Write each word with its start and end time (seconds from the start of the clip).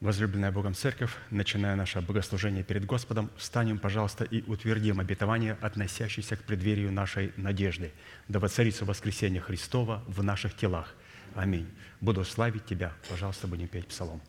Возлюбленная 0.00 0.50
Богом 0.50 0.74
Церковь, 0.74 1.12
начиная 1.28 1.76
наше 1.76 2.00
богослужение 2.00 2.64
перед 2.64 2.86
Господом, 2.86 3.30
встанем, 3.36 3.78
пожалуйста, 3.78 4.24
и 4.24 4.42
утвердим 4.50 4.98
обетование, 4.98 5.58
относящееся 5.60 6.36
к 6.36 6.44
преддверию 6.44 6.90
нашей 6.90 7.34
надежды. 7.36 7.92
Да 8.26 8.40
воцарится 8.40 8.86
воскресение 8.86 9.42
Христова 9.42 10.02
в 10.06 10.22
наших 10.22 10.56
телах. 10.56 10.94
Аминь. 11.34 11.68
Буду 12.00 12.24
славить 12.24 12.64
Тебя. 12.64 12.94
Пожалуйста, 13.10 13.46
будем 13.46 13.68
петь 13.68 13.88
псалом. 13.88 14.22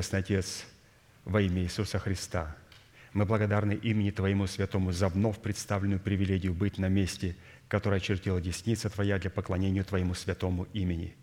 Небесный 0.00 0.20
Отец, 0.20 0.64
во 1.26 1.42
имя 1.42 1.62
Иисуса 1.62 1.98
Христа, 1.98 2.56
мы 3.12 3.26
благодарны 3.26 3.74
имени 3.74 4.10
Твоему 4.10 4.46
Святому 4.46 4.92
за 4.92 5.08
вновь 5.10 5.38
представленную 5.40 6.00
привилегию 6.00 6.54
быть 6.54 6.78
на 6.78 6.88
месте, 6.88 7.36
которое 7.68 7.96
очертила 7.96 8.40
десница 8.40 8.88
Твоя 8.88 9.18
для 9.18 9.28
поклонения 9.28 9.84
Твоему 9.84 10.14
святому 10.14 10.64
имени. 10.72 11.14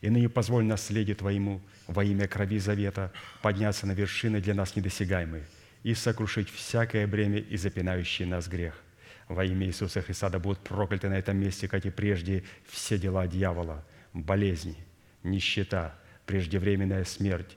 И 0.00 0.10
ныне 0.10 0.28
позволь 0.28 0.64
наследие 0.64 1.14
Твоему 1.14 1.60
во 1.86 2.02
имя 2.02 2.26
крови 2.26 2.58
завета 2.58 3.12
подняться 3.40 3.86
на 3.86 3.92
вершины 3.92 4.40
для 4.40 4.54
нас 4.54 4.74
недосягаемые 4.74 5.44
и 5.84 5.94
сокрушить 5.94 6.50
всякое 6.50 7.06
бремя 7.06 7.38
и 7.38 7.56
запинающий 7.56 8.24
нас 8.24 8.48
грех. 8.48 8.74
Во 9.28 9.44
имя 9.44 9.68
Иисуса 9.68 10.02
Христа 10.02 10.28
да 10.28 10.40
будут 10.40 10.58
прокляты 10.58 11.08
на 11.08 11.14
этом 11.14 11.36
месте, 11.36 11.68
как 11.68 11.86
и 11.86 11.90
прежде, 11.90 12.42
все 12.66 12.98
дела 12.98 13.28
дьявола, 13.28 13.86
болезни, 14.12 14.76
нищета, 15.22 15.94
преждевременная 16.26 17.04
смерть, 17.04 17.56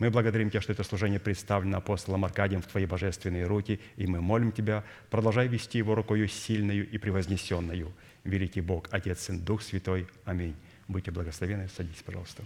Мы 0.00 0.10
благодарим 0.10 0.48
Тебя, 0.48 0.62
что 0.62 0.72
это 0.72 0.82
служение 0.82 1.20
представлено 1.20 1.76
апостолом 1.76 2.24
Аркадием 2.24 2.62
в 2.62 2.66
Твои 2.66 2.86
божественные 2.86 3.46
руки, 3.46 3.78
и 3.96 4.06
мы 4.06 4.22
молим 4.22 4.50
Тебя, 4.50 4.82
продолжай 5.10 5.46
вести 5.46 5.76
его 5.76 5.94
рукою 5.94 6.26
сильную 6.26 6.88
и 6.88 6.96
превознесенную. 6.96 7.92
Великий 8.24 8.62
Бог, 8.62 8.88
Отец, 8.90 9.20
Сын, 9.20 9.38
Дух 9.38 9.60
Святой. 9.60 10.08
Аминь. 10.24 10.56
Будьте 10.88 11.10
благословены. 11.10 11.68
Садитесь, 11.68 12.02
пожалуйста. 12.02 12.42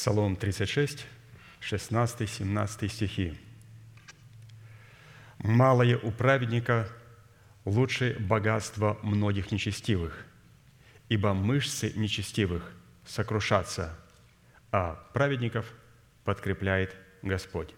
Псалом 0.00 0.34
36, 0.34 1.04
16, 1.60 2.30
17 2.30 2.90
стихи. 2.90 3.38
«Малое 5.36 5.98
у 5.98 6.10
праведника 6.10 6.88
лучше 7.66 8.16
богатства 8.18 8.98
многих 9.02 9.52
нечестивых, 9.52 10.24
ибо 11.10 11.34
мышцы 11.34 11.92
нечестивых 11.96 12.72
сокрушатся, 13.04 13.94
а 14.72 14.94
праведников 15.12 15.70
подкрепляет 16.24 16.96
Господь». 17.20 17.74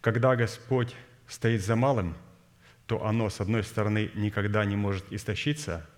Когда 0.00 0.34
Господь 0.34 0.96
стоит 1.28 1.62
за 1.62 1.76
малым, 1.76 2.16
то 2.88 3.06
оно, 3.06 3.30
с 3.30 3.40
одной 3.40 3.62
стороны, 3.62 4.10
никогда 4.14 4.64
не 4.64 4.74
может 4.74 5.12
истощиться, 5.12 5.88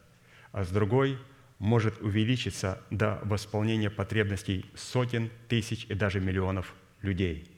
а 0.53 0.63
с 0.63 0.69
другой– 0.69 1.19
может 1.65 2.03
увеличиться 2.03 2.79
до 2.91 3.19
восполнения 3.23 3.89
потребностей 3.89 4.67
сотен, 4.75 5.31
тысяч 5.49 5.87
и 5.87 5.95
даже 5.95 6.21
миллионов 6.21 6.75
людей. 7.01 7.51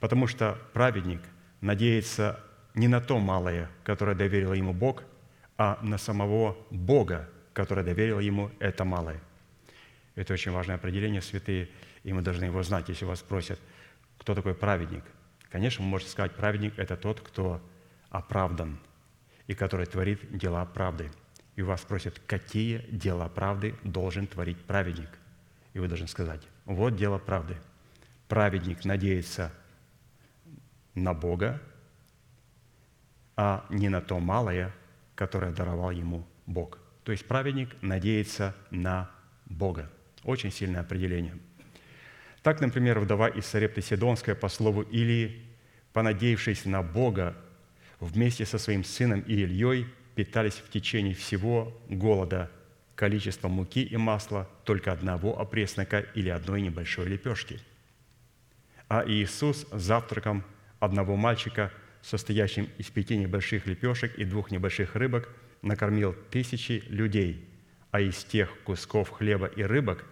Потому 0.00 0.26
что 0.26 0.58
праведник 0.72 1.20
надеется 1.60 2.40
не 2.74 2.88
на 2.88 3.00
то 3.00 3.20
малое, 3.20 3.70
которое 3.84 4.16
доверил 4.16 4.54
ему 4.54 4.72
Бог, 4.72 5.04
а 5.56 5.78
на 5.82 5.98
самого 5.98 6.56
Бога, 6.72 7.30
который 7.52 7.84
доверил 7.84 8.18
ему 8.18 8.50
это 8.58 8.84
малое. 8.84 9.20
Это 10.16 10.32
очень 10.32 10.50
важное 10.50 10.74
определение, 10.74 11.22
святые, 11.22 11.68
и 12.02 12.12
мы 12.12 12.22
должны 12.22 12.46
его 12.46 12.60
знать, 12.64 12.88
если 12.88 13.04
вас 13.04 13.20
спросят, 13.20 13.60
кто 14.18 14.34
такой 14.34 14.56
праведник. 14.56 15.04
Конечно, 15.48 15.84
вы 15.84 15.90
можете 15.90 16.10
сказать, 16.10 16.34
праведник– 16.34 16.74
это 16.76 16.96
тот, 16.96 17.20
кто 17.20 17.62
оправдан 18.08 18.80
и 19.46 19.54
который 19.54 19.86
творит 19.86 20.36
дела 20.36 20.64
правды– 20.64 21.08
и 21.60 21.62
вас 21.62 21.82
спросят, 21.82 22.18
какие 22.26 22.86
дела 22.90 23.28
правды 23.28 23.74
должен 23.84 24.26
творить 24.26 24.56
праведник. 24.64 25.10
И 25.74 25.78
вы 25.78 25.88
должны 25.88 26.08
сказать, 26.08 26.40
вот 26.64 26.96
дело 26.96 27.18
правды. 27.18 27.58
Праведник 28.28 28.86
надеется 28.86 29.52
на 30.94 31.12
Бога, 31.12 31.60
а 33.36 33.66
не 33.68 33.90
на 33.90 34.00
то 34.00 34.18
малое, 34.18 34.72
которое 35.14 35.52
даровал 35.52 35.90
ему 35.90 36.26
Бог. 36.46 36.78
То 37.04 37.12
есть 37.12 37.26
праведник 37.26 37.76
надеется 37.82 38.56
на 38.70 39.10
Бога. 39.44 39.90
Очень 40.24 40.52
сильное 40.52 40.80
определение. 40.80 41.36
Так, 42.42 42.62
например, 42.62 43.00
вдова 43.00 43.28
из 43.28 43.44
Сарепты 43.44 43.82
Сидонская 43.82 44.34
по 44.34 44.48
слову 44.48 44.80
Илии, 44.80 45.44
понадеявшись 45.92 46.64
на 46.64 46.82
Бога, 46.82 47.36
вместе 47.98 48.46
со 48.46 48.56
своим 48.56 48.82
сыном 48.82 49.20
и 49.20 49.34
Ильей 49.34 49.86
питались 50.24 50.56
в 50.56 50.68
течение 50.68 51.14
всего 51.14 51.74
голода 51.88 52.50
количеством 52.94 53.52
муки 53.52 53.82
и 53.82 53.96
масла 53.96 54.46
только 54.64 54.92
одного 54.92 55.40
опреснока 55.40 56.00
или 56.00 56.28
одной 56.28 56.60
небольшой 56.60 57.06
лепешки. 57.06 57.58
А 58.86 59.02
Иисус 59.06 59.66
завтраком 59.72 60.44
одного 60.78 61.16
мальчика, 61.16 61.72
состоящим 62.02 62.68
из 62.76 62.90
пяти 62.90 63.16
небольших 63.16 63.66
лепешек 63.66 64.18
и 64.18 64.26
двух 64.26 64.50
небольших 64.50 64.94
рыбок, 64.94 65.30
накормил 65.62 66.14
тысячи 66.30 66.84
людей, 66.88 67.48
а 67.90 68.02
из 68.02 68.22
тех 68.22 68.50
кусков 68.64 69.08
хлеба 69.08 69.46
и 69.46 69.62
рыбок, 69.62 70.04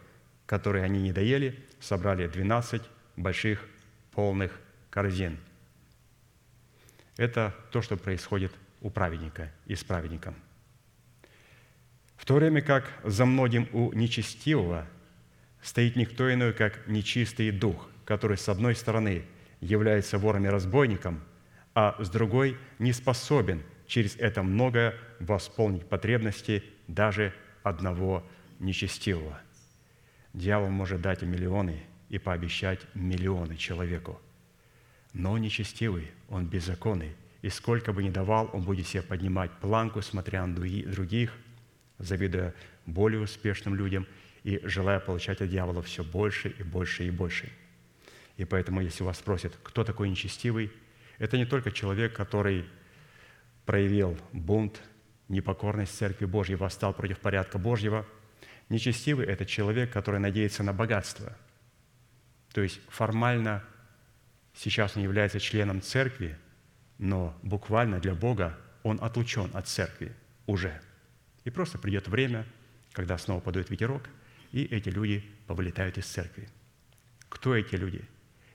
которые 0.47 0.85
они 0.85 1.03
не 1.03 1.13
доели, 1.13 1.55
собрали 1.81 2.27
двенадцать 2.29 2.83
больших 3.15 3.63
полных 4.13 4.59
корзин. 4.89 5.37
Это 7.19 7.55
то, 7.73 7.83
что 7.83 7.99
происходит 7.99 8.53
у 8.81 8.91
праведника 8.91 9.53
и 9.67 9.75
с 9.75 9.85
праведником. 9.85 10.35
В 12.17 12.25
то 12.25 12.35
время 12.35 12.61
как 12.63 12.91
за 13.05 13.25
многим 13.25 13.69
у 13.73 13.93
нечестивого 13.93 14.87
стоит 15.63 15.97
никто 15.97 16.33
иной, 16.33 16.53
как 16.53 16.87
нечистый 16.87 17.51
дух, 17.51 17.89
который 18.05 18.37
с 18.37 18.49
одной 18.49 18.75
стороны 18.75 19.25
является 19.61 20.19
вором 20.19 20.45
и 20.45 20.49
разбойником, 20.49 21.23
а 21.75 21.97
с 21.99 22.11
другой 22.11 22.57
не 22.79 22.93
способен 22.93 23.63
через 23.87 24.17
это 24.17 24.43
многое 24.43 24.95
восполнить 25.21 25.89
потребности 25.89 26.65
даже 26.87 27.33
одного 27.63 28.25
нечестивого. 28.59 29.41
Дьявол 30.35 30.71
может 30.71 31.01
дать 31.01 31.23
миллионы 31.23 31.83
и 32.09 32.19
пообещать 32.19 32.81
миллионы 32.95 33.57
человеку. 33.57 34.21
Но 35.13 35.39
нечестивый, 35.39 36.11
он 36.29 36.47
беззаконный– 36.47 37.17
и 37.43 37.51
сколько 37.51 37.93
бы 37.93 38.03
ни 38.03 38.11
давал, 38.11 38.51
он 38.53 38.63
будет 38.63 38.87
себе 38.87 39.03
поднимать 39.03 39.53
планку, 39.61 40.03
смотря 40.03 40.45
на 40.47 40.55
других, 40.55 41.33
завидуя 41.99 42.55
более 42.87 43.21
успешным 43.21 43.75
людям 43.75 44.07
и 44.43 44.61
желая 44.65 44.99
получать 44.99 45.41
от 45.41 45.49
дьявола 45.49 45.83
все 45.83 46.03
больше 46.03 46.49
и 46.49 46.63
больше 46.63 47.07
и 47.07 47.11
больше. 47.11 47.53
И 48.37 48.45
поэтому, 48.45 48.81
если 48.81 49.05
вас 49.05 49.19
спросят, 49.19 49.57
кто 49.63 49.85
такой 49.85 50.09
нечестивый, 50.09 50.73
это 51.19 51.37
не 51.37 51.45
только 51.45 51.71
человек, 51.71 52.15
который 52.15 52.65
проявил 53.67 54.17
бунт, 54.33 54.81
непокорность 55.29 55.97
Церкви 55.97 56.25
Божьей, 56.25 56.57
восстал 56.57 56.95
против 56.95 57.19
порядка 57.19 57.59
Божьего. 57.59 58.07
Нечестивый– 58.69 59.27
это 59.29 59.45
человек, 59.45 59.93
который 59.93 60.21
надеется 60.21 60.63
на 60.63 60.73
богатство. 60.73 61.37
То 62.53 62.63
есть 62.63 62.81
формально 62.89 63.65
сейчас 64.55 64.97
он 64.97 65.03
является 65.05 65.39
членом 65.39 65.83
Церкви– 65.83 66.37
но 66.99 67.37
буквально 67.43 68.01
для 68.01 68.15
Бога 68.15 68.59
он 68.83 68.99
отлучен 69.01 69.51
от 69.55 69.69
церкви 69.69 70.13
уже. 70.47 70.81
И 71.45 71.51
просто 71.51 71.79
придет 71.79 72.09
время, 72.09 72.45
когда 72.93 73.17
снова 73.17 73.41
подует 73.41 73.71
ветерок, 73.71 74.09
и 74.51 74.65
эти 74.65 74.89
люди 74.89 75.25
повылетают 75.47 75.99
из 75.99 76.07
церкви. 76.07 76.49
Кто 77.29 77.55
эти 77.55 77.77
люди? 77.77 78.03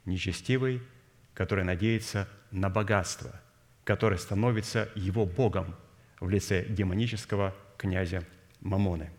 Нечестивый, 0.06 0.82
который 1.34 1.64
надеется 1.64 2.28
на 2.52 2.70
богатство, 2.70 3.40
который 3.84 4.18
становится 4.18 4.90
его 4.96 5.26
Богом 5.26 5.76
в 6.20 6.30
лице 6.30 6.66
демонического 6.66 7.56
князя 7.78 8.24
Мамоны. 8.60 9.10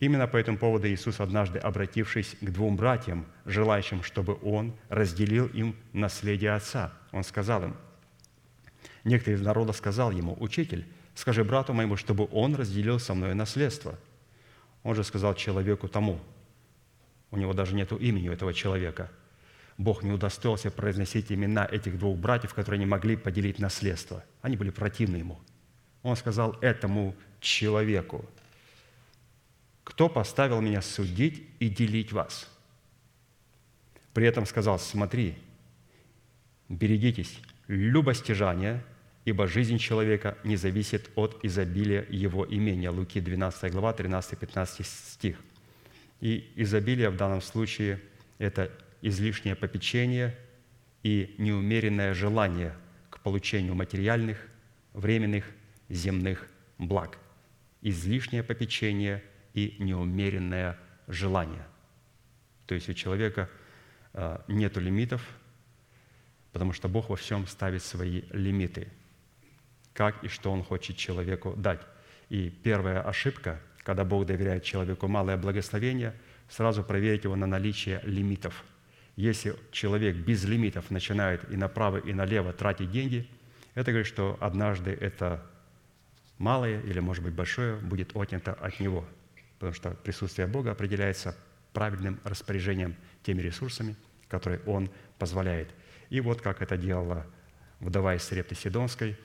Именно 0.00 0.28
по 0.28 0.36
этому 0.36 0.58
поводу 0.58 0.88
Иисус, 0.88 1.20
однажды 1.20 1.58
обратившись 1.58 2.36
к 2.40 2.50
двум 2.50 2.76
братьям, 2.76 3.26
желающим, 3.44 4.02
чтобы 4.02 4.38
Он 4.42 4.76
разделил 4.88 5.46
им 5.48 5.74
наследие 5.92 6.52
Отца, 6.52 6.92
Он 7.12 7.24
сказал 7.24 7.64
им– 7.64 7.76
Некто 9.04 9.30
из 9.30 9.40
народа 9.40 9.72
сказал 9.72 10.10
ему, 10.10 10.36
«Учитель, 10.40 10.86
скажи 11.14 11.44
брату 11.44 11.72
моему, 11.72 11.96
чтобы 11.96 12.28
он 12.32 12.54
разделил 12.54 12.98
со 12.98 13.14
мной 13.14 13.34
наследство». 13.34 13.98
Он 14.82 14.94
же 14.94 15.04
сказал 15.04 15.34
человеку 15.34 15.88
тому, 15.88 16.20
у 17.30 17.36
него 17.36 17.52
даже 17.52 17.74
нет 17.74 17.92
имени 17.92 18.28
у 18.28 18.32
этого 18.32 18.54
человека. 18.54 19.10
Бог 19.76 20.02
не 20.02 20.10
удостоился 20.10 20.70
произносить 20.70 21.30
имена 21.30 21.66
этих 21.70 21.98
двух 21.98 22.16
братьев, 22.16 22.54
которые 22.54 22.78
не 22.78 22.86
могли 22.86 23.16
поделить 23.16 23.58
наследство. 23.58 24.24
Они 24.40 24.56
были 24.56 24.70
противны 24.70 25.16
ему. 25.16 25.38
Он 26.02 26.16
сказал 26.16 26.56
этому 26.60 27.14
человеку, 27.40 28.24
«Кто 29.84 30.08
поставил 30.08 30.60
меня 30.60 30.82
судить 30.82 31.46
и 31.60 31.68
делить 31.68 32.12
вас?» 32.12 32.48
При 34.14 34.26
этом 34.26 34.46
сказал, 34.46 34.78
«Смотри, 34.78 35.36
берегитесь 36.68 37.38
любостяжания– 37.68 38.84
ибо 39.28 39.46
жизнь 39.46 39.76
человека 39.76 40.38
не 40.42 40.56
зависит 40.56 41.10
от 41.14 41.38
изобилия 41.44 42.06
его 42.08 42.46
имения». 42.48 42.90
Луки 42.90 43.20
12 43.20 43.70
глава, 43.72 43.92
13-15 43.92 44.84
стих. 44.84 45.36
И 46.20 46.50
изобилие 46.56 47.10
в 47.10 47.16
данном 47.16 47.42
случае– 47.42 48.00
это 48.38 48.70
излишнее 49.02 49.54
попечение 49.54 50.34
и 51.02 51.34
неумеренное 51.36 52.14
желание 52.14 52.74
к 53.10 53.20
получению 53.20 53.74
материальных, 53.74 54.38
временных, 54.94 55.44
земных 55.90 56.48
благ. 56.78 57.18
Излишнее 57.82 58.42
попечение 58.42 59.22
и 59.52 59.76
неумеренное 59.78 60.78
желание. 61.06 61.66
То 62.66 62.74
есть 62.74 62.88
у 62.88 62.94
человека 62.94 63.50
а, 64.14 64.42
нет 64.48 64.78
лимитов, 64.78 65.22
потому 66.52 66.72
что 66.72 66.88
Бог 66.88 67.08
во 67.10 67.16
всем 67.16 67.46
ставит 67.46 67.82
свои 67.82 68.22
лимиты– 68.30 68.88
как 69.98 70.22
и 70.22 70.28
что 70.28 70.52
Он 70.52 70.62
хочет 70.62 70.96
человеку 70.96 71.54
дать. 71.56 71.80
И 72.28 72.50
первая 72.50 73.02
ошибка, 73.02 73.60
когда 73.78 74.04
Бог 74.04 74.26
доверяет 74.26 74.62
человеку 74.62 75.08
малое 75.08 75.36
благословение, 75.36 76.14
сразу 76.48 76.84
проверить 76.84 77.24
его 77.24 77.34
на 77.34 77.48
наличие 77.48 78.00
лимитов. 78.04 78.64
Если 79.16 79.56
человек 79.72 80.14
без 80.14 80.44
лимитов 80.44 80.92
начинает 80.92 81.50
и 81.50 81.56
направо, 81.56 81.96
и 81.96 82.12
налево 82.12 82.52
тратить 82.52 82.92
деньги, 82.92 83.28
это 83.74 83.90
говорит, 83.90 84.06
что 84.06 84.38
однажды 84.40 84.92
это 84.92 85.44
малое 86.38 86.80
или, 86.82 87.00
может 87.00 87.24
быть, 87.24 87.34
большое 87.34 87.74
будет 87.74 88.14
отнято 88.14 88.52
от 88.52 88.78
него, 88.78 89.04
потому 89.58 89.74
что 89.74 89.90
присутствие 89.90 90.46
Бога 90.46 90.70
определяется 90.70 91.36
правильным 91.72 92.20
распоряжением 92.22 92.94
теми 93.24 93.42
ресурсами, 93.42 93.96
которые 94.28 94.60
Он 94.64 94.88
позволяет. 95.18 95.70
И 96.10 96.20
вот 96.20 96.40
как 96.40 96.62
это 96.62 96.76
делала 96.76 97.26
вдова 97.80 98.14
из 98.14 98.22
Срепты 98.22 98.54
Сидонской, 98.54 99.16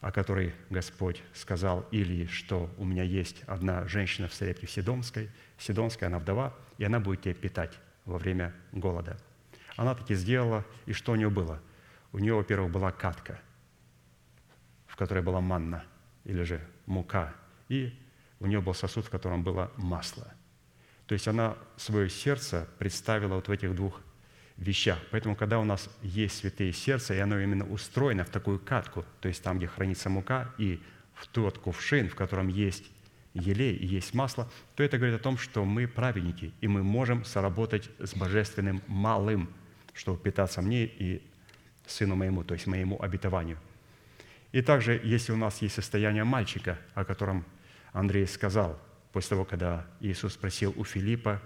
о 0.00 0.12
которой 0.12 0.54
Господь 0.68 1.22
сказал 1.32 1.86
Илии, 1.90 2.26
что 2.26 2.70
у 2.76 2.84
меня 2.84 3.02
есть 3.02 3.42
одна 3.46 3.86
женщина 3.86 4.28
в 4.28 4.34
Срепте 4.34 4.66
Сидонской, 4.66 5.30
Сидонская, 5.58 6.08
она 6.08 6.18
вдова, 6.18 6.54
и 6.76 6.84
она 6.84 7.00
будет 7.00 7.22
тебя 7.22 7.34
питать 7.34 7.78
во 8.04 8.18
время 8.18 8.52
голода. 8.72 9.18
Она 9.76 9.94
таки 9.94 10.14
сделала, 10.14 10.64
и 10.86 10.92
что 10.92 11.12
у 11.12 11.16
нее 11.16 11.30
было? 11.30 11.60
У 12.12 12.18
нее, 12.18 12.34
во-первых, 12.34 12.70
была 12.70 12.92
катка, 12.92 13.40
в 14.86 14.96
которой 14.96 15.22
была 15.22 15.40
манна, 15.40 15.84
или 16.24 16.42
же 16.42 16.60
мука, 16.86 17.34
и 17.68 17.98
у 18.40 18.46
нее 18.46 18.60
был 18.60 18.74
сосуд, 18.74 19.06
в 19.06 19.10
котором 19.10 19.42
было 19.42 19.72
масло. 19.76 20.32
То 21.06 21.14
есть 21.14 21.26
она 21.28 21.56
свое 21.76 22.08
сердце 22.08 22.68
представила 22.78 23.36
вот 23.36 23.48
в 23.48 23.50
этих 23.50 23.74
двух 23.74 24.00
вещах. 24.56 24.98
Поэтому, 25.10 25.36
когда 25.36 25.58
у 25.58 25.64
нас 25.64 25.88
есть 26.02 26.38
святые 26.38 26.72
сердца, 26.72 27.14
и 27.14 27.18
оно 27.18 27.38
именно 27.38 27.66
устроено 27.66 28.24
в 28.24 28.30
такую 28.30 28.58
катку, 28.58 29.04
то 29.20 29.28
есть 29.28 29.42
там, 29.42 29.58
где 29.58 29.66
хранится 29.66 30.08
мука, 30.08 30.52
и 30.58 30.80
в 31.14 31.26
тот 31.26 31.58
кувшин, 31.58 32.08
в 32.08 32.14
котором 32.14 32.48
есть 32.48 32.90
елей 33.34 33.74
и 33.74 33.86
есть 33.86 34.14
масло, 34.14 34.48
то 34.76 34.82
это 34.82 34.96
говорит 34.96 35.16
о 35.16 35.22
том, 35.22 35.36
что 35.38 35.64
мы 35.64 35.88
праведники, 35.88 36.52
и 36.60 36.68
мы 36.68 36.82
можем 36.82 37.24
соработать 37.24 37.90
с 37.98 38.14
божественным 38.14 38.82
малым, 38.86 39.52
чтобы 39.92 40.18
питаться 40.18 40.62
мне 40.62 40.84
и 40.86 41.22
сыну 41.86 42.14
моему, 42.14 42.44
то 42.44 42.54
есть 42.54 42.66
моему 42.66 43.00
обетованию. 43.02 43.58
И 44.52 44.62
также, 44.62 45.00
если 45.02 45.32
у 45.32 45.36
нас 45.36 45.60
есть 45.62 45.74
состояние 45.74 46.22
мальчика, 46.22 46.78
о 46.94 47.04
котором 47.04 47.44
Андрей 47.92 48.26
сказал, 48.26 48.80
после 49.12 49.30
того, 49.30 49.44
когда 49.44 49.86
Иисус 50.00 50.34
спросил 50.34 50.72
у 50.76 50.84
Филиппа, 50.84 51.42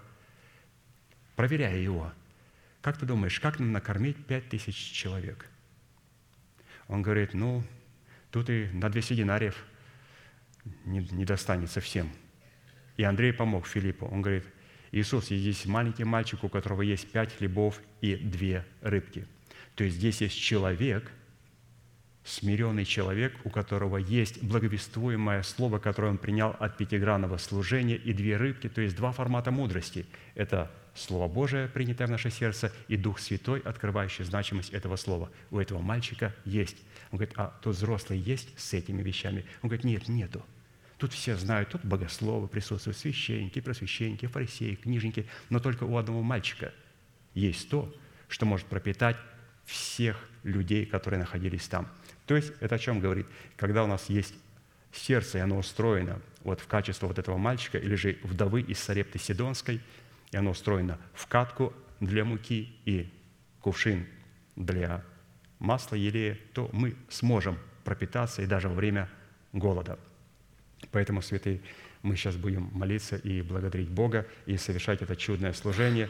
проверяя 1.35 1.77
его, 1.77 2.13
как 2.81 2.99
ты 2.99 3.07
думаешь, 3.07 3.41
как 3.41 3.59
нам 3.59 3.73
накормить 3.73 4.17
пять 4.27 4.49
тысяч 4.49 4.77
человек? 4.77 5.49
Он 6.87 7.03
говорит, 7.03 7.35
ну, 7.35 7.63
тут 8.31 8.51
и 8.51 8.69
на 8.73 8.89
200 8.89 9.15
динариев 9.15 9.65
не, 10.85 11.01
не 11.11 11.25
достанется 11.25 11.81
всем. 11.81 12.11
И 12.97 13.03
Андрей 13.03 13.33
помог 13.33 13.67
Филиппу. 13.67 14.07
Он 14.07 14.23
говорит, 14.23 14.45
Иисус, 14.91 15.27
здесь 15.27 15.67
маленький 15.67 16.05
мальчик, 16.05 16.43
у 16.45 16.49
которого 16.49 16.83
есть 16.83 17.11
пять 17.11 17.37
хлебов 17.37 17.81
и 18.01 18.17
две 18.17 18.65
рыбки. 18.81 19.27
То 19.75 19.85
есть 19.85 19.97
здесь 19.97 20.21
есть 20.21 20.39
человек, 20.41 21.11
смиренный 22.25 22.85
человек, 22.85 23.35
у 23.45 23.51
которого 23.51 23.97
есть 23.97 24.43
благовествуемое 24.43 25.43
слово, 25.43 25.79
которое 25.79 26.09
он 26.09 26.19
принял 26.19 26.57
от 26.59 26.77
пятигранного 26.77 27.39
служения, 27.39 27.97
и 27.97 28.13
две 28.13 28.37
рыбки, 28.37 28.69
то 28.69 28.81
есть 28.81 28.97
два 28.97 29.13
формата 29.13 29.51
мудрости. 29.51 30.07
Это 30.35 30.71
Слово 30.99 31.29
Божие, 31.29 31.69
принятое 31.69 32.07
в 32.07 32.11
наше 32.11 32.31
сердце, 32.31 32.73
и 32.89 32.97
Дух 32.97 33.21
Святой, 33.21 33.61
открывающий 33.61 34.25
значимость 34.25 34.71
этого 34.71 34.97
слова. 34.97 35.31
У 35.51 35.59
этого 35.59 35.81
мальчика 35.81 36.35
есть. 36.45 36.77
Он 37.11 37.19
говорит, 37.19 37.35
а 37.37 37.57
тот 37.63 37.77
взрослый 37.77 38.19
есть 38.19 38.49
с 38.59 38.75
этими 38.75 39.03
вещами? 39.03 39.45
Он 39.63 39.69
говорит, 39.69 39.85
нет, 39.85 40.09
нету. 40.09 40.45
Тут 40.99 41.13
все 41.13 41.37
знают, 41.37 41.71
тут 41.71 41.85
богословы 41.85 42.49
присутствуют, 42.49 42.99
священники, 42.99 43.61
просвященники, 43.61 44.27
фарисеи, 44.27 44.75
книжники, 44.75 45.29
но 45.49 45.61
только 45.61 45.85
у 45.85 45.97
одного 45.97 46.23
мальчика 46.23 46.73
есть 47.35 47.71
то, 47.71 47.95
что 48.27 48.47
может 48.47 48.67
пропитать 48.67 49.17
всех 49.65 50.29
людей, 50.43 50.85
которые 50.87 51.21
находились 51.21 51.69
там. 51.69 51.89
То 52.27 52.35
есть 52.35 52.53
это 52.59 52.75
о 52.75 52.79
чем 52.79 52.99
говорит? 52.99 53.27
Когда 53.57 53.85
у 53.85 53.87
нас 53.87 54.09
есть 54.09 54.35
сердце, 54.93 55.39
и 55.39 55.41
оно 55.41 55.59
устроено 55.59 56.21
вот 56.43 56.61
в 56.61 56.67
качество 56.67 57.07
вот 57.07 57.19
этого 57.19 57.37
мальчика, 57.37 57.79
или 57.79 57.95
же 57.95 58.19
вдовы 58.25 58.63
из 58.63 58.81
Сарепты 58.81 59.21
Сидонской– 59.21 59.81
и 60.31 60.37
оно 60.37 60.51
устроено 60.51 60.99
в 61.15 61.27
катку 61.27 61.73
для 62.01 62.25
муки 62.25 62.73
и 62.85 63.13
кувшин 63.61 64.07
для 64.57 65.05
масла, 65.59 65.97
елея, 65.97 66.39
то 66.55 66.71
мы 66.73 66.95
сможем 67.09 67.59
пропитаться 67.85 68.43
и 68.43 68.47
даже 68.47 68.69
во 68.69 68.75
время 68.75 69.09
голода. 69.53 69.99
Поэтому, 70.93 71.23
святые, 71.23 71.61
мы 72.03 72.17
сейчас 72.17 72.37
будем 72.37 72.71
молиться 72.73 73.17
и 73.17 73.43
благодарить 73.43 73.89
Бога, 73.89 74.27
и 74.47 74.57
совершать 74.57 75.03
это 75.03 75.17
чудное 75.17 75.53
служение, 75.53 76.09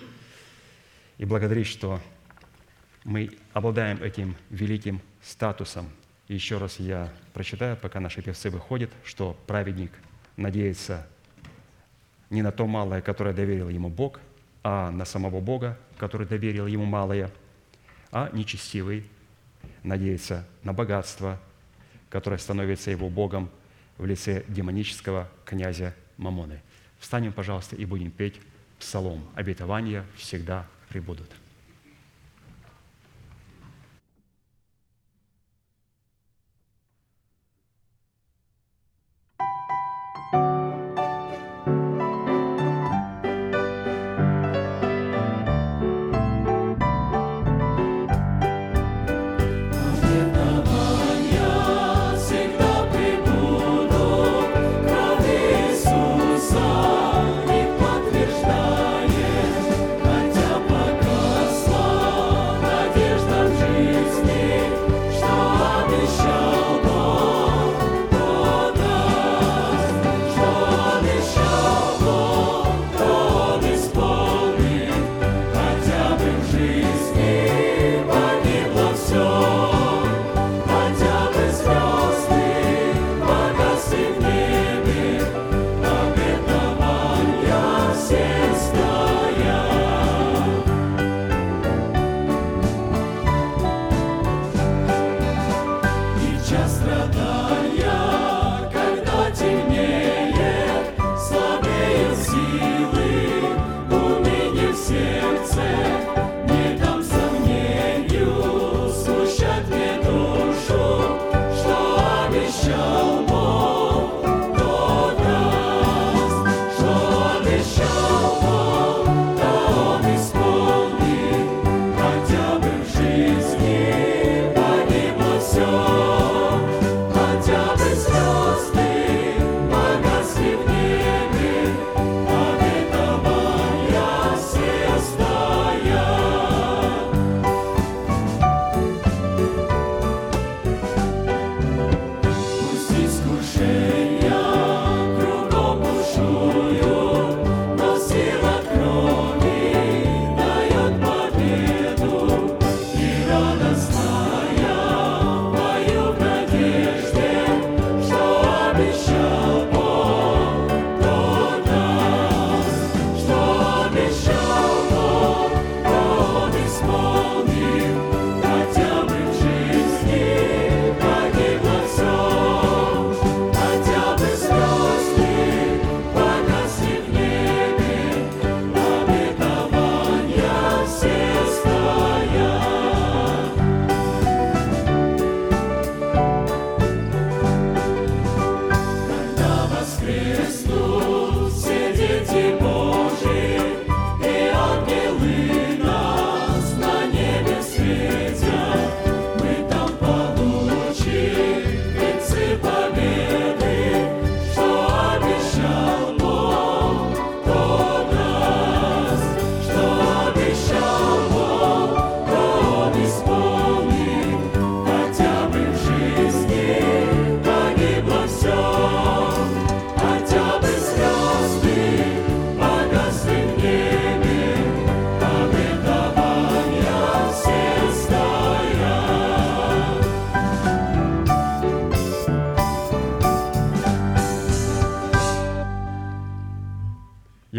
и 1.16 1.24
благодарить, 1.24 1.66
что 1.66 2.00
мы 3.04 3.30
обладаем 3.52 4.02
этим 4.02 4.36
великим 4.50 5.00
статусом. 5.22 5.88
И 6.28 6.34
еще 6.34 6.58
раз 6.58 6.78
я 6.78 7.12
прочитаю, 7.32 7.76
пока 7.76 8.00
наши 8.00 8.20
певцы 8.20 8.50
выходят, 8.50 8.90
что 9.04 9.32
праведник 9.46 9.92
надеется 10.36 11.06
не 12.30 12.42
на 12.42 12.52
то 12.52 12.66
малое, 12.66 13.00
которое 13.00 13.34
доверил 13.34 13.68
ему 13.68 13.88
Бог, 13.88 14.20
а 14.62 14.90
на 14.90 15.04
самого 15.04 15.40
Бога, 15.40 15.78
который 15.96 16.26
доверил 16.26 16.66
ему 16.66 16.84
малое, 16.84 17.30
а 18.10 18.30
нечестивый 18.32 19.04
надеется 19.82 20.46
на 20.62 20.72
богатство, 20.72 21.40
которое 22.10 22.38
становится 22.38 22.90
его 22.90 23.08
Богом 23.08 23.50
в 23.96 24.04
лице 24.06 24.44
демонического 24.48 25.28
князя 25.44 25.94
Мамоны. 26.16 26.60
Встанем, 26.98 27.32
пожалуйста, 27.32 27.76
и 27.76 27.84
будем 27.84 28.10
петь 28.10 28.40
псалом 28.78 29.22
«Обетования 29.34 30.04
всегда 30.16 30.66
прибудут». 30.88 31.28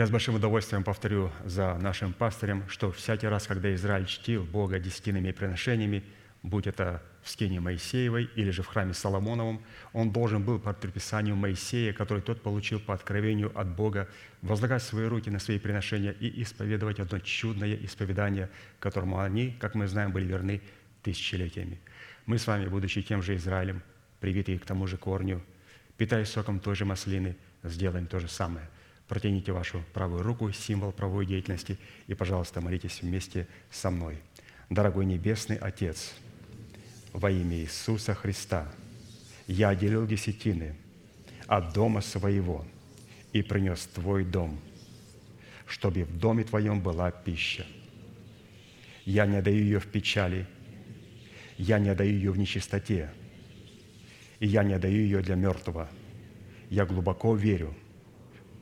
С 0.10 0.12
большим 0.12 0.34
удовольствием 0.34 0.84
повторю 0.84 1.32
за 1.46 1.76
нашим 1.76 2.14
пастырем, 2.14 2.68
что 2.68 2.92
всякий 2.92 3.28
раз, 3.28 3.46
когда 3.46 3.72
Израиль 3.76 4.08
чтил 4.08 4.44
Бога 4.44 4.80
десятинными 4.80 5.32
приношениями, 5.32 6.04
будь 6.42 6.66
это 6.66 7.04
в 7.22 7.30
скине 7.30 7.60
Моисеевой 7.60 8.28
или 8.36 8.50
же 8.50 8.64
в 8.64 8.66
храме 8.66 8.96
Соломоновом, 8.96 9.62
он 9.94 10.12
должен 10.12 10.44
был 10.44 10.58
по 10.58 10.74
предписанию 10.74 11.36
Моисея, 11.36 11.94
который 11.94 12.24
тот 12.24 12.42
получил 12.42 12.80
по 12.80 12.96
откровению 12.96 13.52
от 13.56 13.68
Бога, 13.76 14.10
возлагать 14.42 14.82
свои 14.82 15.06
руки 15.06 15.30
на 15.30 15.38
свои 15.38 15.60
приношения 15.60 16.16
и 16.20 16.42
исповедовать 16.42 17.00
одно 17.00 17.20
чудное 17.20 17.76
исповедание, 17.76 18.50
которому 18.80 19.20
они, 19.20 19.56
как 19.60 19.76
мы 19.76 19.88
знаем, 19.88 20.12
были 20.12 20.26
верны 20.26 20.60
тысячелетиями. 21.04 21.80
Мы 22.26 22.40
с 22.40 22.48
вами, 22.48 22.66
будучи 22.66 23.04
тем 23.04 23.22
же 23.22 23.36
Израилем, 23.36 23.84
привитые 24.22 24.58
к 24.58 24.66
тому 24.66 24.88
же 24.88 24.98
корню, 24.98 25.44
питаясь 25.98 26.30
соком 26.30 26.60
той 26.60 26.74
же 26.74 26.86
маслины, 26.86 27.38
сделаем 27.62 28.08
то 28.08 28.20
же 28.20 28.28
самое. 28.28 28.68
Протяните 29.10 29.52
вашу 29.52 29.84
правую 29.94 30.24
руку, 30.24 30.52
символ 30.54 30.94
правовой 30.94 31.26
деятельности, 31.26 31.78
и, 32.08 32.14
пожалуйста, 32.14 32.62
молитесь 32.62 33.02
вместе 33.02 33.48
со 33.70 33.90
мной. 33.90 34.20
Дорогой 34.70 35.06
Небесный 35.06 35.58
Отец– 35.58 36.14
во 37.14 37.32
имя 37.32 37.58
Иисуса 37.58 38.14
Христа 38.14 38.72
я 39.48 39.70
отделил 39.70 40.06
десятины 40.06 40.76
от 41.48 41.74
дома 41.74 42.02
своего 42.02 42.66
и 43.34 43.42
принес 43.42 43.88
Твой 43.88 44.24
дом, 44.24 44.60
чтобы 45.66 46.04
в 46.04 46.18
доме 46.18 46.44
Твоем 46.44 46.80
была 46.82 47.12
пища. 47.12 47.66
Я 49.06 49.26
не 49.26 49.42
даю 49.42 49.58
ее 49.58 49.80
в 49.80 49.88
печали, 49.88 50.46
я 51.58 51.80
не 51.80 51.94
даю 51.96 52.12
ее 52.12 52.32
в 52.32 52.38
нечистоте, 52.38 53.12
и 54.40 54.48
я 54.48 54.64
не 54.64 54.78
даю 54.78 55.02
ее 55.02 55.22
для 55.22 55.36
мертвого. 55.36 55.90
Я 56.70 56.86
глубоко 56.86 57.36
верю 57.36 57.74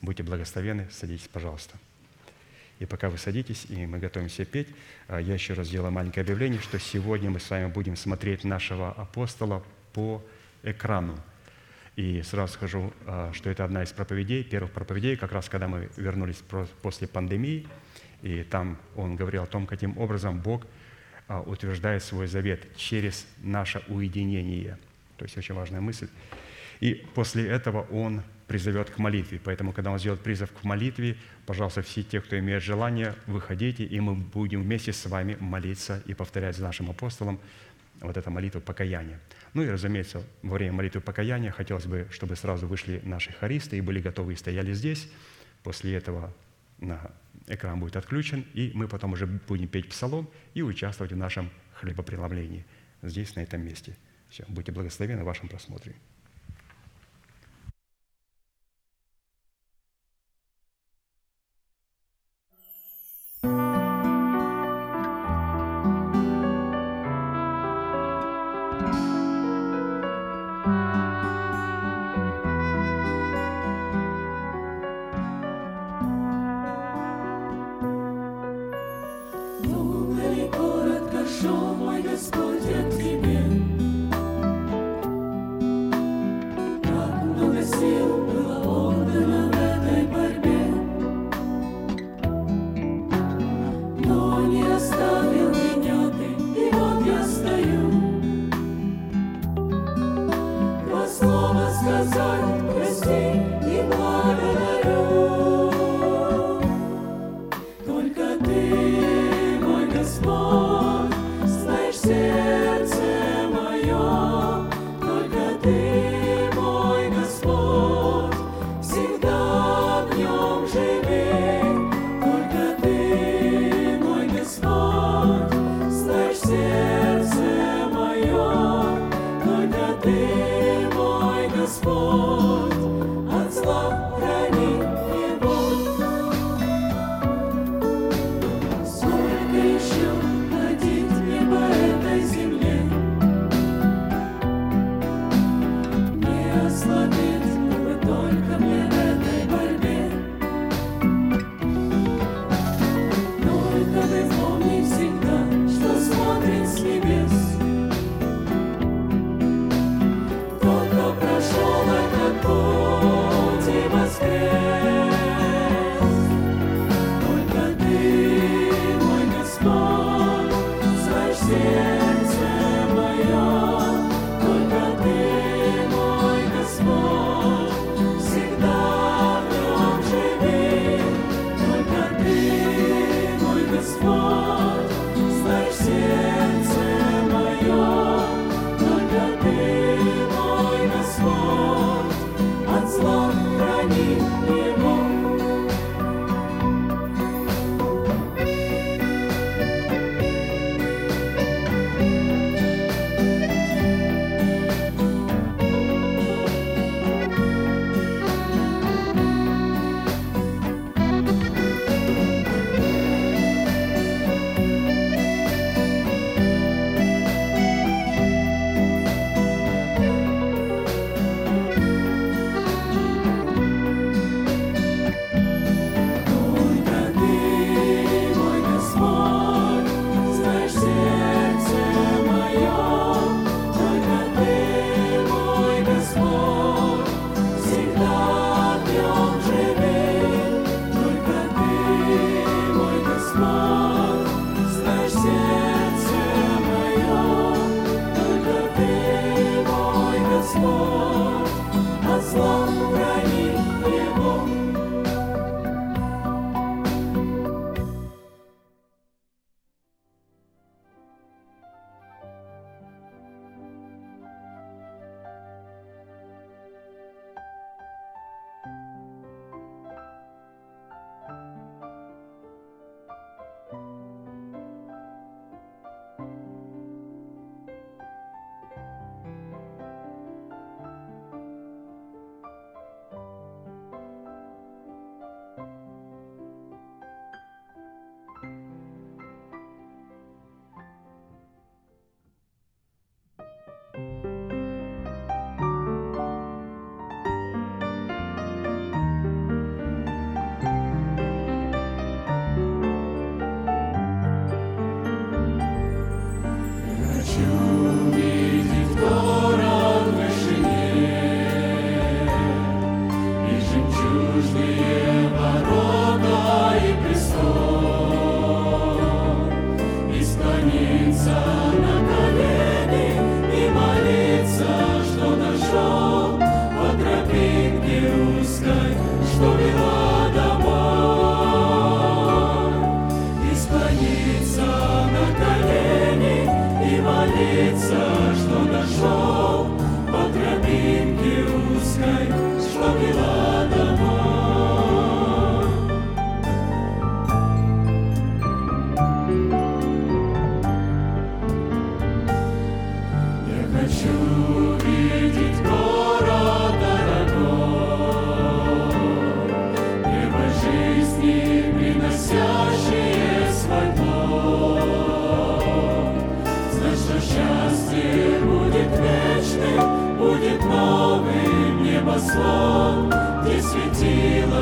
Будьте 0.00 0.22
благословены. 0.22 0.88
Садитесь, 0.90 1.28
пожалуйста. 1.28 1.76
И 2.78 2.84
пока 2.84 3.08
вы 3.08 3.16
садитесь, 3.16 3.66
и 3.70 3.86
мы 3.86 3.98
готовимся 3.98 4.44
петь, 4.44 4.68
а, 5.08 5.18
я 5.18 5.34
еще 5.34 5.54
раз 5.54 5.68
сделаю 5.68 5.92
маленькое 5.92 6.22
объявление, 6.22 6.60
что 6.60 6.78
сегодня 6.78 7.30
мы 7.30 7.40
с 7.40 7.48
вами 7.48 7.66
будем 7.66 7.96
смотреть 7.96 8.44
нашего 8.44 8.92
апостола 8.92 9.64
по 9.94 10.22
экрану. 10.62 11.18
И 11.96 12.20
сразу 12.22 12.52
скажу, 12.52 12.92
а, 13.06 13.32
что 13.32 13.48
это 13.48 13.64
одна 13.64 13.82
из 13.82 13.92
проповедей, 13.92 14.44
первых 14.44 14.72
проповедей, 14.72 15.16
как 15.16 15.32
раз 15.32 15.48
когда 15.48 15.68
мы 15.68 15.88
вернулись 15.96 16.42
после 16.82 17.08
пандемии, 17.08 17.66
и 18.22 18.42
там 18.42 18.78
он 18.94 19.16
говорил 19.16 19.44
о 19.44 19.46
том, 19.46 19.66
каким 19.66 19.96
образом 19.96 20.40
Бог 20.40 20.66
а, 21.28 21.40
утверждает 21.40 22.02
свой 22.02 22.26
завет 22.26 22.76
через 22.76 23.26
наше 23.38 23.82
уединение. 23.88 24.78
То 25.16 25.24
есть 25.24 25.38
очень 25.38 25.54
важная 25.54 25.80
мысль. 25.80 26.08
И 26.80 27.06
после 27.14 27.46
этого 27.48 27.86
он 27.90 28.22
призовет 28.46 28.90
к 28.90 28.98
молитве. 28.98 29.40
Поэтому, 29.42 29.72
когда 29.72 29.90
он 29.90 29.98
сделает 29.98 30.22
призыв 30.22 30.52
к 30.52 30.64
молитве, 30.64 31.16
пожалуйста, 31.46 31.82
все 31.82 32.02
те, 32.02 32.20
кто 32.20 32.38
имеет 32.38 32.62
желание, 32.62 33.14
выходите, 33.26 33.84
и 33.84 34.00
мы 34.00 34.14
будем 34.14 34.62
вместе 34.62 34.92
с 34.92 35.06
вами 35.06 35.36
молиться 35.40 36.02
и 36.06 36.14
повторять 36.14 36.56
за 36.56 36.62
нашим 36.62 36.90
апостолом 36.90 37.40
вот 38.00 38.16
эту 38.16 38.30
молитву 38.30 38.60
покаяния. 38.60 39.20
Ну 39.54 39.62
и, 39.62 39.68
разумеется, 39.68 40.22
во 40.42 40.54
время 40.54 40.74
молитвы 40.74 41.00
покаяния 41.00 41.50
хотелось 41.50 41.86
бы, 41.86 42.06
чтобы 42.10 42.36
сразу 42.36 42.66
вышли 42.66 43.00
наши 43.04 43.32
хористы 43.32 43.78
и 43.78 43.80
были 43.80 44.00
готовы 44.00 44.34
и 44.34 44.36
стояли 44.36 44.72
здесь. 44.72 45.08
После 45.62 45.94
этого 45.94 46.32
на 46.78 47.10
экран 47.48 47.80
будет 47.80 47.96
отключен, 47.96 48.44
и 48.54 48.70
мы 48.74 48.86
потом 48.86 49.12
уже 49.12 49.26
будем 49.26 49.68
петь 49.68 49.88
псалом 49.88 50.28
и 50.54 50.62
участвовать 50.62 51.12
в 51.12 51.16
нашем 51.16 51.50
хлебопреломлении 51.74 52.64
здесь, 53.02 53.34
на 53.34 53.40
этом 53.40 53.62
месте. 53.62 53.96
Все, 54.28 54.44
будьте 54.48 54.72
благословены 54.72 55.22
в 55.22 55.26
вашем 55.26 55.48
просмотре. 55.48 55.94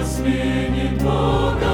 Сменит 0.05 1.03
Бога 1.03 1.74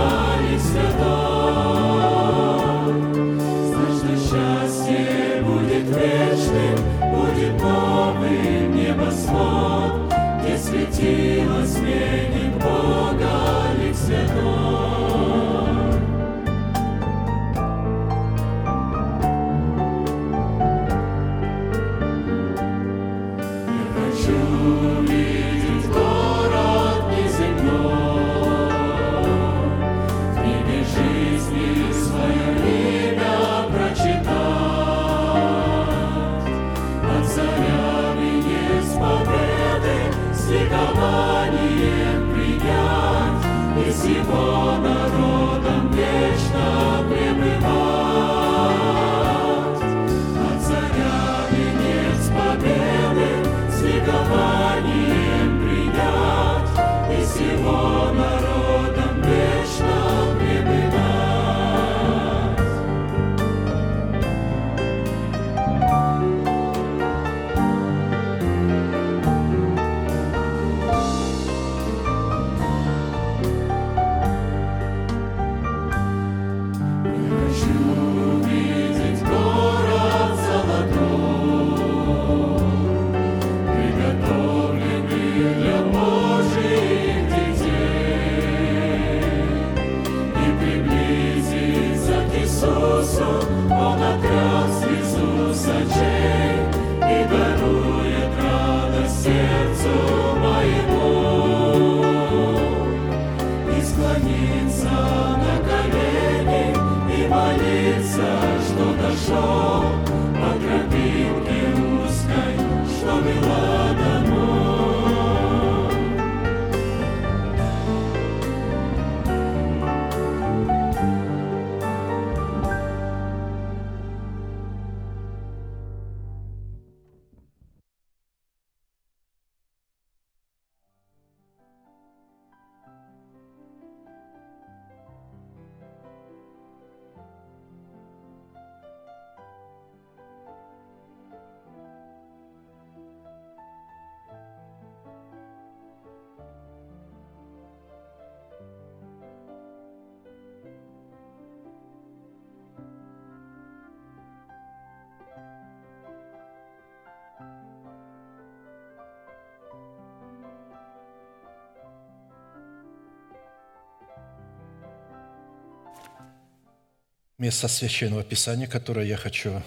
Место 167.41 167.69
Священного 167.69 168.23
Писания, 168.23 168.67
которое 168.67 169.07
я 169.07 169.17
хочу 169.17 169.63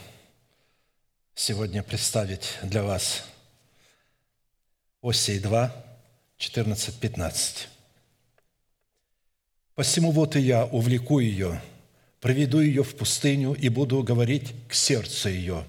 сегодня 1.33 1.81
представить 1.81 2.59
для 2.61 2.83
вас, 2.83 3.25
Осей 5.01 5.39
2, 5.39 5.73
14, 6.37 6.99
15. 6.99 7.67
«Посему 9.73 10.11
вот 10.11 10.35
и 10.35 10.39
я 10.39 10.65
увлеку 10.65 11.17
ее, 11.17 11.59
приведу 12.21 12.59
ее 12.59 12.83
в 12.83 12.95
пустыню 12.95 13.53
и 13.53 13.69
буду 13.69 14.03
говорить 14.03 14.53
к 14.69 14.75
сердцу 14.75 15.29
ее, 15.29 15.65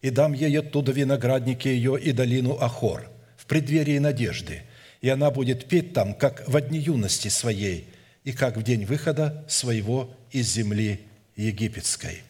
и 0.00 0.10
дам 0.10 0.34
ей 0.34 0.56
оттуда 0.60 0.92
виноградники 0.92 1.66
ее 1.66 2.00
и 2.00 2.12
долину 2.12 2.56
Ахор, 2.60 3.10
в 3.36 3.46
преддверии 3.46 3.98
надежды, 3.98 4.62
и 5.00 5.08
она 5.08 5.32
будет 5.32 5.66
петь 5.66 5.92
там, 5.92 6.14
как 6.14 6.46
в 6.46 6.60
дни 6.60 6.78
юности 6.78 7.26
своей, 7.26 7.88
и 8.22 8.30
как 8.30 8.56
в 8.56 8.62
день 8.62 8.84
выхода 8.84 9.44
своего 9.48 10.14
из 10.30 10.52
земли 10.52 11.07
египетской». 11.38 12.22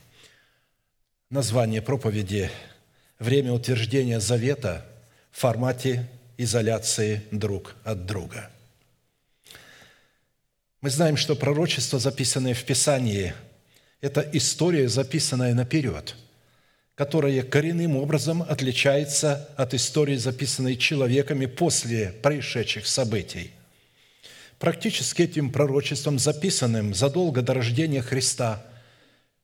Название 1.31 1.83
проповеди 1.83 2.51
«Время 3.19 3.53
утверждения 3.53 4.21
завета» 4.21 4.87
в 5.33 5.41
формате 5.41 6.09
изоляции 6.37 7.23
друг 7.33 7.75
от 7.85 8.07
друга. 8.07 8.51
Мы 10.81 10.91
знаем, 10.91 11.17
что 11.17 11.35
пророчество, 11.35 11.99
записанное 11.99 12.55
в 12.55 12.65
Писании, 12.65 13.35
это 14.01 14.21
история, 14.33 14.89
записанная 14.89 15.53
наперед, 15.53 16.15
которая 16.95 17.43
коренным 17.43 17.97
образом 17.97 18.43
отличается 18.43 19.49
от 19.57 19.75
истории, 19.75 20.17
записанной 20.17 20.77
человеками 20.77 21.47
после 21.47 22.13
происшедших 22.23 22.87
событий. 22.87 23.51
Практически 24.61 25.23
этим 25.23 25.51
пророчеством, 25.51 26.19
записанным 26.19 26.95
задолго 26.95 27.43
до 27.43 27.55
рождения 27.55 28.03
Христа, 28.03 28.65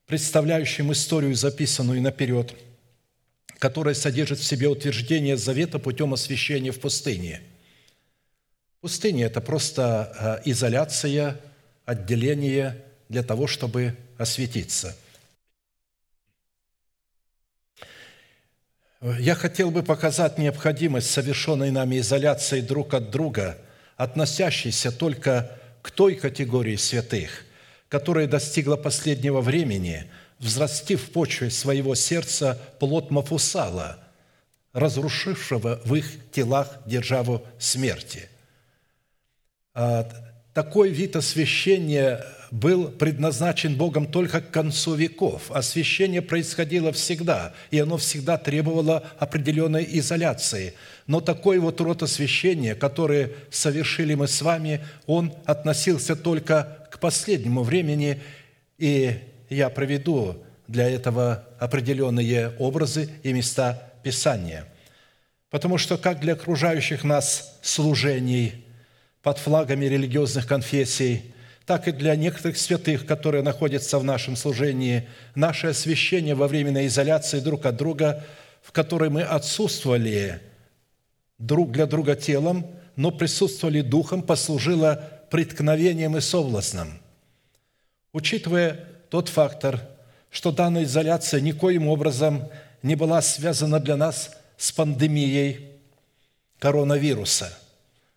представляющим 0.06 0.92
историю, 0.92 1.34
записанную 1.34 2.00
наперед– 2.02 2.54
которая 3.64 3.94
содержит 3.94 4.40
в 4.40 4.44
себе 4.44 4.68
утверждение 4.68 5.38
завета 5.38 5.78
путем 5.78 6.12
освящения 6.12 6.70
в 6.70 6.80
пустыне. 6.80 7.40
Пустыня– 8.82 9.24
это 9.28 9.40
просто 9.40 10.42
э, 10.44 10.50
изоляция, 10.50 11.40
отделение 11.86 12.84
для 13.08 13.22
того, 13.22 13.46
чтобы 13.46 13.96
осветиться. 14.18 14.94
Я 19.18 19.34
хотел 19.34 19.70
бы 19.70 19.82
показать 19.82 20.36
необходимость 20.36 21.10
совершенной 21.10 21.70
нами 21.70 22.00
изоляции 22.00 22.60
друг 22.60 22.92
от 22.92 23.10
друга, 23.10 23.56
относящейся 23.96 24.92
только 24.92 25.58
к 25.80 25.90
той 25.90 26.16
категории 26.16 26.76
святых, 26.76 27.46
которая 27.94 28.26
достигла 28.26 28.74
последнего 28.74 29.40
времени– 29.40 30.10
взрасти 30.40 30.96
в 30.96 31.10
почве 31.10 31.48
своего 31.48 31.94
сердца 31.94 32.60
плод 32.80 33.12
Мафусала, 33.12 34.00
разрушившего 34.72 35.80
в 35.84 35.94
их 35.94 36.32
телах 36.32 36.80
державу 36.86 37.46
смерти. 37.60 38.28
А, 39.74 40.10
такой 40.54 40.90
вид 40.90 41.14
освящения 41.14 42.24
был 42.50 42.88
предназначен 42.88 43.76
Богом 43.76 44.06
только 44.06 44.40
к 44.40 44.50
концу 44.50 44.94
веков. 44.94 45.50
Освящение 45.50 46.22
происходило 46.22 46.92
всегда, 46.92 47.52
и 47.70 47.78
оно 47.80 47.96
всегда 47.96 48.38
требовало 48.38 49.04
определенной 49.18 49.86
изоляции. 49.98 50.74
Но 51.06 51.20
такой 51.20 51.58
вот 51.58 51.80
род 51.80 52.02
освящения, 52.02 52.74
который 52.74 53.32
совершили 53.50 54.14
мы 54.14 54.28
с 54.28 54.40
вами, 54.40 54.80
он 55.06 55.32
относился 55.44 56.16
только 56.16 56.83
к 56.94 57.00
последнему 57.00 57.64
времени, 57.64 58.22
и 58.78 59.18
я 59.50 59.68
проведу 59.68 60.44
для 60.68 60.88
этого 60.88 61.44
определенные 61.58 62.52
образы 62.60 63.10
и 63.24 63.32
места 63.32 63.92
Писания. 64.04 64.68
Потому 65.50 65.76
что 65.76 65.98
как 65.98 66.20
для 66.20 66.34
окружающих 66.34 67.02
нас 67.02 67.58
служений 67.62 68.64
под 69.22 69.38
флагами 69.38 69.86
религиозных 69.86 70.46
конфессий, 70.46 71.34
так 71.66 71.88
и 71.88 71.92
для 71.92 72.14
некоторых 72.14 72.56
святых, 72.56 73.06
которые 73.06 73.42
находятся 73.42 73.98
в 73.98 74.04
нашем 74.04 74.36
служении, 74.36 75.08
наше 75.34 75.68
освящение 75.68 76.36
во 76.36 76.46
временной 76.46 76.86
изоляции 76.86 77.40
друг 77.40 77.66
от 77.66 77.74
друга, 77.74 78.24
в 78.62 78.70
которой 78.70 79.10
мы 79.10 79.22
отсутствовали 79.22 80.40
друг 81.38 81.72
для 81.72 81.86
друга 81.86 82.14
телом, 82.14 82.70
но 82.94 83.10
присутствовали 83.10 83.80
духом, 83.80 84.22
послужило 84.22 85.13
преткновением 85.34 86.16
и 86.16 86.20
совластным. 86.20 87.00
Учитывая 88.12 88.84
тот 89.10 89.28
фактор, 89.28 89.80
что 90.30 90.52
данная 90.52 90.84
изоляция 90.84 91.40
никоим 91.40 91.88
образом 91.88 92.48
не 92.84 92.94
была 92.94 93.20
связана 93.20 93.80
для 93.80 93.96
нас 93.96 94.30
с 94.56 94.70
пандемией 94.70 95.70
коронавируса, 96.60 97.52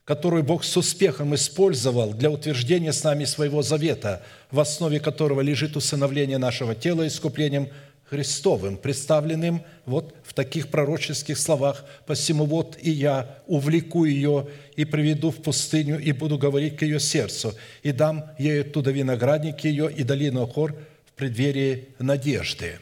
которую 0.06 0.44
Бог 0.44 0.64
с 0.64 0.78
успехом 0.78 1.34
использовал 1.34 2.14
для 2.14 2.30
утверждения 2.30 2.94
с 2.94 3.04
нами 3.04 3.26
своего 3.26 3.64
завета, 3.64 4.22
в 4.52 4.60
основе 4.60 5.00
которого 5.00 5.42
лежит 5.42 5.76
усыновление 5.76 6.38
нашего 6.38 6.76
тела 6.76 7.08
искуплением 7.08 7.70
Христовым, 8.10 8.78
представленным 8.78 9.64
вот 9.86 10.16
в 10.24 10.34
таких 10.34 10.70
пророческих 10.70 11.38
словах 11.38 11.84
«Посему 12.06 12.46
вот 12.46 12.78
и 12.82 12.90
я 12.90 13.40
увлеку 13.48 14.06
ее 14.06 14.48
и 14.78 14.86
приведу 14.86 15.30
в 15.30 15.42
пустыню, 15.42 16.00
и 16.00 16.14
буду 16.14 16.38
говорить 16.38 16.78
к 16.78 16.84
ее 16.84 17.02
сердцу, 17.02 17.54
и 17.84 17.92
дам 17.92 18.32
ей 18.40 18.62
оттуда 18.62 18.92
виноградники 18.92 19.68
ее 19.68 19.92
и 19.92 20.04
долину 20.04 20.44
Охор 20.44 20.78
в 21.06 21.12
преддверии 21.18 21.90
надежды». 22.00 22.80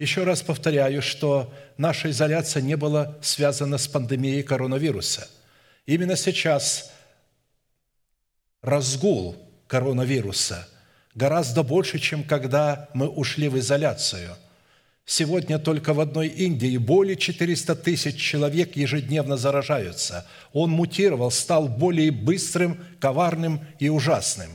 Еще 0.00 0.24
раз 0.24 0.42
повторяю, 0.42 1.02
что 1.02 1.54
наша 1.78 2.10
изоляция 2.10 2.62
не 2.62 2.76
была 2.76 3.16
связана 3.22 3.78
с 3.78 3.86
пандемией 3.86 4.42
коронавируса. 4.42 5.28
Именно 5.86 6.16
сейчас 6.16 6.92
разгул 8.60 9.36
коронавируса– 9.68 10.68
гораздо 11.16 11.64
больше, 11.64 11.98
чем 11.98 12.22
когда 12.22 12.88
мы 12.94 13.08
ушли 13.08 13.48
в 13.48 13.58
изоляцию. 13.58 14.36
Сегодня 15.04 15.58
только 15.58 15.94
в 15.94 16.00
одной 16.00 16.28
Индии 16.28 16.76
более 16.76 17.16
400 17.16 17.76
тысяч 17.76 18.16
человек 18.16 18.76
ежедневно 18.76 19.36
заражаются. 19.36 20.26
Он 20.52 20.70
мутировал, 20.70 21.30
стал 21.30 21.68
более 21.68 22.10
быстрым, 22.10 22.78
коварным 23.00 23.60
и 23.78 23.88
ужасным. 23.88 24.50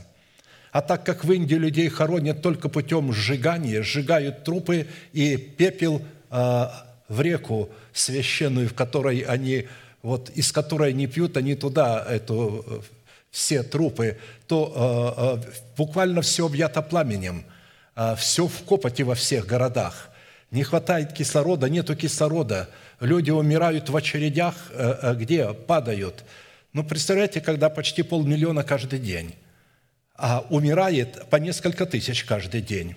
А 0.70 0.80
так 0.80 1.04
как 1.04 1.24
в 1.24 1.32
Индии 1.32 1.54
людей 1.54 1.88
хоронят 1.88 2.42
только 2.42 2.68
путем 2.68 3.12
сжигания, 3.12 3.82
сжигают 3.82 4.44
трупы 4.44 4.86
и 5.12 5.36
пепел 5.36 6.02
э, 6.30 6.66
в 7.08 7.20
реку 7.20 7.70
священную, 7.92 8.68
в 8.68 8.74
которой 8.74 9.20
они, 9.20 9.68
вот, 10.02 10.30
из 10.30 10.52
которой 10.52 10.90
они 10.90 11.06
пьют, 11.06 11.36
они 11.36 11.54
туда 11.54 12.04
эту 12.08 12.84
все 13.32 13.62
трупы, 13.62 14.18
то 14.46 15.40
э, 15.42 15.48
э, 15.48 15.52
буквально 15.76 16.20
все 16.20 16.46
объято 16.46 16.82
пламенем, 16.82 17.44
э, 17.96 18.14
все 18.16 18.46
в 18.46 18.62
копоте 18.64 19.04
во 19.04 19.14
всех 19.14 19.46
городах. 19.46 20.10
Не 20.50 20.62
хватает 20.62 21.14
кислорода, 21.14 21.70
нету 21.70 21.96
кислорода. 21.96 22.68
Люди 23.00 23.30
умирают 23.30 23.88
в 23.88 23.96
очередях, 23.96 24.54
где 25.14 25.54
падают. 25.54 26.24
Ну, 26.74 26.84
представляете, 26.84 27.40
когда 27.40 27.70
почти 27.70 28.02
полмиллиона 28.02 28.62
каждый 28.62 28.98
день, 28.98 29.34
а 30.14 30.44
умирает 30.50 31.26
по 31.30 31.36
несколько 31.36 31.86
тысяч 31.86 32.24
каждый 32.24 32.60
день. 32.60 32.96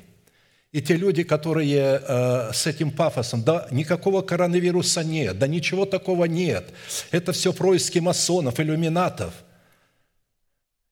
И 0.74 0.82
те 0.82 0.98
люди, 0.98 1.24
которые 1.24 2.02
э, 2.06 2.52
с 2.52 2.68
этим 2.68 2.92
пафосом, 2.92 3.42
да 3.42 3.68
никакого 3.72 4.22
коронавируса 4.22 5.06
нет, 5.06 5.40
да 5.40 5.48
ничего 5.48 5.86
такого 5.86 6.26
нет. 6.26 6.74
Это 7.12 7.32
все 7.32 7.54
происки 7.54 8.00
масонов, 8.00 8.60
иллюминатов– 8.60 9.34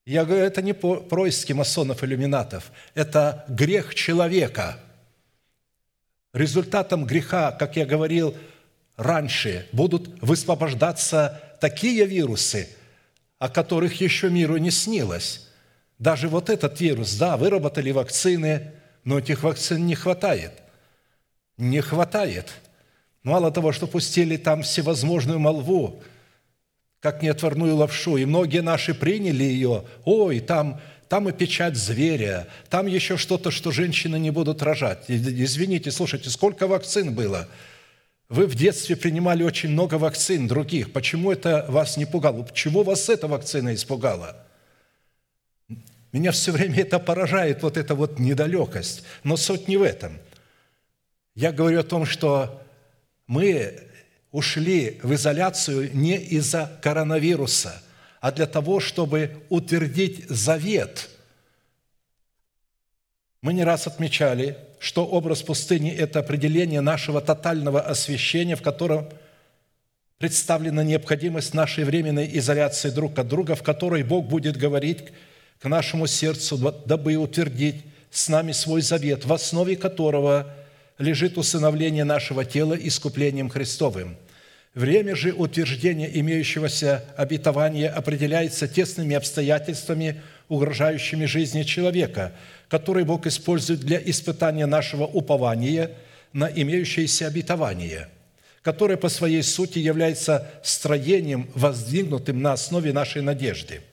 я 0.06 0.26
говорю, 0.26 0.44
это 0.44 0.62
не 0.62 0.74
происки 0.74 1.54
масонов-иллюминатов, 1.54 2.72
это 2.94 3.46
грех 3.48 3.96
человека. 3.96 4.80
Результатом 6.34 7.06
греха, 7.06 7.52
как 7.52 7.78
я 7.78 7.86
говорил 7.86 8.36
раньше, 8.98 9.68
будут 9.72 10.22
высвобождаться 10.22 11.42
такие 11.62 12.06
вирусы, 12.06 12.68
о 13.40 13.50
которых 13.50 14.02
еще 14.02 14.30
миру 14.30 14.58
не 14.58 14.72
снилось. 14.72 15.48
Даже 16.00 16.28
вот 16.28 16.50
этот 16.50 16.82
вирус, 16.82 17.16
да, 17.16 17.38
выработали 17.38 17.92
вакцины, 17.92 18.72
но 19.04 19.20
этих 19.20 19.44
вакцин 19.44 19.86
не 19.86 19.96
хватает. 19.96 20.52
Не 21.58 21.82
хватает. 21.82 22.52
Мало 23.22 23.52
того, 23.52 23.72
что 23.72 23.88
пустили 23.88 24.36
там 24.36 24.64
всевозможную 24.64 25.40
молву, 25.40 26.04
как 27.04 27.22
неотварную 27.22 27.76
лапшу, 27.76 28.16
и 28.16 28.24
многие 28.24 28.62
наши 28.62 28.94
приняли 28.94 29.44
ее. 29.44 29.84
Ой, 30.06 30.40
там, 30.40 30.80
там 31.10 31.28
и 31.28 31.34
печать 31.34 31.76
зверя, 31.76 32.48
там 32.70 32.88
еще 32.88 33.18
что-то, 33.18 33.52
что 33.52 33.72
женщины 33.72 34.18
не 34.18 34.32
будут 34.32 34.62
рожать. 34.64 35.04
Извините, 35.10 35.92
слушайте, 35.92 36.30
сколько 36.30 36.66
вакцин 36.66 37.14
было? 37.14 37.50
Вы 38.30 38.48
в 38.48 38.56
детстве 38.56 38.96
принимали 38.96 39.44
очень 39.44 39.72
много 39.72 39.96
вакцин 39.96 40.48
других. 40.48 40.94
Почему 40.94 41.34
это 41.34 41.66
вас 41.68 41.98
не 41.98 42.06
пугало? 42.06 42.48
Чего 42.54 42.84
вас 42.84 43.10
эта 43.10 43.28
вакцина 43.28 43.74
испугала? 43.74 44.38
Меня 46.14 46.32
все 46.32 46.54
время 46.54 46.80
это 46.80 47.00
поражает, 47.00 47.64
вот 47.64 47.76
эта 47.76 47.96
вот 47.96 48.18
недалекость. 48.18 49.04
Но 49.26 49.36
суть 49.36 49.68
не 49.68 49.76
в 49.76 49.84
этом. 49.84 50.20
Я 51.36 51.52
говорю 51.52 51.82
о 51.82 51.84
том, 51.84 52.06
что 52.06 52.64
мы 53.28 53.90
ушли 54.34 55.00
в 55.04 55.14
изоляцию 55.14 55.92
не 55.96 56.18
из-за 56.18 56.70
коронавируса, 56.82 57.82
а 58.20 58.32
для 58.32 58.48
того, 58.48 58.82
чтобы 58.82 59.44
утвердить 59.50 60.28
завет. 60.28 61.10
Мы 63.42 63.54
не 63.54 63.64
раз 63.64 63.88
отмечали, 63.88 64.58
что 64.80 65.06
образ 65.06 65.44
пустыни– 65.44 65.92
это 65.98 66.20
определение 66.20 66.82
нашего 66.82 67.22
тотального 67.22 67.80
освящения, 67.80 68.56
в 68.56 68.62
котором 68.62 69.08
представлена 70.18 70.84
необходимость 70.84 71.54
нашей 71.54 71.84
временной 71.84 72.30
изоляции 72.38 72.90
друг 72.90 73.20
от 73.20 73.28
друга, 73.28 73.56
в 73.56 73.62
которой 73.62 74.04
Бог 74.04 74.26
будет 74.26 74.58
говорить 74.58 75.04
к 75.60 75.66
нашему 75.70 76.08
сердцу, 76.08 76.58
дабы 76.86 77.16
утвердить 77.18 77.86
с 78.10 78.30
нами 78.30 78.52
свой 78.52 78.82
завет, 78.82 79.26
в 79.26 79.34
основе 79.34 79.76
которого 79.76 80.52
лежит 80.98 81.38
усыновление 81.38 82.04
нашего 82.04 82.46
тела 82.46 82.74
искуплением 82.74 83.50
Христовым. 83.50 84.18
Время 84.74 85.16
же 85.16 85.34
утверждения 85.34 86.10
имеющегося 86.20 87.06
обетования 87.16 87.90
определяется 87.90 88.68
тесными 88.68 89.16
обстоятельствами, 89.16 90.22
угрожающими 90.50 91.26
жизни 91.26 91.62
человека, 91.62 92.34
которые 92.70 93.06
Бог 93.06 93.28
использует 93.28 93.82
для 93.82 94.02
испытания 94.04 94.66
нашего 94.66 95.04
упования 95.04 95.92
на 96.34 96.46
имеющееся 96.46 97.28
обетование, 97.28 98.10
которое 98.64 98.98
по 98.98 99.10
своей 99.10 99.44
сути 99.44 99.78
является 99.78 100.50
строением, 100.64 101.52
воздвигнутым 101.54 102.42
на 102.42 102.54
основе 102.54 102.94
нашей 102.94 103.22
надежды– 103.22 103.82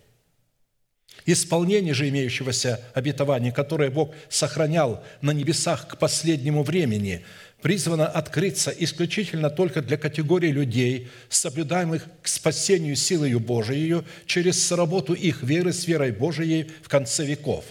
Исполнение 1.26 1.92
же 1.94 2.08
имеющегося 2.08 2.80
обетования, 2.94 3.52
которое 3.52 3.90
Бог 3.90 4.14
сохранял 4.28 5.04
на 5.20 5.32
небесах 5.32 5.86
к 5.86 5.98
последнему 5.98 6.62
времени, 6.62 7.24
призвано 7.62 8.06
открыться 8.06 8.70
исключительно 8.70 9.50
только 9.50 9.82
для 9.82 9.96
категории 9.96 10.50
людей, 10.50 11.08
соблюдаемых 11.28 12.06
к 12.22 12.28
спасению 12.28 12.96
силою 12.96 13.40
Божией 13.40 14.02
через 14.26 14.70
работу 14.72 15.14
их 15.14 15.42
веры 15.42 15.72
с 15.72 15.86
верой 15.86 16.12
Божией 16.12 16.70
в 16.82 16.88
конце 16.88 17.24
веков. 17.24 17.64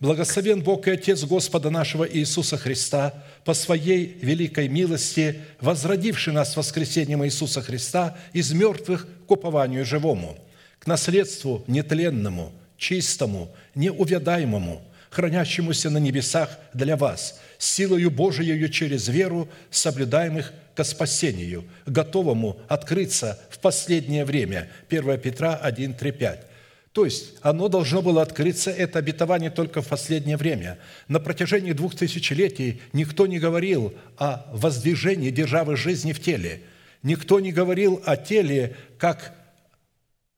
Благословен 0.00 0.62
Бог 0.62 0.88
и 0.88 0.90
Отец 0.90 1.22
Господа 1.24 1.70
нашего 1.70 2.08
Иисуса 2.08 2.56
Христа, 2.56 3.14
по 3.44 3.54
Своей 3.54 4.18
великой 4.20 4.68
милости, 4.68 5.40
возродивший 5.60 6.32
нас 6.32 6.56
воскресением 6.56 7.24
Иисуса 7.24 7.62
Христа 7.62 8.16
из 8.32 8.52
мертвых 8.52 9.06
к 9.26 9.30
упованию 9.30 9.84
живому, 9.84 10.36
к 10.80 10.86
наследству 10.86 11.64
нетленному– 11.68 12.52
чистому, 12.82 13.48
неувядаемому, 13.76 14.82
хранящемуся 15.12 15.90
на 15.90 15.98
небесах 15.98 16.58
для 16.72 16.96
вас, 16.96 17.38
силою 17.58 18.10
Божией 18.10 18.68
через 18.70 19.08
веру, 19.08 19.48
соблюдаемых 19.70 20.52
ко 20.74 20.84
спасению, 20.84 21.64
готовому 21.84 22.58
открыться 22.66 23.38
в 23.50 23.58
последнее 23.58 24.24
время. 24.24 24.70
1 24.88 25.20
Петра 25.20 25.54
1, 25.54 25.94
3, 25.94 26.12
5. 26.12 26.46
То 26.92 27.04
есть 27.04 27.34
оно 27.42 27.68
должно 27.68 28.00
было 28.00 28.22
открыться, 28.22 28.70
это 28.70 28.98
обетование 28.98 29.50
только 29.50 29.82
в 29.82 29.88
последнее 29.88 30.38
время. 30.38 30.78
На 31.08 31.20
протяжении 31.20 31.72
двух 31.72 31.94
тысячелетий 31.94 32.80
никто 32.94 33.26
не 33.26 33.38
говорил 33.38 33.94
о 34.16 34.46
воздвижении 34.52 35.30
державы 35.30 35.76
жизни 35.76 36.14
в 36.14 36.22
теле. 36.22 36.62
Никто 37.02 37.38
не 37.38 37.52
говорил 37.52 38.02
о 38.06 38.16
теле 38.16 38.76
как 38.98 39.34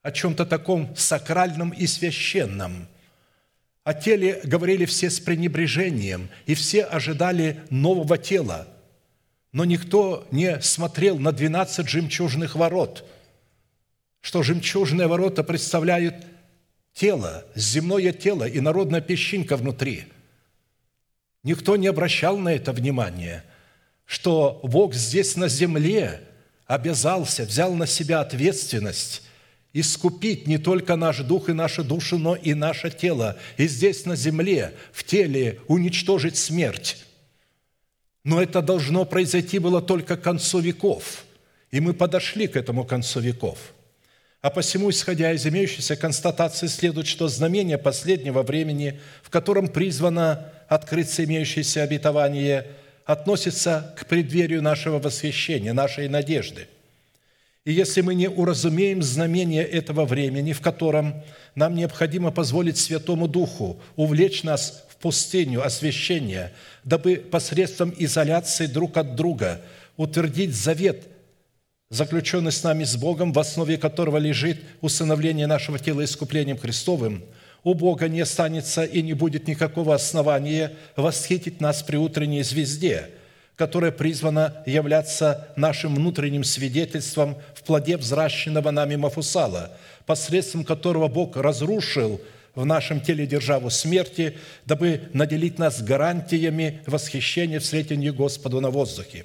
о 0.03 0.11
чем-то 0.11 0.47
таком 0.47 0.95
сакральном 0.97 1.71
и 1.71 1.87
священном. 1.87 2.89
О 3.85 3.93
теле 3.93 4.41
говорили 4.45 4.87
все 4.87 5.11
с 5.11 5.21
пренебрежением, 5.21 6.31
и 6.47 6.55
все 6.55 6.85
ожидали 6.85 7.61
нового 7.69 8.17
тела. 8.17 8.67
Но 9.53 9.67
никто 9.67 10.27
не 10.31 10.59
смотрел 10.63 11.19
на 11.19 11.33
12 11.33 11.87
жемчужных 11.87 12.55
ворот, 12.55 13.05
что 14.23 14.43
жемчужные 14.43 15.07
ворота 15.07 15.45
представляют 15.45 16.15
тело, 16.95 17.45
земное 17.55 18.13
тело 18.13 18.49
и 18.49 18.59
народная 18.61 19.03
песчинка 19.03 19.59
внутри. 19.59 20.07
Никто 21.43 21.77
не 21.77 21.87
обращал 21.87 22.39
на 22.39 22.55
это 22.55 22.73
внимания, 22.73 23.45
что 24.07 24.61
Бог 24.63 24.95
здесь 24.95 25.37
на 25.37 25.49
земле 25.49 26.23
обязался, 26.67 27.45
взял 27.45 27.75
на 27.75 27.87
себя 27.87 28.21
ответственность 28.21 29.23
искупить 29.75 30.47
не 30.47 30.57
только 30.57 30.95
наш 30.95 31.19
дух 31.19 31.49
и 31.49 31.53
нашу 31.53 31.85
душу, 31.85 32.17
но 32.17 32.37
и 32.37 32.55
наше 32.55 32.91
тело. 32.91 33.37
И 33.59 33.67
здесь 33.67 34.07
на 34.07 34.15
земле, 34.17 34.73
в 34.93 35.03
теле, 35.05 35.59
уничтожить 35.67 36.37
смерть. 36.37 37.05
Но 38.23 38.41
это 38.41 38.63
должно 38.63 39.05
произойти 39.05 39.59
было 39.59 39.83
только 39.83 40.17
к 40.17 40.23
концу 40.23 40.61
веков. 40.61 41.25
И 41.73 41.81
мы 41.81 41.93
подошли 41.93 42.47
к 42.47 42.57
этому 42.57 42.85
концу 42.85 43.21
веков. 43.21 43.59
А 44.41 44.51
посему, 44.51 44.91
исходя 44.91 45.33
из 45.33 45.45
имеющейся 45.45 45.97
констатации, 45.97 46.69
следует, 46.69 47.09
что 47.09 47.29
знамение 47.29 47.77
последнего 47.77 48.43
времени, 48.43 49.01
в 49.23 49.31
котором 49.31 49.69
призвано 49.69 50.53
открыться 50.69 51.25
имеющееся 51.25 51.83
обетование, 51.83 52.69
относится 53.07 53.95
к 53.99 54.07
преддверию 54.07 54.63
нашего 54.63 55.01
восхищения, 55.01 55.73
нашей 55.73 56.09
надежды– 56.09 56.69
и 57.65 57.73
если 57.73 58.03
мы 58.03 58.15
не 58.15 58.29
уразумеем 58.29 59.03
знамение 59.03 59.65
этого 59.65 60.05
времени, 60.05 60.53
в 60.53 60.61
котором 60.61 61.23
нам 61.55 61.75
необходимо 61.75 62.31
позволить 62.31 62.77
Святому 62.77 63.27
Духу 63.27 63.81
увлечь 63.97 64.43
нас 64.43 64.85
в 64.91 64.97
пустыню 64.97 65.65
освящения, 65.65 66.53
дабы 66.85 67.17
посредством 67.17 67.95
изоляции 67.97 68.67
друг 68.67 68.99
от 68.99 69.15
друга 69.15 69.63
утвердить 69.97 70.55
завет, 70.55 71.07
заключенный 71.89 72.53
с 72.53 72.63
нами 72.63 72.85
с 72.85 72.97
Богом, 72.97 73.33
в 73.33 73.39
основе 73.39 73.79
которого 73.79 74.19
лежит 74.19 74.61
усыновление 74.83 75.47
нашего 75.47 75.79
тела 75.79 76.05
искуплением 76.05 76.59
Христовым, 76.59 77.25
у 77.63 77.73
Бога 77.73 78.09
не 78.09 78.21
останется 78.21 78.85
и 78.85 79.01
не 79.01 79.15
будет 79.15 79.49
никакого 79.49 79.95
основания 79.95 80.75
восхитить 80.97 81.63
нас 81.63 81.83
при 81.83 81.97
утренней 81.97 82.43
звезде– 82.43 83.09
которое 83.57 83.93
призвано 83.93 84.63
являться 84.67 85.49
нашим 85.57 85.95
внутренним 85.95 86.45
свидетельством 86.45 87.37
в 87.55 87.63
плоде 87.63 87.97
взращенного 87.97 88.71
нами 88.71 88.97
Мафусала, 88.97 89.77
посредством 90.07 90.65
которого 90.65 91.09
Бог 91.09 91.37
разрушил 91.37 92.21
в 92.55 92.65
нашем 92.65 93.01
теле 93.01 93.27
державу 93.27 93.71
смерти, 93.71 94.37
дабы 94.65 95.03
наделить 95.13 95.59
нас 95.59 95.83
гарантиями 95.83 96.83
восхищения 96.87 97.61
в 97.61 97.65
сретении 97.65 98.11
Господу 98.11 98.61
на 98.61 98.71
воздухе. 98.71 99.25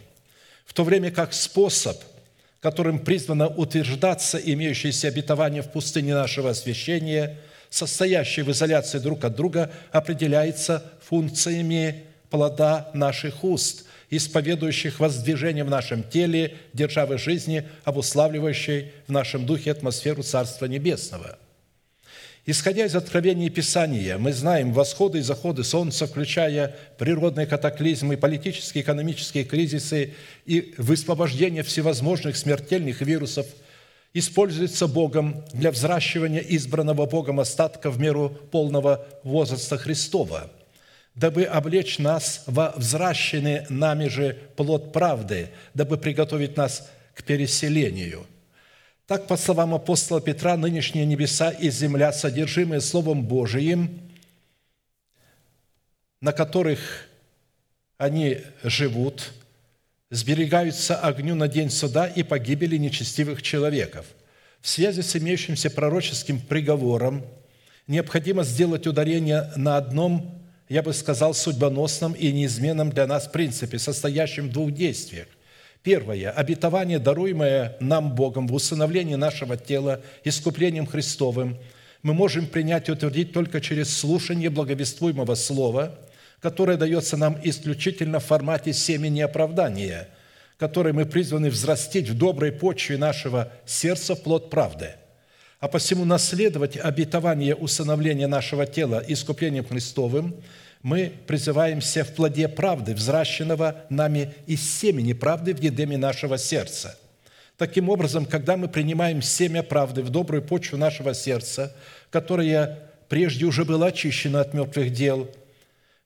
В 0.66 0.74
то 0.74 0.84
время 0.84 1.12
как 1.12 1.34
способ, 1.34 1.98
которым 2.60 3.00
призвано 3.00 3.48
утверждаться 3.48 4.38
имеющееся 4.38 5.08
обетование 5.08 5.64
в 5.64 5.72
пустыне 5.72 6.14
нашего 6.14 6.52
освящения, 6.52 7.38
состоящее 7.70 8.46
в 8.46 8.52
изоляции 8.52 9.00
друг 9.00 9.24
от 9.24 9.36
друга, 9.36 9.72
определяется 9.92 10.84
функциями 11.08 12.04
плода 12.30 12.90
наших 12.94 13.44
уст– 13.44 13.86
исповедующих 14.10 15.00
воздвижение 15.00 15.64
в 15.64 15.70
нашем 15.70 16.04
теле 16.04 16.56
державы 16.74 17.18
жизни, 17.18 17.68
обуславливающей 17.84 18.92
в 19.08 19.12
нашем 19.12 19.46
духе 19.46 19.72
атмосферу 19.72 20.24
Царства 20.24 20.66
Небесного. 20.66 21.38
Исходя 22.46 22.86
из 22.86 22.96
откровений 22.96 23.50
Писания, 23.50 24.18
мы 24.18 24.34
знаем 24.34 24.74
восходы 24.74 25.20
и 25.20 25.22
заходы 25.22 25.64
Солнца, 25.64 26.08
включая 26.08 26.76
природные 26.98 27.46
катаклизмы, 27.46 28.18
политические, 28.18 28.84
экономические 28.84 29.44
кризисы 29.44 30.16
и 30.46 30.74
высвобождение 30.78 31.64
всевозможных 31.64 32.38
смертельных 32.38 33.02
вирусов– 33.02 33.46
используется 34.12 34.88
Богом 34.88 35.46
для 35.54 35.70
взращивания 35.70 36.40
избранного 36.40 37.06
Богом 37.06 37.40
остатка 37.40 37.92
в 37.92 38.00
меру 38.00 38.32
полного 38.50 39.06
возраста 39.24 39.78
Христова– 39.78 40.50
дабы 41.20 41.43
облечь 41.43 41.99
нас 41.99 42.43
во 42.47 42.72
взращенный 42.78 43.65
нами 43.67 44.07
же 44.07 44.38
плод 44.55 44.93
правды, 44.93 45.49
дабы 45.74 45.97
приготовить 45.97 46.55
нас 46.55 46.89
к 47.13 47.24
переселению. 47.24 48.26
Так, 49.05 49.28
по 49.28 49.36
словам 49.36 49.76
апостола 49.76 50.22
Петра, 50.22 50.55
нынешние 50.55 51.05
небеса 51.05 51.49
и 51.49 51.70
земля, 51.72 52.13
содержимые 52.13 52.80
Словом 52.80 53.26
Божиим, 53.26 53.99
на 56.22 56.32
которых 56.32 57.09
они 57.97 58.38
живут, 58.63 59.34
сберегаются 60.11 60.95
огню 60.95 61.36
на 61.36 61.49
день 61.49 61.70
суда 61.70 62.07
и 62.07 62.24
погибели 62.24 62.78
нечестивых 62.78 63.41
человеков. 63.41 64.05
В 64.61 64.70
связи 64.70 65.01
с 65.01 65.17
имеющимся 65.17 65.70
пророческим 65.70 66.39
приговором 66.39 67.26
необходимо 67.88 68.43
сделать 68.43 68.88
ударение 68.88 69.51
на 69.57 69.76
одном 69.76 70.39
я 70.70 70.84
бы 70.84 70.93
сказал, 70.93 71.34
судьбоносном 71.34 72.13
и 72.13 72.32
неизменном 72.32 72.91
для 72.91 73.07
нас 73.07 73.28
принципе, 73.28 73.80
состоящем 73.80 74.49
в 74.49 74.51
двух 74.51 74.72
действиях. 74.72 75.28
Первое. 75.82 76.30
Обетование, 76.30 76.99
даруемое 76.99 77.76
нам 77.80 78.13
Богом 78.13 78.47
в 78.47 78.53
усыновлении 78.53 79.15
нашего 79.15 79.57
тела 79.57 80.01
искуплением 80.24 80.86
Христовым, 80.86 81.57
мы 82.03 82.13
можем 82.13 82.45
принять 82.45 82.88
и 82.88 82.91
утвердить 82.91 83.34
только 83.34 83.59
через 83.59 83.97
слушание 83.97 84.49
благовествуемого 84.49 85.36
слова, 85.36 85.97
которое 86.39 86.78
дается 86.78 87.17
нам 87.17 87.38
исключительно 87.43 88.20
в 88.20 88.26
формате 88.26 88.72
семени 88.72 89.22
оправдания, 89.22 90.07
которой 90.57 90.93
мы 90.93 91.05
призваны 91.05 91.49
взрастить 91.49 92.09
в 92.09 92.17
доброй 92.17 92.51
почве 92.51 92.97
нашего 92.97 93.51
сердца 93.65 94.15
в 94.15 94.22
плод 94.22 94.49
правды, 94.49 94.91
а 95.60 95.68
посему 95.68 96.05
наследовать 96.05 96.78
обетование 96.78 97.55
усыновления 97.55 98.28
нашего 98.28 98.66
тела 98.66 99.03
искуплением 99.07 99.66
Христовым, 99.66 100.36
мы 100.82 101.12
призываемся 101.28 102.05
в 102.05 102.14
плоде 102.14 102.47
правды, 102.47 102.93
взращенного 102.93 103.84
нами 103.89 104.34
из 104.47 104.62
семени 104.62 105.12
правды 105.12 105.53
в 105.53 105.62
едеме 105.62 105.97
нашего 105.97 106.38
сердца. 106.38 106.97
Таким 107.57 107.89
образом, 107.89 108.26
когда 108.26 108.55
мы 108.55 108.70
принимаем 108.70 109.22
семя 109.22 109.62
правды 109.62 110.01
в 110.01 110.10
добрую 110.10 110.41
почву 110.41 110.78
нашего 110.78 111.14
сердца, 111.14 111.76
которое 112.10 112.80
прежде 113.10 113.43
уже 113.43 113.66
было 113.66 113.88
очищено 113.88 114.39
от 114.39 114.53
мертвых 114.53 114.93
дел, 114.93 115.30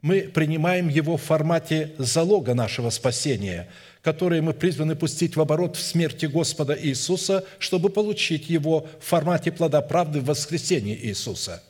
мы 0.02 0.22
принимаем 0.22 0.90
его 0.90 1.16
в 1.16 1.22
формате 1.22 1.94
залога 2.00 2.56
нашего 2.56 2.90
спасения, 2.90 3.70
которое 4.04 4.42
мы 4.42 4.54
призваны 4.54 4.96
пустить 4.96 5.38
в 5.38 5.42
оборот 5.42 5.78
в 5.78 5.82
смерти 5.82 6.26
Господа 6.26 6.78
Иисуса, 6.80 7.46
чтобы 7.58 7.90
получить 7.90 8.50
его 8.50 8.86
в 9.00 9.06
формате 9.06 9.52
плода 9.52 9.82
правды 9.82 10.20
в 10.20 10.26
воскресении 10.26 10.96
Иисуса. 10.96 11.64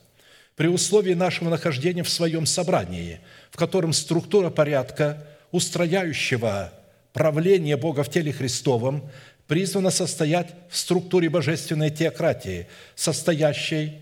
При 0.55 0.67
условии 0.67 1.13
нашего 1.13 1.49
нахождения 1.49 2.03
в 2.03 2.09
своем 2.09 2.47
собрании, 2.47 3.19
в 3.51 3.57
котором 3.57 3.93
структура 3.93 4.49
порядка, 4.49 5.25
устрояющего 5.51 6.73
правление 7.13 7.77
Бога 7.77 8.03
в 8.03 8.09
теле 8.09 8.33
Христовом, 8.33 9.09
призвана 9.47 9.91
состоять 9.91 10.49
в 10.69 10.77
структуре 10.77 11.29
божественной 11.29 11.91
теократии, 11.91 12.67
состоящей 12.95 13.99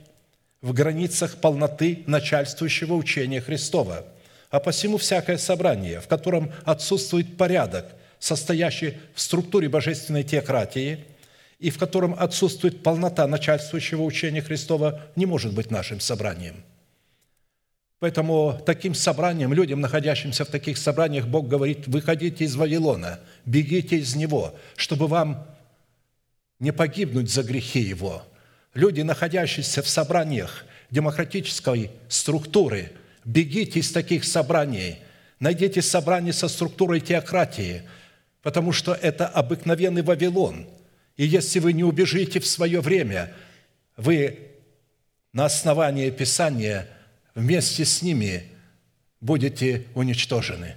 в 0.61 0.71
границах 0.71 1.37
полноты 1.37 2.03
начальствующего 2.07 2.93
учения 2.93 3.41
Христова. 3.41 4.05
А 4.49 4.59
посему 4.61 4.97
всякое 4.97 5.37
собрание, 5.37 5.99
в 5.99 6.07
котором 6.07 6.53
отсутствует 6.63 7.35
порядок, 7.35 7.87
состоящий 8.21 8.93
в 9.13 9.19
структуре 9.19 9.67
божественной 9.67 10.23
теократии, 10.23 11.03
и 11.59 11.69
в 11.69 11.77
котором 11.77 12.15
отсутствует 12.17 12.81
полнота 12.81 13.27
начальствующего 13.27 14.03
учения 14.03 14.41
Христова, 14.41 15.01
не 15.17 15.25
может 15.25 15.53
быть 15.53 15.69
нашим 15.69 15.99
собранием. 15.99 16.63
Поэтому 17.99 18.57
таким 18.65 18.95
собранием, 18.95 19.53
людям, 19.53 19.81
находящимся 19.81 20.45
в 20.45 20.47
таких 20.47 20.77
собраниях, 20.77 21.27
Бог 21.27 21.49
говорит, 21.49 21.87
выходите 21.87 22.45
из 22.45 22.55
Вавилона, 22.55 23.19
бегите 23.45 23.97
из 23.97 24.15
него, 24.15 24.55
чтобы 24.77 25.07
вам 25.07 25.45
не 26.59 26.71
погибнуть 26.71 27.29
за 27.29 27.43
грехи 27.43 27.81
его– 27.81 28.23
люди, 28.73 29.01
находящиеся 29.01 29.81
в 29.81 29.89
собраниях 29.89 30.65
демократической 30.89 31.91
структуры, 32.07 32.91
бегите 33.25 33.79
из 33.79 33.91
таких 33.91 34.23
собраний, 34.23 34.97
найдите 35.39 35.81
собрание 35.81 36.33
со 36.33 36.47
структурой 36.47 36.99
теократии, 36.99 37.83
потому 38.41 38.71
что 38.71 38.93
это 38.93 39.27
обыкновенный 39.27 40.01
Вавилон. 40.01 40.67
И 41.17 41.25
если 41.25 41.59
вы 41.59 41.73
не 41.73 41.83
убежите 41.83 42.39
в 42.39 42.47
свое 42.47 42.81
время, 42.81 43.33
вы 43.97 44.39
на 45.33 45.45
основании 45.45 46.09
Писания 46.09 46.87
вместе 47.35 47.85
с 47.85 48.01
ними 48.01 48.43
будете 49.19 49.85
уничтожены. 49.93 50.75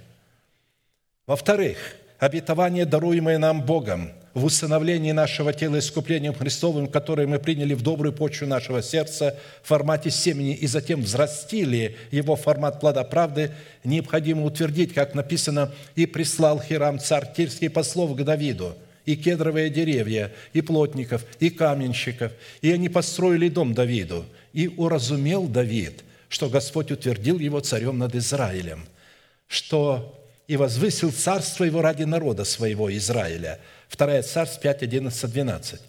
Во-вторых, 1.25 1.77
обетование, 2.19 2.85
даруемое 2.85 3.37
нам 3.37 3.61
Богом– 3.63 4.11
в 4.35 4.43
усыновлении 4.43 5.13
нашего 5.13 5.53
тела 5.53 5.79
искуплением 5.79 6.33
Христовым, 6.33 6.87
которое 6.87 7.25
мы 7.25 7.39
приняли 7.39 7.73
в 7.73 7.81
добрую 7.81 8.11
почву 8.11 8.45
нашего 8.45 8.83
сердца 8.83 9.39
в 9.63 9.69
формате 9.69 10.11
семени 10.11 10.53
и 10.53 10.67
затем 10.67 11.01
взрастили 11.01 11.95
его 12.11 12.35
в 12.35 12.41
формат 12.41 12.81
плода 12.81 13.05
правды, 13.05 13.51
необходимо 13.85 14.43
утвердить, 14.43 14.93
как 14.93 15.15
написано, 15.15 15.71
«И 15.95 16.05
прислал 16.05 16.61
Хирам 16.61 16.99
царь 16.99 17.33
Тирский 17.33 17.69
послов 17.69 18.17
к 18.17 18.23
Давиду, 18.23 18.75
и 19.05 19.15
кедровые 19.15 19.69
деревья, 19.69 20.33
и 20.51 20.59
плотников, 20.59 21.25
и 21.39 21.49
каменщиков, 21.49 22.33
и 22.61 22.73
они 22.73 22.89
построили 22.89 23.47
дом 23.47 23.73
Давиду. 23.73 24.25
И 24.51 24.67
уразумел 24.67 25.47
Давид, 25.47 26.03
что 26.27 26.49
Господь 26.49 26.91
утвердил 26.91 27.39
его 27.39 27.61
царем 27.61 27.99
над 27.99 28.15
Израилем, 28.15 28.85
что 29.47 30.21
и 30.47 30.57
возвысил 30.57 31.13
царство 31.13 31.63
его 31.63 31.81
ради 31.81 32.03
народа 32.03 32.43
своего 32.43 32.93
Израиля– 32.93 33.61
2 33.89 34.21
Царств 34.23 34.61
5, 34.61 34.83
11, 34.83 35.31
12. 35.31 35.81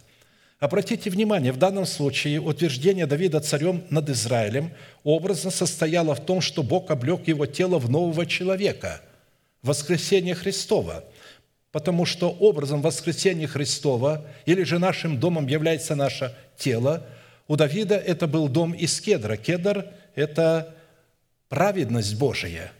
Обратите 0.59 1.11
внимание, 1.11 1.53
в 1.53 1.59
данном 1.59 1.84
случае 1.84 2.40
утверждение 2.40 3.07
Давида 3.07 3.40
царем 3.40 3.84
над 3.90 4.09
Израилем 4.09 4.72
образно 5.05 5.51
состояло 5.51 6.14
в 6.14 6.24
том, 6.24 6.40
что 6.40 6.62
Бог 6.62 6.90
облег 6.90 7.28
его 7.28 7.44
тело 7.44 7.78
в 7.78 7.90
нового 7.90 8.24
человека, 8.24 9.03
воскресение 9.62 10.34
Христова, 10.34 11.05
потому 11.72 12.07
что 12.07 12.30
образом 12.30 12.80
воскресения 12.80 13.47
Христова 13.47 14.24
или 14.47 14.62
же 14.62 14.78
нашим 14.78 15.20
домом 15.20 15.47
является 15.47 15.94
наше 15.94 16.34
тело. 16.57 17.07
У 17.49 17.57
Давида 17.57 17.97
это 17.97 18.26
был 18.26 18.49
дом 18.49 18.72
из 18.72 18.99
кедра. 18.99 19.36
Кедр– 19.36 19.86
это 20.14 20.74
праведность 21.51 22.16
Божия. 22.16 22.72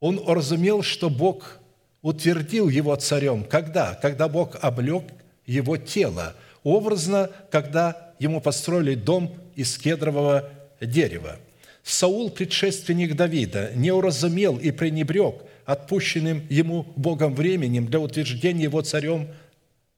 Он 0.00 0.18
разумел, 0.26 0.82
что 0.82 1.10
Бог 1.10 1.58
утвердил 2.04 2.68
его 2.68 2.94
царем. 2.96 3.44
Когда? 3.44 3.94
Когда 3.94 4.28
Бог 4.28 4.56
облег 4.60 5.04
его 5.46 5.78
тело. 5.78 6.36
Образно, 6.62 7.30
когда 7.50 8.12
ему 8.18 8.42
построили 8.42 8.94
дом 8.94 9.34
из 9.56 9.78
кедрового 9.78 10.50
дерева. 10.80 11.38
Саул, 11.82 12.30
предшественник 12.30 13.16
Давида, 13.16 13.72
не 13.74 13.90
уразумел 13.90 14.58
и 14.58 14.70
пренебрег 14.70 15.36
отпущенным 15.64 16.46
ему 16.50 16.86
Богом 16.94 17.34
временем 17.34 17.86
для 17.86 18.00
утверждения 18.00 18.64
его 18.64 18.82
царем 18.82 19.28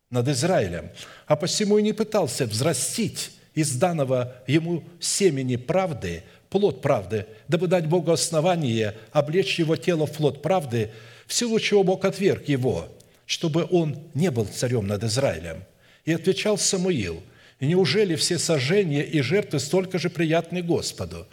над 0.09 0.29
Израилем, 0.29 0.91
а 1.27 1.35
посему 1.35 1.79
и 1.79 1.83
не 1.83 1.93
пытался 1.93 2.47
взрастить 2.47 3.33
из 3.55 3.73
данного 3.73 4.37
ему 4.47 4.85
семени 5.01 5.57
правды, 5.57 6.23
плод 6.51 6.83
правды, 6.83 7.27
дабы 7.49 7.67
дать 7.67 7.89
Богу 7.89 8.13
основание 8.13 8.95
облечь 9.11 9.59
его 9.59 9.75
тело 9.75 10.07
в 10.07 10.13
плод 10.13 10.41
правды– 10.41 10.93
в 11.27 11.35
силу 11.35 11.59
чего 11.59 11.83
Бог 11.83 12.05
отверг 12.05 12.49
его, 12.49 12.89
чтобы 13.27 13.67
он 13.71 13.99
не 14.15 14.31
был 14.31 14.47
царем 14.47 14.87
над 14.87 15.03
Израилем. 15.05 15.65
И 16.05 16.13
отвечал 16.13 16.57
Самуил, 16.57 17.23
неужели 17.61 18.15
все 18.15 18.39
сожжения 18.39 19.03
и 19.03 19.21
жертвы 19.21 19.59
столько 19.59 19.99
же 19.99 20.09
приятны 20.09 20.63
Господу? 20.63 21.27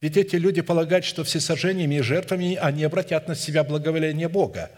Ведь 0.00 0.16
эти 0.16 0.36
люди 0.36 0.62
полагают, 0.62 1.04
что 1.04 1.24
все 1.24 1.40
сожжениями 1.40 1.96
и 1.96 2.02
жертвами 2.02 2.54
они 2.54 2.84
обратят 2.84 3.28
на 3.28 3.34
себя 3.34 3.64
благоволение 3.64 4.28
Бога. 4.28 4.70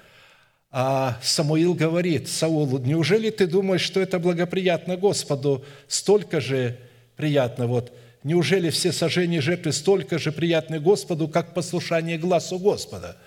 А 0.73 1.19
Самуил 1.23 1.75
говорит 1.75 2.29
Саулу, 2.29 2.79
неужели 2.79 3.31
ты 3.31 3.47
думаешь, 3.47 3.83
что 3.83 4.01
это 4.01 4.19
благоприятно 4.19 4.97
Господу, 4.97 5.65
столько 5.89 6.41
же 6.41 6.77
приятно? 7.17 7.67
Вот, 7.67 7.93
неужели 8.25 8.71
все 8.71 8.93
сожжения 8.93 9.39
и 9.39 9.43
жертвы 9.43 9.73
столько 9.73 10.19
же 10.19 10.33
приятны 10.33 10.81
Господу, 10.81 11.29
как 11.29 11.55
послушание 11.55 12.19
глазу 12.19 12.59
Господа– 12.59 13.17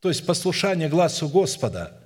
то 0.00 0.08
есть 0.08 0.24
послушание 0.26 0.88
глазу 0.88 1.28
Господа 1.28 1.98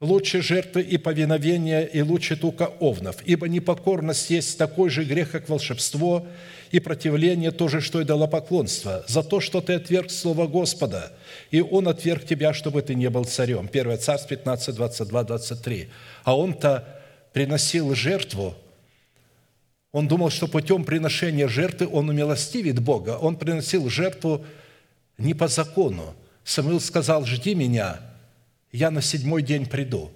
лучше 0.00 0.40
жертвы 0.40 0.80
и 0.80 0.96
повиновения, 0.96 1.84
и 1.84 2.00
лучше 2.00 2.36
тука 2.36 2.70
овнов, 2.80 3.16
ибо 3.26 3.48
непокорность 3.48 4.30
есть 4.30 4.56
такой 4.56 4.88
же 4.88 5.04
грех, 5.04 5.30
как 5.30 5.48
волшебство, 5.48 6.26
и 6.70 6.80
противление 6.80 7.50
то 7.50 7.68
же, 7.68 7.80
что 7.80 8.00
и 8.00 8.04
поклонство 8.04 9.04
за 9.08 9.22
то, 9.22 9.40
что 9.40 9.60
ты 9.60 9.74
отверг 9.74 10.10
Слово 10.10 10.46
Господа, 10.46 11.12
и 11.50 11.60
Он 11.60 11.88
отверг 11.88 12.24
тебя, 12.24 12.54
чтобы 12.54 12.80
ты 12.82 12.94
не 12.94 13.10
был 13.10 13.24
царем». 13.24 13.68
1 13.70 13.98
Царств 13.98 14.28
15, 14.28 14.74
22, 14.74 15.24
23. 15.24 15.88
А 16.24 16.36
он-то 16.36 17.02
приносил 17.32 17.94
жертву, 17.94 18.54
он 19.92 20.06
думал, 20.06 20.30
что 20.30 20.46
путем 20.46 20.84
приношения 20.84 21.48
жертвы 21.48 21.88
он 21.90 22.08
умилостивит 22.08 22.80
Бога. 22.80 23.18
Он 23.18 23.36
приносил 23.36 23.90
жертву 23.90 24.44
не 25.18 25.34
по 25.34 25.48
закону, 25.48 26.14
Самуил 26.44 26.80
сказал, 26.80 27.24
жди 27.26 27.54
меня, 27.54 28.00
я 28.72 28.90
на 28.90 29.02
седьмой 29.02 29.42
день 29.42 29.66
приду. 29.66 30.12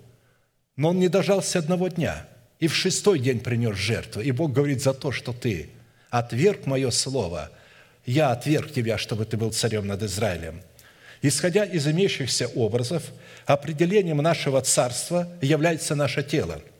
Но 0.77 0.91
он 0.91 0.99
не 0.99 1.09
дожался 1.09 1.59
одного 1.59 1.89
дня, 1.89 2.27
и 2.59 2.68
в 2.68 2.75
шестой 2.75 3.18
день 3.18 3.41
принес 3.41 3.77
жертву. 3.77 4.20
И 4.20 4.31
Бог 4.33 4.53
говорит, 4.53 4.83
за 4.83 4.95
то, 4.95 5.12
что 5.12 5.33
ты 5.33 5.70
отверг 6.11 6.66
мое 6.66 6.91
слово, 6.91 7.51
я 8.07 8.31
отверг 8.33 8.72
тебя, 8.72 8.99
чтобы 8.99 9.25
ты 9.25 9.37
был 9.37 9.53
царем 9.53 9.87
над 9.87 10.03
Израилем. 10.03 10.61
Исходя 11.22 11.64
из 11.64 11.87
имеющихся 11.87 12.49
образов, 12.49 13.05
определением 13.47 14.18
нашего 14.18 14.61
царства 14.61 15.29
является 15.41 15.95
наше 15.95 16.22
тело– 16.22 16.61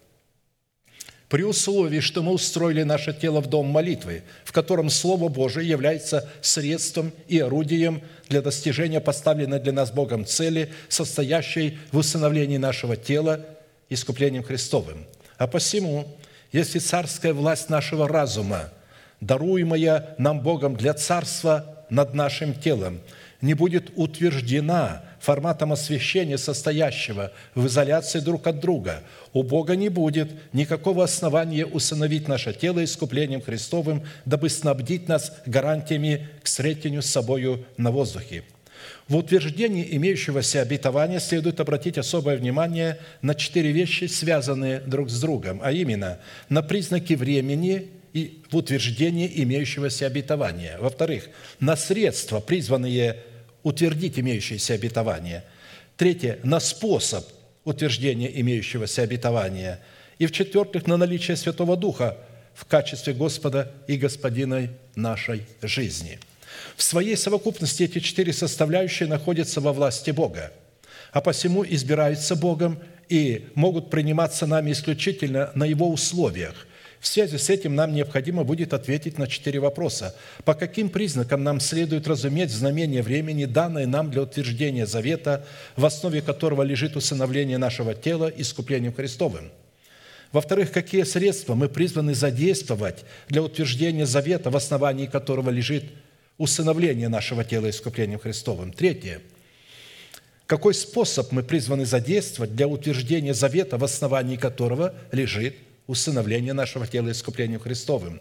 при 1.35 1.43
условии, 1.43 1.99
что 1.99 2.23
мы 2.23 2.31
устроили 2.31 2.85
наше 2.85 3.13
тело 3.13 3.41
в 3.41 3.49
дом 3.49 3.67
молитвы, 3.67 4.23
в 4.45 4.53
котором 4.53 4.89
Слово 4.89 5.29
Божие 5.29 5.69
является 5.69 6.31
средством 6.41 7.11
и 7.27 7.41
орудием 7.41 8.03
для 8.29 8.41
достижения 8.41 9.01
поставленной 9.01 9.59
для 9.59 9.73
нас 9.73 9.91
Богом 9.91 10.25
цели, 10.27 10.73
состоящей 10.89 11.77
в 11.91 11.99
усыновлении 11.99 12.57
нашего 12.57 12.97
тела 12.97 13.45
искуплением 13.91 14.45
Христовым. 14.45 15.07
А 15.37 15.49
посему, 15.49 16.07
если 16.53 16.79
царская 16.79 17.35
власть 17.35 17.69
нашего 17.69 18.07
разума, 18.07 18.71
даруемая 19.21 20.15
нам 20.19 20.39
Богом 20.39 20.77
для 20.77 20.95
царства 20.95 21.85
над 21.91 22.15
нашим 22.15 22.55
телом, 22.55 23.01
не 23.41 23.55
будет 23.55 23.91
утверждена 23.97 25.03
форматом 25.25 25.73
освящения, 25.73 26.37
состоящего 26.37 27.33
в 27.55 27.67
изоляции 27.67 28.21
друг 28.21 28.47
от 28.47 28.61
друга, 28.61 29.03
у 29.33 29.43
Бога 29.43 29.75
не 29.75 29.89
будет 29.89 30.31
никакого 30.53 31.03
основания 31.03 31.67
усыновить 31.67 32.29
наше 32.29 32.53
тело 32.53 32.85
искуплением 32.85 33.41
Христовым, 33.41 34.05
дабы 34.27 34.51
снабдить 34.51 35.09
нас 35.09 35.33
гарантиями 35.47 36.29
к 36.43 36.47
встретению 36.47 37.03
с 37.03 37.07
собою 37.07 37.65
на 37.77 37.91
воздухе. 37.91 38.45
В 39.09 39.17
утверждении 39.17 39.87
имеющегося 39.97 40.61
обетования 40.61 41.21
следует 41.21 41.61
обратить 41.61 41.99
особое 41.99 42.37
внимание 42.37 42.99
на 43.23 43.35
четыре 43.35 43.73
вещи, 43.73 44.05
связанные 44.05 44.81
друг 44.81 45.11
с 45.11 45.21
другом, 45.21 45.61
а 45.63 45.73
именно 45.73 46.19
на 46.49 46.63
признаки 46.63 47.15
времени 47.15 47.89
и 48.13 48.43
в 48.51 48.57
утверждении 48.57 49.31
имеющегося 49.43 50.07
обетования. 50.07 50.79
Во-вторых, 50.79 51.29
на 51.61 51.77
средства, 51.77 52.41
призванные 52.41 53.17
утвердить 53.65 54.19
имеющееся 54.19 54.75
обетование. 54.75 55.43
Третье, 55.97 56.39
на 56.45 56.61
способ 56.61 57.27
утверждения 57.65 58.41
имеющегося 58.41 59.03
обетования. 59.03 59.81
И 60.19 60.27
в-четвертых, 60.27 60.87
на 60.87 60.97
наличие 60.97 61.37
Святого 61.37 61.77
Духа 61.77 62.17
в 62.55 62.67
качестве 62.67 63.15
Господа 63.15 63.73
и 63.89 63.97
Господина 63.97 64.69
нашей 64.95 65.43
жизни. 65.61 66.21
В 66.77 66.83
своей 66.85 67.17
совокупности 67.17 67.83
эти 67.83 67.99
четыре 67.99 68.33
составляющие 68.33 69.09
находятся 69.09 69.61
во 69.61 69.73
власти 69.73 70.13
Бога, 70.13 70.53
а 71.11 71.21
посему 71.21 71.65
избираются 71.65 72.37
Богом 72.37 72.79
и 73.09 73.49
могут 73.57 73.91
приниматься 73.91 74.47
нами 74.47 74.71
исключительно 74.71 75.51
на 75.57 75.65
Его 75.65 75.91
условиях– 75.91 76.69
в 77.05 77.07
связи 77.07 77.37
с 77.37 77.51
этим 77.51 77.75
нам 77.75 77.93
необходимо 77.93 78.45
будет 78.45 78.73
ответить 78.73 79.19
на 79.19 79.27
четыре 79.27 79.61
вопроса. 79.61 80.17
По 80.47 80.55
каким 80.55 80.89
признакам 80.89 81.45
нам 81.45 81.61
следует 81.61 82.09
разуметь 82.09 82.51
знамение 82.51 83.03
времени, 83.03 83.45
данное 83.45 83.87
нам 83.87 84.11
для 84.11 84.23
утверждения 84.23 84.87
завета, 84.87 85.45
в 85.77 85.85
основе 85.85 86.23
которого 86.23 86.63
лежит 86.63 86.97
усыновление 86.97 87.59
нашего 87.59 87.95
тела 87.95 88.33
искуплением 88.35 88.95
Христовым? 88.95 89.51
Во-вторых, 90.33 90.73
какие 90.73 91.03
средства 91.03 91.55
мы 91.55 91.69
призваны 91.69 92.15
задействовать 92.15 93.05
для 93.29 93.43
утверждения 93.43 94.07
завета, 94.07 94.49
в 94.49 94.57
основании 94.57 95.05
которого 95.05 95.51
лежит 95.51 95.85
усыновление 96.39 97.11
нашего 97.11 97.45
тела 97.45 97.69
искуплением 97.69 98.19
Христовым? 98.19 98.73
Третье. 98.73 99.21
Какой 100.47 100.73
способ 100.73 101.33
мы 101.33 101.43
призваны 101.43 101.85
задействовать 101.85 102.57
для 102.57 102.67
утверждения 102.67 103.35
завета, 103.35 103.77
в 103.77 103.85
основании 103.85 104.37
которого 104.37 104.95
лежит 105.13 105.55
усыновление 105.87 106.55
нашего 106.55 106.87
тела 106.87 107.11
искуплением 107.11 107.61
Христовым. 107.61 108.21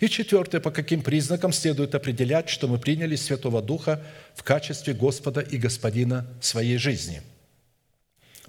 И 0.00 0.08
четвертое, 0.08 0.60
по 0.60 0.70
каким 0.70 1.02
признакам 1.02 1.52
следует 1.52 1.94
определять, 1.94 2.48
что 2.48 2.66
мы 2.66 2.78
приняли 2.78 3.16
Святого 3.16 3.62
Духа 3.62 4.02
в 4.34 4.42
качестве 4.42 4.94
Господа 4.94 5.40
и 5.40 5.56
Господина 5.56 6.26
своей 6.40 6.76
жизни. 6.76 7.22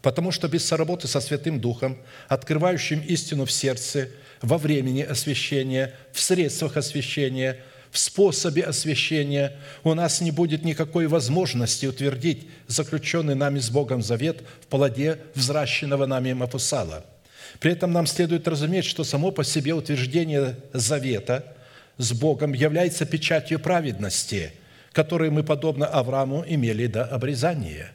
Потому 0.01 0.31
что 0.31 0.47
без 0.47 0.65
соработы 0.65 1.07
со 1.07 1.19
Святым 1.19 1.59
Духом, 1.59 1.97
открывающим 2.27 3.01
истину 3.01 3.45
в 3.45 3.51
сердце, 3.51 4.09
во 4.41 4.57
времени 4.57 5.01
освящения, 5.01 5.93
в 6.11 6.19
средствах 6.19 6.77
освящения, 6.77 7.59
в 7.91 7.97
способе 7.97 8.63
освящения, 8.63 9.57
у 9.83 9.93
нас 9.93 10.21
не 10.21 10.31
будет 10.31 10.63
никакой 10.63 11.07
возможности 11.07 11.85
утвердить 11.85 12.47
заключенный 12.67 13.35
нами 13.35 13.59
с 13.59 13.69
Богом 13.69 14.01
завет 14.01 14.43
в 14.61 14.67
плоде 14.67 15.19
взращенного 15.33 16.05
нами 16.05 16.33
Мафусала– 16.33 17.05
при 17.59 17.71
этом 17.71 17.91
нам 17.91 18.07
следует 18.07 18.47
разуметь, 18.47 18.85
что 18.85 19.03
само 19.03 19.31
по 19.31 19.43
себе 19.43 19.73
утверждение 19.73 20.57
завета 20.73 21.55
с 21.97 22.11
Богом 22.13 22.53
является 22.53 23.05
печатью 23.05 23.59
праведности, 23.59 24.51
которую 24.91 25.31
мы, 25.31 25.43
подобно 25.43 25.85
Аврааму, 25.87 26.43
имели 26.47 26.87
до 26.87 27.05
обрезания. 27.05 27.91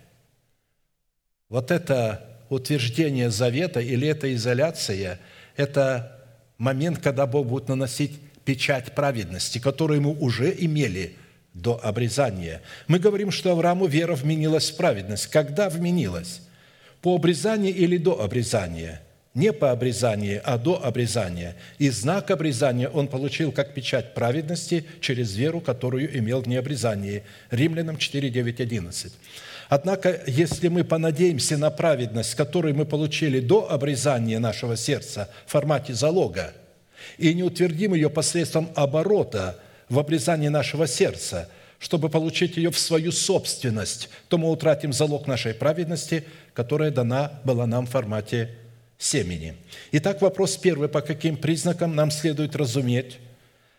Вот 1.49 1.71
это 1.71 2.27
утверждение 2.49 3.31
завета 3.31 3.81
или 3.81 4.09
эта 4.09 4.33
изоляция– 4.35 5.21
это 5.57 6.17
момент, 6.59 6.99
когда 6.99 7.27
Бог 7.27 7.47
будет 7.47 7.69
наносить 7.69 8.19
печать 8.45 8.95
праведности, 8.95 9.59
которую 9.59 10.01
мы 10.03 10.17
уже 10.17 10.55
имели 10.57 11.17
до 11.53 11.81
обрезания. 11.83 12.63
Мы 12.87 12.99
говорим, 12.99 13.31
что 13.31 13.53
Аврааму 13.53 13.87
вера 13.87 14.15
вменилась 14.15 14.71
в 14.71 14.77
праведность. 14.77 15.27
Когда 15.27 15.69
вменилась? 15.69 16.41
По 17.03 17.15
обрезанию 17.17 17.75
или 17.75 17.97
до 17.99 18.23
обрезания– 18.23 19.03
не 19.35 19.53
по 19.53 19.71
обрезанию, 19.71 20.41
а 20.45 20.59
до 20.59 20.85
обрезания. 20.85 21.57
И 21.79 21.89
знак 21.91 22.31
обрезания 22.31 22.89
он 22.89 23.07
получил 23.07 23.53
как 23.53 23.75
печать 23.75 24.15
праведности 24.15 24.85
через 25.01 25.37
веру, 25.37 25.61
которую 25.61 26.19
имел 26.19 26.43
в 26.43 26.49
необрезании. 26.49 27.23
Римлянам 27.51 27.97
4, 27.97 28.29
9, 28.29 28.61
11. 28.61 29.13
Однако, 29.69 30.21
если 30.27 30.67
мы 30.67 30.83
понадеемся 30.83 31.57
на 31.57 31.71
праведность, 31.71 32.35
которую 32.35 32.75
мы 32.75 32.85
получили 32.87 33.39
до 33.39 33.71
обрезания 33.71 34.41
нашего 34.41 34.77
сердца 34.77 35.31
в 35.47 35.53
формате 35.53 35.95
залога, 35.95 36.53
и 37.19 37.33
не 37.33 37.45
утвердим 37.45 37.95
ее 37.95 38.11
посредством 38.11 38.71
оборота 38.75 39.61
в 39.89 39.99
обрезании 39.99 40.49
нашего 40.49 40.87
сердца, 40.89 41.49
чтобы 41.79 42.09
получить 42.09 42.57
ее 42.57 42.71
в 42.71 42.79
свою 42.79 43.13
собственность, 43.13 44.11
то 44.29 44.39
мы 44.39 44.51
утратим 44.51 44.93
залог 44.93 45.27
нашей 45.27 45.55
праведности, 45.55 46.25
которая 46.53 46.91
дана 46.91 47.41
была 47.45 47.67
нам 47.67 47.87
в 47.87 47.91
формате 47.91 48.51
семени. 49.01 49.57
Итак, 49.93 50.21
вопрос 50.21 50.57
первый. 50.57 50.89
По 50.89 51.01
каким 51.01 51.37
признакам 51.37 51.97
нам 51.97 52.11
следует 52.13 52.55
разуметь 52.55 53.19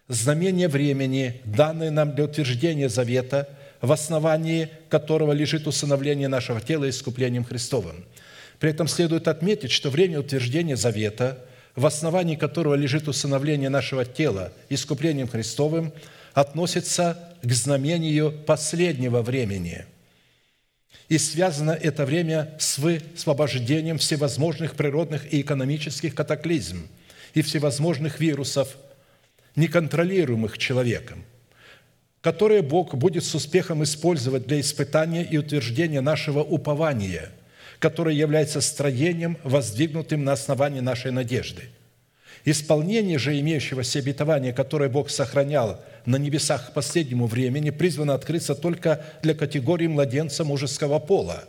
знамение 0.08 0.68
времени, 0.68 1.42
данное 1.46 1.92
нам 1.92 2.14
для 2.16 2.26
утверждения 2.26 2.90
завета, 2.90 3.48
в 3.80 3.92
основании 3.92 4.70
которого 4.90 5.32
лежит 5.32 5.68
усыновление 5.68 6.28
нашего 6.28 6.60
тела 6.60 6.90
искуплением 6.90 7.46
Христовым? 7.46 8.04
При 8.60 8.72
этом 8.72 8.88
следует 8.88 9.28
отметить, 9.28 9.72
что 9.72 9.90
время 9.90 10.20
утверждения 10.20 10.76
завета, 10.76 11.46
в 11.76 11.86
основании 11.86 12.36
которого 12.36 12.74
лежит 12.74 13.08
усыновление 13.08 13.70
нашего 13.70 14.06
тела 14.06 14.52
искуплением 14.70 15.28
Христовым, 15.28 15.94
относится 16.34 17.18
к 17.44 17.52
знамению 17.52 18.32
последнего 18.46 19.22
времени– 19.22 19.86
и 21.12 21.18
связано 21.18 21.72
это 21.72 22.06
время 22.06 22.56
с 22.58 22.78
высвобождением 22.78 23.98
всевозможных 23.98 24.76
природных 24.76 25.34
и 25.34 25.42
экономических 25.42 26.16
катаклизм 26.16 26.88
и 27.34 27.42
всевозможных 27.42 28.22
вирусов, 28.22 28.78
неконтролируемых 29.58 30.58
человеком, 30.58 31.26
которые 32.22 32.62
Бог 32.62 32.96
будет 32.96 33.26
с 33.26 33.36
успехом 33.36 33.84
использовать 33.84 34.48
для 34.48 34.62
испытания 34.62 35.26
и 35.26 35.38
утверждения 35.38 36.00
нашего 36.00 36.40
упования, 36.40 37.30
которое 37.80 38.16
является 38.16 38.62
строением, 38.62 39.38
воздвигнутым 39.44 40.24
на 40.24 40.32
основании 40.32 40.80
нашей 40.80 41.12
надежды– 41.12 41.64
Исполнение 42.44 43.20
же 43.20 43.40
имеющегося 43.40 44.00
обетования, 44.00 44.52
которое 44.52 44.90
Бог 44.90 45.10
сохранял 45.10 45.80
на 46.06 46.16
небесах 46.16 46.70
к 46.70 46.74
последнему 46.74 47.28
времени, 47.28 47.70
призвано 47.70 48.16
открыться 48.16 48.56
только 48.56 49.04
для 49.22 49.36
категории 49.36 49.86
младенца 49.86 50.44
мужеского 50.44 50.98
пола, 50.98 51.44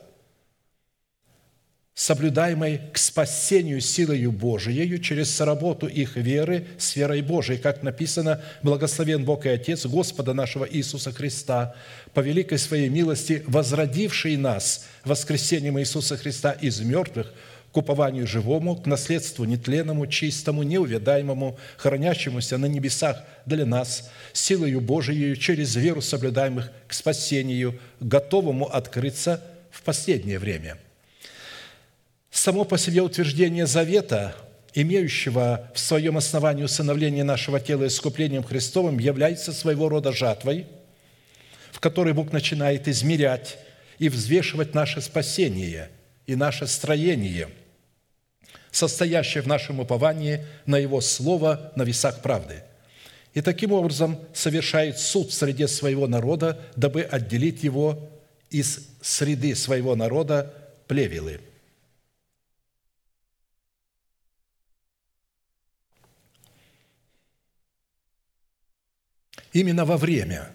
соблюдаемой 1.95 2.80
к 2.93 2.99
спасению 2.99 3.80
силою 3.80 4.32
Божией 4.32 5.01
через 5.01 5.34
соработу 5.34 5.86
их 5.86 6.16
веры 6.16 6.66
с 6.76 6.95
верой 6.95 7.22
Божией, 7.22 7.59
как 7.59 7.82
написано, 7.82 8.43
«Благословен 8.62 9.24
Бог 9.24 9.47
и 9.47 9.51
Отец 9.51 9.86
Господа 9.86 10.34
нашего 10.34 10.68
Иисуса 10.70 11.11
Христа, 11.11 11.74
по 12.12 12.20
великой 12.20 12.59
Своей 12.59 12.90
милости, 12.90 13.43
возродивший 13.47 14.36
нас 14.36 14.86
воскресением 15.05 15.80
Иисуса 15.80 16.18
Христа 16.18 16.53
из 16.53 16.80
мертвых– 16.80 17.32
к 17.73 17.77
упованию 17.79 18.27
живому, 18.27 18.77
к 18.77 18.87
наследству 18.87 19.45
нетленному, 19.45 20.07
чистому, 20.07 20.62
неувядаемому, 20.62 21.59
хранящемуся 21.79 22.59
на 22.59 22.66
небесах 22.66 23.25
для 23.47 23.64
нас, 23.64 24.11
силою 24.35 24.83
Божией 24.83 25.35
через 25.37 25.75
веру 25.75 26.03
соблюдаемых 26.03 26.70
к 26.87 26.93
спасению, 26.93 27.79
готовому 28.01 28.66
открыться 28.66 29.43
в 29.70 29.83
последнее 29.83 30.39
время». 30.39 30.77
Само 32.31 32.64
по 32.64 32.79
себе 32.79 33.03
утверждение 33.03 33.66
завета, 33.66 34.35
имеющего 34.75 35.70
в 35.75 35.79
своем 35.79 36.16
основании 36.16 36.64
усыновление 36.64 37.25
нашего 37.25 37.61
тела 37.61 37.87
искуплением 37.87 38.43
Христовым, 38.43 38.99
является 38.99 39.53
своего 39.53 39.91
рода 39.91 40.12
жатвой, 40.12 40.66
в 41.70 41.81
которой 41.81 42.14
Бог 42.14 42.33
начинает 42.33 42.89
измерять 42.89 43.59
и 43.99 44.09
взвешивать 44.09 44.75
наше 44.75 45.01
спасение 45.03 45.91
и 46.27 46.35
наше 46.35 46.66
строение– 46.66 47.49
состоящее 48.73 49.43
в 49.43 49.47
нашем 49.47 49.79
уповании 49.79 50.45
на 50.66 50.79
Его 50.79 51.01
Слово 51.01 51.73
на 51.77 51.85
весах 51.85 52.23
правды. 52.23 52.64
И 53.35 53.41
таким 53.41 53.73
образом 53.73 54.18
совершает 54.35 54.99
суд 54.99 55.31
в 55.31 55.35
среде 55.35 55.68
своего 55.68 56.07
народа, 56.09 56.61
дабы 56.75 57.03
отделить 57.03 57.62
его 57.62 58.11
из 58.51 58.89
среды 59.01 59.55
своего 59.55 59.95
народа 59.95 60.53
плевелы. 60.89 61.41
Именно 69.53 69.85
во 69.85 69.99
время 69.99 70.51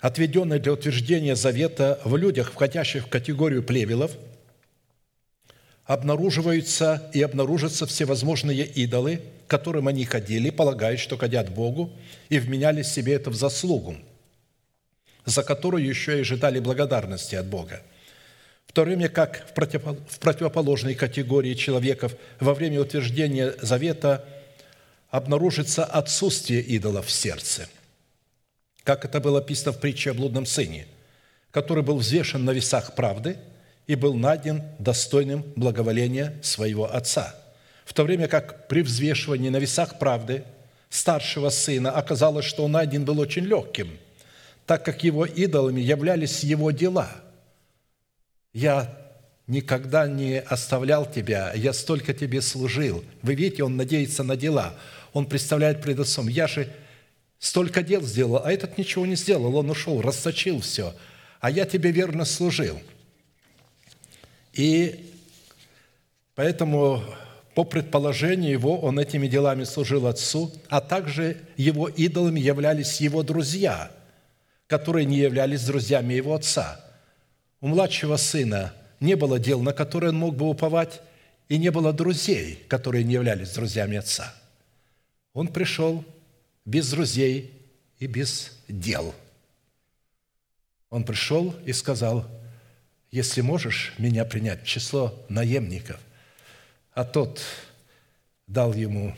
отведенной 0.00 0.58
для 0.58 0.72
утверждения 0.72 1.34
завета 1.34 2.00
в 2.04 2.16
людях, 2.16 2.52
входящих 2.52 3.06
в 3.06 3.08
категорию 3.08 3.62
плевелов, 3.62 4.12
обнаруживаются 5.86 7.10
и 7.14 7.22
обнаружатся 7.22 7.86
всевозможные 7.86 8.64
идолы, 8.66 9.22
которым 9.46 9.88
они 9.88 10.04
ходили, 10.04 10.50
полагая, 10.50 10.96
что 10.96 11.16
ходят 11.16 11.50
Богу, 11.50 11.92
и 12.28 12.38
вменяли 12.38 12.82
себе 12.82 13.14
это 13.14 13.30
в 13.30 13.34
заслугу, 13.34 13.96
за 15.24 15.42
которую 15.42 15.86
еще 15.86 16.18
и 16.18 16.20
ожидали 16.20 16.58
благодарности 16.58 17.34
от 17.36 17.46
Бога– 17.46 17.82
в 18.66 18.72
то 18.72 18.82
время 18.82 19.08
как 19.08 19.46
в 19.48 20.18
противоположной 20.18 20.94
категории 20.94 21.54
человеков 21.54 22.14
во 22.40 22.52
время 22.52 22.80
утверждения 22.80 23.54
завета 23.62 24.24
обнаружится 25.08 25.84
отсутствие 25.84 26.60
идолов 26.60 27.06
в 27.06 27.10
сердце, 27.10 27.68
как 28.82 29.04
это 29.04 29.20
было 29.20 29.38
описано 29.38 29.72
в 29.72 29.80
притче 29.80 30.10
о 30.10 30.14
блудном 30.14 30.44
сыне, 30.46 30.86
который 31.50 31.82
был 31.82 31.98
взвешен 31.98 32.44
на 32.44 32.50
весах 32.50 32.94
правды 32.94 33.38
и 33.86 33.94
был 33.94 34.14
найден 34.14 34.62
достойным 34.78 35.44
благоволения 35.56 36.38
своего 36.42 36.92
отца. 36.92 37.34
В 37.84 37.92
то 37.92 38.02
время 38.02 38.28
как 38.28 38.68
при 38.68 38.82
взвешивании 38.82 39.48
на 39.48 39.58
весах 39.58 39.98
правды 39.98 40.44
старшего 40.90 41.50
сына 41.50 41.90
оказалось, 41.90 42.46
что 42.46 42.64
он 42.64 42.72
найден 42.72 43.04
был 43.04 43.20
очень 43.20 43.44
легким, 43.44 43.90
так 44.66 44.84
как 44.84 45.04
его 45.04 45.24
идолами 45.24 45.80
являлись 45.80 46.42
его 46.42 46.70
дела– 46.70 47.10
я 48.56 48.96
никогда 49.46 50.08
не 50.08 50.40
оставлял 50.40 51.04
тебя, 51.04 51.52
я 51.54 51.74
столько 51.74 52.14
тебе 52.14 52.40
служил. 52.40 53.04
Вы 53.20 53.34
видите, 53.34 53.64
он 53.64 53.76
надеется 53.76 54.22
на 54.22 54.34
дела. 54.34 54.74
Он 55.12 55.26
представляет 55.26 55.82
пред 55.82 56.00
отцом, 56.00 56.26
я 56.26 56.46
же 56.46 56.72
столько 57.38 57.82
дел 57.82 58.00
сделал, 58.00 58.40
а 58.42 58.50
этот 58.50 58.78
ничего 58.78 59.04
не 59.04 59.14
сделал, 59.14 59.54
он 59.54 59.68
ушел, 59.68 60.00
расточил 60.00 60.62
все, 60.62 60.94
а 61.38 61.50
я 61.50 61.66
тебе 61.66 61.90
верно 61.90 62.24
служил. 62.24 62.80
И 64.56 65.12
поэтому 66.34 67.02
по 67.54 67.64
предположению 67.64 68.50
его, 68.50 68.78
он 68.80 68.98
этими 68.98 69.28
делами 69.28 69.64
служил 69.64 70.06
отцу, 70.06 70.52
а 70.68 70.80
также 70.80 71.38
его 71.56 71.88
идолами 71.88 72.40
являлись 72.40 73.00
его 73.00 73.22
друзья, 73.22 73.90
которые 74.66 75.04
не 75.04 75.18
являлись 75.18 75.64
друзьями 75.64 76.14
его 76.14 76.34
отца– 76.34 76.80
у 77.60 77.68
младшего 77.68 78.16
сына 78.16 78.74
не 79.00 79.16
было 79.16 79.38
дел, 79.38 79.62
на 79.62 79.72
которые 79.72 80.10
он 80.10 80.18
мог 80.18 80.36
бы 80.36 80.48
уповать, 80.48 81.00
и 81.48 81.58
не 81.58 81.70
было 81.70 81.92
друзей, 81.92 82.64
которые 82.68 83.04
не 83.04 83.14
являлись 83.14 83.50
друзьями 83.50 83.96
отца. 83.96 84.34
Он 85.32 85.48
пришел 85.48 86.04
без 86.64 86.90
друзей 86.90 87.52
и 87.98 88.06
без 88.06 88.52
дел. 88.68 89.14
Он 90.90 91.04
пришел 91.04 91.54
и 91.64 91.72
сказал, 91.72 92.26
если 93.16 93.40
можешь 93.40 93.94
меня 93.96 94.26
принять 94.26 94.62
число 94.64 95.18
наемников. 95.30 95.98
А 96.92 97.02
тот 97.02 97.40
дал 98.46 98.74
ему 98.74 99.16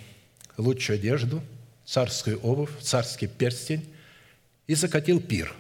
лучшую 0.57 1.01
одежду, 1.01 1.43
царскую 1.85 2.39
обувь, 2.39 2.71
царский 2.81 3.27
перстень 3.27 3.93
и 4.69 4.77
закатил 4.77 5.21
пир. 5.21 5.53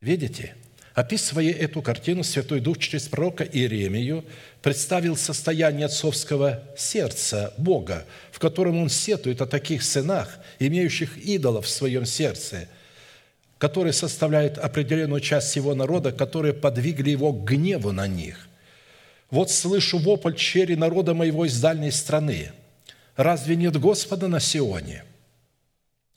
Видите– 0.00 0.56
Описывая 0.96 1.50
эту 1.50 1.82
картину, 1.82 2.24
Святой 2.24 2.60
Дух 2.60 2.78
через 2.78 3.06
пророка 3.06 3.44
Иеремию 3.44 4.24
представил 4.62 5.14
состояние 5.14 5.84
отцовского 5.84 6.64
сердца 6.74 7.52
Бога, 7.58 8.06
в 8.32 8.38
котором 8.38 8.78
он 8.78 8.88
сетует 8.88 9.42
о 9.42 9.46
таких 9.46 9.82
сынах, 9.82 10.38
имеющих 10.58 11.18
идолов 11.18 11.66
в 11.66 11.68
своем 11.68 12.06
сердце, 12.06 12.66
которые 13.66 13.92
составляют 13.92 14.58
определенную 14.58 15.20
часть 15.20 15.56
его 15.56 15.74
народа, 15.74 16.12
которые 16.12 16.54
подвигли 16.54 17.10
его 17.10 17.32
к 17.32 17.42
гневу 17.42 17.90
на 17.90 18.06
них. 18.06 18.48
«Вот 19.28 19.50
слышу 19.50 19.98
вопль 19.98 20.36
чери 20.36 20.76
народа 20.76 21.14
моего 21.14 21.44
из 21.46 21.60
дальней 21.60 21.90
страны. 21.90 22.52
Разве 23.16 23.56
нет 23.56 23.76
Господа 23.76 24.28
на 24.28 24.38
Сионе? 24.38 25.02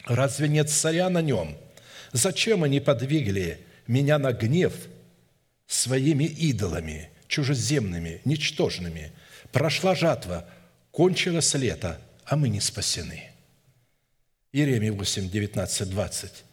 Разве 0.06 0.48
нет 0.48 0.70
царя 0.70 1.10
на 1.10 1.24
нем? 1.24 1.58
Зачем 2.12 2.64
они 2.64 2.80
подвигли 2.80 3.62
меня 3.88 4.20
на 4.20 4.32
гнев 4.32 4.74
своими 5.66 6.26
идолами, 6.26 7.10
чужеземными, 7.28 8.22
ничтожными. 8.26 9.12
Прошла 9.52 9.96
жатва, 9.96 10.46
кончилось 10.92 11.56
лето, 11.56 12.00
а 12.26 12.36
мы 12.36 12.50
не 12.50 12.62
спасены». 12.62 13.32
Иеремия 14.54 14.94
8, 14.94 15.32
19, 15.32 15.90
20. 15.90 16.44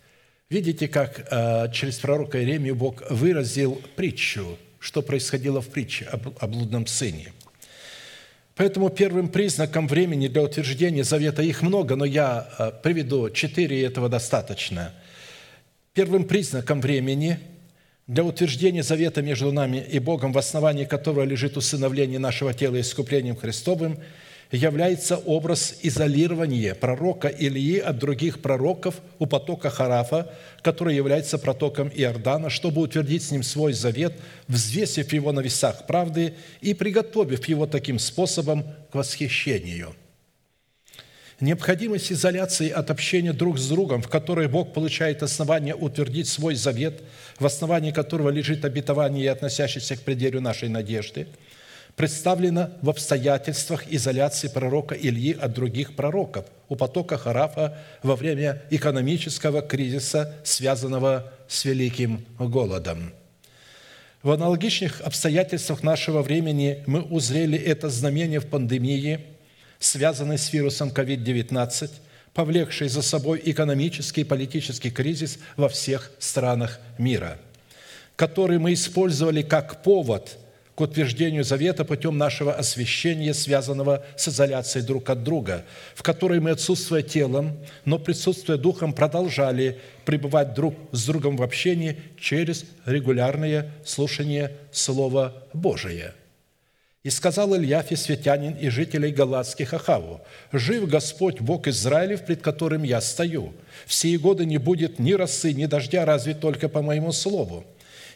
Видите, 0.48 0.88
как 0.88 1.26
э, 1.30 1.72
через 1.72 1.98
пророка 1.98 2.38
Иеремию 2.38 2.76
Бог 2.76 3.02
выразил 3.10 3.80
притчу, 3.96 4.58
что 4.78 5.02
происходило 5.02 5.60
в 5.60 5.68
притче 5.68 6.06
о 6.06 6.46
блудном 6.46 6.86
сыне. 6.86 7.32
Поэтому 8.54 8.88
первым 8.88 9.28
признаком 9.28 9.86
времени 9.88 10.28
для 10.28 10.42
утверждения 10.42 11.04
завета 11.04 11.42
их 11.42 11.62
много, 11.62 11.96
но 11.96 12.04
я 12.04 12.48
э, 12.58 12.72
приведу 12.82 13.30
четыре, 13.30 13.80
и 13.80 13.82
этого 13.82 14.08
достаточно– 14.08 14.94
Первым 15.96 16.24
признаком 16.24 16.82
времени 16.82 17.38
для 18.06 18.22
утверждения 18.22 18.82
завета 18.82 19.22
между 19.22 19.50
нами 19.50 19.78
и 19.78 19.98
Богом, 19.98 20.30
в 20.30 20.36
основании 20.36 20.84
которого 20.84 21.22
лежит 21.22 21.56
усыновление 21.56 22.18
нашего 22.18 22.52
тела 22.52 22.78
искуплением 22.78 23.34
Христовым, 23.34 23.98
является 24.50 25.16
образ 25.16 25.74
изолирования 25.82 26.74
пророка 26.74 27.28
Илии 27.28 27.78
от 27.78 27.98
других 27.98 28.40
пророков 28.40 28.96
у 29.18 29.26
потока 29.26 29.70
Харафа, 29.70 30.32
который 30.62 30.94
является 30.94 31.38
протоком 31.38 31.90
Иордана, 31.94 32.50
чтобы 32.50 32.80
утвердить 32.80 33.24
с 33.24 33.30
ним 33.30 33.42
свой 33.42 33.72
завет, 33.72 34.14
взвесив 34.48 35.12
его 35.12 35.32
на 35.32 35.40
весах 35.40 35.86
правды 35.86 36.34
и 36.60 36.74
приготовив 36.74 37.46
его 37.48 37.66
таким 37.66 37.98
способом 37.98 38.64
к 38.90 38.94
восхищению– 38.94 39.94
Необходимость 41.38 42.10
изоляции 42.12 42.70
от 42.70 42.90
общения 42.90 43.34
друг 43.34 43.58
с 43.58 43.68
другом, 43.68 44.00
в 44.00 44.08
которой 44.08 44.48
Бог 44.48 44.72
получает 44.72 45.22
основание 45.22 45.74
утвердить 45.74 46.28
свой 46.28 46.54
завет, 46.54 47.02
в 47.38 47.44
основании 47.44 47.90
которого 47.90 48.30
лежит 48.30 48.64
обетование, 48.64 49.30
относящееся 49.30 49.96
к 49.96 50.00
пределу 50.00 50.40
нашей 50.40 50.70
надежды, 50.70 51.26
представлена 51.96 52.70
в 52.82 52.90
обстоятельствах 52.90 53.90
изоляции 53.90 54.48
пророка 54.48 54.94
Ильи 54.94 55.32
от 55.32 55.52
других 55.52 55.96
пророков 55.96 56.44
у 56.68 56.76
потока 56.76 57.18
Харафа 57.18 57.78
во 58.02 58.14
время 58.14 58.62
экономического 58.70 59.62
кризиса, 59.62 60.34
связанного 60.44 61.32
с 61.48 61.64
великим 61.64 62.24
голодом. 62.38 63.12
В 64.22 64.30
аналогичных 64.30 65.00
обстоятельствах 65.00 65.82
нашего 65.82 66.22
времени 66.22 66.84
мы 66.86 67.02
узрели 67.02 67.58
это 67.58 67.88
знамение 67.88 68.40
в 68.40 68.46
пандемии– 68.46 69.20
связанный 69.78 70.38
с 70.38 70.52
вирусом 70.52 70.90
COVID-19, 70.90 71.90
повлекший 72.34 72.88
за 72.88 73.02
собой 73.02 73.40
экономический 73.44 74.22
и 74.22 74.24
политический 74.24 74.90
кризис 74.90 75.38
во 75.56 75.68
всех 75.68 76.12
странах 76.18 76.80
мира, 76.98 77.38
который 78.14 78.58
мы 78.58 78.74
использовали 78.74 79.42
как 79.42 79.82
повод 79.82 80.38
к 80.76 80.80
утверждению 80.82 81.42
завета 81.42 81.84
путем 81.84 82.18
нашего 82.18 82.54
освящения, 82.54 83.32
связанного 83.32 84.04
с 84.16 84.28
изоляцией 84.28 84.84
друг 84.84 85.10
от 85.10 85.24
друга, 85.24 85.64
в 85.94 86.02
которой 86.02 86.38
мы, 86.38 86.50
отсутствуя 86.50 87.02
телом, 87.02 87.56
но 87.84 87.98
присутствуя 87.98 88.58
духом, 88.58 88.92
продолжали 88.92 89.80
пребывать 90.04 90.54
друг 90.54 90.74
с 90.92 91.06
другом 91.06 91.38
в 91.38 91.42
общении 91.42 91.98
через 92.20 92.66
регулярное 92.84 93.72
слушание 93.84 94.52
Слова 94.70 95.34
Божия– 95.52 96.14
и 97.06 97.10
сказал 97.10 97.54
Илья 97.54 97.82
Фисветянин 97.82 98.54
и 98.54 98.68
жителей 98.68 99.12
Галатских 99.12 99.72
Ахаву, 99.72 100.22
«Жив 100.50 100.88
Господь, 100.88 101.40
Бог 101.40 101.68
Израилев, 101.68 102.24
пред 102.24 102.42
которым 102.42 102.82
я 102.82 103.00
стою. 103.00 103.52
В 103.86 103.94
сии 103.94 104.16
годы 104.16 104.44
не 104.44 104.58
будет 104.58 104.98
ни 104.98 105.12
росы, 105.12 105.52
ни 105.52 105.66
дождя, 105.66 106.04
разве 106.04 106.34
только 106.34 106.68
по 106.68 106.82
моему 106.82 107.12
слову». 107.12 107.64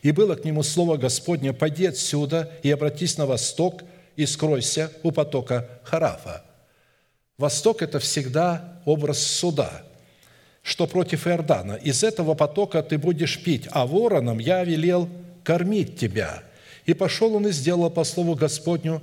И 0.02 0.12
было 0.12 0.34
к 0.34 0.44
нему 0.44 0.62
слово 0.62 0.96
Господне, 0.96 1.52
«Пойди 1.52 1.86
отсюда 1.86 2.50
и 2.62 2.70
обратись 2.70 3.18
на 3.18 3.26
восток, 3.26 3.82
и 4.16 4.26
скройся 4.26 4.90
у 5.02 5.10
потока 5.10 5.68
Харафа». 5.84 6.44
Восток– 7.38 7.82
это 7.82 7.98
всегда 7.98 8.80
образ 8.84 9.18
суда, 9.18 9.82
что 10.62 10.86
против 10.86 11.26
Иордана. 11.26 11.74
Из 11.74 12.04
этого 12.04 12.34
потока 12.34 12.82
ты 12.82 12.98
будешь 12.98 13.42
пить, 13.42 13.66
а 13.70 13.86
вороном 13.86 14.38
я 14.38 14.64
велел 14.64 15.08
кормить 15.44 15.98
тебя– 15.98 16.42
и 16.90 16.94
пошел 16.94 17.36
он 17.36 17.46
и 17.46 17.52
сделал 17.52 17.88
по 17.88 18.02
слову 18.02 18.34
Господню, 18.34 19.00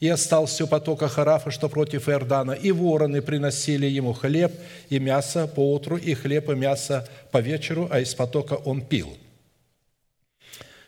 и 0.00 0.08
остался 0.08 0.64
у 0.64 0.66
потока 0.66 1.08
Харафа, 1.08 1.50
что 1.50 1.68
против 1.68 2.08
Иордана, 2.08 2.52
и 2.52 2.72
вороны 2.72 3.22
приносили 3.22 3.86
ему 3.86 4.14
хлеб 4.14 4.52
и 4.88 4.98
мясо 4.98 5.46
по 5.46 5.74
утру, 5.74 5.96
и 5.96 6.14
хлеб 6.14 6.48
и 6.50 6.54
мясо 6.54 7.06
по 7.30 7.38
вечеру, 7.38 7.86
а 7.90 8.00
из 8.00 8.14
потока 8.14 8.54
он 8.54 8.82
пил». 8.82 9.16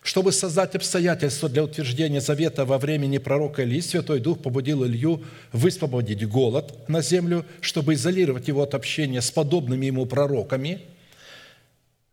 Чтобы 0.03 0.33
создать 0.33 0.75
обстоятельства 0.75 1.49
для 1.49 1.63
утверждения 1.65 2.21
завета 2.21 2.65
во 2.65 2.79
времени 2.79 3.19
пророка 3.19 3.63
Илии, 3.63 3.81
Святой 3.81 4.21
Дух 4.21 4.43
побудил 4.43 4.85
Илью 4.85 5.23
высвободить 5.53 6.27
голод 6.29 6.89
на 6.89 7.03
землю, 7.03 7.47
чтобы 7.61 7.95
изолировать 7.95 8.49
его 8.49 8.63
от 8.63 8.75
общения 8.75 9.21
с 9.21 9.31
подобными 9.31 9.87
ему 9.87 10.07
пророками– 10.07 10.81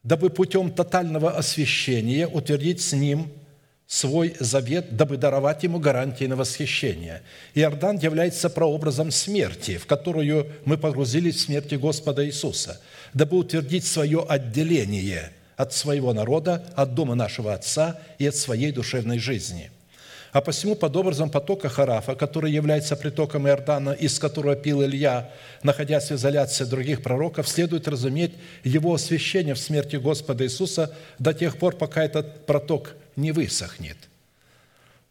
дабы 0.04 0.30
путем 0.30 0.72
тотального 0.72 1.32
освящения 1.32 2.28
утвердить 2.28 2.82
с 2.82 2.94
ним 2.94 3.32
свой 3.86 4.36
завет, 4.40 4.96
дабы 4.96 5.18
даровать 5.18 5.64
ему 5.64 5.80
гарантии 5.80 6.26
на 6.26 6.36
восхищение. 6.36 7.24
Иордан 7.56 7.98
является 7.98 8.50
прообразом 8.50 9.10
смерти, 9.10 9.78
в 9.78 9.88
которую 9.88 10.48
мы 10.66 10.78
погрузились 10.78 11.36
в 11.36 11.40
смерти 11.42 11.76
Господа 11.76 12.26
Иисуса, 12.26 12.80
дабы 13.14 13.38
утвердить 13.38 13.86
свое 13.86 14.24
отделение 14.28 15.32
от 15.60 15.74
своего 15.74 16.14
народа, 16.14 16.64
от 16.76 16.96
дома 16.96 17.16
нашего 17.16 17.54
Отца 17.54 18.00
и 18.18 18.26
от 18.26 18.36
своей 18.36 18.72
душевной 18.72 19.20
жизни– 19.20 19.70
а 20.32 20.42
посему 20.42 20.76
под 20.76 20.96
образом 20.96 21.30
потока 21.30 21.70
Харафа, 21.70 22.16
который 22.16 22.52
является 22.52 22.96
притоком 22.96 23.48
Иордана, 23.48 23.92
из 23.92 24.20
которого 24.20 24.56
пил 24.56 24.84
Илья, 24.84 25.32
находясь 25.64 26.12
в 26.12 26.16
изоляции 26.16 26.66
других 26.66 27.02
пророков, 27.02 27.48
следует 27.48 27.88
разуметь 27.88 28.34
его 28.64 28.94
освящение 28.94 29.56
в 29.56 29.60
смерти 29.60 29.96
Господа 29.96 30.44
Иисуса 30.44 30.96
до 31.18 31.34
тех 31.34 31.58
пор, 31.58 31.76
пока 31.76 32.04
этот 32.04 32.46
проток 32.46 32.96
не 33.16 33.32
высохнет. 33.32 33.98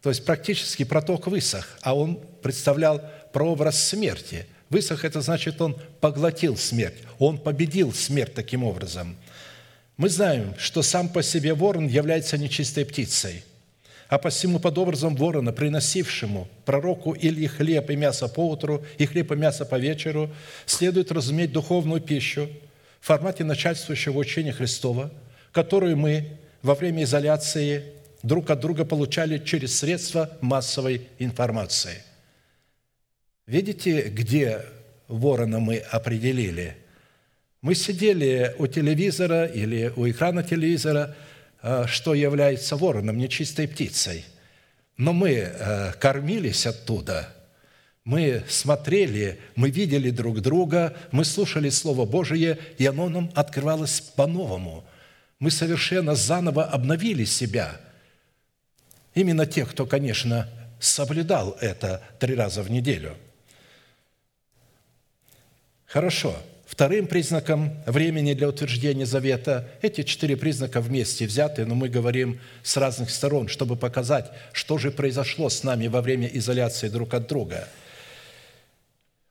То 0.03 0.11
есть 0.11 0.25
практически 0.25 0.85
проток 0.85 1.27
высох, 1.27 1.67
а 1.83 1.97
он 1.97 2.21
представлял 2.41 3.03
прообраз 3.33 3.83
смерти. 3.83 4.47
Высох– 4.71 5.05
это 5.05 5.21
значит, 5.21 5.61
он 5.61 5.77
поглотил 6.01 6.57
смерть, 6.57 6.99
он 7.19 7.39
победил 7.39 7.93
смерть 7.93 8.35
таким 8.35 8.63
образом. 8.63 9.17
Мы 9.99 10.09
знаем, 10.09 10.55
что 10.57 10.81
сам 10.83 11.11
по 11.11 11.23
себе 11.23 11.53
ворон 11.53 11.87
является 11.87 12.39
нечистой 12.39 12.87
птицей– 12.87 13.45
а 14.09 14.19
посему 14.19 14.59
под 14.59 14.79
образом 14.79 15.15
ворона, 15.15 15.53
приносившему 15.53 16.49
пророку 16.65 17.13
или 17.13 17.47
хлеб 17.47 17.91
и 17.91 17.97
мясо 17.97 18.27
по 18.29 18.49
утру, 18.49 18.83
и 18.97 19.05
хлеб 19.05 19.33
и 19.33 19.37
мясо 19.37 19.67
по 19.67 19.79
вечеру, 19.79 20.31
следует 20.65 21.13
разуметь 21.13 21.53
духовную 21.53 22.01
пищу 22.01 22.49
в 23.01 23.07
формате 23.07 23.45
начальствующего 23.45 24.19
учения 24.19 24.53
Христова, 24.53 25.13
которую 25.53 25.97
мы 25.99 26.39
во 26.63 26.75
время 26.75 27.05
изоляции 27.05 27.85
друг 28.23 28.49
от 28.51 28.61
друга 28.61 28.85
получали 28.85 29.39
через 29.39 29.79
средства 29.79 30.31
массовой 30.41 31.09
информации. 31.19 32.03
Видите, 33.47 34.09
где 34.09 34.63
ворона 35.07 35.59
мы 35.59 35.79
определили? 35.79 36.77
Мы 37.61 37.75
сидели 37.75 38.55
у 38.59 38.67
телевизора 38.67 39.47
или 39.47 39.93
у 39.97 40.09
экрана 40.09 40.43
телевизора– 40.43 41.15
Э, 41.61 41.87
что 41.89 42.15
является 42.15 42.77
вороном, 42.77 43.19
нечистой 43.19 43.67
птицей. 43.67 44.25
Но 44.97 45.13
мы 45.13 45.31
э, 45.31 45.93
кормились 45.95 46.67
оттуда, 46.67 47.35
мы 48.05 48.45
смотрели, 48.49 49.41
мы 49.57 49.71
видели 49.71 50.11
друг 50.11 50.41
друга, 50.41 50.97
мы 51.11 51.25
слушали 51.25 51.69
Слово 51.69 52.07
Божие, 52.07 52.59
и 52.79 52.87
оно 52.87 53.09
нам 53.09 53.31
открывалось 53.35 54.01
по-новому. 54.01 54.85
Мы 55.41 55.51
совершенно 55.51 56.15
заново 56.15 56.65
обновили 56.65 57.25
себя. 57.25 57.81
Именно 59.15 59.45
тех, 59.45 59.71
кто, 59.71 59.85
конечно, 59.85 60.49
соблюдал 60.79 61.57
это 61.61 62.03
три 62.21 62.35
раза 62.35 62.63
в 62.63 62.71
неделю. 62.71 63.17
Хорошо. 65.87 66.37
Вторым 66.79 67.09
признаком 67.09 67.73
времени 67.87 68.35
для 68.35 68.49
утверждения 68.49 69.05
завета– 69.05 69.69
эти 69.83 70.05
четыре 70.05 70.37
признака 70.37 70.81
вместе 70.81 71.27
взяты, 71.27 71.67
но 71.67 71.75
мы 71.75 71.89
говорим 71.89 72.39
с 72.63 72.77
разных 72.77 73.11
сторон, 73.11 73.49
чтобы 73.49 73.75
показать, 73.75 74.31
что 74.53 74.79
же 74.79 74.93
произошло 74.93 75.49
с 75.49 75.65
нами 75.65 75.89
во 75.89 76.03
время 76.03 76.29
изоляции 76.29 76.89
друг 76.89 77.15
от 77.15 77.27
друга. 77.27 77.67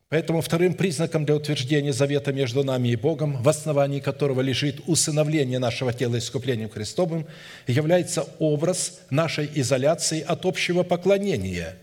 Поэтому 0.10 0.41
вторым 0.41 0.74
признаком 0.74 1.24
для 1.24 1.38
утверждения 1.38 1.93
завета 1.93 2.34
между 2.34 2.66
нами 2.66 2.89
и 2.89 2.98
Богом, 2.98 3.41
в 3.41 3.48
основании 3.48 4.02
которого 4.02 4.41
лежит 4.41 4.82
усыновление 4.86 5.60
нашего 5.60 5.93
тела 5.93 6.18
искуплением 6.18 6.70
Христовым, 6.70 7.28
является 7.66 8.28
образ 8.39 9.00
нашей 9.10 9.50
изоляции 9.56 10.20
от 10.20 10.45
общего 10.45 10.84
поклонения. 10.84 11.78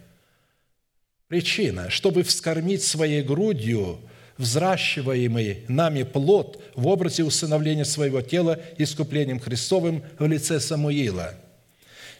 Причина, 1.29 1.89
чтобы 1.89 2.23
вскормить 2.23 2.83
своей 2.83 3.23
грудью– 3.23 3.99
взращиваемый 4.39 5.65
нами 5.69 6.03
плод 6.03 6.63
в 6.75 6.87
образе 6.87 7.25
усыновления 7.25 7.85
своего 7.85 8.21
тела 8.21 8.59
искуплением 8.79 9.41
Христовым 9.41 10.03
в 10.19 10.27
лице 10.27 10.61
Самуила. 10.61 11.35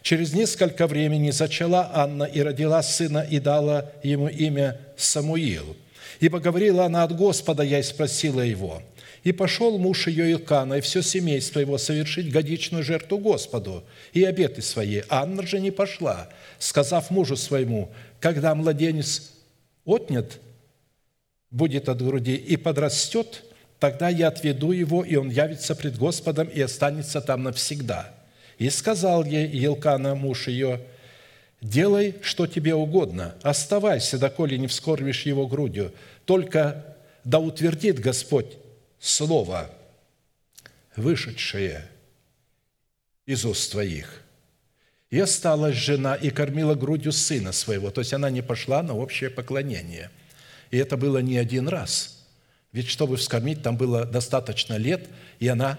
Через 0.03 0.35
несколько 0.35 0.87
времени 0.87 1.31
зачала 1.31 1.91
Анна 1.95 2.25
и 2.25 2.41
родила 2.43 2.83
сына 2.83 3.27
и 3.29 3.39
дала 3.39 3.91
ему 4.03 4.29
имя 4.29 4.79
Самуил. 4.97 5.77
Ибо 6.21 6.41
говорила 6.41 6.85
она 6.85 7.05
от 7.05 7.17
Господа, 7.17 7.63
я 7.63 7.79
и 7.79 7.83
спросила 7.83 8.41
его. 8.41 8.83
И 9.25 9.33
пошел 9.33 9.79
муж 9.79 10.07
ее 10.07 10.31
Илкана 10.33 10.75
и 10.75 10.81
все 10.83 11.03
семейство 11.03 11.59
его 11.59 11.79
совершить 11.79 12.31
годичную 12.31 12.85
жертву 12.85 13.17
Господу 13.17 13.83
и 14.13 14.23
обеты 14.23 14.61
свои. 14.61 15.01
Анна 15.09 15.47
же 15.47 15.59
не 15.59 15.71
пошла, 15.71 16.29
сказав 16.59 17.11
мужу 17.11 17.37
своему, 17.37 17.91
когда 18.21 18.55
младенец 18.55 19.33
отнят 19.87 20.39
будет 21.55 21.89
от 21.89 22.03
груди 22.03 22.35
и 22.35 22.57
подрастет, 22.57 23.45
тогда 23.79 24.09
я 24.09 24.29
отведу 24.29 24.73
его, 24.73 25.05
и 25.05 25.15
он 25.15 25.31
явится 25.31 25.77
пред 25.77 25.97
Господом 25.97 26.49
и 26.49 26.61
останется 26.61 27.21
там 27.23 27.45
навсегда». 27.45 28.13
И 28.59 28.71
сказал 28.71 29.25
ей 29.25 29.49
Елкана, 29.49 30.15
муж 30.15 30.49
ее, 30.49 30.81
«Делай, 31.61 32.15
что 32.23 32.47
тебе 32.47 32.75
угодно, 32.75 33.35
оставайся, 33.43 34.19
доколе 34.19 34.59
не 34.59 34.67
вскорбишь 34.67 35.27
его 35.27 35.47
грудью, 35.47 35.93
только 36.25 36.97
да 37.25 37.39
утвердит 37.39 37.99
Господь 37.99 38.57
слово, 39.01 39.71
вышедшее 40.95 41.89
из 43.27 43.45
уст 43.45 43.73
твоих». 43.73 44.23
И 45.11 45.19
осталась 45.21 45.77
жена 45.77 46.15
и 46.17 46.31
кормила 46.31 46.75
грудью 46.75 47.13
сына 47.13 47.53
своего, 47.53 47.91
то 47.91 48.01
есть 48.01 48.13
она 48.13 48.31
не 48.31 48.43
пошла 48.43 48.83
на 48.83 48.97
общее 48.97 49.31
поклонение– 49.31 50.11
и 50.75 50.77
это 50.77 50.97
было 50.97 51.19
не 51.19 51.39
один 51.39 51.69
раз. 51.69 52.19
Ведь 52.73 52.89
чтобы 52.89 53.17
вскормить, 53.17 53.63
там 53.63 53.77
было 53.77 54.05
достаточно 54.05 54.75
лет, 54.75 55.09
и 55.39 55.47
она 55.47 55.79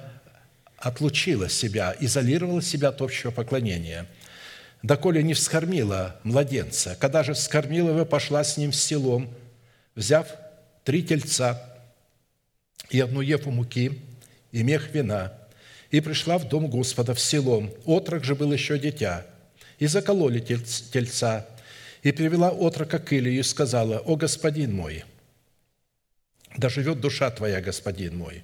отлучила 0.78 1.50
себя, 1.50 1.94
изолировала 2.00 2.62
себя 2.62 2.90
от 2.90 3.02
общего 3.02 3.32
поклонения. 3.32 4.08
Доколе 4.84 5.22
не 5.22 5.34
вскормила 5.34 6.18
младенца, 6.24 6.96
когда 6.98 7.24
же 7.24 7.34
вскормила 7.34 7.90
его, 7.90 8.06
пошла 8.06 8.42
с 8.46 8.56
ним 8.56 8.72
в 8.72 8.76
селом, 8.78 9.30
взяв 9.96 10.28
три 10.86 11.04
тельца 11.04 11.62
и 12.90 13.02
одну 13.02 13.20
ефу 13.20 13.52
муки, 13.52 14.00
и 14.54 14.64
мех 14.64 14.94
вина, 14.94 15.34
и 15.92 16.00
пришла 16.00 16.38
в 16.38 16.48
дом 16.48 16.68
Господа 16.68 17.14
в 17.14 17.20
селом. 17.20 17.70
Отрок 17.84 18.24
же 18.24 18.34
был 18.34 18.54
еще 18.54 18.80
дитя. 18.80 19.26
И 19.78 19.88
закололи 19.88 20.40
тельца, 20.40 21.46
и 22.06 22.12
привела 22.12 22.52
отрока 22.52 23.00
к 23.00 23.12
Илию 23.14 23.40
и 23.40 23.42
сказала, 23.42 23.98
«О, 23.98 24.16
господин 24.16 24.76
мой, 24.76 25.04
да 26.56 26.70
живет 26.70 27.02
душа 27.02 27.32
твоя, 27.32 27.62
господин 27.62 28.16
мой». 28.16 28.44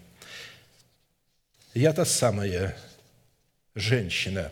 Я 1.76 1.93
та 1.93 2.03
самая 2.03 2.76
женщина, 3.76 4.51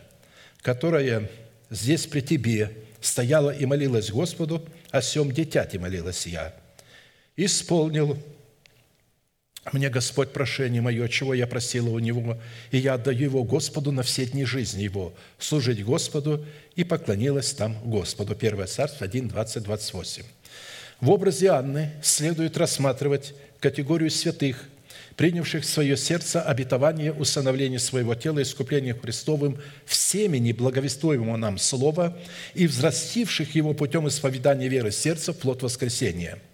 которая 0.61 1.27
здесь 1.71 2.05
при 2.05 2.21
тебе 2.21 2.71
стояла 3.01 3.49
и 3.49 3.65
молилась 3.65 4.11
Господу, 4.11 4.63
о 4.91 5.01
сем 5.01 5.31
дитяте 5.31 5.79
молилась 5.79 6.27
я. 6.27 6.53
Исполнил 7.35 8.15
мне 9.73 9.89
Господь 9.89 10.31
прошение 10.31 10.81
мое, 10.81 11.07
чего 11.07 11.33
я 11.33 11.47
просила 11.47 11.89
у 11.89 11.99
Него, 11.99 12.37
и 12.71 12.77
я 12.77 12.95
отдаю 12.95 13.23
его 13.23 13.43
Господу 13.43 13.91
на 13.91 14.03
все 14.03 14.25
дни 14.25 14.45
жизни 14.45 14.83
его, 14.83 15.13
служить 15.37 15.83
Господу, 15.83 16.45
и 16.75 16.83
поклонилась 16.83 17.53
там 17.53 17.77
Господу». 17.83 18.35
1 18.39 18.67
Царство 18.67 19.05
1, 19.05 19.27
20, 19.27 19.63
28. 19.63 20.23
В 21.01 21.09
образе 21.11 21.47
Анны 21.49 21.91
следует 22.01 22.57
рассматривать 22.57 23.33
категорию 23.59 24.11
святых, 24.11 24.65
принявших 25.15 25.63
в 25.63 25.67
свое 25.67 25.97
сердце 25.97 26.41
обетование 26.41 27.11
усыновления 27.13 27.79
своего 27.79 28.15
тела 28.15 28.41
искуплением 28.41 28.99
Христовым 28.99 29.57
в 29.85 29.95
семени 29.95 30.51
благовествуемого 30.51 31.37
нам 31.37 31.57
Слова 31.57 32.17
и 32.53 32.67
взрастивших 32.67 33.55
его 33.55 33.73
путем 33.73 34.07
исповедания 34.07 34.67
веры 34.67 34.91
сердца 34.91 35.33
в 35.33 35.37
плод 35.37 35.63
воскресения– 35.63 36.39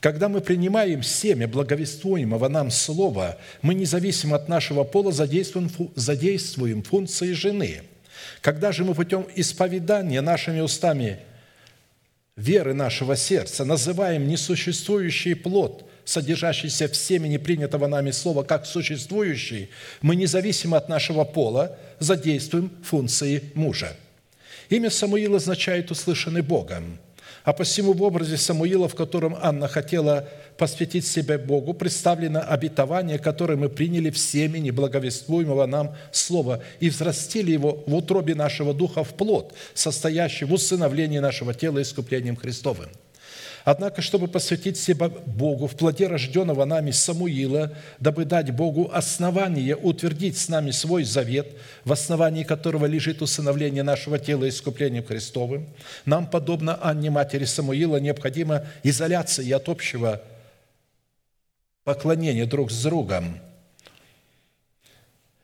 когда 0.00 0.28
мы 0.28 0.40
принимаем 0.40 1.02
семя 1.02 1.48
благовествуемого 1.48 2.48
нам 2.48 2.70
слова, 2.70 3.38
мы 3.62 3.74
независимо 3.74 4.36
от 4.36 4.48
нашего 4.48 4.84
пола 4.84 5.12
задействуем, 5.12 5.70
задействуем 5.94 6.82
функции 6.82 7.32
жены. 7.32 7.82
Когда 8.40 8.72
же 8.72 8.84
мы 8.84 8.94
путем 8.94 9.26
исповедания 9.34 10.20
нашими 10.20 10.60
устами 10.60 11.20
веры 12.36 12.74
нашего 12.74 13.16
сердца 13.16 13.64
называем 13.64 14.28
несуществующий 14.28 15.34
плод, 15.34 15.88
содержащийся 16.04 16.88
в 16.88 16.94
семени 16.94 17.38
принятого 17.38 17.86
нами 17.86 18.10
слова, 18.10 18.42
как 18.42 18.66
существующий, 18.66 19.70
мы 20.02 20.14
независимо 20.14 20.76
от 20.76 20.88
нашего 20.88 21.24
пола 21.24 21.78
задействуем 21.98 22.70
функции 22.84 23.42
мужа. 23.54 23.96
Имя 24.68 24.90
Самуил 24.90 25.36
означает 25.36 25.90
«услышанный 25.90 26.42
Богом», 26.42 26.98
а 27.46 27.52
посему 27.52 27.92
в 27.92 28.02
образе 28.02 28.36
Самуила, 28.36 28.88
в 28.88 28.96
котором 28.96 29.36
Анна 29.40 29.68
хотела 29.68 30.28
посвятить 30.58 31.06
себя 31.06 31.38
Богу, 31.38 31.74
представлено 31.74 32.40
обетование, 32.40 33.20
которое 33.20 33.54
мы 33.54 33.68
приняли 33.68 34.10
в 34.10 34.18
семени 34.18 34.72
благовествуемого 34.72 35.64
нам 35.66 35.94
Слова 36.10 36.60
и 36.80 36.90
взрастили 36.90 37.52
его 37.52 37.84
в 37.86 37.94
утробе 37.94 38.34
нашего 38.34 38.74
духа 38.74 39.04
в 39.04 39.14
плод, 39.14 39.54
состоящий 39.74 40.44
в 40.44 40.52
усыновлении 40.52 41.20
нашего 41.20 41.54
тела 41.54 41.80
искуплением 41.80 42.34
Христовым– 42.34 42.88
Однако, 43.66 44.00
чтобы 44.00 44.28
посвятить 44.28 44.76
себя 44.78 45.08
Богу 45.08 45.66
в 45.66 45.74
плоде 45.74 46.06
рожденного 46.06 46.64
нами 46.64 46.92
Самуила, 46.92 47.72
дабы 47.98 48.24
дать 48.24 48.52
Богу 48.52 48.92
основание 48.92 49.74
утвердить 49.74 50.38
с 50.38 50.48
нами 50.48 50.70
свой 50.70 51.02
завет, 51.02 51.48
в 51.84 51.90
основании 51.90 52.44
которого 52.44 52.86
лежит 52.86 53.22
усыновление 53.22 53.82
нашего 53.82 54.20
тела 54.20 54.48
искуплением 54.48 55.04
Христовым, 55.04 55.66
нам, 56.04 56.30
подобно 56.30 56.78
Анне 56.80 57.10
матери 57.10 57.44
Самуила, 57.44 57.96
необходима 57.96 58.66
изоляция 58.84 59.56
от 59.56 59.68
общего 59.68 60.22
поклонения 61.82 62.46
друг 62.46 62.70
с 62.70 62.80
другом, 62.84 63.40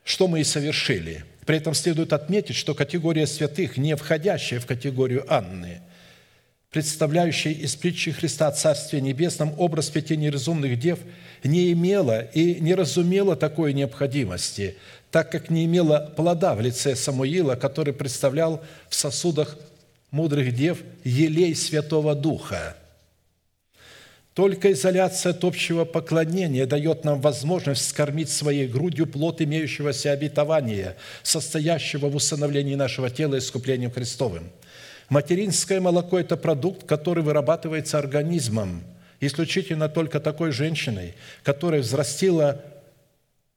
что 0.05 0.28
мы 0.28 0.42
и 0.42 0.44
совершили. 0.44 1.24
При 1.44 1.56
этом 1.56 1.74
следует 1.74 2.12
отметить, 2.12 2.55
что 2.55 2.76
категория 2.76 3.26
святых, 3.26 3.78
не 3.78 3.96
входящая 3.96 4.60
в 4.60 4.66
категорию 4.66 5.26
Анны– 5.28 5.80
представляющая 6.72 7.52
из 7.52 7.76
притчи 7.76 8.10
Христа 8.12 8.48
о 8.48 8.52
Царстве 8.52 9.02
Небесном 9.02 9.54
образ 9.58 9.90
пяти 9.90 10.16
неразумных 10.16 10.78
дев, 10.78 10.98
не 11.44 11.70
имела 11.72 12.20
и 12.20 12.60
не 12.60 12.74
разумела 12.74 13.36
такой 13.36 13.74
необходимости, 13.74 14.76
так 15.10 15.30
как 15.30 15.50
не 15.50 15.66
имела 15.66 16.12
плода 16.16 16.54
в 16.54 16.62
лице 16.62 16.96
Самуила, 16.96 17.56
который 17.56 17.92
представлял 17.92 18.62
в 18.88 18.94
сосудах 18.94 19.58
мудрых 20.10 20.54
дев 20.54 20.78
елей 21.04 21.54
Святого 21.54 22.14
Духа. 22.14 22.74
Только 24.32 24.72
изоляция 24.72 25.32
от 25.32 25.44
общего 25.44 25.84
поклонения 25.84 26.64
дает 26.64 27.04
нам 27.04 27.20
возможность 27.20 27.86
скормить 27.86 28.30
своей 28.30 28.66
грудью 28.66 29.06
плод 29.06 29.42
имеющегося 29.42 30.12
обетования, 30.12 30.96
состоящего 31.22 32.06
в 32.06 32.16
усыновлении 32.16 32.76
нашего 32.76 33.10
тела 33.10 33.36
искуплением 33.36 33.90
Христовым– 33.90 34.50
Материнское 35.12 35.78
молоко– 35.78 36.18
это 36.20 36.39
продукт, 36.39 36.86
который 36.86 37.22
вырабатывается 37.22 37.98
организмом, 37.98 38.82
исключительно 39.20 39.90
только 39.90 40.20
такой 40.20 40.52
женщиной, 40.52 41.16
которая 41.43 41.82
взрастила 41.82 42.64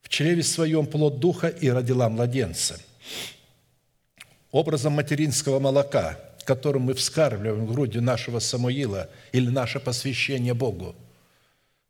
в 0.02 0.10
чреве 0.10 0.44
своем 0.44 0.86
плод 0.86 1.22
духа 1.22 1.48
и 1.48 1.70
родила 1.70 2.10
младенца. 2.10 2.78
Образом 4.52 4.92
материнского 4.92 5.60
молока, 5.60 6.20
которым 6.44 6.82
мы 6.82 6.94
вскармливаем 6.94 7.68
в 7.68 7.72
груди 7.72 8.02
нашего 8.02 8.40
Самуила 8.40 9.10
или 9.32 9.50
наше 9.50 9.80
посвящение 9.80 10.54
Богу, 10.54 10.94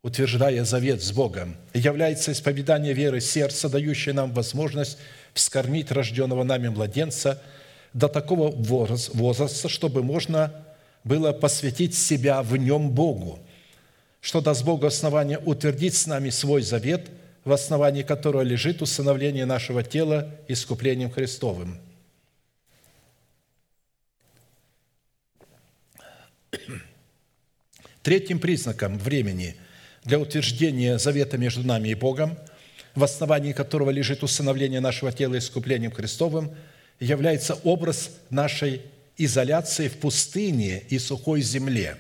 утверждая 0.04 0.64
завет 0.64 1.02
с 1.02 1.12
Богом, 1.12 1.56
является 1.74 2.34
исповедание 2.34 2.94
веры 2.94 3.20
сердца, 3.20 3.68
дающее 3.68 4.14
нам 4.14 4.32
возможность 4.32 5.00
вскормить 5.34 5.92
рожденного 5.92 6.44
нами 6.44 6.68
младенца– 6.68 7.42
до 7.96 8.10
такого 8.10 8.52
возраста, 8.52 9.70
чтобы 9.70 10.04
можно 10.04 10.54
было 11.06 11.32
посвятить 11.32 11.96
себя 11.96 12.44
в 12.44 12.58
нем 12.58 12.90
Богу, 12.90 13.40
что 14.20 14.42
даст 14.42 14.66
Богу 14.66 14.86
основание 14.86 15.40
утвердить 15.40 15.96
с 15.96 16.06
нами 16.06 16.30
свой 16.30 16.62
завет, 16.62 17.10
в 17.46 17.54
основании 17.54 18.04
которого 18.04 18.42
лежит 18.42 18.82
усыновление 18.82 19.46
нашего 19.46 19.82
тела 19.82 20.30
искуплением 20.50 21.10
Христовым. 21.10 21.80
Третьим 28.04 28.40
признаком 28.40 29.00
времени 29.00 29.56
для 30.04 30.20
утверждения 30.20 30.98
завета 30.98 31.38
между 31.38 31.64
нами 31.64 31.90
и 31.90 31.96
Богом, 31.96 32.38
в 32.94 33.06
основании 33.06 33.54
которого 33.54 33.90
лежит 33.90 34.22
усыновление 34.22 34.82
нашего 34.82 35.14
тела 35.14 35.38
искуплением 35.38 35.92
Христовым– 35.94 36.54
является 37.00 37.56
образ 37.64 38.12
нашей 38.30 38.82
изоляции 39.18 39.88
в 39.88 39.98
пустыне 39.98 40.84
и 40.90 41.00
сухой 41.00 41.42
земле. 41.42 41.98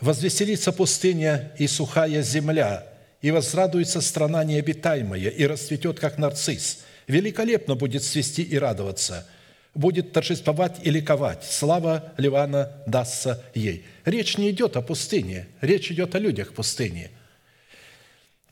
«Возвеселится 0.00 0.72
пустыня 0.72 1.52
и 1.58 1.66
сухая 1.68 2.22
земля, 2.22 2.86
и 3.20 3.30
возрадуется 3.30 4.00
страна 4.00 4.42
необитаемая, 4.42 5.28
и 5.28 5.46
расцветет, 5.46 6.00
как 6.00 6.18
нарцисс. 6.18 6.80
Великолепно 7.06 7.76
будет 7.76 8.02
свести 8.02 8.42
и 8.42 8.58
радоваться, 8.58 9.28
будет 9.74 10.12
торжествовать 10.12 10.78
и 10.82 10.90
ликовать. 10.90 11.44
Слава 11.44 12.12
Ливана 12.16 12.72
дастся 12.86 13.42
ей». 13.54 13.84
Речь 14.04 14.36
не 14.38 14.50
идет 14.50 14.76
о 14.76 14.82
пустыне, 14.82 15.46
речь 15.60 15.92
идет 15.92 16.14
о 16.14 16.18
людях 16.18 16.52
пустыни– 16.54 17.10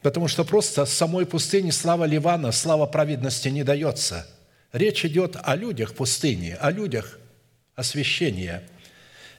Потому 0.02 0.28
что 0.28 0.44
просто 0.44 0.86
самой 0.86 1.26
пустыне 1.26 1.72
слава 1.72 2.04
Ливана, 2.04 2.52
слава 2.52 2.86
праведности 2.86 3.48
не 3.48 3.64
дается– 3.64 4.26
Речь 4.72 5.04
идет 5.04 5.36
о 5.42 5.56
людях 5.56 5.94
пустыни, 5.94 6.56
о 6.60 6.70
людях 6.70 7.18
освящения. 7.74 8.62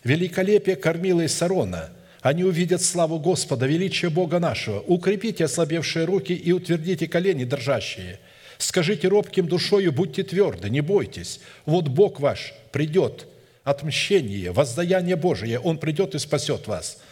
Великолепие 0.03 0.75
кормила 0.75 1.21
из 1.21 1.33
Сарона. 1.33 1.91
Они 2.21 2.43
увидят 2.43 2.81
славу 2.81 3.19
Господа, 3.19 3.65
величие 3.65 4.11
Бога 4.11 4.39
нашего. 4.39 4.79
Укрепите 4.81 5.45
ослабевшие 5.45 6.05
руки 6.05 6.33
и 6.33 6.51
утвердите 6.51 7.07
колени 7.07 7.45
дрожащие. 7.45 8.19
Скажите 8.57 9.07
робким 9.07 9.47
душою, 9.47 9.91
будьте 9.91 10.23
тверды, 10.23 10.69
не 10.69 10.81
бойтесь. 10.81 11.39
Вот 11.65 11.87
Бог 11.87 12.19
ваш 12.19 12.53
придет, 12.71 13.25
отмщение, 13.63 14.51
воздаяние 14.51 15.15
Божие, 15.15 15.59
Он 15.59 15.77
придет 15.77 16.13
и 16.15 16.19
спасет 16.19 16.67
вас– 16.67 17.01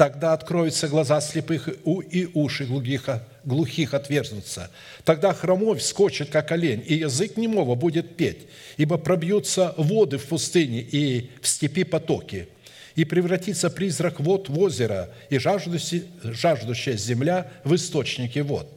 Тогда 0.00 0.32
откроются 0.32 0.88
глаза 0.88 1.20
слепых 1.20 1.68
и 1.68 2.26
уши 2.32 2.64
глухих, 2.64 3.06
глухих 3.44 3.92
отверзнутся. 3.92 4.70
Тогда 5.04 5.34
хромовь 5.34 5.82
скочит, 5.82 6.30
как 6.30 6.52
олень, 6.52 6.82
и 6.86 6.94
язык 6.94 7.36
немого 7.36 7.74
будет 7.74 8.16
петь, 8.16 8.46
ибо 8.78 8.96
пробьются 8.96 9.74
воды 9.76 10.16
в 10.16 10.24
пустыне 10.24 10.80
и 10.80 11.28
в 11.42 11.46
степи 11.46 11.84
потоки, 11.84 12.48
и 12.94 13.04
превратится 13.04 13.68
призрак 13.68 14.20
вод 14.20 14.48
в 14.48 14.58
озеро, 14.58 15.10
и 15.28 15.38
жаждущая 15.38 16.96
земля 16.96 17.52
в 17.64 17.74
источники 17.74 18.38
вод. 18.38 18.72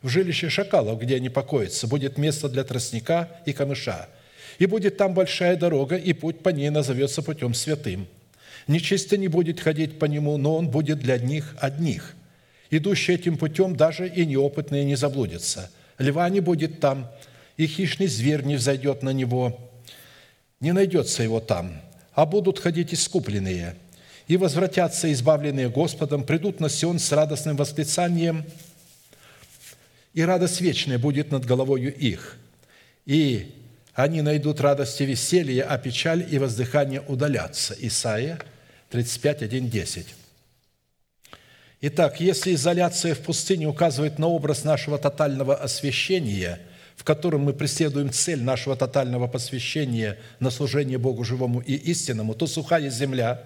В 0.00 0.08
жилище 0.08 0.48
шакалов, 0.48 0.98
где 0.98 1.16
они 1.16 1.28
покоятся, 1.28 1.86
будет 1.86 2.16
место 2.16 2.48
для 2.48 2.64
тростника 2.64 3.28
и 3.44 3.52
камыша, 3.52 4.08
и 4.58 4.64
будет 4.64 4.96
там 4.96 5.12
большая 5.12 5.56
дорога, 5.56 5.96
и 5.96 6.14
путь 6.14 6.42
по 6.42 6.48
ней 6.48 6.70
назовется 6.70 7.20
путем 7.20 7.52
святым– 7.52 8.08
Нечисто 8.66 9.16
не 9.16 9.28
будет 9.28 9.60
ходить 9.60 9.98
по 9.98 10.04
нему, 10.04 10.36
но 10.36 10.56
он 10.56 10.68
будет 10.68 10.98
для 11.00 11.18
них 11.18 11.56
одних. 11.60 12.14
Идущий 12.70 13.12
этим 13.12 13.36
путем 13.36 13.76
даже 13.76 14.08
и 14.08 14.24
неопытные 14.24 14.84
не 14.84 14.96
заблудятся. 14.96 15.70
Льва 15.98 16.28
не 16.28 16.40
будет 16.40 16.80
там, 16.80 17.10
и 17.56 17.66
хищный 17.66 18.06
зверь 18.06 18.42
не 18.42 18.56
взойдет 18.56 19.02
на 19.02 19.10
него, 19.10 19.70
не 20.60 20.72
найдется 20.72 21.22
его 21.22 21.40
там, 21.40 21.80
а 22.14 22.24
будут 22.24 22.58
ходить 22.58 22.94
искупленные, 22.94 23.76
и 24.26 24.36
возвратятся 24.36 25.12
избавленные 25.12 25.68
Господом, 25.68 26.24
придут 26.24 26.60
на 26.60 26.68
Сион 26.68 26.98
с 26.98 27.12
радостным 27.12 27.56
восклицанием, 27.56 28.44
и 30.14 30.22
радость 30.22 30.60
вечная 30.60 30.98
будет 30.98 31.30
над 31.30 31.44
головою 31.44 31.94
их. 31.94 32.36
И 33.06 33.54
они 33.94 34.22
найдут 34.22 34.60
радость 34.60 35.00
и 35.00 35.04
веселье, 35.04 35.64
а 35.64 35.76
печаль 35.78 36.26
и 36.30 36.38
воздыхание 36.38 37.02
удалятся. 37.06 37.74
Исайя 37.78 38.38
35, 38.92 39.42
1, 39.42 39.70
10. 39.70 40.06
Итак, 41.80 42.20
если 42.20 42.54
изоляция 42.54 43.14
в 43.14 43.20
пустыне 43.20 43.66
указывает 43.66 44.18
на 44.18 44.28
образ 44.28 44.64
нашего 44.64 44.98
тотального 44.98 45.56
освящения, 45.56 46.60
в 46.96 47.02
котором 47.02 47.40
мы 47.40 47.54
преследуем 47.54 48.12
цель 48.12 48.42
нашего 48.42 48.76
тотального 48.76 49.28
посвящения 49.28 50.18
на 50.40 50.50
служение 50.50 50.98
Богу 50.98 51.24
живому 51.24 51.60
и 51.60 51.74
истинному, 51.74 52.34
то 52.34 52.46
сухая 52.46 52.90
земля 52.90 53.42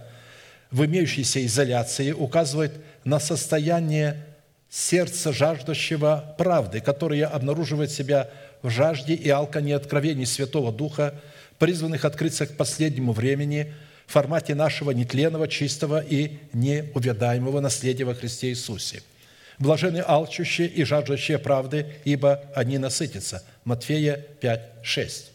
в 0.72 0.84
имеющейся 0.84 1.46
изоляции 1.46 2.10
указывает 2.10 2.72
на 3.04 3.20
состояние 3.20 4.26
сердца 4.68 5.32
жаждущего 5.32 6.34
правды, 6.38 6.80
которое 6.80 7.24
обнаруживает 7.24 7.92
себя 7.92 8.30
в 8.62 8.68
жажде 8.68 9.14
и 9.14 9.30
алкане 9.30 9.76
откровений 9.76 10.26
Святого 10.26 10.72
Духа, 10.72 11.14
призванных 11.60 12.04
открыться 12.04 12.48
к 12.48 12.56
последнему 12.56 13.12
времени 13.12 13.72
в 14.06 14.12
формате 14.12 14.54
нашего 14.54 14.92
нетленного, 14.92 15.48
чистого 15.48 16.02
и 16.02 16.38
неувядаемого 16.52 17.60
наследия 17.60 18.04
во 18.04 18.14
Христе 18.14 18.48
Иисусе. 18.50 19.02
Блажены 19.58 20.02
алчущие 20.06 20.68
и 20.68 20.84
жаждущие 20.84 21.38
правды, 21.38 21.86
ибо 22.04 22.42
они 22.54 22.78
насытятся. 22.78 23.42
Матфея 23.64 24.16
5, 24.40 24.60
6. 24.82 25.32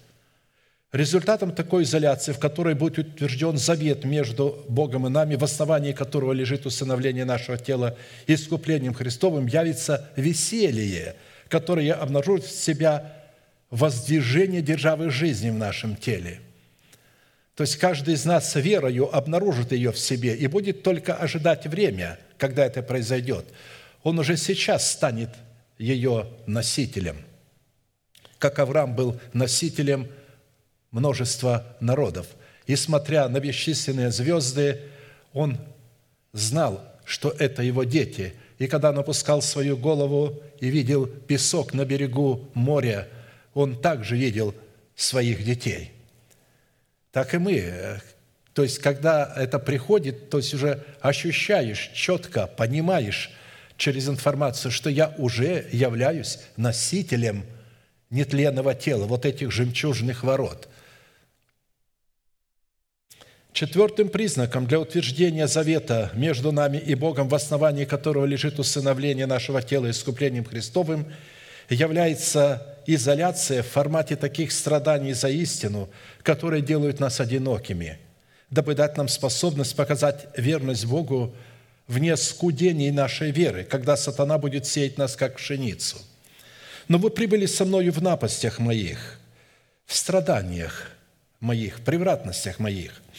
Результатом 0.92 1.54
такой 1.54 1.84
изоляции, 1.84 2.34
в 2.34 2.40
которой 2.40 2.76
будет 2.76 2.98
утвержден 2.98 3.58
завет 3.58 4.04
между 4.04 4.64
Богом 4.68 5.08
и 5.08 5.10
нами, 5.10 5.36
в 5.36 5.44
основании 5.44 5.94
которого 5.94 6.34
лежит 6.34 6.66
усыновление 6.66 7.24
нашего 7.24 7.58
тела 7.58 7.98
искуплением 8.28 8.94
Христовым, 8.94 9.48
явится 9.48 10.10
веселье, 10.18 11.16
которое 11.48 11.94
обнаружит 11.94 12.46
в 12.46 12.52
себя 12.52 13.14
воздвижение 13.70 14.62
державы 14.62 15.10
жизни 15.10 15.50
в 15.50 15.56
нашем 15.56 15.96
теле. 15.96 16.42
То 17.62 17.64
есть 17.64 17.76
каждый 17.76 18.16
из 18.16 18.26
нас 18.26 18.56
верою 18.56 19.16
обнаружит 19.16 19.72
ее 19.72 19.92
в 19.92 20.00
себе 20.00 20.36
и 20.36 20.48
будет 20.48 20.82
только 20.82 21.14
ожидать 21.14 21.68
время, 21.68 22.18
когда 22.40 22.66
это 22.66 22.82
произойдет. 22.82 23.46
Он 24.02 24.18
уже 24.18 24.36
сейчас 24.36 24.90
станет 24.90 25.30
ее 25.78 26.26
носителем, 26.48 27.18
как 28.40 28.58
Авраам 28.58 28.96
был 28.96 29.22
носителем 29.34 30.08
множества 30.90 31.78
народов. 31.80 32.26
И 32.66 32.76
смотря 32.76 33.30
на 33.30 33.40
бесчисленные 33.40 34.10
звезды, 34.10 34.82
он 35.32 35.60
знал, 36.34 36.84
что 37.06 37.30
это 37.30 37.62
его 37.62 37.84
дети. 37.84 38.34
И 38.58 38.66
когда 38.66 38.90
он 38.90 38.98
опускал 38.98 39.44
свою 39.44 39.78
голову 39.78 40.42
и 40.60 40.70
видел 40.70 41.06
песок 41.06 41.76
на 41.76 41.86
берегу 41.86 42.50
моря, 42.56 43.08
он 43.54 43.80
также 43.80 44.18
видел 44.18 44.56
своих 44.96 45.44
детей. 45.46 45.92
Так 47.12 47.34
и 47.34 47.38
мы. 47.38 48.02
То 48.54 48.64
есть, 48.64 48.80
когда 48.80 49.34
это 49.36 49.60
приходит, 49.60 50.30
то 50.30 50.38
есть 50.38 50.54
уже 50.54 50.84
ощущаешь 51.00 51.92
четко, 51.94 52.48
понимаешь 52.48 53.32
через 53.78 54.10
информацию, 54.10 54.72
что 54.72 54.90
я 54.90 55.14
уже 55.18 55.68
являюсь 55.72 56.40
носителем 56.58 57.46
нетленного 58.10 58.76
тела, 58.76 59.06
вот 59.06 59.26
этих 59.26 59.52
жемчужных 59.52 60.24
ворот. 60.24 60.68
Четвертым 63.54 64.10
признаком 64.10 64.66
для 64.66 64.80
утверждения 64.80 65.48
завета 65.48 66.12
между 66.14 66.52
нами 66.52 66.78
и 66.78 66.96
Богом, 66.96 67.28
в 67.28 67.36
основании 67.36 67.84
которого 67.84 68.26
лежит 68.26 68.60
усыновление 68.60 69.26
нашего 69.26 69.62
тела 69.62 69.90
искуплением 69.90 70.46
Христовым, 70.46 71.12
является 71.70 72.71
изоляция 72.96 73.64
в 73.64 73.68
формате 73.68 74.16
таких 74.16 74.52
страданий 74.52 75.14
за 75.14 75.30
истину, 75.30 75.90
которые 76.24 76.62
делают 76.62 77.00
нас 77.00 77.20
одинокими, 77.20 78.00
дабы 78.50 78.76
дать 78.76 78.98
нам 78.98 79.08
способность 79.08 79.76
показать 79.76 80.28
верность 80.38 80.86
Богу 80.86 81.34
вне 81.88 82.16
скудений 82.18 82.92
нашей 82.92 83.32
веры, 83.32 83.64
когда 83.64 83.98
сатана 83.98 84.38
будет 84.38 84.66
сеять 84.66 84.98
нас, 84.98 85.16
как 85.16 85.38
пшеницу. 85.38 85.98
Но 86.88 86.98
вы 86.98 87.10
прибыли 87.10 87.46
со 87.46 87.66
мною 87.66 87.92
в 87.92 88.02
напастях 88.02 88.60
моих, 88.60 89.20
в 89.86 89.96
страданиях 89.96 90.92
моих, 91.40 91.80
в 91.80 91.82
превратностях 91.84 92.60
моих– 92.60 93.02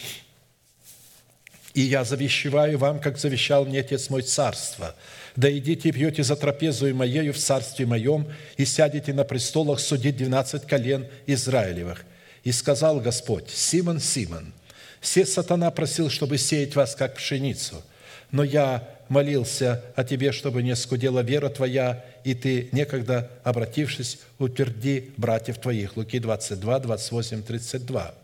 и 1.75 1.81
я 1.81 2.05
завещеваю 2.05 2.79
вам, 2.79 3.01
как 3.01 3.19
завещал 3.19 3.65
мне 3.65 3.81
Отец 3.81 4.11
мой 4.11 4.23
царство. 4.23 4.95
Да 5.37 5.51
идите 5.51 5.89
и 5.89 5.93
пьете 5.93 6.23
за 6.23 6.37
трапезу 6.37 6.95
моею 6.95 7.33
в 7.33 7.39
царстве 7.39 7.87
моем, 7.87 8.29
и 8.57 8.65
сядете 8.65 9.13
на 9.15 9.25
престолах 9.25 9.81
судить 9.81 10.17
двенадцать 10.17 10.67
колен 10.67 11.07
Израилевых. 11.27 12.05
И 12.45 12.53
сказал 12.53 13.01
Господь, 13.01 13.49
Симон, 13.51 14.01
Симон, 14.01 14.53
все 15.01 15.25
сатана 15.25 15.71
просил, 15.71 16.11
чтобы 16.11 16.39
сеять 16.39 16.77
вас, 16.77 16.95
как 16.95 17.17
пшеницу, 17.17 17.83
но 18.31 18.45
я 18.45 18.89
молился 19.09 19.85
о 19.95 20.05
тебе, 20.05 20.33
чтобы 20.33 20.63
не 20.63 20.75
скудела 20.75 21.21
вера 21.21 21.49
твоя, 21.49 22.05
и 22.25 22.35
ты, 22.35 22.69
некогда 22.73 23.31
обратившись, 23.45 24.19
утверди 24.39 25.13
братьев 25.17 25.59
твоих». 25.59 25.97
Луки 25.97 26.19
22, 26.19 26.79
28, 26.81 27.43
32. 27.43 28.15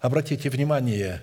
Обратите 0.00 0.50
внимание, 0.50 1.22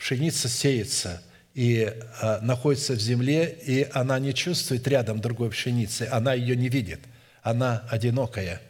пшеница 0.00 0.48
сеется 0.48 1.22
и 1.54 1.92
а, 2.20 2.40
находится 2.40 2.94
в 2.94 3.00
земле, 3.00 3.54
и 3.66 3.86
она 3.92 4.18
не 4.18 4.32
чувствует 4.32 4.88
рядом 4.88 5.20
другой 5.20 5.50
пшеницы, 5.50 6.08
она 6.10 6.32
ее 6.32 6.56
не 6.56 6.70
видит, 6.70 7.00
она 7.42 7.84
одинокая. 7.90 8.62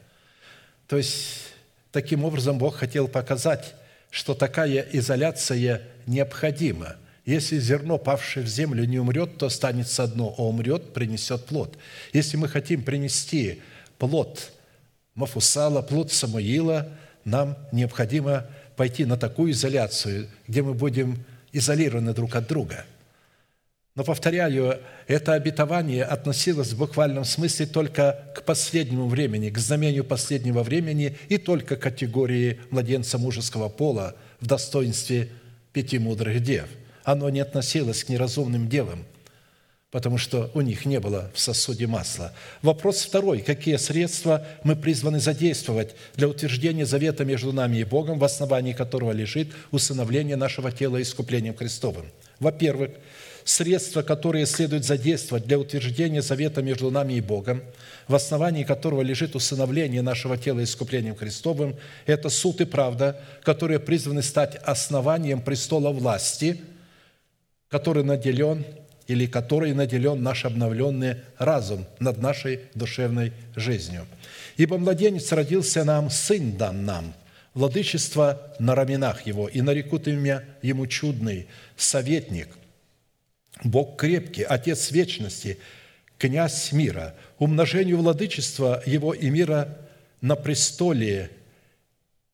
То 0.89 0.97
есть, 0.97 1.43
таким 1.93 2.25
образом 2.25 2.59
Бог 2.59 2.77
хотел 2.77 3.07
показать, 3.07 3.77
что 4.11 4.35
такая 4.35 4.85
изоляция 4.93 5.83
необходима. 6.07 6.97
Если 7.25 7.61
зерно, 7.61 7.97
павшее 7.97 8.45
в 8.45 8.49
землю, 8.49 8.85
не 8.85 8.99
умрет, 8.99 9.39
то 9.39 9.47
останется 9.47 10.03
одно, 10.03 10.35
а 10.37 10.43
умрет, 10.43 10.93
принесет 10.93 11.45
плод. 11.45 11.79
Если 12.13 12.37
мы 12.37 12.49
хотим 12.49 12.83
принести 12.83 13.63
плод 13.99 14.51
Мафусала, 15.15 15.83
плод 15.83 16.11
Самуила, 16.11 16.89
нам 17.25 17.57
необходимо 17.71 18.47
пойти 18.81 19.05
на 19.05 19.19
такую 19.19 19.53
изоляцию, 19.53 20.27
где 20.49 20.63
мы 20.63 20.73
будем 20.73 21.23
изолированы 21.53 22.15
друг 22.15 22.35
от 22.35 22.49
друга. 22.49 22.87
Но, 23.95 24.05
повторяю, 24.05 24.81
это 25.07 25.35
обетование 25.35 26.03
относилось 26.03 26.73
в 26.73 26.79
буквальном 26.79 27.27
смысле 27.27 27.67
только 27.67 28.33
к 28.35 28.43
последнему 28.43 29.07
времени, 29.07 29.51
к 29.51 29.59
знамению 29.59 30.03
последнего 30.03 30.63
времени 30.63 31.15
и 31.29 31.37
только 31.37 31.77
к 31.77 31.83
категории 31.83 32.59
младенца 32.71 33.19
мужеского 33.19 33.69
пола 33.69 34.17
в 34.41 34.47
достоинстве 34.47 35.29
пяти 35.75 35.99
мудрых 35.99 36.43
дев. 36.43 36.65
Оно 37.05 37.29
не 37.29 37.41
относилось 37.41 38.03
к 38.03 38.09
неразумным 38.09 38.67
девам– 38.67 39.05
потому 39.91 40.19
что 40.19 40.51
у 40.55 40.61
них 40.61 40.87
не 40.87 41.01
было 41.01 41.31
в 41.35 41.41
сосуде 41.41 41.87
масла. 41.87 42.33
Вопрос 42.63 43.03
второй. 43.05 43.41
Какие 43.41 43.77
средства 43.77 44.47
мы 44.63 44.77
призваны 44.77 45.19
задействовать 45.19 45.97
для 46.15 46.29
утверждения 46.29 46.87
завета 46.87 47.25
между 47.25 47.53
нами 47.53 47.79
и 47.79 47.85
Богом, 47.85 48.19
в 48.19 48.25
основании 48.25 48.73
которого 48.73 49.13
лежит 49.13 49.49
усыновление 49.73 50.37
нашего 50.37 50.71
тела 50.71 51.03
искуплением 51.03 51.57
Христовым? 51.57 52.07
Во-первых, 52.39 52.93
средства, 53.45 54.03
которые 54.03 54.47
следует 54.47 54.85
задействовать 54.85 55.45
для 55.47 55.59
утверждения 55.59 56.23
завета 56.23 56.63
между 56.63 56.91
нами 56.91 57.15
и 57.15 57.21
Богом, 57.21 57.63
в 58.07 58.15
основании 58.15 58.63
которого 58.63 59.03
лежит 59.03 59.35
усыновление 59.35 60.03
нашего 60.03 60.37
тела 60.37 60.63
искуплением 60.63 61.17
Христовым, 61.17 61.77
это 62.07 62.29
суд 62.29 62.61
и 62.61 62.65
правда, 62.65 63.21
которые 63.43 63.81
призваны 63.81 64.23
стать 64.23 64.55
основанием 64.57 65.41
престола 65.41 65.91
власти, 65.91 66.61
который 67.69 68.05
наделен 68.05 68.65
или 69.11 69.27
который 69.27 69.75
наделен 69.75 70.23
наш 70.23 70.45
обновленный 70.45 71.17
разум 71.37 71.85
над 71.99 72.19
нашей 72.19 72.61
душевной 72.77 73.33
жизнью. 73.57 74.07
Ибо 74.57 74.79
младенец 74.79 75.33
родился 75.33 75.83
нам, 75.83 76.11
сын 76.11 76.57
дан 76.57 76.85
нам, 76.85 77.13
владычество 77.53 78.55
на 78.61 78.77
раменах 78.77 79.27
его, 79.27 79.49
и 79.49 79.63
нарекут 79.63 80.07
имя 80.07 80.45
ему 80.63 80.87
чудный, 80.87 81.49
советник, 81.77 82.51
Бог 83.65 83.97
крепкий, 83.97 84.45
Отец 84.45 84.93
вечности, 84.93 85.59
князь 86.17 86.71
мира, 86.71 87.17
умножению 87.41 87.99
владычества 87.99 88.81
его 88.87 89.13
и 89.13 89.29
мира 89.29 89.77
на 90.21 90.37
престоле 90.37 91.33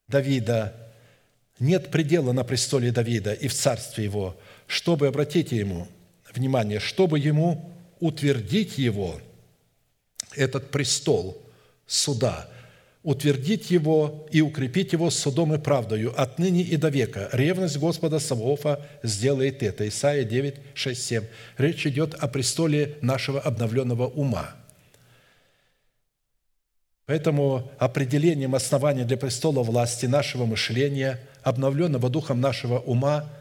Давида. 0.08 0.74
Нет 1.58 1.90
предела 1.90 2.32
на 2.32 2.44
престоле 2.44 2.92
Давида 2.92 3.32
и 3.32 3.48
в 3.48 3.54
царстве 3.54 4.04
его, 4.04 4.38
чтобы, 4.66 5.06
обратите 5.06 5.56
ему, 5.56 5.88
внимание, 6.36 6.80
чтобы 6.80 7.18
ему 7.18 7.70
утвердить 8.00 8.78
его, 8.78 9.20
этот 10.34 10.70
престол 10.70 11.42
суда, 11.86 12.48
утвердить 13.02 13.70
его 13.70 14.26
и 14.30 14.40
укрепить 14.40 14.92
его 14.92 15.10
судом 15.10 15.54
и 15.54 15.58
правдою 15.58 16.12
отныне 16.20 16.62
и 16.62 16.76
до 16.76 16.88
века. 16.88 17.28
Ревность 17.32 17.78
Господа 17.78 18.18
Савоофа 18.18 18.84
сделает 19.02 19.62
это. 19.62 19.88
Исайя 19.88 20.24
9, 20.24 20.56
6, 20.74 21.02
7. 21.02 21.24
Речь 21.58 21.86
идет 21.86 22.14
о 22.14 22.28
престоле 22.28 22.98
нашего 23.00 23.40
обновленного 23.40 24.08
ума. 24.08 24.56
Поэтому 27.06 27.70
определением 27.78 28.56
основания 28.56 29.04
для 29.04 29.16
престола 29.16 29.62
власти 29.62 30.06
нашего 30.06 30.44
мышления, 30.44 31.20
обновленного 31.42 32.10
духом 32.10 32.40
нашего 32.40 32.78
ума– 32.80 33.28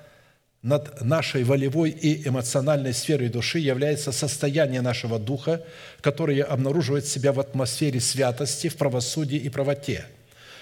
над 0.65 0.99
нашей 1.01 1.43
волевой 1.43 1.91
и 1.91 2.27
эмоциональной 2.27 2.91
сферой 2.91 3.29
души 3.29 3.59
является 3.59 4.11
состояние 4.11 4.81
нашего 4.81 5.19
духа, 5.19 5.61
которое 6.01 6.41
обнаруживает 6.41 7.05
себя 7.05 7.33
в 7.33 7.39
атмосфере 7.39 7.99
святости, 7.99 8.67
в 8.67 8.75
правосудии 8.75 9.37
и 9.37 9.49
правоте. 9.49 10.07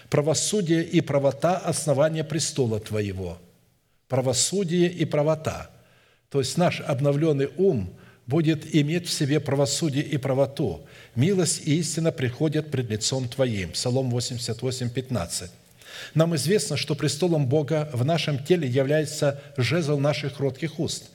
Правосудие 0.09 0.83
и 0.83 0.99
правота– 0.99 1.55
основание 1.65 2.25
престола 2.25 2.81
Твоего. 2.81 3.37
Правосудие 4.09 4.89
и 4.89 5.05
правота. 5.05 5.69
То 6.29 6.39
есть 6.39 6.57
наш 6.57 6.81
обновленный 6.81 7.49
ум 7.55 7.95
будет 8.27 8.75
иметь 8.75 9.07
в 9.07 9.13
себе 9.13 9.39
правосудие 9.39 10.03
и 10.03 10.17
правоту. 10.17 10.85
Милость 11.15 11.61
и 11.65 11.79
истина 11.79 12.11
приходят 12.11 12.69
пред 12.71 12.89
лицом 12.89 13.29
Твоим. 13.29 13.71
Псалом 13.71 14.09
88, 14.09 14.89
15. 14.89 15.49
Нам 16.13 16.35
известно, 16.35 16.77
что 16.77 16.95
престолом 16.95 17.47
Бога 17.47 17.89
в 17.93 18.05
нашем 18.05 18.43
теле 18.43 18.67
является 18.67 19.41
жезл 19.57 19.97
наших 19.97 20.37
кротких 20.37 20.79
уст, 20.79 21.09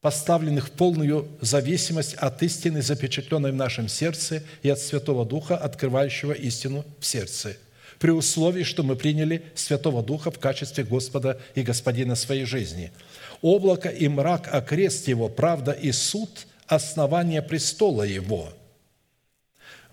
поставленных 0.00 0.68
в 0.68 0.70
полную 0.72 1.28
зависимость 1.40 2.14
от 2.14 2.42
истины, 2.42 2.82
запечатленной 2.82 3.52
в 3.52 3.56
нашем 3.56 3.88
сердце, 3.88 4.42
и 4.62 4.68
от 4.68 4.78
Святого 4.78 5.24
Духа, 5.24 5.56
открывающего 5.56 6.32
истину 6.32 6.84
в 6.98 7.06
сердце, 7.06 7.56
при 7.98 8.10
условии, 8.10 8.64
что 8.64 8.82
мы 8.82 8.96
приняли 8.96 9.44
Святого 9.54 10.02
Духа 10.02 10.30
в 10.30 10.38
качестве 10.38 10.84
Господа 10.84 11.40
и 11.54 11.62
Господина 11.62 12.16
своей 12.16 12.44
жизни. 12.44 12.92
Облако 13.42 13.88
и 13.88 14.08
мрак, 14.08 14.48
а 14.52 14.60
крест 14.60 15.08
Его, 15.08 15.28
правда 15.28 15.72
и 15.72 15.92
суд– 15.92 16.46
основание 16.66 17.42
престола 17.42 18.02
Его– 18.02 18.52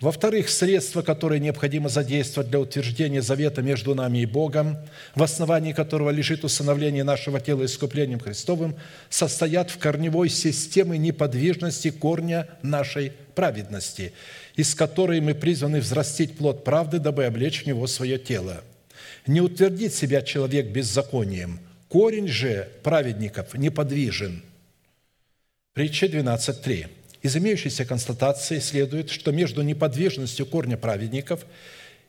Во-вторых, 0.00 0.48
средства, 0.48 1.02
которые 1.02 1.40
необходимо 1.40 1.90
задействовать 1.90 2.48
для 2.48 2.58
утверждения 2.58 3.20
завета 3.20 3.60
между 3.60 3.94
нами 3.94 4.20
и 4.20 4.26
Богом, 4.26 4.78
в 5.14 5.22
основании 5.22 5.74
которого 5.74 6.08
лежит 6.08 6.42
усыновление 6.42 7.04
нашего 7.04 7.38
тела 7.38 7.66
искуплением 7.66 8.18
Христовым, 8.18 8.76
состоят 9.10 9.70
в 9.70 9.76
корневой 9.76 10.30
системе 10.30 10.96
неподвижности 10.96 11.90
корня 11.90 12.48
нашей 12.62 13.12
праведности, 13.34 14.14
из 14.56 14.74
которой 14.74 15.20
мы 15.20 15.34
призваны 15.34 15.80
взрастить 15.80 16.38
плод 16.38 16.64
правды, 16.64 16.98
дабы 16.98 17.26
облечь 17.26 17.64
в 17.64 17.66
него 17.66 17.86
свое 17.86 18.18
тело. 18.18 18.62
Не 19.26 19.42
утвердит 19.42 19.92
себя 19.92 20.22
человек 20.22 20.68
беззаконием. 20.68 21.60
Корень 21.88 22.28
же 22.28 22.70
праведников 22.82 23.52
неподвижен. 23.52 24.42
Притча 25.74 26.06
12.3. 26.06 26.86
Из 27.22 27.36
имеющейся 27.36 27.84
констатации 27.84 28.58
следует, 28.60 29.10
что 29.10 29.30
между 29.30 29.62
неподвижностью 29.62 30.46
корня 30.46 30.76
праведников 30.76 31.44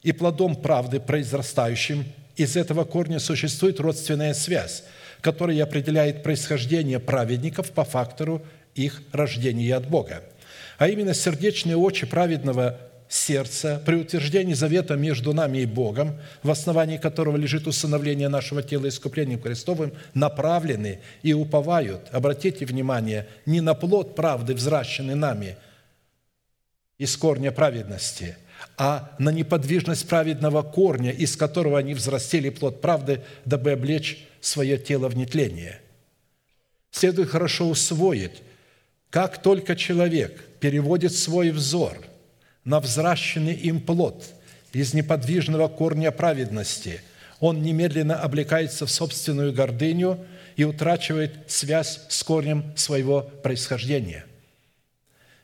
и 0.03 0.11
плодом 0.11 0.55
правды, 0.55 0.99
произрастающим 0.99 2.05
из 2.37 2.55
этого 2.55 2.85
корня, 2.85 3.19
существует 3.19 3.79
родственная 3.79 4.33
связь, 4.33 4.83
которая 5.19 5.63
определяет 5.63 6.23
происхождение 6.23 6.99
праведников 6.99 7.71
по 7.71 7.83
фактору 7.83 8.41
их 8.73 9.01
рождения 9.11 9.75
от 9.75 9.87
Бога. 9.89 10.23
А 10.77 10.87
именно 10.87 11.13
сердечные 11.13 11.75
очи 11.75 12.05
праведного 12.05 12.79
сердца 13.11 13.81
при 13.85 13.95
утверждении 13.95 14.53
завета 14.53 14.95
между 14.95 15.33
нами 15.33 15.59
и 15.59 15.65
Богом, 15.65 16.17
в 16.43 16.49
основании 16.49 16.97
которого 16.97 17.35
лежит 17.35 17.67
усыновление 17.67 18.29
нашего 18.29 18.63
тела 18.63 18.87
искуплением 18.87 19.41
Христовым, 19.41 19.91
направлены 20.13 21.01
и 21.21 21.33
уповают, 21.33 22.07
обратите 22.13 22.65
внимание, 22.65 23.27
не 23.45 23.59
на 23.59 23.73
плод 23.73 24.15
правды, 24.15 24.53
взращенный 24.53 25.15
нами 25.15 25.57
из 26.97 27.17
корня 27.17 27.51
праведности, 27.51 28.37
а 28.77 29.13
на 29.19 29.29
неподвижность 29.29 30.07
праведного 30.07 30.61
корня, 30.61 31.11
из 31.11 31.35
которого 31.35 31.79
они 31.79 31.93
взрастили 31.93 32.49
плод 32.49 32.79
правды, 32.79 33.23
дабы 33.43 33.71
облечь 33.71 34.25
свое 34.39 34.77
тело 34.77 35.09
в 35.09 35.17
нетление. 35.17 35.81
Следует 36.91 37.29
хорошо 37.29 37.67
усвоить, 37.67 38.41
как 39.09 39.41
только 39.41 39.75
человек 39.75 40.45
переводит 40.61 41.13
свой 41.13 41.51
взор– 41.51 41.97
на 42.65 42.79
взращенный 42.79 43.53
им 43.53 43.81
плод 43.81 44.23
из 44.73 44.93
неподвижного 44.93 45.67
корня 45.67 46.11
праведности, 46.11 47.01
он 47.39 47.61
немедленно 47.61 48.19
облекается 48.19 48.85
в 48.85 48.91
собственную 48.91 49.53
гордыню 49.53 50.25
и 50.55 50.63
утрачивает 50.63 51.49
связь 51.49 52.01
с 52.07 52.23
корнем 52.23 52.71
своего 52.75 53.21
происхождения. 53.21 54.25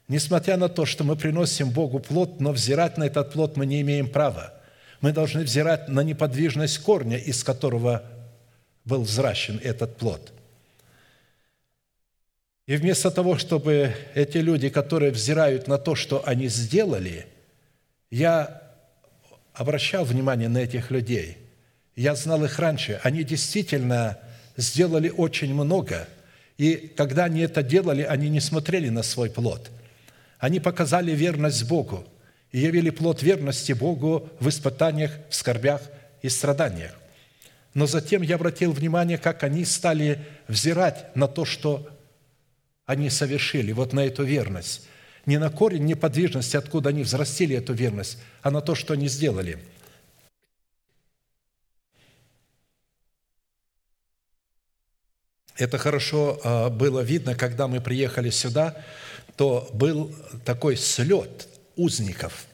Несмотря 0.07 0.57
на 0.57 0.69
то, 0.69 0.85
что 0.85 1.03
мы 1.03 1.15
приносим 1.15 1.71
Богу 1.71 1.99
плод, 1.99 2.39
но 2.39 2.51
взирать 2.51 2.97
на 2.97 3.05
этот 3.05 3.33
плод 3.33 3.57
мы 3.57 3.65
не 3.65 3.81
имеем 3.81 4.07
права. 4.07 4.53
Мы 5.01 5.11
должны 5.11 5.41
взирать 5.41 5.89
на 5.89 6.01
неподвижность 6.01 6.77
корня, 6.79 7.17
из 7.17 7.43
которого 7.43 8.03
был 8.85 9.01
взращен 9.01 9.59
этот 9.63 9.97
плод– 9.97 10.31
и 12.67 12.75
вместо 12.75 13.09
того, 13.09 13.37
чтобы 13.37 13.95
эти 14.13 14.39
люди, 14.39 14.67
которые 14.67 15.11
взирают 15.11 15.67
на 15.67 15.77
то, 15.77 15.95
что 15.95 16.21
они 16.27 16.49
сделали, 16.49 17.25
я 18.11 18.61
обращал 19.53 20.03
внимание 20.03 20.49
на 20.49 20.57
этих 20.57 20.91
людей. 20.91 21.37
Я 21.95 22.13
знал 22.15 22.43
их 22.43 22.59
раньше. 22.59 22.99
Они 23.03 23.23
действительно 23.23 24.19
сделали 24.57 25.09
очень 25.09 25.53
много. 25.53 26.09
И 26.57 26.91
когда 26.95 27.23
они 27.23 27.41
это 27.41 27.63
делали, 27.63 28.01
они 28.01 28.29
не 28.29 28.41
смотрели 28.41 28.89
на 28.89 29.01
свой 29.01 29.29
плод. 29.29 29.71
Они 30.37 30.59
показали 30.59 31.11
верность 31.11 31.67
Богу 31.67 32.05
и 32.51 32.59
явили 32.59 32.89
плод 32.89 33.23
верности 33.23 33.71
Богу 33.71 34.29
в 34.41 34.49
испытаниях, 34.49 35.11
в 35.29 35.35
скорбях 35.35 35.81
и 36.21 36.27
страданиях. 36.27 36.91
Но 37.73 37.87
затем 37.87 38.21
я 38.23 38.35
обратил 38.35 38.73
внимание, 38.73 39.17
как 39.17 39.43
они 39.43 39.63
стали 39.63 40.19
взирать 40.47 41.15
на 41.15 41.27
то, 41.27 41.45
что 41.45 41.89
они 42.87 43.09
совершили, 43.09 43.73
вот 43.73 43.93
на 43.93 44.05
эту 44.05 44.23
верность. 44.23 44.87
Не 45.25 45.37
на 45.37 45.49
корень 45.49 45.85
неподвижности, 45.85 46.55
откуда 46.55 46.89
они 46.89 47.03
взрастили 47.03 47.55
эту 47.55 47.73
верность, 47.73 48.17
а 48.41 48.49
на 48.49 48.61
то, 48.61 48.75
что 48.75 48.93
они 48.93 49.09
сделали. 49.09 49.59
Это 55.57 55.77
хорошо 55.77 56.39
а, 56.43 56.69
было 56.69 57.01
видно, 57.01 57.35
когда 57.35 57.67
мы 57.67 57.81
приехали 57.81 58.29
сюда, 58.29 58.81
то 59.35 59.69
был 59.73 60.15
такой 60.45 60.77
слет 60.77 61.49
узников. 61.75 62.45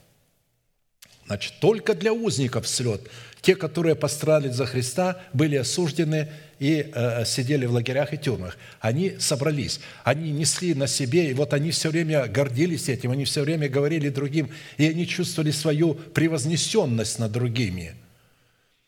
Значит, 1.27 1.53
только 1.59 1.93
для 1.93 2.11
узников 2.11 2.67
слет. 2.67 3.01
Те, 3.41 3.55
которые 3.55 3.95
пострадали 3.95 4.49
за 4.49 4.65
Христа, 4.65 5.21
были 5.31 5.57
осуждены 5.57 6.31
и 6.63 6.89
э, 6.95 7.25
сидели 7.25 7.65
в 7.65 7.73
лагерях 7.73 8.13
и 8.13 8.17
тюрьмах. 8.17 8.57
Они 8.79 9.15
собрались, 9.19 9.81
они 10.05 10.31
несли 10.31 10.73
на 10.73 10.87
себе, 10.87 11.29
и 11.29 11.33
вот 11.33 11.53
они 11.53 11.71
все 11.71 11.89
время 11.89 12.25
гордились 12.27 12.87
этим, 12.87 13.11
они 13.11 13.25
все 13.25 13.41
время 13.41 13.67
говорили 13.67 14.07
другим, 14.07 14.49
и 14.77 14.87
они 14.87 15.05
чувствовали 15.05 15.51
свою 15.51 15.95
превознесенность 15.95 17.19
над 17.19 17.33
другими. 17.33 17.95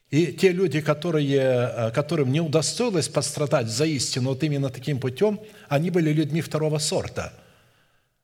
И 0.09 0.27
те 0.27 0.53
люди, 0.53 0.79
которые, 0.79 1.37
э, 1.37 1.91
которым 1.91 2.31
не 2.31 2.39
удостоилось 2.39 3.09
пострадать 3.09 3.67
за 3.67 3.85
истину 3.85 4.29
вот 4.29 4.43
именно 4.43 4.69
таким 4.69 4.97
путем, 4.97 5.41
они 5.67 5.89
были 5.89 6.13
людьми 6.13 6.39
второго 6.39 6.77
сорта– 6.77 7.33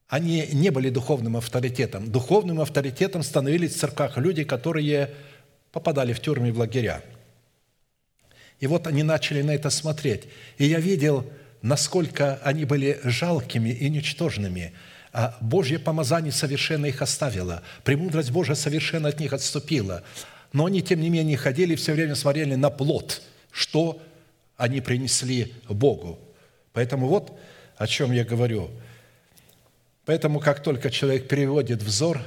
они 0.07 0.45
не 0.51 0.71
были 0.71 0.89
духовным 0.89 1.37
авторитетом. 1.37 2.11
Духовным 2.11 2.59
авторитетом 2.59 3.23
становились 3.23 3.75
в 3.75 3.79
церквах 3.79 4.17
люди, 4.17 4.43
которые 4.43 5.09
попадали 5.71 6.11
в 6.11 6.19
тюрьмы 6.19 6.49
и 6.49 6.51
в 6.51 6.59
лагеря. 6.59 7.01
И 8.61 8.67
вот 8.67 8.87
они 8.87 9.03
начали 9.03 9.41
на 9.41 9.51
это 9.51 9.69
смотреть. 9.71 10.25
И 10.57 10.65
я 10.65 10.79
видел, 10.79 11.25
насколько 11.63 12.39
они 12.43 12.63
были 12.63 13.01
жалкими 13.03 13.69
и 13.69 13.89
ничтожными. 13.89 14.73
А 15.11 15.35
Божье 15.41 15.79
помазание 15.79 16.31
совершенно 16.31 16.85
их 16.85 17.01
оставило. 17.01 17.63
Премудрость 17.83 18.29
Божия 18.29 18.55
совершенно 18.55 19.09
от 19.09 19.19
них 19.19 19.33
отступила. 19.33 20.03
Но 20.53 20.65
они, 20.65 20.81
тем 20.83 21.01
не 21.01 21.09
менее, 21.09 21.37
ходили 21.37 21.73
и 21.73 21.75
все 21.75 21.93
время 21.93 22.13
смотрели 22.13 22.53
на 22.53 22.69
плод, 22.69 23.23
что 23.51 23.99
они 24.57 24.79
принесли 24.79 25.53
Богу. 25.67 26.19
Поэтому 26.71 27.07
вот 27.07 27.37
о 27.77 27.87
чем 27.87 28.11
я 28.11 28.23
говорю. 28.23 28.69
Поэтому, 30.05 30.39
как 30.39 30.61
только 30.61 30.91
человек 30.91 31.27
переводит 31.27 31.81
взор 31.81 32.21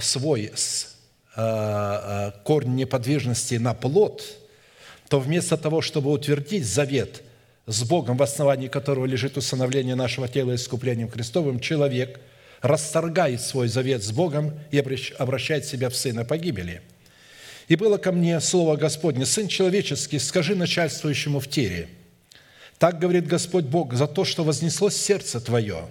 свой 0.00 0.52
с 0.54 0.96
а, 1.36 2.32
а, 2.34 2.42
корень 2.44 2.76
неподвижности 2.76 3.56
на 3.56 3.74
плод– 3.74 4.24
то 5.10 5.18
вместо 5.18 5.56
того, 5.56 5.82
чтобы 5.82 6.12
утвердить 6.12 6.64
завет 6.64 7.24
с 7.66 7.82
Богом, 7.82 8.16
в 8.16 8.22
основании 8.22 8.68
которого 8.68 9.06
лежит 9.06 9.36
усыновление 9.36 9.96
нашего 9.96 10.28
тела 10.28 10.54
искуплением 10.54 11.10
Христовым, 11.10 11.58
человек 11.58 12.20
расторгает 12.62 13.40
свой 13.40 13.66
завет 13.66 14.04
с 14.04 14.12
Богом 14.12 14.54
и 14.70 14.78
обращает 14.78 15.64
себя 15.64 15.90
в 15.90 15.96
сына 15.96 16.24
погибели. 16.24 16.80
«И 17.66 17.74
было 17.74 17.96
ко 17.96 18.12
мне 18.12 18.40
слово 18.40 18.76
Господне, 18.76 19.26
Сын 19.26 19.48
человеческий, 19.48 20.20
скажи 20.20 20.54
начальствующему 20.54 21.40
в 21.40 21.48
тире, 21.48 21.88
так 22.78 23.00
говорит 23.00 23.26
Господь 23.26 23.64
Бог, 23.64 23.94
за 23.94 24.06
то, 24.06 24.24
что 24.24 24.44
вознеслось 24.44 24.94
сердце 24.94 25.40
твое, 25.40 25.88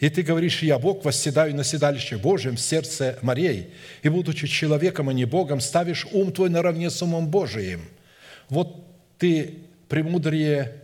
и 0.00 0.10
ты 0.10 0.22
говоришь, 0.22 0.64
я 0.64 0.80
Бог, 0.80 1.04
восседаю 1.04 1.54
на 1.54 1.62
седалище 1.62 2.16
Божьем 2.16 2.56
в 2.56 2.60
сердце 2.60 3.20
морей, 3.22 3.72
и, 4.02 4.08
будучи 4.08 4.48
человеком, 4.48 5.08
а 5.08 5.12
не 5.12 5.26
Богом, 5.26 5.60
ставишь 5.60 6.08
ум 6.10 6.32
твой 6.32 6.50
наравне 6.50 6.90
с 6.90 7.00
умом 7.00 7.28
Божиим– 7.28 7.82
вот 8.48 8.84
ты 9.18 9.54
премудрее 9.88 10.74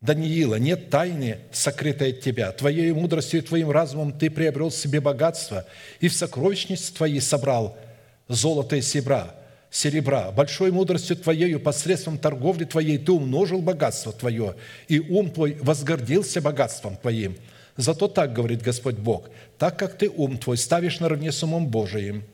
Даниила, 0.00 0.56
нет 0.56 0.90
тайны, 0.90 1.38
сокрытой 1.52 2.10
от 2.10 2.20
тебя. 2.20 2.50
Твоей 2.50 2.90
мудростью 2.92 3.40
и 3.40 3.42
твоим 3.44 3.70
разумом 3.70 4.12
ты 4.12 4.30
приобрел 4.30 4.70
себе 4.72 5.00
богатство, 5.00 5.64
и 6.00 6.08
в 6.08 6.12
сокровищнице 6.12 6.92
твоей 6.92 7.20
собрал 7.20 7.78
золото 8.26 8.74
и 8.74 8.82
серебра, 8.82 9.32
серебра. 9.70 10.32
Большой 10.32 10.72
мудростью 10.72 11.16
твоею 11.16 11.60
посредством 11.60 12.18
торговли 12.18 12.64
твоей 12.64 12.98
ты 12.98 13.12
умножил 13.12 13.62
богатство 13.62 14.12
твое, 14.12 14.56
и 14.88 14.98
ум 14.98 15.30
твой 15.30 15.56
возгордился 15.60 16.40
богатством 16.40 16.96
твоим. 16.96 17.36
Зато 17.76 18.08
так 18.08 18.32
говорит 18.32 18.60
Господь 18.60 18.96
Бог, 18.96 19.30
так 19.56 19.78
как 19.78 19.96
ты 19.96 20.10
ум 20.10 20.36
твой 20.36 20.58
ставишь 20.58 20.98
наравне 20.98 21.30
с 21.30 21.42
умом 21.44 21.68
Божиим– 21.68 22.24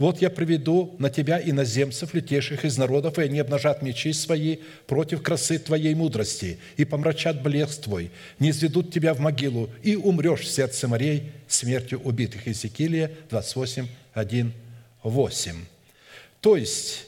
вот 0.00 0.22
я 0.22 0.30
приведу 0.30 0.96
на 0.98 1.10
тебя 1.10 1.38
иноземцев, 1.38 2.14
летевших 2.14 2.64
из 2.64 2.78
народов, 2.78 3.18
и 3.18 3.22
они 3.22 3.38
обнажат 3.38 3.82
мечи 3.82 4.14
свои 4.14 4.56
против 4.86 5.22
красы 5.22 5.58
твоей 5.58 5.94
мудрости, 5.94 6.58
и 6.78 6.86
помрачат 6.86 7.42
блеск 7.42 7.82
твой, 7.82 8.10
не 8.38 8.48
изведут 8.48 8.90
тебя 8.94 9.12
в 9.12 9.20
могилу, 9.20 9.68
и 9.82 9.96
умрешь 9.96 10.40
в 10.40 10.50
сердце 10.50 10.88
морей 10.88 11.30
смертью 11.46 12.00
убитых». 12.00 12.46
Иезекиилия 12.46 13.12
28, 13.28 13.88
1, 14.14 14.52
8. 15.02 15.56
То 16.40 16.56
есть, 16.56 17.06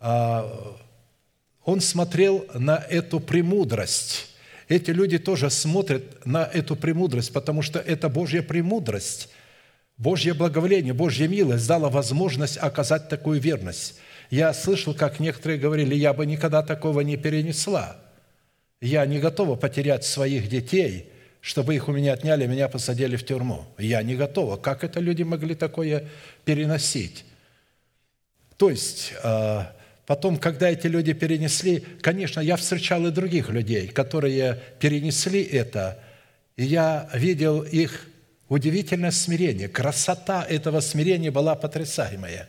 а, 0.00 0.74
он 1.66 1.82
смотрел 1.82 2.46
на 2.54 2.78
эту 2.78 3.20
премудрость. 3.20 4.30
Эти 4.68 4.90
люди 4.90 5.18
тоже 5.18 5.50
смотрят 5.50 6.24
на 6.24 6.44
эту 6.44 6.76
премудрость, 6.76 7.30
потому 7.30 7.60
что 7.60 7.78
это 7.78 8.08
Божья 8.08 8.40
премудрость– 8.40 9.28
Божье 9.98 10.34
благоволение, 10.34 10.92
Божья 10.92 11.28
милость 11.28 11.66
дала 11.66 11.90
возможность 11.90 12.58
оказать 12.58 13.08
такую 13.08 13.40
верность. 13.40 13.96
Я 14.30 14.52
слышал, 14.54 14.94
как 14.94 15.20
некоторые 15.20 15.58
говорили, 15.58 15.94
я 15.94 16.12
бы 16.12 16.24
никогда 16.26 16.62
такого 16.62 17.00
не 17.02 17.16
перенесла. 17.16 17.96
Я 18.80 19.06
не 19.06 19.20
готова 19.20 19.56
потерять 19.56 20.04
своих 20.04 20.48
детей, 20.48 21.10
чтобы 21.40 21.74
их 21.74 21.88
у 21.88 21.92
меня 21.92 22.14
отняли, 22.14 22.46
меня 22.46 22.68
посадили 22.68 23.16
в 23.16 23.24
тюрьму. 23.24 23.64
Я 23.76 24.02
не 24.02 24.16
готова. 24.16 24.56
Как 24.56 24.84
это 24.84 25.00
люди 25.00 25.22
могли 25.22 25.54
такое 25.54 26.08
переносить? 26.44 27.24
То 28.56 28.70
есть, 28.70 29.12
а, 29.22 29.74
потом, 30.06 30.38
когда 30.38 30.70
эти 30.70 30.86
люди 30.86 31.12
перенесли, 31.12 31.80
конечно, 32.00 32.40
я 32.40 32.56
встречал 32.56 33.06
и 33.06 33.10
других 33.10 33.50
людей, 33.50 33.88
которые 33.88 34.60
перенесли 34.78 35.42
это, 35.42 35.98
и 36.56 36.64
я 36.64 37.10
видел 37.12 37.62
их 37.62 38.06
удивительное 38.52 39.10
смирение. 39.10 39.68
Красота 39.68 40.44
этого 40.44 40.80
смирения 40.80 41.30
была 41.30 41.54
потрясаемая. 41.54 42.48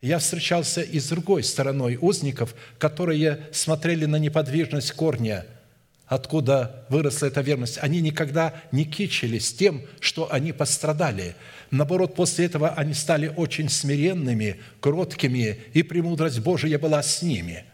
Я 0.00 0.18
встречался 0.18 0.82
и 0.82 0.98
с 0.98 1.08
другой 1.08 1.44
стороной 1.44 1.98
узников, 2.00 2.54
которые 2.78 3.46
смотрели 3.52 4.06
на 4.06 4.16
неподвижность 4.16 4.92
корня– 4.92 5.46
откуда 6.14 6.84
выросла 6.88 7.26
эта 7.26 7.40
верность, 7.40 7.78
они 7.80 8.00
никогда 8.00 8.54
не 8.70 8.84
кичились 8.84 9.52
тем, 9.52 9.82
что 10.00 10.32
они 10.32 10.52
пострадали. 10.52 11.34
Наоборот, 11.70 12.14
после 12.14 12.46
этого 12.46 12.70
они 12.70 12.94
стали 12.94 13.32
очень 13.34 13.68
смиренными, 13.68 14.60
кроткими, 14.80 15.58
и 15.72 15.82
премудрость 15.82 16.40
Божия 16.40 16.78
была 16.78 17.02
с 17.02 17.22
ними. 17.22 17.64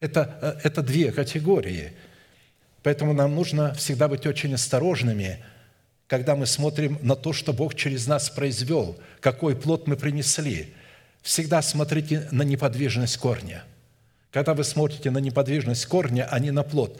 Это, 0.00 0.38
э, 0.42 0.68
это 0.68 0.82
две 0.82 1.12
категории. 1.12 1.92
Поэтому 2.82 3.12
нам 3.12 3.34
нужно 3.34 3.74
всегда 3.74 4.08
быть 4.08 4.26
очень 4.26 4.54
осторожными, 4.54 5.42
когда 6.10 6.36
мы 6.36 6.44
смотрим 6.44 6.98
на 7.00 7.16
то, 7.16 7.32
что 7.32 7.54
Бог 7.54 7.74
через 7.74 8.06
нас 8.06 8.28
произвел, 8.28 8.98
какой 9.20 9.56
плод 9.56 9.86
мы 9.86 9.96
принесли. 9.96 10.74
Всегда 11.22 11.62
смотрите 11.62 12.28
на 12.30 12.42
неподвижность 12.42 13.16
корня– 13.16 13.64
когда 14.30 14.54
вы 14.54 14.64
смотрите 14.64 15.10
на 15.10 15.18
неподвижность 15.18 15.86
корня, 15.86 16.28
а 16.30 16.38
не 16.38 16.50
на 16.50 16.62
плод, 16.62 16.98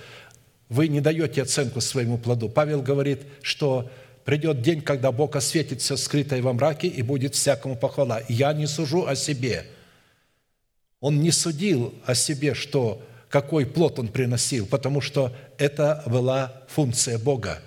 вы 0.69 0.89
не 0.89 1.01
даете 1.01 1.43
оценку 1.43 1.81
своему 1.81 2.19
плоду. 2.19 2.49
Павел 2.49 2.83
говорит, 2.83 3.21
что 3.43 3.91
придет 4.25 4.63
день, 4.63 4.83
когда 4.83 5.13
Бог 5.13 5.37
осветит 5.37 5.81
все 5.81 5.97
скрытое 5.97 6.43
во 6.43 6.53
мраке, 6.53 6.89
и 6.89 7.03
будет 7.03 7.35
всякому 7.35 7.77
похвала. 7.77 8.23
Я 8.29 8.53
не 8.53 8.67
сужу 8.67 9.07
о 9.07 9.15
себе. 9.15 9.65
Он 11.01 11.21
не 11.21 11.31
судил 11.31 11.95
о 12.05 12.15
себе, 12.15 12.55
что 12.55 13.03
какой 13.29 13.65
плод 13.65 14.01
он 14.01 14.09
приносил, 14.09 14.67
потому 14.67 15.01
что 15.01 15.35
это 15.57 16.03
была 16.07 16.65
функция 16.69 17.17
Бога. 17.19 17.61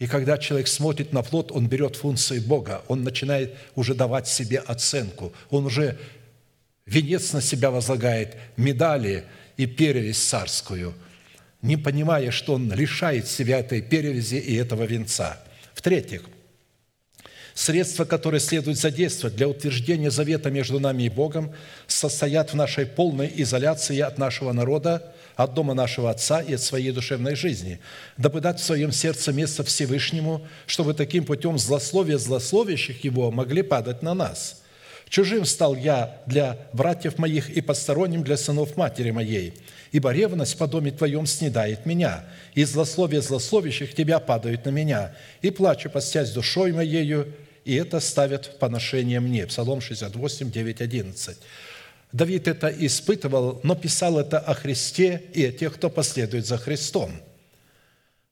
И 0.00 0.08
когда 0.08 0.36
человек 0.36 0.66
смотрит 0.66 1.12
на 1.12 1.22
плод, 1.22 1.52
он 1.52 1.68
берет 1.68 1.94
функции 1.94 2.40
Бога, 2.40 2.82
он 2.88 3.04
начинает 3.04 3.54
уже 3.76 3.94
давать 3.94 4.26
себе 4.26 4.58
оценку, 4.58 5.32
он 5.50 5.66
уже 5.66 5.96
венец 6.86 7.32
на 7.32 7.40
себя 7.40 7.70
возлагает, 7.70 8.36
медали 8.56 9.24
и 9.56 9.66
перевесь 9.66 10.18
царскую– 10.18 10.94
не 11.62 11.76
понимая, 11.76 12.30
что 12.30 12.54
он 12.54 12.72
лишает 12.72 13.28
себя 13.28 13.58
этой 13.58 13.82
перевязи 13.82 14.36
и 14.36 14.54
этого 14.54 14.84
венца. 14.84 15.38
В-третьих, 15.74 16.22
средства, 17.54 18.04
которые 18.04 18.40
следует 18.40 18.78
задействовать 18.78 19.36
для 19.36 19.48
утверждения 19.48 20.10
завета 20.10 20.50
между 20.50 20.80
нами 20.80 21.04
и 21.04 21.08
Богом, 21.08 21.52
состоят 21.86 22.52
в 22.52 22.56
нашей 22.56 22.86
полной 22.86 23.30
изоляции 23.36 24.00
от 24.00 24.18
нашего 24.18 24.52
народа, 24.52 25.14
от 25.42 25.54
дома 25.54 25.74
нашего 25.74 26.10
Отца 26.10 26.40
и 26.40 26.54
от 26.54 26.62
своей 26.62 26.92
душевной 26.92 27.34
жизни, 27.34 27.80
дабы 28.16 28.40
дать 28.40 28.60
в 28.60 28.64
своем 28.64 28.92
сердце 28.92 29.32
место 29.32 29.64
Всевышнему, 29.64 30.46
чтобы 30.66 30.94
таким 30.94 31.24
путем 31.24 31.58
злословия 31.58 32.18
злословящих 32.18 33.04
Его 33.04 33.30
могли 33.30 33.62
падать 33.62 34.02
на 34.02 34.14
нас. 34.14 34.62
Чужим 35.08 35.44
стал 35.44 35.74
я 35.74 36.22
для 36.26 36.56
братьев 36.72 37.18
моих 37.18 37.50
и 37.50 37.60
посторонним 37.60 38.22
для 38.22 38.36
сынов 38.36 38.76
матери 38.76 39.10
моей– 39.10 39.54
ибо 39.92 40.12
ревность 40.12 40.56
по 40.56 40.66
доме 40.66 40.90
Твоем 40.90 41.26
снедает 41.26 41.86
меня, 41.86 42.24
и 42.54 42.64
злословие 42.64 43.22
злословящих 43.22 43.94
Тебя 43.94 44.20
падают 44.20 44.64
на 44.64 44.70
меня, 44.70 45.14
и 45.42 45.50
плачу, 45.50 45.90
постясь 45.90 46.30
душой 46.30 46.72
моею, 46.72 47.32
и 47.64 47.74
это 47.74 48.00
ставят 48.00 48.46
в 48.46 48.58
поношение 48.58 49.20
мне». 49.20 49.46
Псалом 49.46 49.80
68, 49.80 50.50
9, 50.50 50.80
11. 50.80 51.38
Давид 52.12 52.48
это 52.48 52.68
испытывал, 52.68 53.60
но 53.62 53.74
писал 53.74 54.18
это 54.18 54.38
о 54.38 54.54
Христе 54.54 55.22
и 55.32 55.44
о 55.44 55.52
тех, 55.52 55.74
кто 55.74 55.90
последует 55.90 56.46
за 56.46 56.58
Христом. 56.58 57.12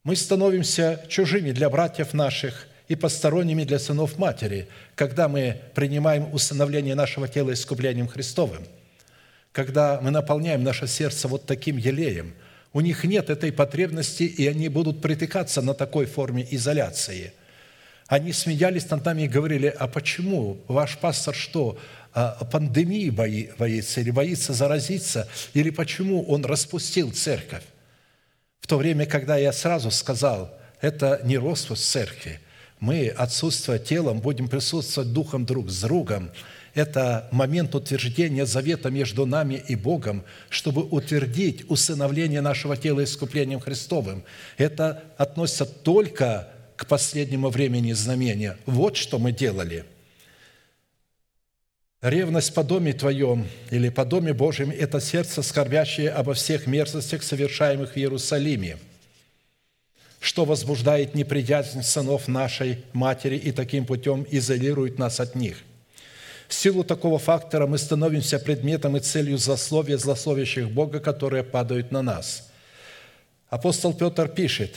Мы 0.04 0.16
становимся 0.16 1.04
чужими 1.08 1.52
для 1.52 1.70
братьев 1.70 2.14
наших 2.14 2.66
и 2.88 2.96
посторонними 2.96 3.64
для 3.64 3.78
сынов 3.78 4.18
матери, 4.18 4.68
когда 4.94 5.28
мы 5.28 5.60
принимаем 5.74 6.32
усыновление 6.32 6.94
нашего 6.94 7.28
тела 7.28 7.52
искуплением 7.52 8.08
Христовым– 8.08 8.66
когда 9.58 10.00
мы 10.00 10.12
наполняем 10.12 10.62
наше 10.62 10.86
сердце 10.86 11.26
вот 11.26 11.44
таким 11.44 11.76
елеем, 11.78 12.34
у 12.72 12.80
них 12.80 13.02
нет 13.02 13.28
этой 13.28 13.50
потребности, 13.50 14.22
и 14.22 14.46
они 14.46 14.68
будут 14.68 15.00
притыкаться 15.00 15.62
на 15.62 15.74
такой 15.74 16.06
форме 16.06 16.46
изоляции. 16.50 17.32
Они 18.06 18.32
смеялись 18.32 18.88
над 18.88 19.04
нами 19.04 19.22
и 19.22 19.28
говорили, 19.28 19.66
а 19.66 19.88
почему 19.88 20.58
ваш 20.68 20.96
пастор 20.98 21.34
что, 21.34 21.78
пандемии 22.50 23.10
боится 23.10 24.00
или 24.00 24.10
боится 24.10 24.52
заразиться, 24.52 25.28
или 25.54 25.70
почему 25.70 26.24
он 26.24 26.44
распустил 26.44 27.12
церковь? 27.12 27.64
В 28.60 28.66
то 28.66 28.76
время, 28.76 29.06
когда 29.06 29.36
я 29.36 29.52
сразу 29.52 29.90
сказал, 29.90 30.50
это 30.80 31.20
не 31.24 31.38
распуск 31.38 31.82
церкви, 31.82 32.40
мы, 32.80 33.08
отсутствуя 33.08 33.78
телом, 33.78 34.20
будем 34.20 34.48
присутствовать 34.48 35.12
духом 35.12 35.44
друг 35.44 35.70
с 35.70 35.80
другом– 35.82 36.30
это 36.78 37.28
момент 37.32 37.74
утверждения 37.74 38.46
завета 38.46 38.88
между 38.88 39.26
нами 39.26 39.60
и 39.66 39.74
Богом, 39.74 40.22
чтобы 40.48 40.82
утвердить 40.82 41.68
усыновление 41.68 42.40
нашего 42.40 42.76
тела 42.76 43.02
искуплением 43.02 43.58
Христовым. 43.58 44.22
Это 44.58 45.02
относится 45.16 45.64
только 45.64 46.48
к 46.76 46.86
последнему 46.86 47.50
времени 47.50 47.92
знамения. 47.92 48.56
Вот 48.64 48.96
что 48.96 49.18
мы 49.18 49.32
делали. 49.32 49.86
Ревность 52.00 52.54
по 52.54 52.62
доме 52.62 52.92
Твоем 52.92 53.48
или 53.72 53.88
по 53.88 54.04
доме 54.04 54.32
Божьем– 54.32 54.70
это 54.78 55.00
сердце, 55.00 55.42
скорбящее 55.42 56.10
обо 56.10 56.32
всех 56.34 56.68
мерзостях, 56.68 57.24
совершаемых 57.24 57.94
в 57.94 57.96
Иерусалиме, 57.96 58.78
что 60.20 60.44
возбуждает 60.44 61.16
неприязнь 61.16 61.82
сынов 61.82 62.28
нашей 62.28 62.84
матери 62.92 63.34
и 63.36 63.50
таким 63.50 63.84
путем 63.84 64.24
изолирует 64.30 64.96
нас 64.96 65.18
от 65.18 65.34
них. 65.34 65.64
В 66.46 66.54
силу 66.54 66.84
такого 66.84 67.18
фактора 67.18 67.66
мы 67.66 67.78
становимся 67.78 68.38
предметом 68.38 68.96
и 68.96 69.00
целью 69.00 69.36
злословия 69.36 69.98
злословящих 69.98 70.70
Бога, 70.70 71.00
которые 71.00 71.42
падают 71.42 71.90
на 71.90 72.02
нас. 72.02 72.48
Апостол 73.48 73.92
Петр 73.92 74.28
пишет, 74.28 74.76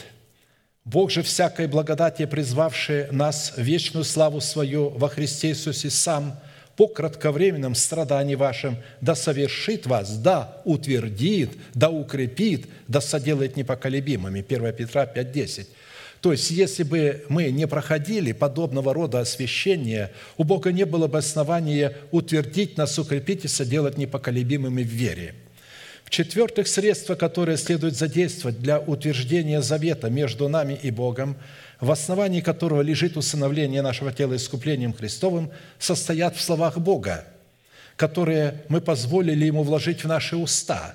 «Бог 0.84 1.12
же 1.12 1.22
всякой 1.22 1.68
благодати, 1.68 2.26
призвавший 2.26 3.12
нас 3.12 3.52
в 3.56 3.62
вечную 3.62 4.02
славу 4.02 4.40
свою 4.40 4.88
во 4.88 5.08
Христе 5.08 5.50
Иисусе 5.50 5.88
Сам, 5.88 6.36
по 6.82 6.88
кратковременном 6.88 7.76
страдании 7.76 8.34
вашим, 8.34 8.76
да 9.00 9.14
совершит 9.14 9.86
вас, 9.86 10.16
да 10.18 10.60
утвердит, 10.64 11.50
да 11.74 11.90
укрепит, 11.90 12.66
да 12.88 13.00
соделает 13.00 13.56
непоколебимыми». 13.56 14.40
1 14.40 14.72
Петра 14.72 15.04
5,10. 15.04 15.68
То 16.20 16.32
есть, 16.32 16.50
если 16.50 16.82
бы 16.82 17.24
мы 17.28 17.52
не 17.52 17.68
проходили 17.68 18.32
подобного 18.32 18.92
рода 18.92 19.20
освящения, 19.20 20.10
у 20.36 20.42
Бога 20.42 20.72
не 20.72 20.84
было 20.84 21.06
бы 21.06 21.18
основания 21.18 21.96
утвердить 22.10 22.76
нас, 22.76 22.98
укрепить 22.98 23.44
и 23.44 23.48
соделать 23.48 23.96
непоколебимыми 23.96 24.82
в 24.82 24.88
вере. 24.88 25.36
В-четвертых, 26.02 26.66
средства, 26.66 27.14
которые 27.14 27.58
следует 27.58 27.94
задействовать 27.94 28.58
для 28.58 28.80
утверждения 28.80 29.62
завета 29.62 30.10
между 30.10 30.48
нами 30.48 30.76
и 30.82 30.90
Богом, 30.90 31.36
в 31.82 31.90
основании 31.90 32.40
которого 32.40 32.80
лежит 32.80 33.18
усыновление 33.18 33.82
нашего 33.82 34.10
тела 34.10 34.36
искуплением 34.36 34.94
Христовым, 34.94 35.50
состоят 35.78 36.34
в 36.34 36.40
словах 36.40 36.78
Бога, 36.78 37.26
которые 37.96 38.64
мы 38.70 38.80
позволили 38.80 39.44
Ему 39.44 39.62
вложить 39.62 40.02
в 40.02 40.08
наши 40.08 40.38
уста, 40.38 40.94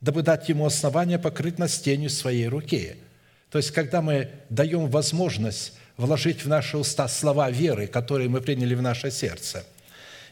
дабы 0.00 0.22
дать 0.22 0.48
Ему 0.48 0.64
основание 0.64 1.18
покрыть 1.18 1.58
нас 1.58 1.78
тенью 1.78 2.08
своей 2.08 2.48
руки– 2.48 2.96
то 3.50 3.58
есть, 3.58 3.72
когда 3.72 4.00
мы 4.00 4.30
даем 4.48 4.88
возможность 4.88 5.74
вложить 5.96 6.44
в 6.44 6.48
наши 6.48 6.78
уста 6.78 7.08
слова 7.08 7.50
веры, 7.50 7.86
которые 7.86 8.28
мы 8.28 8.40
приняли 8.40 8.74
в 8.74 8.82
наше 8.82 9.10
сердце. 9.10 9.64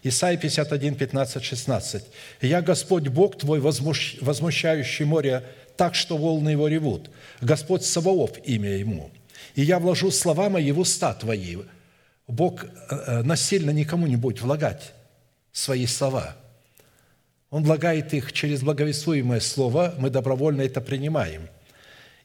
Исайя 0.04 0.36
51, 0.36 0.94
15, 0.94 1.44
16. 1.44 2.04
«Я 2.40 2.62
Господь 2.62 3.08
Бог 3.08 3.36
твой, 3.36 3.60
возмущающий 3.60 5.04
море 5.04 5.44
так, 5.76 5.96
что 5.96 6.16
волны 6.16 6.50
его 6.50 6.68
ревут. 6.68 7.10
Господь 7.40 7.84
Саваоф 7.84 8.38
имя 8.44 8.70
ему. 8.70 9.10
И 9.58 9.62
я 9.62 9.78
вложу 9.78 10.10
слова 10.10 10.48
мои 10.48 10.70
в 10.70 10.78
уста 10.78 11.12
твои». 11.14 11.56
Бог 12.28 12.64
э, 12.64 12.68
э, 12.90 13.22
насильно 13.22 13.70
никому 13.70 14.06
не 14.06 14.16
будет 14.16 14.40
влагать 14.40 14.92
свои 15.50 15.86
слова. 15.86 16.36
Он 17.50 17.64
влагает 17.64 18.14
их 18.14 18.32
через 18.32 18.62
благовествуемое 18.62 19.40
слово, 19.40 19.94
мы 19.98 20.10
добровольно 20.10 20.62
это 20.62 20.80
принимаем– 20.80 21.48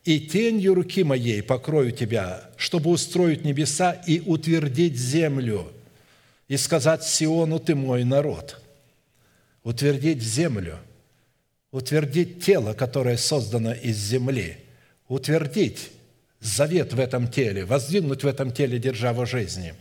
и 0.03 0.19
тенью 0.19 0.73
руки 0.73 1.03
моей 1.03 1.41
покрою 1.41 1.91
тебя, 1.91 2.49
чтобы 2.57 2.89
устроить 2.89 3.45
небеса 3.45 3.93
и 3.93 4.19
утвердить 4.19 4.97
землю, 4.97 5.71
и 6.49 6.57
сказать 6.57 7.03
Сиону, 7.03 7.59
ты 7.59 7.75
мой 7.75 8.03
народ». 8.03 8.59
Утвердить 9.63 10.21
землю, 10.21 10.77
утвердить 11.71 12.43
тело, 12.43 12.73
которое 12.73 13.15
создано 13.15 13.71
из 13.71 13.95
земли, 13.95 14.57
утвердить 15.07 15.92
завет 16.43 16.93
в 16.93 16.99
этом 16.99 17.27
теле, 17.27 17.65
воздвигнуть 17.65 18.23
в 18.23 18.27
этом 18.27 18.51
теле 18.51 18.77
державу 18.77 19.25
жизни. 19.25 19.73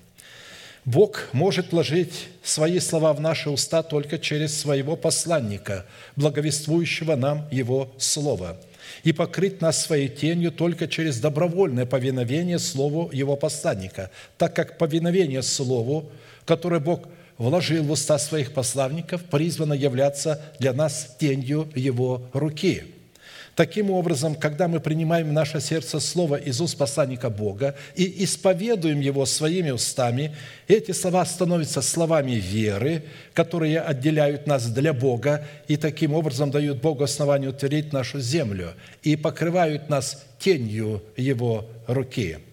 Бог 0.84 1.28
может 1.32 1.72
вложить 1.72 2.28
свои 2.42 2.80
слова 2.80 3.12
в 3.12 3.20
наши 3.20 3.50
уста 3.50 3.82
только 3.82 4.18
через 4.18 4.58
своего 4.58 4.96
посланника, 4.96 5.84
благовествующего 6.16 7.16
нам 7.16 7.46
Его 7.50 7.92
Слово– 7.98 8.58
и 9.04 9.12
покрыть 9.12 9.60
нас 9.60 9.82
своей 9.82 10.08
тенью 10.08 10.52
только 10.52 10.86
через 10.86 11.18
добровольное 11.18 11.86
повиновение 11.86 12.58
Слову 12.58 13.10
Его 13.12 13.36
посланника, 13.36 14.10
так 14.38 14.54
как 14.54 14.78
повиновение 14.78 15.42
Слову, 15.42 16.10
которое 16.44 16.80
Бог 16.80 17.08
вложил 17.38 17.84
в 17.84 17.90
уста 17.90 18.18
своих 18.18 18.52
посланников, 18.52 19.24
призвано 19.24 19.72
являться 19.72 20.40
для 20.58 20.72
нас 20.72 21.16
тенью 21.18 21.68
Его 21.74 22.28
руки– 22.32 22.84
Таким 23.54 23.90
образом, 23.90 24.34
когда 24.34 24.66
мы 24.66 24.80
принимаем 24.80 25.28
в 25.28 25.32
наше 25.32 25.60
сердце 25.60 26.00
Слово 26.00 26.36
из 26.36 26.60
уст 26.60 26.78
посланника 26.78 27.28
Бога 27.28 27.74
и 27.94 28.24
исповедуем 28.24 29.00
его 29.00 29.26
своими 29.26 29.70
устами, 29.70 30.34
эти 30.68 30.92
слова 30.92 31.24
становятся 31.26 31.82
словами 31.82 32.32
веры, 32.32 33.02
которые 33.34 33.80
отделяют 33.80 34.46
нас 34.46 34.66
для 34.66 34.94
Бога 34.94 35.46
и 35.68 35.76
таким 35.76 36.14
образом 36.14 36.50
дают 36.50 36.80
Богу 36.80 37.04
основание 37.04 37.50
утвердить 37.50 37.92
нашу 37.92 38.20
землю 38.20 38.72
и 39.02 39.16
покрывают 39.16 39.90
нас 39.90 40.24
тенью 40.38 41.02
Его 41.16 41.66
руки– 41.86 42.38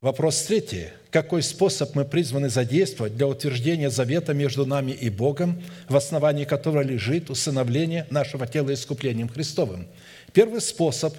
Вопрос 0.00 0.44
третий. 0.44 0.86
Какой 1.10 1.42
способ 1.42 1.94
мы 1.94 2.06
призваны 2.06 2.48
задействовать 2.48 3.18
для 3.18 3.26
утверждения 3.26 3.90
завета 3.90 4.32
между 4.32 4.64
нами 4.64 4.92
и 4.92 5.10
Богом, 5.10 5.62
в 5.90 5.96
основании 5.96 6.46
которого 6.46 6.80
лежит 6.80 7.28
усыновление 7.28 8.06
нашего 8.08 8.46
тела 8.46 8.72
искуплением 8.72 9.28
Христовым? 9.28 9.86
Первый 10.32 10.62
способ, 10.62 11.14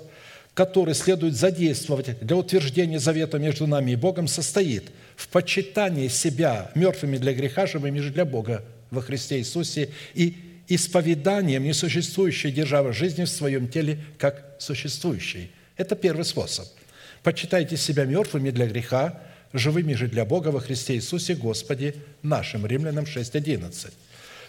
который 0.55 0.95
следует 0.95 1.35
задействовать 1.35 2.25
для 2.25 2.35
утверждения 2.35 2.97
завета 2.97 3.37
между 3.37 3.67
нами 3.67 3.91
и 3.91 3.95
Богом, 3.95 4.27
состоит 4.27 4.85
в 5.15 5.27
почитании 5.27 6.07
себя 6.07 6.71
мертвыми 6.73 7.17
для 7.17 7.35
греха, 7.35 7.67
живыми 7.67 7.99
же 7.99 8.09
для 8.09 8.25
Бога 8.25 8.65
во 8.89 9.03
Христе 9.03 9.37
Иисусе 9.37 9.91
и 10.15 10.37
исповеданием 10.67 11.63
несуществующей 11.63 12.51
державы 12.51 12.93
жизни 12.93 13.25
в 13.25 13.29
своем 13.29 13.67
теле 13.67 13.99
как 14.17 14.55
существующей. 14.57 15.51
Это 15.77 15.95
первый 15.95 16.25
способ– 16.25 16.67
Почитайте 17.23 17.77
себя 17.77 18.05
мертвыми 18.05 18.49
для 18.49 18.65
греха, 18.65 19.19
живыми 19.53 19.93
же 19.93 20.07
для 20.07 20.25
Бога 20.25 20.49
во 20.49 20.59
Христе 20.59 20.95
Иисусе 20.95 21.35
Господе 21.35 21.95
нашим». 22.23 22.65
Римлянам 22.65 23.05
6.11. 23.05 23.91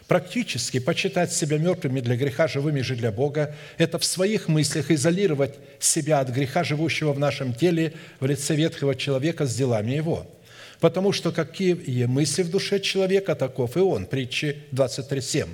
Практически 0.09 0.79
почитать 0.79 1.33
себя 1.33 1.59
мертвыми 1.59 2.01
для 2.01 2.17
греха, 2.17 2.49
живыми 2.49 2.81
же 2.81 2.97
для 2.97 3.13
Бога– 3.13 3.55
это 3.79 3.99
в 3.99 4.05
своих 4.05 4.49
мыслях 4.49 4.91
изолировать 4.91 5.55
себя 5.79 6.21
от 6.21 6.29
греха, 6.31 6.65
живущего 6.65 7.13
в 7.13 7.19
нашем 7.19 7.55
теле 7.55 7.95
в 8.21 8.27
лице 8.27 8.55
ветхого 8.55 8.95
человека 8.95 9.47
с 9.47 9.55
делами 9.55 9.93
его. 9.93 10.27
Потому 10.81 11.13
что 11.13 11.31
какие 11.31 12.05
мысли 12.07 12.43
в 12.43 12.51
душе 12.51 12.81
человека, 12.81 13.35
таков 13.37 13.77
и 13.77 13.81
он. 13.81 14.07
Притчи 14.07 14.57
23.7. 14.73 15.49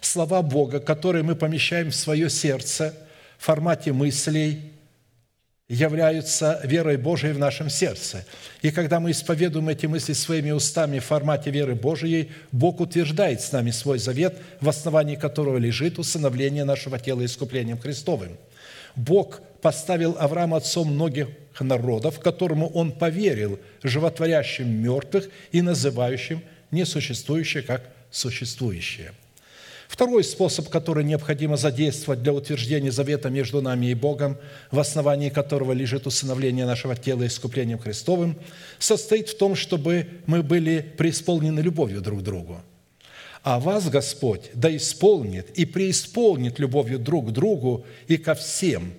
Слова 0.00 0.42
Бога, 0.42 0.80
которые 0.80 1.22
мы 1.22 1.36
помещаем 1.36 1.90
в 1.90 1.94
свое 1.94 2.28
сердце 2.28 2.94
в 3.38 3.44
формате 3.44 3.92
мыслей, 3.92 4.73
являются 5.68 6.60
верой 6.64 6.98
Божией 6.98 7.32
в 7.32 7.38
нашем 7.38 7.70
сердце. 7.70 8.26
И 8.60 8.70
когда 8.70 9.00
мы 9.00 9.12
исповедуем 9.12 9.70
эти 9.70 9.86
мысли 9.86 10.12
своими 10.12 10.50
устами 10.50 10.98
в 10.98 11.04
формате 11.04 11.50
веры 11.50 11.74
Божией, 11.74 12.30
Бог 12.52 12.80
утверждает 12.80 13.40
с 13.40 13.50
нами 13.50 13.70
свой 13.70 13.98
завет, 13.98 14.36
в 14.60 14.68
основании 14.68 15.16
которого 15.16 15.56
лежит 15.56 15.98
усыновление 15.98 16.64
нашего 16.64 16.98
тела 16.98 17.24
искуплением 17.24 17.78
Христовым. 17.78 18.36
Бог 18.94 19.40
поставил 19.62 20.16
Авраама 20.18 20.58
отцом 20.58 20.92
многих 20.92 21.28
народов, 21.58 22.20
которому 22.20 22.68
он 22.68 22.92
поверил, 22.92 23.58
животворящим 23.82 24.68
мертвых 24.68 25.30
и 25.50 25.62
называющим 25.62 26.42
несуществующее 26.70 27.62
как 27.62 27.88
существующее– 28.10 29.12
Второй 29.88 30.24
способ, 30.24 30.68
который 30.68 31.04
необходимо 31.04 31.56
задействовать 31.56 32.22
для 32.22 32.32
утверждения 32.32 32.90
завета 32.90 33.30
между 33.30 33.60
нами 33.60 33.86
и 33.86 33.94
Богом, 33.94 34.38
в 34.70 34.78
основании 34.78 35.28
которого 35.28 35.72
лежит 35.72 36.06
усыновление 36.06 36.66
нашего 36.66 36.96
тела 36.96 37.26
искуплением 37.26 37.78
Христовым, 37.78 38.36
состоит 38.78 39.28
в 39.28 39.36
том, 39.36 39.54
чтобы 39.54 40.08
мы 40.26 40.42
были 40.42 40.80
преисполнены 40.80 41.60
любовью 41.60 42.00
друг 42.00 42.20
к 42.20 42.22
другу. 42.22 42.60
А 43.42 43.60
вас 43.60 43.90
Господь 43.90 44.50
да 44.54 44.74
исполнит 44.74 45.50
и 45.50 45.66
преисполнит 45.66 46.58
любовью 46.58 46.98
друг 46.98 47.28
к 47.28 47.30
другу 47.30 47.84
и 48.08 48.16
ко 48.16 48.34
всем, 48.34 48.94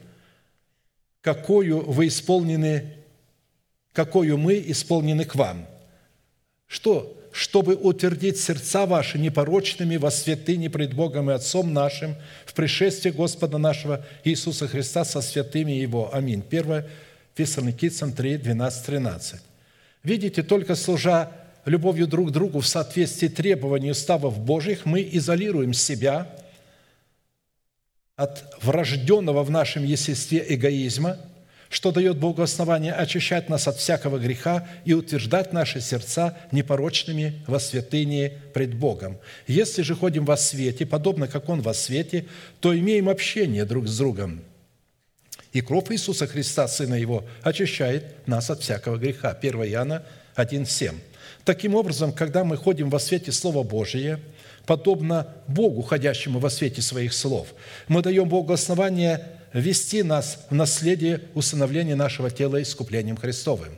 какую 1.21 1.81
вы 1.81 2.07
исполнены, 2.07 2.93
какую 3.91 4.37
мы 4.37 4.63
исполнены 4.67 5.25
к 5.25 5.33
вам. 5.33 5.65
Что 6.67 7.14
чтобы 7.35 7.75
утвердить 7.75 8.39
сердца 8.39 8.85
ваши 8.85 9.19
непорочными 9.19 9.97
во 9.97 10.09
святыне 10.09 10.69
пред 10.69 10.93
Богом 10.93 11.29
и 11.29 11.33
Отцом 11.33 11.73
нашим 11.73 12.15
в 12.45 12.53
пришествии 12.53 13.09
Господа 13.09 13.57
нашего 13.57 14.05
Иисуса 14.23 14.69
Христа 14.69 15.03
со 15.03 15.19
святыми 15.19 15.73
Его. 15.73 16.15
Аминь. 16.15 16.41
1 16.49 16.85
Фессалоникийцам 17.35 18.13
3, 18.13 18.37
12, 18.37 18.85
13. 18.85 19.41
Видите, 20.03 20.43
только 20.43 20.75
служа 20.75 21.29
любовью 21.65 22.07
друг 22.07 22.29
к 22.29 22.31
другу 22.31 22.61
в 22.61 22.67
соответствии 22.67 23.27
требований 23.27 23.91
уставов 23.91 24.39
Божьих, 24.39 24.85
мы 24.85 25.05
изолируем 25.11 25.73
себя 25.73 26.33
от 28.15 28.45
врожденного 28.61 29.43
в 29.43 29.51
нашем 29.51 29.83
естестве 29.83 30.45
эгоизма– 30.47 31.17
что 31.75 31.91
дает 31.91 32.17
Богу 32.17 32.41
основание 32.41 32.93
очищать 32.93 33.49
нас 33.49 33.67
от 33.67 33.75
всякого 33.75 34.17
греха 34.17 34.65
и 34.85 34.93
утверждать 34.93 35.51
наши 35.51 35.81
сердца 35.81 36.37
непорочными 36.53 37.43
во 37.47 37.59
святыне 37.59 38.31
пред 38.53 38.75
Богом. 38.75 39.17
Если 39.45 39.81
же 39.81 39.93
ходим 39.93 40.23
во 40.23 40.37
свете, 40.37 40.85
подобно 40.85 41.27
как 41.27 41.49
Он 41.49 41.61
во 41.61 41.73
свете, 41.73 42.27
то 42.61 42.73
имеем 42.73 43.09
общение 43.09 43.65
друг 43.65 43.89
с 43.89 43.97
другом. 43.97 44.39
И 45.51 45.59
кровь 45.59 45.91
Иисуса 45.91 46.27
Христа, 46.27 46.69
Сына 46.69 46.95
Его, 46.95 47.25
очищает 47.41 48.25
нас 48.25 48.49
от 48.49 48.61
всякого 48.61 48.95
греха. 48.95 49.31
1 49.31 49.63
Иоанна 49.65 50.03
1,7. 50.37 50.95
Таким 51.43 51.75
образом, 51.75 52.13
когда 52.13 52.45
мы 52.45 52.55
ходим 52.55 52.89
во 52.89 52.99
свете 52.99 53.33
Слова 53.33 53.63
Божия, 53.63 54.21
подобно 54.65 55.27
Богу, 55.49 55.81
ходящему 55.81 56.39
во 56.39 56.49
свете 56.49 56.81
своих 56.81 57.13
слов, 57.13 57.49
мы 57.89 58.01
даем 58.01 58.29
Богу 58.29 58.53
основание 58.53 59.34
ввести 59.55 60.03
нас 60.03 60.45
в 60.49 60.53
наследие 60.53 61.21
усыновления 61.33 61.95
нашего 61.95 62.29
тела 62.29 62.61
искуплением 62.61 63.15
Христовым. 63.15 63.69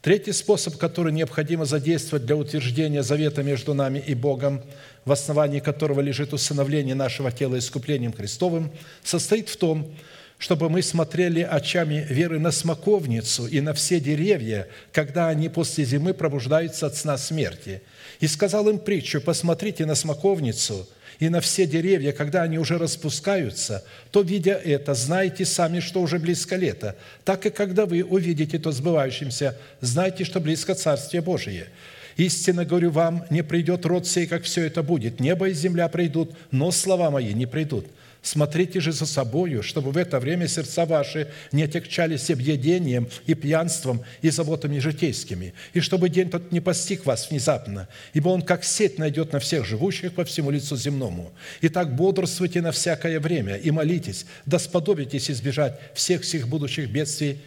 Третий 0.00 0.32
способ, 0.32 0.78
который 0.78 1.12
необходимо 1.12 1.66
задействовать 1.66 2.24
для 2.24 2.36
утверждения 2.36 3.02
завета 3.02 3.42
между 3.42 3.74
нами 3.74 3.98
и 3.98 4.14
Богом, 4.14 4.62
в 5.04 5.12
основании 5.12 5.58
которого 5.58 6.00
лежит 6.00 6.32
усыновление 6.32 6.94
нашего 6.94 7.32
тела 7.32 7.58
искуплением 7.58 8.12
Христовым, 8.12 8.70
состоит 9.02 9.48
в 9.48 9.56
том, 9.56 9.94
чтобы 10.38 10.70
мы 10.70 10.80
смотрели 10.80 11.40
очами 11.40 12.06
веры 12.08 12.38
на 12.38 12.52
смоковницу 12.52 13.46
и 13.46 13.60
на 13.60 13.74
все 13.74 14.00
деревья, 14.00 14.68
когда 14.92 15.28
они 15.28 15.50
после 15.50 15.84
зимы 15.84 16.14
пробуждаются 16.14 16.86
от 16.86 16.96
сна 16.96 17.18
смерти. 17.18 17.82
И 18.20 18.28
сказал 18.28 18.68
им 18.68 18.78
притчу, 18.78 19.20
посмотрите 19.20 19.86
на 19.86 19.96
смоковницу– 19.96 20.88
и 21.20 21.28
на 21.28 21.40
все 21.40 21.66
деревья, 21.66 22.12
когда 22.12 22.42
они 22.42 22.58
уже 22.58 22.78
распускаются, 22.78 23.84
то, 24.10 24.22
видя 24.22 24.54
это, 24.54 24.94
знаете 24.94 25.44
сами, 25.44 25.80
что 25.80 26.00
уже 26.00 26.18
близко 26.18 26.56
лето. 26.56 26.96
Так 27.24 27.44
и 27.46 27.50
когда 27.50 27.84
вы 27.84 28.02
увидите 28.02 28.58
то 28.58 28.72
сбывающимся, 28.72 29.56
знайте, 29.82 30.24
что 30.24 30.40
близко 30.40 30.74
Царствие 30.74 31.22
Божие. 31.22 31.68
Истинно 32.16 32.64
говорю 32.64 32.90
вам, 32.90 33.24
не 33.30 33.42
придет 33.42 33.84
род 33.84 34.06
сей, 34.06 34.26
как 34.26 34.44
все 34.44 34.64
это 34.64 34.82
будет. 34.82 35.20
Небо 35.20 35.48
и 35.50 35.52
земля 35.52 35.88
придут, 35.88 36.32
но 36.50 36.70
слова 36.70 37.10
мои 37.10 37.34
не 37.34 37.46
придут. 37.46 37.86
Смотрите 38.22 38.80
же 38.80 38.92
за 38.92 39.06
собою, 39.06 39.62
чтобы 39.62 39.92
в 39.92 39.96
это 39.96 40.20
время 40.20 40.46
сердца 40.46 40.84
ваши 40.84 41.28
не 41.52 41.62
отягчались 41.62 42.30
объедением 42.30 43.08
и 43.26 43.34
пьянством 43.34 44.04
и 44.20 44.28
заботами 44.28 44.78
житейскими, 44.78 45.54
и 45.72 45.80
чтобы 45.80 46.10
день 46.10 46.28
тот 46.28 46.52
не 46.52 46.60
постиг 46.60 47.06
вас 47.06 47.30
внезапно, 47.30 47.88
ибо 48.12 48.28
он 48.28 48.42
как 48.42 48.62
сеть 48.62 48.98
найдет 48.98 49.32
на 49.32 49.40
всех 49.40 49.64
живущих 49.64 50.12
по 50.12 50.26
всему 50.26 50.50
лицу 50.50 50.76
земному. 50.76 51.32
Итак, 51.62 51.96
бодрствуйте 51.96 52.60
на 52.60 52.72
всякое 52.72 53.20
время 53.20 53.56
и 53.56 53.70
молитесь, 53.70 54.26
да 54.44 54.58
сподобитесь 54.58 55.30
избежать 55.30 55.80
всех 55.94 56.20
всех 56.22 56.46
будущих 56.46 56.90
бедствий 56.90 57.40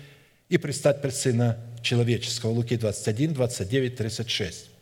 и 0.50 0.58
предстать 0.58 1.04
пред 1.04 1.16
Сына 1.16 1.58
Человеческого». 1.84 2.50
Луки 2.50 2.78
21, 2.78 3.34
29, 3.34 3.96
36. 3.96 4.73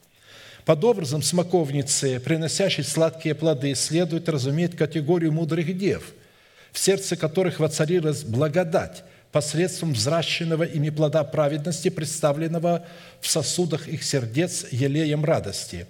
Под 0.65 0.83
образом 0.83 1.21
смоковницы, 1.21 2.19
приносящей 2.19 2.83
сладкие 2.83 3.33
плоды, 3.33 3.73
следует 3.75 4.29
разуметь 4.29 4.77
категорию 4.77 5.31
мудрых 5.31 5.75
дев, 5.77 6.13
в 6.71 6.79
сердце 6.79 7.15
которых 7.15 7.59
воцарилась 7.59 8.23
благодать 8.23 9.03
посредством 9.31 9.93
взращенного 9.93 10.63
ими 10.63 10.89
плода 10.89 11.23
праведности, 11.23 11.89
представленного 11.89 12.85
в 13.21 13.27
сосудах 13.27 13.88
их 13.88 14.03
сердец 14.03 14.65
елеем 14.71 15.25
радости. 15.25 15.88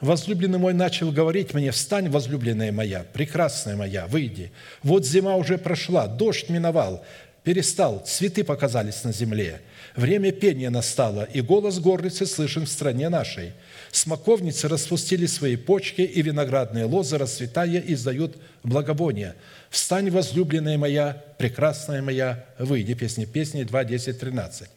Возлюбленный 0.00 0.58
мой 0.58 0.74
начал 0.74 1.10
говорить 1.10 1.54
мне, 1.54 1.70
«Встань, 1.70 2.10
возлюбленная 2.10 2.70
моя, 2.70 3.04
прекрасная 3.12 3.76
моя, 3.76 4.06
выйди. 4.06 4.52
Вот 4.82 5.06
зима 5.06 5.36
уже 5.36 5.56
прошла, 5.56 6.06
дождь 6.06 6.50
миновал, 6.50 7.04
перестал, 7.42 8.02
цветы 8.04 8.44
показались 8.44 9.04
на 9.04 9.12
земле. 9.12 9.62
Время 9.94 10.32
пения 10.32 10.68
настало, 10.68 11.24
и 11.24 11.40
голос 11.40 11.78
горлицы 11.78 12.26
слышен 12.26 12.66
в 12.66 12.68
стране 12.68 13.08
нашей. 13.08 13.52
Смоковницы 13.96 14.68
распустили 14.68 15.24
свои 15.24 15.56
почки, 15.56 16.02
и 16.02 16.20
виноградные 16.20 16.84
лозы, 16.84 17.16
расцветая, 17.16 17.82
издают 17.86 18.36
благовония. 18.62 19.34
«Встань, 19.70 20.10
возлюбленная 20.10 20.76
моя, 20.76 21.24
прекрасная 21.38 22.02
моя, 22.02 22.44
выйди». 22.58 22.92
Песни 22.92 23.24
песни 23.24 23.62
2, 23.62 23.84
10, 23.84 24.20
13. 24.20 24.68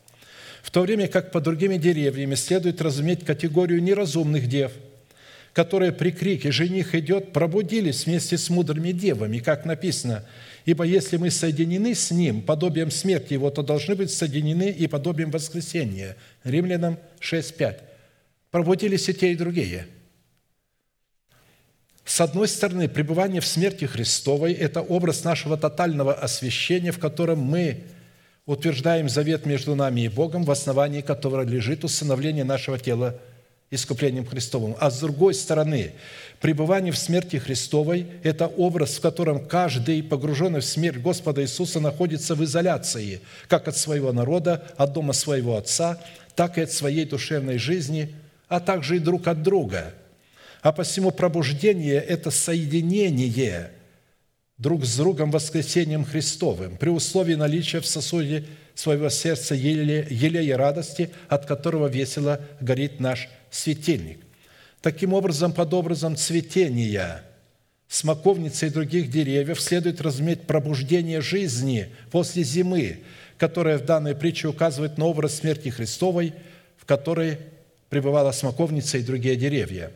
В 0.63 0.71
то 0.71 0.83
время 0.83 1.09
как 1.09 1.33
по 1.33 1.41
другими 1.41 1.75
деревьями 1.75 2.35
следует 2.35 2.81
разуметь 2.81 3.25
категорию 3.25 3.83
неразумных 3.83 4.47
дев, 4.47 4.71
которые 5.51 5.91
при 5.91 6.11
крике 6.11 6.53
«Жених 6.53 6.95
идет!» 6.95 7.33
пробудились 7.33 8.05
вместе 8.05 8.37
с 8.37 8.49
мудрыми 8.49 8.93
девами, 8.93 9.39
как 9.39 9.65
написано– 9.65 10.23
Ибо 10.65 10.83
если 10.83 11.17
мы 11.17 11.31
соединены 11.31 11.95
с 11.95 12.11
Ним 12.11 12.43
подобием 12.43 12.91
смерти 12.91 13.33
Его, 13.33 13.49
то 13.49 13.63
должны 13.63 13.95
быть 13.95 14.11
соединены 14.11 14.69
и 14.69 14.85
подобием 14.87 15.31
воскресения. 15.31 16.15
Римлянам 16.43 16.99
6.5. 17.21 17.88
Пробудились 18.51 19.07
и 19.09 19.13
те, 19.13 19.31
и 19.31 19.35
другие. 19.35 19.87
С 22.05 22.21
одной 22.21 22.47
стороны, 22.47 22.89
пребывание 22.89 23.39
в 23.39 23.45
смерти 23.45 23.85
Христовой– 23.85 24.53
это 24.53 24.81
образ 24.81 25.23
нашего 25.23 25.57
тотального 25.57 26.13
освящения, 26.13 26.91
в 26.91 26.99
котором 26.99 27.39
мы 27.39 27.83
утверждаем 28.47 29.09
завет 29.09 29.45
между 29.45 29.75
нами 29.75 30.01
и 30.01 30.07
Богом, 30.07 30.43
в 30.43 30.51
основании 30.51 31.01
которого 31.01 31.43
лежит 31.43 31.83
усыновление 31.83 32.43
нашего 32.43 32.79
тела 32.79 33.19
искуплением 33.69 34.25
Христовым. 34.25 34.75
А 34.79 34.89
с 34.89 34.99
другой 34.99 35.35
стороны, 35.35 35.93
Пребывание 36.39 36.93
в 36.93 36.97
смерти 36.97 37.35
Христовой– 37.35 38.07
это 38.23 38.47
образ, 38.47 38.95
в 38.95 39.01
котором 39.01 39.45
каждый, 39.45 40.01
погруженный 40.01 40.61
в 40.61 40.65
смерть 40.65 40.99
Господа 40.99 41.41
Иисуса, 41.41 41.81
находится 41.81 42.33
в 42.33 42.43
изоляции, 42.45 43.19
как 43.49 43.67
от 43.67 43.75
своего 43.75 44.13
народа, 44.13 44.65
от 44.77 44.93
дома 44.93 45.11
своего 45.11 45.57
Отца, 45.57 45.99
так 46.35 46.57
и 46.57 46.61
от 46.61 46.71
своей 46.71 47.03
душевной 47.03 47.57
жизни, 47.57 48.15
а 48.49 48.59
также 48.59 48.97
и 48.97 48.99
друг 48.99 49.27
от 49.27 49.41
друга. 49.41 49.93
А 50.61 50.73
посему 50.73 51.11
пробуждение– 51.11 52.01
это 52.07 52.31
соединение 52.31 53.71
друг 54.57 54.83
с 54.83 54.97
другом 54.97 55.31
воскресением 55.31 56.03
Христовым, 56.03 56.75
при 56.75 56.89
условии 56.89 57.35
наличия 57.35 57.79
в 57.79 57.85
сосуде 57.85 58.45
своего 58.75 59.09
сердца 59.09 59.55
елея 59.55 60.57
радости, 60.57 61.11
от 61.29 61.45
которого 61.45 61.87
весело 61.87 62.41
горит 62.59 62.99
наш 62.99 63.29
светильник. 63.49 64.19
Таким 64.81 65.13
образом, 65.13 65.53
под 65.53 65.73
образом 65.73 66.15
цветения 66.17 67.23
смоковницы 67.87 68.67
и 68.67 68.69
других 68.69 69.09
деревьев 69.09 69.59
следует 69.59 70.01
разуметь 70.01 70.41
пробуждение 70.43 71.21
жизни 71.21 71.89
после 72.11 72.43
зимы, 72.43 72.99
которая 73.37 73.77
в 73.77 73.85
данной 73.85 74.15
притче 74.15 74.47
указывает 74.47 74.97
на 74.97 75.05
образ 75.05 75.35
смерти 75.37 75.69
Христовой, 75.69 76.33
в 76.77 76.85
которой 76.85 77.37
пребывала 77.89 78.31
смоковница 78.31 78.97
и 78.97 79.03
другие 79.03 79.35
деревья. 79.35 79.91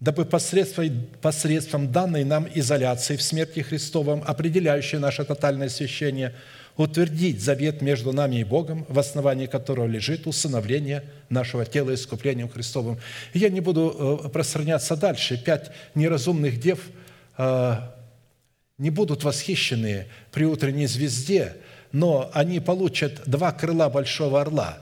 Дабы 0.00 0.24
посредством, 0.24 1.06
посредством 1.20 1.92
данной 1.92 2.24
нам 2.24 2.48
изоляции 2.52 3.16
в 3.16 3.22
смерти 3.22 3.60
Христовом, 3.60 4.22
определяющей 4.26 4.98
наше 4.98 5.24
тотальное 5.24 5.68
освящение– 5.68 6.34
утвердить 6.76 7.40
завет 7.40 7.82
между 7.82 8.12
нами 8.12 8.36
и 8.36 8.44
Богом, 8.44 8.86
в 8.88 8.98
основании 8.98 9.46
которого 9.46 9.86
лежит 9.86 10.26
усыновление 10.26 11.04
нашего 11.28 11.64
тела 11.64 11.94
искуплением 11.94 12.48
Христовым. 12.48 12.98
Я 13.34 13.50
не 13.50 13.60
буду 13.60 14.20
э, 14.24 14.28
пространяться 14.28 14.96
дальше. 14.96 15.36
Пять 15.36 15.70
неразумных 15.94 16.58
дев 16.58 16.80
э, 17.36 17.74
не 18.78 18.90
будут 18.90 19.24
восхищены 19.24 20.06
при 20.30 20.44
утренней 20.44 20.86
звезде, 20.86 21.56
но 21.92 22.30
они 22.32 22.60
получат 22.60 23.22
два 23.26 23.52
крыла 23.52 23.90
большого 23.90 24.40
орла 24.40 24.78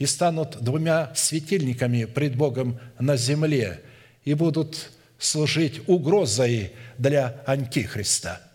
и 0.00 0.06
станут 0.06 0.60
двумя 0.60 1.12
светильниками 1.14 2.06
пред 2.06 2.34
Богом 2.34 2.80
на 2.98 3.16
земле 3.16 3.82
и 4.24 4.34
будут 4.34 4.90
служить 5.16 5.88
угрозой 5.88 6.72
для 6.98 7.40
Антихриста– 7.46 8.40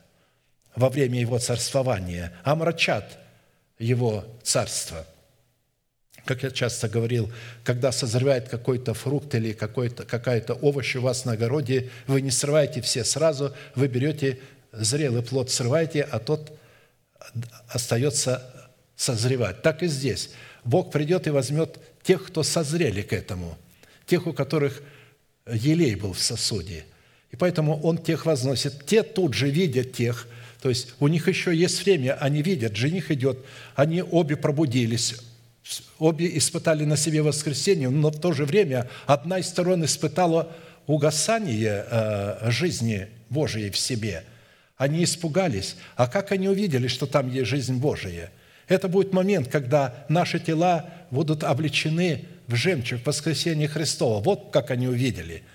во 0.75 0.89
время 0.89 1.19
его 1.19 1.39
царствования, 1.39 2.33
омрачат 2.43 3.17
его 3.79 4.25
царство. 4.43 5.05
Как 6.25 6.43
я 6.43 6.51
часто 6.51 6.89
говорил, 6.89 7.31
когда 7.63 7.91
созревает 7.91 8.49
какой-то 8.49 8.93
фрукт 8.93 9.33
или 9.35 9.53
какая-то 9.53 10.55
овощ 10.55 10.95
у 10.95 11.01
вас 11.01 11.23
на 11.25 11.33
огороде, 11.33 11.91
вы 12.07 12.21
не 12.21 12.31
срываете 12.31 12.81
все 12.81 13.03
сразу, 13.03 13.53
вы 13.75 13.87
берете 13.87 14.39
зрелый 14.71 15.21
плод, 15.21 15.51
срываете, 15.51 16.01
а 16.01 16.19
тот 16.19 16.57
остается 17.67 18.71
созревать. 18.95 19.61
Так 19.61 19.83
и 19.83 19.87
здесь. 19.87 20.31
Бог 20.65 20.91
придет 20.91 21.27
и 21.27 21.29
возьмет 21.29 21.79
тех, 22.03 22.25
кто 22.25 22.43
созрели 22.43 23.01
к 23.01 23.13
этому, 23.13 23.57
тех, 24.05 24.27
у 24.27 24.33
которых 24.33 24.81
елей 25.49 25.95
был 25.95 26.13
в 26.13 26.19
сосуде. 26.19 26.85
И 27.31 27.37
поэтому 27.37 27.79
Он 27.81 27.97
тех 27.97 28.25
возносит. 28.25 28.85
Те 28.85 29.03
тут 29.03 29.33
же 29.33 29.49
видят 29.49 29.93
тех, 29.93 30.27
то 30.61 30.69
есть 30.69 30.95
у 30.99 31.07
них 31.07 31.27
еще 31.27 31.55
есть 31.55 31.85
время, 31.85 32.15
они 32.19 32.41
видят, 32.41 32.75
жених 32.75 33.11
идет, 33.11 33.37
они 33.75 34.01
обе 34.01 34.35
пробудились, 34.35 35.15
обе 35.99 36.35
испытали 36.37 36.85
на 36.85 36.97
себе 36.97 37.21
воскресенье, 37.21 37.89
но 37.89 38.09
в 38.09 38.19
то 38.19 38.33
же 38.33 38.45
время 38.45 38.89
одна 39.05 39.37
из 39.37 39.47
сторон 39.47 39.85
испытала 39.85 40.51
угасание 40.87 41.85
э, 41.87 42.49
жизни 42.49 43.07
Божией 43.29 43.69
в 43.69 43.77
себе. 43.77 44.23
Они 44.75 45.03
испугались. 45.03 45.75
А 45.95 46.07
как 46.07 46.31
они 46.31 46.49
увидели, 46.49 46.87
что 46.87 47.05
там 47.05 47.31
есть 47.31 47.47
жизнь 47.47 47.75
Божия? 47.75 48.31
Это 48.67 48.87
будет 48.87 49.13
момент, 49.13 49.47
когда 49.47 50.05
наши 50.09 50.39
тела 50.39 50.89
будут 51.11 51.43
облечены 51.43 52.25
в 52.47 52.55
жемчуг 52.55 53.05
воскресения 53.05 53.67
Христова. 53.67 54.21
Вот 54.21 54.49
как 54.51 54.71
они 54.71 54.87
увидели– 54.87 55.43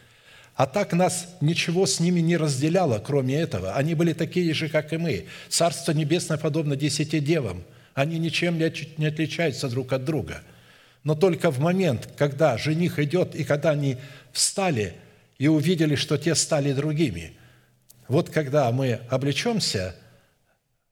а 0.61 0.67
так 0.67 0.93
нас 0.93 1.27
ничего 1.41 1.87
с 1.87 2.01
ними 2.01 2.21
не 2.21 2.37
разделяло, 2.37 2.99
кроме 2.99 3.37
этого. 3.37 3.73
Они 3.77 3.95
были 3.95 4.13
такие 4.13 4.53
же, 4.53 4.69
как 4.69 4.93
и 4.93 4.99
мы. 4.99 5.25
Царство 5.49 5.93
Небесное 5.93 6.37
подобно 6.37 6.77
десяти 6.77 7.19
девам. 7.19 7.65
Они 7.95 8.19
ничем 8.19 8.59
не 8.59 9.07
отличаются 9.07 9.71
друг 9.71 9.95
от 9.95 10.05
друга. 10.05 10.43
Но 11.03 11.15
только 11.15 11.51
в 11.51 11.61
момент, 11.61 12.11
когда 12.15 12.59
жених 12.59 12.99
идет, 12.99 13.35
и 13.35 13.45
когда 13.45 13.71
они 13.71 13.97
встали 14.33 14.93
и 15.39 15.49
увидели, 15.49 15.95
что 15.95 16.19
те 16.19 16.35
стали 16.35 16.75
другими, 16.75 17.33
вот 18.07 18.29
когда 18.29 18.71
мы 18.71 19.01
облечемся 19.09 19.97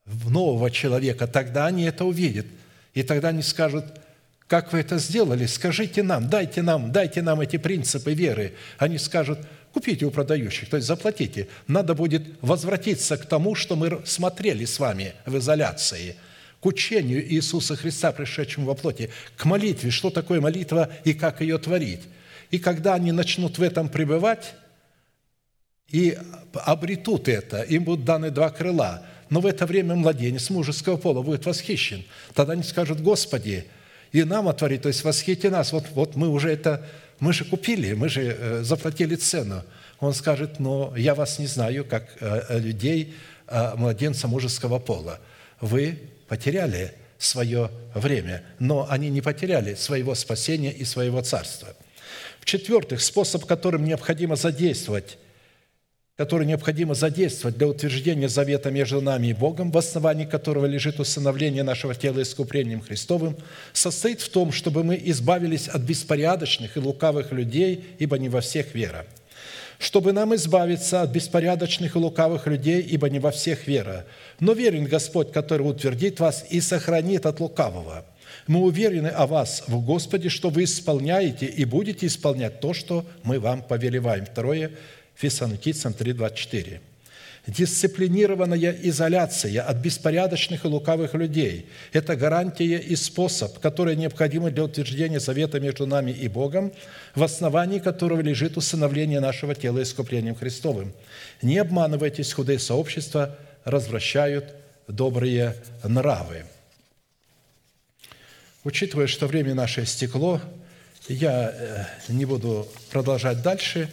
в 0.09 0.31
нового 0.31 0.71
человека, 0.71 1.27
тогда 1.27 1.67
они 1.67 1.85
это 1.85 2.05
увидят. 2.05 2.47
И 2.95 3.03
тогда 3.03 3.29
они 3.29 3.43
скажут– 3.43 3.85
как 4.49 4.73
вы 4.73 4.81
это 4.81 4.99
сделали? 4.99 5.45
Скажите 5.45 6.03
нам, 6.03 6.29
дайте 6.31 6.63
нам, 6.63 6.91
дайте 6.91 7.21
нам 7.21 7.43
эти 7.43 7.59
принципы 7.59 8.15
веры. 8.15 8.55
Они 8.79 8.97
скажут, 8.97 9.39
купите 9.75 10.07
у 10.07 10.11
продающих, 10.11 10.71
то 10.71 10.77
есть 10.77 10.89
заплатите. 10.89 11.49
Надо 11.67 11.95
будет 11.95 12.23
возвратиться 12.41 13.19
к 13.19 13.27
тому, 13.27 13.55
что 13.55 13.77
мы 13.77 14.01
смотрели 14.07 14.65
с 14.65 14.79
вами 14.79 15.13
в 15.27 15.37
изоляции, 15.37 16.17
к 16.61 16.67
учению 16.67 17.23
Иисуса 17.31 17.77
Христа, 17.77 18.11
пришедшему 18.11 18.67
во 18.67 18.75
плоти, 18.75 19.11
к 19.37 19.45
молитве, 19.45 19.91
что 19.91 20.09
такое 20.09 20.41
молитва 20.41 20.89
и 21.05 21.13
как 21.13 21.43
ее 21.43 21.59
творить. 21.59 22.01
И 22.51 22.59
когда 22.59 22.95
они 22.95 23.13
начнут 23.13 23.59
в 23.59 23.63
этом 23.63 23.91
пребывать 23.91 24.55
и 25.91 26.17
обретут 26.55 27.29
это, 27.29 27.61
им 27.61 27.85
будут 27.85 28.07
даны 28.07 28.31
два 28.31 28.49
крыла, 28.49 29.05
но 29.31 29.41
в 29.41 29.47
это 29.47 29.67
время 29.67 29.95
младенец 29.95 30.51
мужеского 30.51 30.97
пола 30.97 31.23
будет 31.23 31.47
восхищен. 31.47 32.05
Тогда 32.35 32.55
они 32.55 32.63
скажут, 32.63 33.01
Господи, 33.01 33.67
и 34.13 34.25
нам 34.25 34.49
отвори, 34.49 34.79
то 34.79 34.89
есть 34.89 35.05
восхити 35.05 35.49
нас. 35.49 35.73
Вот, 35.73 35.87
вот 35.91 36.17
мы 36.17 36.29
уже 36.29 36.51
это, 36.51 36.87
мы 37.21 37.33
же 37.33 37.45
купили, 37.45 37.93
мы 37.93 38.09
же 38.09 38.23
э, 38.23 38.63
заплатили 38.63 39.17
цену. 39.17 39.63
Он 40.01 40.15
скажет, 40.15 40.61
но 40.61 40.95
я 40.97 41.15
вас 41.15 41.39
не 41.39 41.47
знаю, 41.47 41.85
как 41.85 42.17
э, 42.21 42.43
э, 42.49 42.59
людей, 42.59 43.15
младенца 43.77 44.29
мужеского 44.29 44.79
пола. 44.79 45.21
Вы 45.63 45.99
потеряли 46.29 46.93
свое 47.17 47.71
время, 47.95 48.43
но 48.59 48.87
они 48.91 49.09
не 49.09 49.23
потеряли 49.23 49.75
своего 49.75 50.15
спасения 50.15 50.71
и 50.71 50.85
своего 50.85 51.23
царства. 51.23 51.69
В-четвертых, 52.41 53.01
способ, 53.01 53.47
которым 53.47 53.85
необходимо 53.85 54.37
задействовать 54.37 55.17
который 56.19 56.49
необходимо 56.49 56.95
задействовать 56.95 57.57
для 57.57 57.69
утверждения 57.69 58.29
завета 58.29 58.73
между 58.73 59.01
нами 59.01 59.29
и 59.29 59.33
Богом, 59.33 59.71
в 59.71 59.79
основании 59.79 60.25
которого 60.25 60.67
лежит 60.67 60.99
установление 60.99 61.63
нашего 61.63 61.95
тела 61.95 62.23
искуплением 62.23 62.81
Христовым, 62.81 63.37
состоит 63.73 64.21
в 64.21 64.29
том, 64.29 64.51
чтобы 64.51 64.83
мы 64.83 65.01
избавились 65.05 65.69
от 65.69 65.83
беспорядочных 65.83 66.77
и 66.77 66.81
лукавых 66.81 67.31
людей, 67.31 67.85
ибо 68.01 68.19
не 68.19 68.29
во 68.29 68.41
всех 68.41 68.75
вера. 68.75 69.07
чтобы 69.81 70.13
нам 70.13 70.35
избавиться 70.35 71.03
от 71.03 71.11
беспорядочных 71.11 71.95
и 71.95 71.99
лукавых 72.01 72.49
людей, 72.49 72.83
ибо 72.83 73.09
не 73.09 73.21
во 73.21 73.31
всех 73.31 73.69
вера. 73.69 74.07
Но 74.41 74.53
верен 74.53 74.87
Господь, 74.87 75.31
который 75.31 75.63
утвердит 75.63 76.19
вас 76.19 76.45
и 76.51 76.61
сохранит 76.61 77.27
от 77.27 77.39
лукавого. 77.39 78.05
Мы 78.49 78.61
уверены 78.61 79.07
о 79.07 79.29
вас 79.29 79.63
в 79.69 79.81
Господе, 79.85 80.31
что 80.31 80.51
вы 80.51 80.65
исполняете 80.65 81.47
и 81.47 81.65
будете 81.65 82.07
исполнять 82.07 82.59
то, 82.59 82.75
что 82.75 83.07
мы 83.23 83.39
вам 83.39 83.63
повелеваем. 83.63 84.27
Второе 84.27 84.73
Фессалоникийцам 85.19 85.93
3,24. 85.93 86.81
Дисциплинированная 87.49 88.77
изоляция 88.83 89.63
от 89.63 89.79
беспорядочных 89.79 90.65
и 90.65 90.69
лукавых 90.69 91.15
людей– 91.15 91.67
это 91.93 92.15
гарантия 92.15 92.79
и 92.79 92.95
способ, 92.95 93.59
который 93.59 93.97
необходим 93.97 94.53
для 94.53 94.65
утверждения 94.65 95.19
завета 95.19 95.59
между 95.59 95.87
нами 95.87 96.13
и 96.13 96.29
Богом, 96.29 96.73
в 97.15 97.23
основании 97.23 97.79
которого 97.79 98.21
лежит 98.21 98.57
усыновление 98.57 99.21
нашего 99.21 99.55
тела 99.55 99.83
искуплением 99.83 100.35
Христовым. 100.35 100.93
Не 101.41 101.59
обманывайтесь, 101.59 102.33
худые 102.33 102.59
сообщества 102.59 103.37
развращают 103.65 104.55
добрые 104.87 105.57
нравы. 105.83 106.45
Учитывая, 108.63 109.07
что 109.07 109.27
время 109.27 109.55
наше 109.55 109.87
стекло, 109.87 110.41
я 111.09 111.51
э, 111.51 111.85
не 112.13 112.27
буду 112.27 112.69
продолжать 112.91 113.41
дальше. 113.43 113.89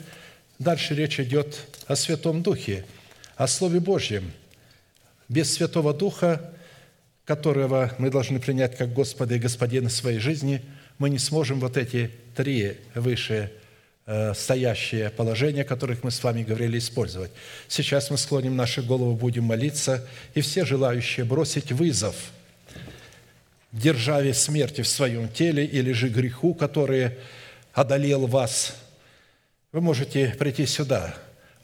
Дальше 0.60 0.96
речь 0.96 1.20
идет 1.20 1.68
о 1.88 1.96
Святом 1.96 2.42
Духе– 2.42 2.86
о 3.36 3.48
Слове 3.48 3.80
Божьем. 3.80 4.32
Без 5.28 5.54
Святого 5.54 5.94
Духа, 5.94 6.54
которого 7.26 7.94
мы 7.98 8.10
должны 8.10 8.40
принять 8.40 8.78
как 8.78 8.94
Господа 8.94 9.36
и 9.36 9.40
Господина 9.40 9.90
своей 9.90 10.20
жизни, 10.20 10.62
мы 10.98 11.10
не 11.10 11.20
сможем 11.20 11.60
вот 11.60 11.76
эти 11.76 12.12
три 12.36 12.78
выше 12.94 13.52
э, 14.06 14.34
стоящие 14.34 15.10
положения, 15.10 15.62
о 15.64 15.66
которых 15.66 16.04
мы 16.04 16.12
с 16.12 16.24
вами 16.24 16.44
говорили, 16.44 16.78
использовать. 16.78 17.32
Сейчас 17.68 18.10
мы 18.10 18.18
склоним 18.18 18.56
наши 18.56 18.82
головы, 18.82 19.16
будем 19.16 19.46
молиться, 19.46 20.08
и 20.34 20.42
все 20.42 20.64
желающие 20.64 21.26
бросить 21.26 21.72
вызов 21.72 22.16
державе 23.72 24.34
смерти 24.34 24.82
в 24.82 24.88
своем 24.88 25.28
теле 25.28 25.66
или 25.66 25.92
же 25.92 26.08
греху, 26.08 26.54
который 26.54 27.12
одолел 27.74 28.26
вас, 28.26 28.78
вы 29.76 29.82
можете 29.82 30.34
прийти 30.40 30.66
сюда. 30.66 31.14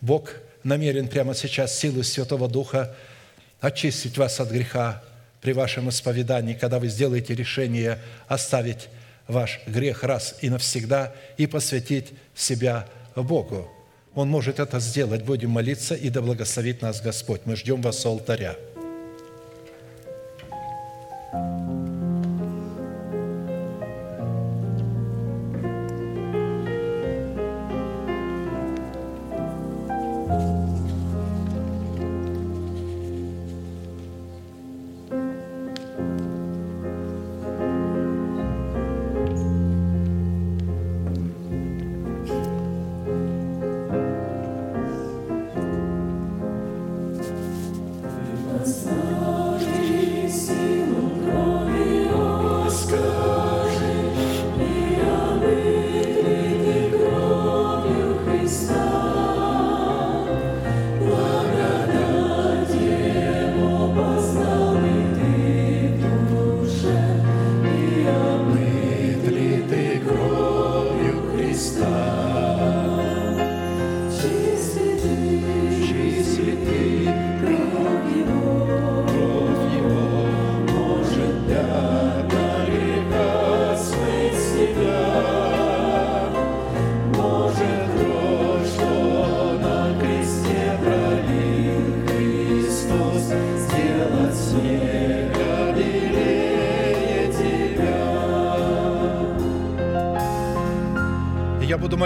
Бог 0.02 0.34
намерен 0.66 1.08
прямо 1.08 1.34
сейчас 1.34 1.80
силой 1.80 2.04
Святого 2.04 2.50
Духа 2.50 2.94
очистить 3.62 4.18
вас 4.18 4.42
от 4.42 4.52
греха 4.52 5.02
при 5.40 5.54
вашем 5.54 5.88
исповедании, 5.88 6.54
когда 6.54 6.78
вы 6.80 6.90
сделаете 6.90 7.34
решение 7.36 8.00
оставить 8.28 8.90
ваш 9.30 9.62
грех 9.66 10.04
раз 10.04 10.36
и 10.42 10.50
навсегда 10.50 11.14
и 11.38 11.48
посвятить 11.48 12.12
себя 12.36 12.86
Богу. 13.16 13.72
Он 14.14 14.28
может 14.28 14.60
это 14.60 14.82
сделать. 14.82 15.24
Будем 15.24 15.52
молиться, 15.52 15.96
и 15.96 16.10
да 16.10 16.22
благословит 16.22 16.82
нас 16.82 17.00
Господь. 17.00 17.44
Мы 17.46 17.56
ждем 17.56 17.82
вас 17.82 18.06
у 18.06 18.10
алтаря. 18.10 18.58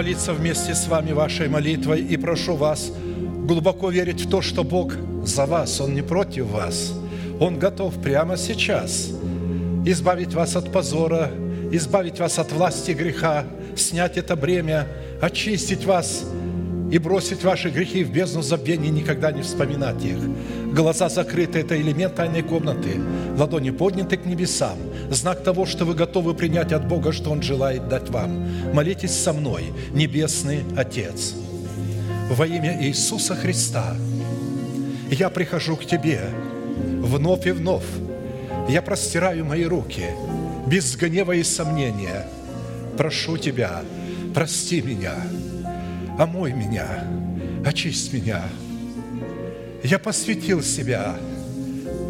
Молиться 0.06 0.34
вместе 0.34 0.72
с 0.72 0.86
вами 0.86 1.10
вашей 1.10 1.48
молитвой 1.48 2.00
и 2.00 2.16
прошу 2.16 2.54
вас 2.54 2.92
глубоко 3.44 3.90
верить 3.90 4.20
в 4.20 4.30
то, 4.30 4.40
что 4.40 4.62
Бог 4.62 4.92
за 5.24 5.46
вас, 5.46 5.80
Он 5.80 5.94
не 5.94 6.02
против 6.02 6.46
вас. 6.46 6.92
Он 7.40 7.58
готов 7.58 8.00
прямо 8.00 8.36
сейчас 8.36 9.10
избавить 9.84 10.32
вас 10.32 10.54
от 10.54 10.70
позора, 10.70 11.32
избавить 11.72 12.20
вас 12.20 12.38
от 12.38 12.52
власти 12.52 12.92
греха, 12.92 13.46
снять 13.74 14.16
это 14.16 14.36
бремя, 14.36 14.86
очистить 15.20 15.84
вас 15.84 16.22
и 16.92 16.98
бросить 16.98 17.42
ваши 17.42 17.70
грехи 17.70 18.04
в 18.04 18.12
бездну 18.12 18.42
забвения 18.42 18.90
никогда 18.90 19.32
не 19.32 19.42
вспоминать 19.42 20.04
их. 20.04 20.18
Глаза 20.72 21.08
закрыты– 21.08 21.58
это 21.60 21.76
элемент 21.80 22.14
тайной 22.14 22.42
комнаты. 22.42 23.00
Ладони 23.36 23.70
подняты 23.70 24.16
к 24.18 24.24
небесам. 24.24 24.78
Знак 25.10 25.42
того, 25.42 25.66
что 25.66 25.84
вы 25.84 25.94
готовы 25.94 26.34
принять 26.34 26.72
от 26.72 26.86
Бога, 26.86 27.12
что 27.12 27.30
Он 27.30 27.42
желает 27.42 27.88
дать 27.88 28.10
вам. 28.10 28.72
Молитесь 28.72 29.14
со 29.14 29.32
мной, 29.32 29.72
Небесный 29.92 30.64
Отец. 30.76 31.34
Во 32.30 32.46
имя 32.46 32.82
Иисуса 32.82 33.34
Христа 33.34 33.96
я 35.10 35.30
прихожу 35.30 35.76
к 35.76 35.86
Тебе 35.86 36.20
вновь 37.00 37.46
и 37.46 37.52
вновь. 37.52 37.86
Я 38.68 38.82
простираю 38.82 39.44
мои 39.44 39.64
руки 39.64 40.06
без 40.66 40.96
гнева 40.96 41.32
и 41.32 41.42
сомнения. 41.42 42.26
Прошу 42.96 43.36
Тебя, 43.36 43.82
прости 44.34 44.82
меня– 44.82 45.14
омой 46.18 46.52
меня, 46.52 47.04
очисть 47.64 48.12
меня. 48.12 48.42
Я 49.82 49.98
посвятил 49.98 50.62
себя 50.62 51.16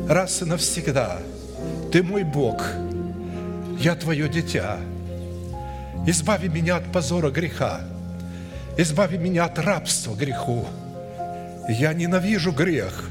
раз 0.08 0.42
и 0.42 0.44
навсегда. 0.44 1.18
Ты 1.92 2.02
мой 2.02 2.22
Бог, 2.22 2.62
я 3.78 3.94
Твое 3.94 4.28
дитя. 4.28 4.78
Избави 6.06 6.48
меня 6.48 6.76
от 6.76 6.92
позора 6.92 7.30
греха, 7.30 7.80
избави 8.76 9.18
меня 9.18 9.44
от 9.44 9.58
рабства 9.58 10.14
греху. 10.14 10.64
Я 11.68 11.92
ненавижу 11.92 12.52
грех, 12.52 13.10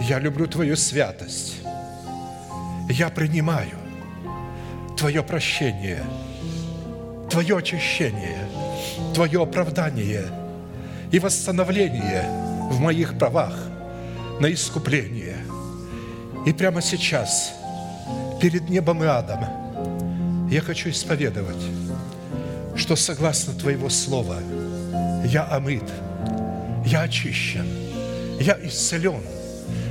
я 0.00 0.18
люблю 0.18 0.46
Твою 0.46 0.76
святость. 0.76 1.56
Я 2.88 3.10
принимаю 3.10 3.78
Твое 4.96 5.22
прощение, 5.22 6.02
Твое 7.30 7.58
очищение– 7.58 8.38
Твое 9.14 9.42
оправдание 9.42 10.24
и 11.10 11.18
восстановление 11.18 12.24
в 12.70 12.80
моих 12.80 13.18
правах 13.18 13.54
на 14.40 14.52
искупление. 14.52 15.38
И 16.46 16.52
прямо 16.52 16.82
сейчас, 16.82 17.52
перед 18.40 18.68
небом 18.68 19.02
и 19.02 19.06
адом, 19.06 19.65
я 20.50 20.60
хочу 20.60 20.90
исповедовать, 20.90 21.62
что 22.76 22.96
согласно 22.96 23.52
Твоего 23.54 23.88
Слова 23.88 24.38
я 25.24 25.44
омыт, 25.44 25.84
я 26.84 27.02
очищен, 27.02 27.66
я 28.40 28.56
исцелен, 28.62 29.22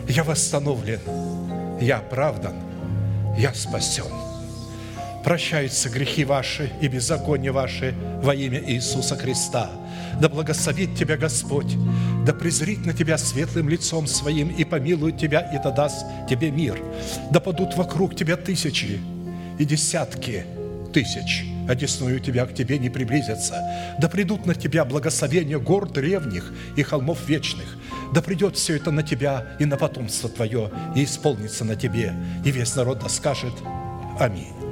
я 0.08 0.24
восстановлен, 0.24 1.00
я 1.82 1.98
оправдан, 1.98 2.56
я 3.38 3.54
спасен 3.54 4.06
прощаются 5.26 5.90
грехи 5.90 6.24
ваши 6.24 6.72
и 6.82 6.88
беззакония 6.88 7.52
ваши 7.52 7.96
во 8.22 8.36
имя 8.36 8.62
Иисуса 8.64 9.16
Христа. 9.16 9.72
Да 10.22 10.30
благословит 10.30 10.96
тебя 10.96 11.18
Господь, 11.18 11.76
да 12.24 12.32
презрит 12.32 12.86
на 12.86 12.94
тебя 12.94 13.18
светлым 13.18 13.68
лицом 13.68 14.06
своим 14.06 14.50
и 14.50 14.64
помилует 14.64 15.18
тебя, 15.18 15.40
и 15.52 15.58
да 15.62 15.72
даст 15.72 16.06
тебе 16.30 16.52
мир. 16.52 16.80
Да 17.32 17.40
падут 17.40 17.76
вокруг 17.76 18.16
тебя 18.16 18.38
тысячи 18.38 19.02
и 19.60 19.66
десятки 19.66 20.46
тысяч, 20.94 21.46
одесную 21.68 22.20
тебя 22.20 22.46
к 22.46 22.54
тебе 22.54 22.78
не 22.78 22.90
приблизятся. 22.90 23.62
Да 24.00 24.08
придут 24.08 24.46
на 24.46 24.56
тебя 24.56 24.86
благословения 24.86 25.60
гор 25.60 25.90
древних 25.90 26.54
и 26.76 26.84
холмов 26.84 27.28
вечных. 27.28 27.78
Да 28.14 28.22
придет 28.22 28.56
все 28.56 28.78
это 28.78 28.92
на 28.92 29.04
тебя 29.04 29.58
и 29.60 29.66
на 29.66 29.78
потомство 29.78 30.30
твое, 30.30 30.72
и 30.96 31.04
исполнится 31.04 31.66
на 31.66 31.76
тебе. 31.76 32.14
И 32.46 32.52
весь 32.52 32.76
народ 32.76 33.00
да 33.00 33.10
скажет 33.10 33.54
Аминь. 34.20 34.65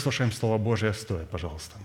Выслушаем 0.00 0.32
Слово 0.32 0.56
Божие 0.56 0.94
стоя, 0.94 1.26
пожалуйста. 1.26 1.76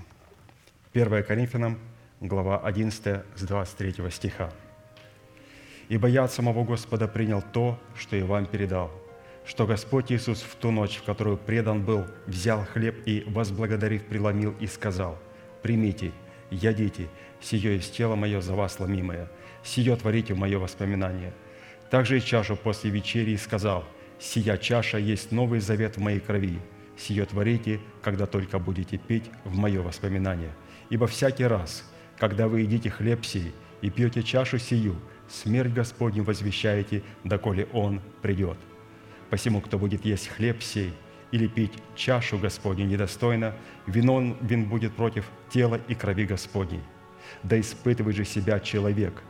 1 0.93 1.21
Коринфянам, 1.25 1.77
глава 2.21 2.57
11, 2.59 3.25
с 3.35 3.41
23 3.41 4.09
стиха. 4.09 4.53
«Ибо 5.89 6.07
я 6.07 6.23
от 6.23 6.31
самого 6.31 6.63
Господа 6.63 7.09
принял 7.09 7.41
то, 7.41 7.77
что 7.93 8.15
и 8.15 8.21
вам 8.21 8.45
передал, 8.45 8.89
что 9.45 9.67
Господь 9.67 10.13
Иисус 10.13 10.43
в 10.43 10.55
ту 10.55 10.71
ночь, 10.71 10.95
в 10.95 11.03
которую 11.03 11.35
предан 11.35 11.83
был, 11.83 12.05
взял 12.25 12.63
хлеб 12.63 13.05
и, 13.05 13.25
возблагодарив, 13.27 14.05
преломил 14.05 14.55
и 14.61 14.67
сказал, 14.67 15.19
«Примите, 15.61 16.13
ядите, 16.49 17.09
сие 17.41 17.75
из 17.75 17.89
тела 17.89 18.15
мое 18.15 18.39
за 18.39 18.55
вас 18.55 18.79
ломимое, 18.79 19.29
сие 19.61 19.93
творите 19.97 20.35
в 20.35 20.37
мое 20.37 20.57
воспоминание». 20.57 21.33
Также 21.89 22.19
и 22.19 22.21
чашу 22.21 22.55
после 22.55 22.91
вечери 22.91 23.35
сказал, 23.35 23.83
«Сия 24.19 24.55
чаша 24.55 24.99
есть 24.99 25.33
новый 25.33 25.59
завет 25.59 25.97
в 25.97 25.99
моей 25.99 26.21
крови, 26.21 26.61
сие 26.97 27.25
творите, 27.25 27.79
когда 28.01 28.25
только 28.25 28.59
будете 28.59 28.97
пить 28.97 29.29
в 29.43 29.55
мое 29.55 29.81
воспоминание. 29.81 30.51
Ибо 30.89 31.07
всякий 31.07 31.45
раз, 31.45 31.83
когда 32.17 32.47
вы 32.47 32.61
едите 32.61 32.89
хлеб 32.89 33.25
сей 33.25 33.53
и 33.81 33.89
пьете 33.89 34.23
чашу 34.23 34.59
сию, 34.59 34.95
смерть 35.27 35.73
Господню 35.73 36.23
возвещаете, 36.23 37.03
доколе 37.23 37.67
Он 37.73 38.01
придет. 38.21 38.57
Посему, 39.29 39.61
кто 39.61 39.77
будет 39.77 40.05
есть 40.05 40.27
хлеб 40.27 40.61
сей 40.61 40.93
или 41.31 41.47
пить 41.47 41.73
чашу 41.95 42.37
Господню 42.37 42.85
недостойно, 42.85 43.55
виновен 43.87 44.37
вин 44.41 44.69
будет 44.69 44.93
против 44.93 45.25
тела 45.49 45.79
и 45.87 45.95
крови 45.95 46.25
Господней. 46.25 46.81
Да 47.43 47.59
испытывает 47.59 48.15
же 48.15 48.23
себя 48.23 48.59
человек, 48.59 49.23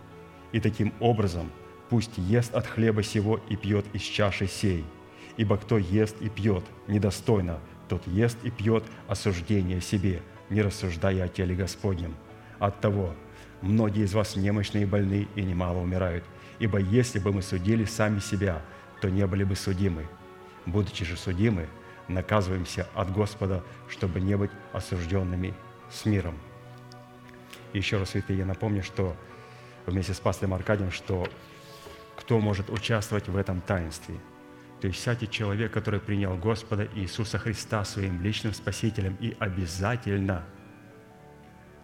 и 0.52 0.60
таким 0.60 0.94
образом 1.00 1.50
пусть 1.90 2.18
ест 2.18 2.54
от 2.54 2.68
хлеба 2.68 3.04
сего 3.04 3.40
и 3.50 3.56
пьет 3.56 3.86
из 3.94 4.02
чаши 4.02 4.48
сей. 4.48 4.86
Ибо 5.38 5.58
кто 5.58 5.78
ест 5.78 6.16
и 6.22 6.30
пьет 6.30 6.64
недостойно, 6.88 7.60
тот 7.90 8.06
ест 8.08 8.38
и 8.44 8.52
пьет 8.52 8.84
осуждение 9.08 9.82
себе, 9.82 10.22
не 10.50 10.62
рассуждая 10.62 11.26
о 11.26 11.28
теле 11.28 11.56
Господнем. 11.56 12.16
Оттого 12.60 13.14
многие 13.62 14.04
из 14.04 14.14
вас 14.14 14.36
немощные 14.36 14.84
и 14.84 14.88
больны, 14.88 15.28
и 15.36 15.42
немало 15.42 15.80
умирают. 15.80 16.24
Ибо 16.60 16.80
если 16.80 17.20
бы 17.20 17.34
мы 17.34 17.42
судили 17.42 17.86
сами 17.86 18.20
себя, 18.20 18.62
то 19.02 19.10
не 19.10 19.26
были 19.28 19.44
бы 19.44 19.56
судимы. 19.56 20.08
Будучи 20.66 21.04
же 21.04 21.18
судимы, 21.18 21.68
наказываемся 22.08 22.88
от 22.94 23.12
Господа, 23.12 23.64
чтобы 23.90 24.22
не 24.22 24.38
быть 24.38 24.52
осужденными 24.72 25.54
с 25.92 26.06
миром. 26.06 26.36
Еще 27.74 27.98
раз, 27.98 28.12
святые, 28.12 28.40
я 28.40 28.46
напомню, 28.46 28.84
что 28.84 29.16
вместе 29.86 30.14
с 30.14 30.20
пастором 30.20 30.54
Аркадием, 30.54 30.92
что 30.92 31.28
кто 32.16 32.40
может 32.40 32.70
участвовать 32.70 33.28
в 33.28 33.36
этом 33.36 33.60
таинстве. 33.62 34.16
То 34.86 34.90
есть 34.90 35.02
всякий 35.02 35.28
человек, 35.28 35.72
который 35.72 36.00
принял 36.00 36.38
Господа 36.38 36.88
Иисуса 36.94 37.40
Христа 37.40 37.84
своим 37.84 38.22
личным 38.22 38.54
Спасителем 38.54 39.18
и 39.20 39.36
обязательно 39.40 40.46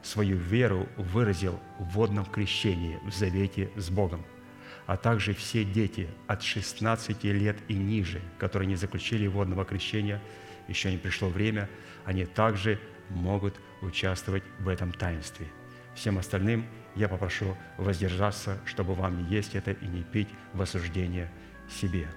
свою 0.03 0.37
веру 0.37 0.87
выразил 0.97 1.59
в 1.79 1.85
водном 1.93 2.25
крещении, 2.25 2.99
в 3.03 3.11
завете 3.11 3.71
с 3.75 3.89
Богом– 3.89 4.23
а 4.85 4.97
также 4.97 5.33
все 5.33 5.63
дети 5.63 6.09
от 6.27 6.43
16 6.43 7.23
лет 7.23 7.57
и 7.67 7.73
ниже, 7.73 8.21
которые 8.37 8.67
не 8.67 8.75
заключили 8.75 9.25
водного 9.25 9.65
крещения, 9.65 10.21
еще 10.67 10.91
не 10.91 10.97
пришло 10.97 11.29
время, 11.29 11.67
они 12.05 12.25
также 12.25 12.79
могут 13.09 13.55
участвовать 13.81 14.43
в 14.59 14.67
этом 14.67 14.91
таинстве. 14.91 15.47
Всем 15.95 16.19
остальным 16.19 16.67
я 16.95 17.07
попрошу 17.07 17.57
воздержаться, 17.77 18.59
чтобы 18.65 18.93
вам 18.93 19.23
не 19.23 19.35
есть 19.35 19.55
это 19.55 19.71
и 19.71 19.87
не 19.87 20.03
пить 20.03 20.29
в 20.53 20.61
осуждение 20.61 21.31
себе. 21.67 22.07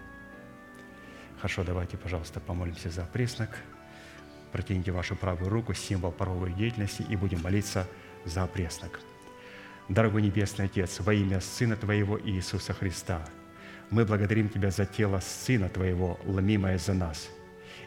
Хорошо, 1.44 1.62
давайте, 1.62 1.98
пожалуйста, 1.98 2.40
помолимся 2.40 2.88
за 2.88 3.04
преснок. 3.04 3.50
Протяните 4.50 4.92
вашу 4.92 5.14
правую 5.14 5.50
руку, 5.50 5.74
символ 5.74 6.10
паровой 6.10 6.54
деятельности, 6.54 7.04
и 7.06 7.16
будем 7.16 7.42
молиться 7.42 7.86
за 8.24 8.46
преснок. 8.46 8.98
Дорогой 9.90 10.22
Небесный 10.22 10.64
Отец, 10.64 11.00
во 11.00 11.12
имя 11.12 11.42
Сына 11.42 11.76
Твоего 11.76 12.18
Иисуса 12.18 12.72
Христа, 12.72 13.22
мы 13.90 14.06
благодарим 14.06 14.48
Тебя 14.48 14.70
за 14.70 14.86
тело 14.86 15.20
Сына 15.20 15.68
Твоего, 15.68 16.18
ломимое 16.24 16.78
за 16.78 16.94
нас. 16.94 17.28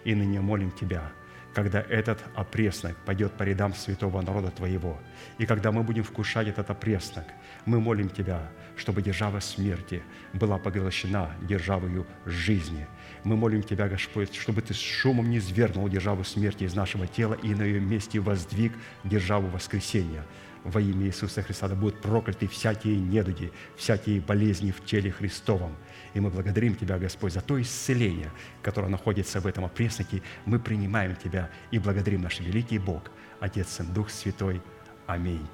И 0.03 0.13
ныне 0.13 0.39
молим 0.39 0.69
Тебя, 0.69 1.11
когда 1.55 1.81
этот 1.81 2.19
опреснок 2.35 2.95
пойдет 3.07 3.33
по 3.33 3.41
рядам 3.41 3.73
святого 3.73 4.21
народа 4.21 4.51
Твоего, 4.51 4.99
и 5.39 5.47
когда 5.47 5.71
мы 5.71 5.81
будем 5.81 6.03
вкушать 6.03 6.47
этот 6.47 6.69
опреснок, 6.69 7.25
мы 7.65 7.79
молим 7.79 8.09
Тебя, 8.11 8.51
чтобы 8.75 9.01
держава 9.01 9.39
смерти 9.39 10.03
была 10.33 10.59
поглощена 10.59 11.31
державою 11.41 12.05
жизни. 12.27 12.85
Мы 13.27 13.35
молим 13.35 13.61
Тебя, 13.61 13.89
Господь, 13.89 14.33
чтобы 14.33 14.61
Ты 14.61 14.73
с 14.73 14.79
шумом 14.79 15.29
не 15.29 15.41
свергнул 15.41 15.89
державу 15.89 16.23
смерти 16.23 16.63
из 16.63 16.73
нашего 16.73 17.07
тела 17.07 17.33
и 17.33 17.53
на 17.53 17.63
ее 17.63 17.81
месте 17.81 18.19
воздвиг 18.19 18.71
державу 19.03 19.47
воскресения– 19.47 20.25
во 20.63 20.81
имя 20.81 21.07
Иисуса 21.07 21.41
Христа. 21.41 21.67
Да 21.67 21.75
будут 21.75 22.01
прокляты 22.01 22.47
всякие 22.47 22.97
недуги, 22.97 23.51
всякие 23.75 24.21
болезни 24.21 24.71
в 24.71 24.83
теле 24.85 25.11
Христовом. 25.11 25.75
И 26.13 26.21
мы 26.21 26.29
благодарим 26.29 26.75
Тебя, 26.75 26.97
Господь, 26.97 27.33
за 27.33 27.41
то 27.41 27.61
исцеление, 27.61 28.31
которое 28.61 28.87
находится 28.87 29.39
в 29.39 29.47
этом 29.47 29.65
опресноке. 29.65 30.21
Мы 30.45 30.59
принимаем 30.59 31.15
Тебя 31.15 31.49
и 31.71 31.79
благодарим 31.79 32.21
наш 32.21 32.39
великий 32.39 32.79
Бог, 32.79 33.11
Отец, 33.41 33.69
Сын, 33.69 33.93
Дух 33.93 34.09
Святой. 34.09 34.61
Аминь. 35.05 35.45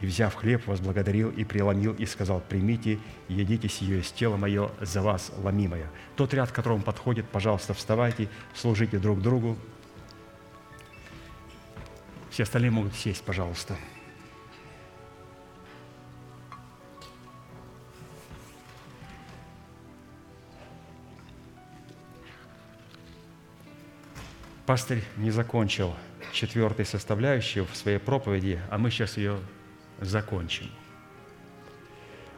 И, 0.00 0.06
взяв 0.06 0.34
хлеб, 0.34 0.66
возблагодарил 0.66 1.30
и 1.30 1.44
преломил, 1.44 1.94
и 1.94 2.06
сказал, 2.06 2.40
«Примите 2.40 2.98
едите 3.28 3.68
сие 3.68 4.00
из 4.00 4.10
тела 4.10 4.36
мое 4.36 4.70
за 4.80 5.02
вас 5.02 5.30
ломимое». 5.36 5.90
Тот 6.16 6.32
ряд, 6.32 6.50
к 6.50 6.54
которому 6.54 6.82
подходит, 6.82 7.28
пожалуйста, 7.28 7.74
вставайте, 7.74 8.28
служите 8.54 8.98
друг 8.98 9.20
другу. 9.20 9.58
Все 12.30 12.44
остальные 12.44 12.70
могут 12.70 12.94
сесть, 12.94 13.22
пожалуйста. 13.22 13.76
Пастырь 24.64 25.02
не 25.16 25.32
закончил 25.32 25.96
четвертой 26.32 26.86
составляющей 26.86 27.62
в 27.62 27.74
своей 27.74 27.98
проповеди, 27.98 28.60
а 28.70 28.78
мы 28.78 28.92
сейчас 28.92 29.16
ее 29.16 29.40
закончим. 30.00 30.66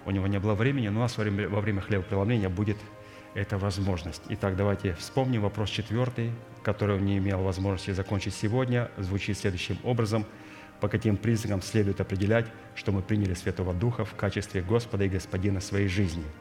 У 0.05 0.10
него 0.10 0.26
не 0.26 0.39
было 0.39 0.55
времени, 0.55 0.89
но 0.89 1.01
у 1.01 1.02
нас 1.02 1.16
во 1.16 1.22
время, 1.22 1.48
во 1.48 1.60
время 1.60 1.80
хлебопреломления 1.80 2.48
будет 2.48 2.76
эта 3.34 3.56
возможность. 3.56 4.22
Итак, 4.28 4.56
давайте 4.56 4.94
вспомним 4.94 5.43
вопрос 5.43 5.70
четвертый, 5.70 6.32
который 6.62 6.97
он 6.97 7.05
не 7.05 7.18
имел 7.18 7.43
возможности 7.43 7.93
закончить 7.93 8.34
сегодня. 8.34 8.90
Звучит 8.98 9.39
следующим 9.39 9.78
образом. 9.84 10.26
По 10.80 10.89
каким 10.89 11.16
признакам 11.16 11.62
следует 11.62 12.01
определять, 12.01 12.47
что 12.74 12.90
мы 12.90 13.02
приняли 13.02 13.34
Святого 13.34 13.72
Духа 13.72 14.05
в 14.05 14.14
качестве 14.16 14.62
Господа 14.62 15.05
и 15.05 15.09
Господина 15.09 15.60
своей 15.60 15.89
жизни– 15.89 16.24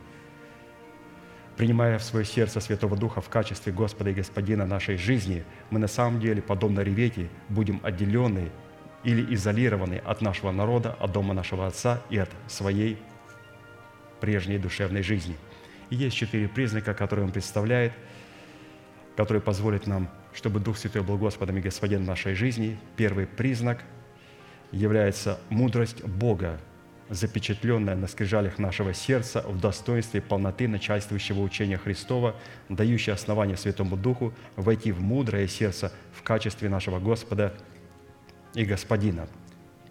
принимая 1.61 1.99
в 1.99 2.03
свое 2.03 2.25
сердце 2.25 2.59
Святого 2.59 2.97
Духа 2.97 3.21
в 3.21 3.29
качестве 3.29 3.71
Господа 3.71 4.09
и 4.09 4.13
Господина 4.13 4.65
нашей 4.65 4.97
жизни, 4.97 5.43
мы 5.69 5.77
на 5.77 5.87
самом 5.87 6.19
деле, 6.19 6.41
подобно 6.41 6.79
Ревете, 6.79 7.29
будем 7.49 7.79
отделены 7.83 8.49
или 9.03 9.33
изолированы 9.33 10.01
от 10.05 10.21
нашего 10.21 10.51
народа, 10.51 10.95
от 10.99 11.11
дома 11.11 11.33
нашего 11.33 11.67
Отца 11.67 12.01
и 12.09 12.17
от 12.17 12.29
своей 12.47 12.97
прежней 14.19 14.57
душевной 14.57 15.01
жизни. 15.01 15.35
И 15.89 15.95
есть 15.95 16.15
четыре 16.15 16.47
признака, 16.47 16.93
которые 16.93 17.25
Он 17.25 17.31
представляет, 17.31 17.93
которые 19.15 19.41
позволят 19.41 19.87
нам, 19.87 20.09
чтобы 20.33 20.59
Дух 20.59 20.77
Святой 20.77 21.01
был 21.01 21.17
Господом 21.17 21.57
и 21.57 21.61
Господином 21.61 22.05
нашей 22.05 22.35
жизни. 22.35 22.77
Первый 22.95 23.25
признак 23.25 23.83
является 24.71 25.39
мудрость 25.49 26.03
Бога 26.03 26.59
запечатленное 27.09 27.95
на 27.95 28.07
скрижалях 28.07 28.57
нашего 28.57 28.93
сердца 28.93 29.43
в 29.45 29.59
достоинстве 29.59 30.21
полноты 30.21 30.69
начальствующего 30.69 31.41
учения 31.41 31.77
Христова, 31.77 32.35
дающее 32.69 33.13
основание 33.13 33.57
Святому 33.57 33.97
Духу 33.97 34.33
войти 34.55 34.93
в 34.93 35.01
мудрое 35.01 35.47
сердце 35.49 35.91
в 36.13 36.23
качестве 36.23 36.69
нашего 36.69 36.99
Господа 36.99 37.53
и 38.53 38.65
Господина. 38.65 39.27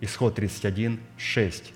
Исход 0.01 0.35
31, 0.35 1.01
6. 1.17 1.73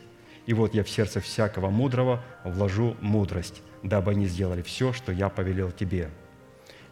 «И 0.46 0.52
вот 0.54 0.74
я 0.74 0.84
в 0.84 0.90
сердце 0.90 1.20
всякого 1.20 1.70
мудрого 1.70 2.22
вложу 2.44 2.96
мудрость, 3.00 3.62
дабы 3.82 4.12
они 4.12 4.26
сделали 4.26 4.62
все, 4.62 4.92
что 4.92 5.12
я 5.12 5.28
повелел 5.28 5.70
тебе». 5.70 6.10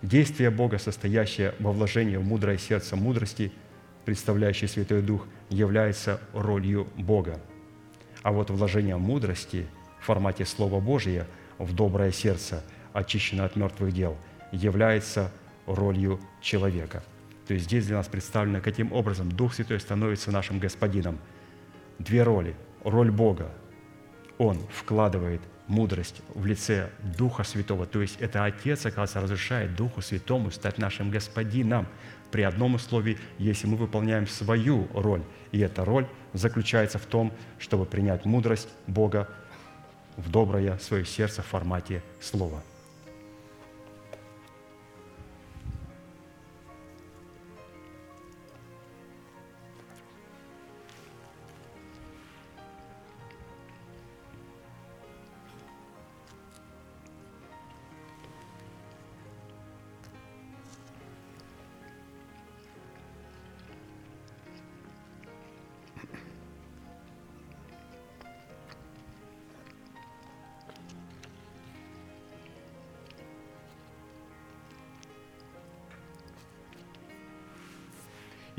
Действие 0.00 0.50
Бога, 0.50 0.78
состоящее 0.78 1.54
во 1.58 1.70
вложении 1.72 2.16
в 2.16 2.24
мудрое 2.24 2.58
сердце 2.58 2.96
мудрости, 2.96 3.52
представляющий 4.04 4.68
Святой 4.68 5.02
Дух, 5.02 5.26
является 5.48 6.20
ролью 6.32 6.88
Бога– 6.96 7.40
а 8.22 8.30
вот 8.30 8.50
вложение 8.50 8.96
мудрости 8.96 9.66
в 10.00 10.06
формате 10.06 10.44
Слова 10.44 10.80
Божия 10.80 11.26
в 11.58 11.74
доброе 11.74 12.12
сердце, 12.12 12.64
очищенное 12.92 13.46
от 13.46 13.56
мертвых 13.56 13.92
дел, 13.92 14.16
является 14.52 15.32
ролью 15.66 16.20
человека. 16.40 17.02
То 17.46 17.54
есть 17.54 17.66
здесь 17.66 17.86
для 17.86 17.96
нас 17.96 18.08
представлено, 18.08 18.60
каким 18.60 18.92
образом 18.92 19.30
Дух 19.30 19.54
Святой 19.54 19.80
становится 19.80 20.30
нашим 20.30 20.58
Господином. 20.58 21.18
Две 21.98 22.22
роли. 22.22 22.54
Роль 22.84 23.10
Бога. 23.10 23.50
Он 24.38 24.58
вкладывает 24.72 25.40
мудрость 25.66 26.22
в 26.34 26.46
лице 26.46 26.90
Духа 27.18 27.44
Святого. 27.44 27.86
То 27.86 28.00
есть 28.00 28.16
это 28.20 28.44
Отец, 28.44 28.86
оказывается, 28.86 29.20
разрешает 29.20 29.74
Духу 29.76 30.02
Святому 30.02 30.50
стать 30.50 30.78
нашим 30.78 31.10
Господином 31.10 31.86
при 32.30 32.42
одном 32.42 32.74
условии, 32.74 33.18
если 33.38 33.66
мы 33.66 33.76
выполняем 33.76 34.26
свою 34.26 34.88
роль. 34.94 35.22
И 35.52 35.60
эта 35.60 35.84
роль 35.84 36.06
заключается 36.32 36.98
в 36.98 37.06
том, 37.06 37.32
чтобы 37.58 37.84
принять 37.84 38.24
мудрость 38.24 38.68
Бога 38.86 39.28
в 40.16 40.30
доброе 40.30 40.78
свое 40.78 41.04
сердце 41.04 41.42
в 41.42 41.46
формате 41.46 42.02
Слова– 42.20 42.62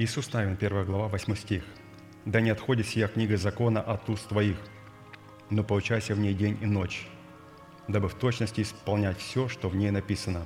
Иисус 0.04 0.34
Навин, 0.34 0.58
1 0.60 0.84
глава, 0.84 1.08
8 1.08 1.34
стих. 1.36 1.64
«Да 2.26 2.42
не 2.42 2.50
отходит 2.50 2.88
сия 2.88 3.08
книга 3.08 3.38
закона 3.38 3.80
от 3.80 4.10
уст 4.10 4.28
твоих, 4.28 4.58
но 5.50 5.64
поучайся 5.64 6.14
в 6.14 6.20
ней 6.20 6.34
день 6.34 6.58
и 6.62 6.66
ночь, 6.66 7.08
дабы 7.88 8.10
в 8.10 8.16
точности 8.16 8.60
исполнять 8.64 9.18
все, 9.18 9.48
что 9.48 9.70
в 9.70 9.78
ней 9.78 9.92
написано. 9.92 10.46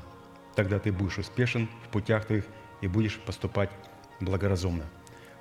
Тогда 0.55 0.77
ты 0.77 0.91
будешь 0.91 1.17
успешен 1.17 1.67
в 1.83 1.89
путях 1.89 2.25
твоих 2.25 2.45
и 2.81 2.87
будешь 2.87 3.17
поступать 3.17 3.71
благоразумно. 4.19 4.85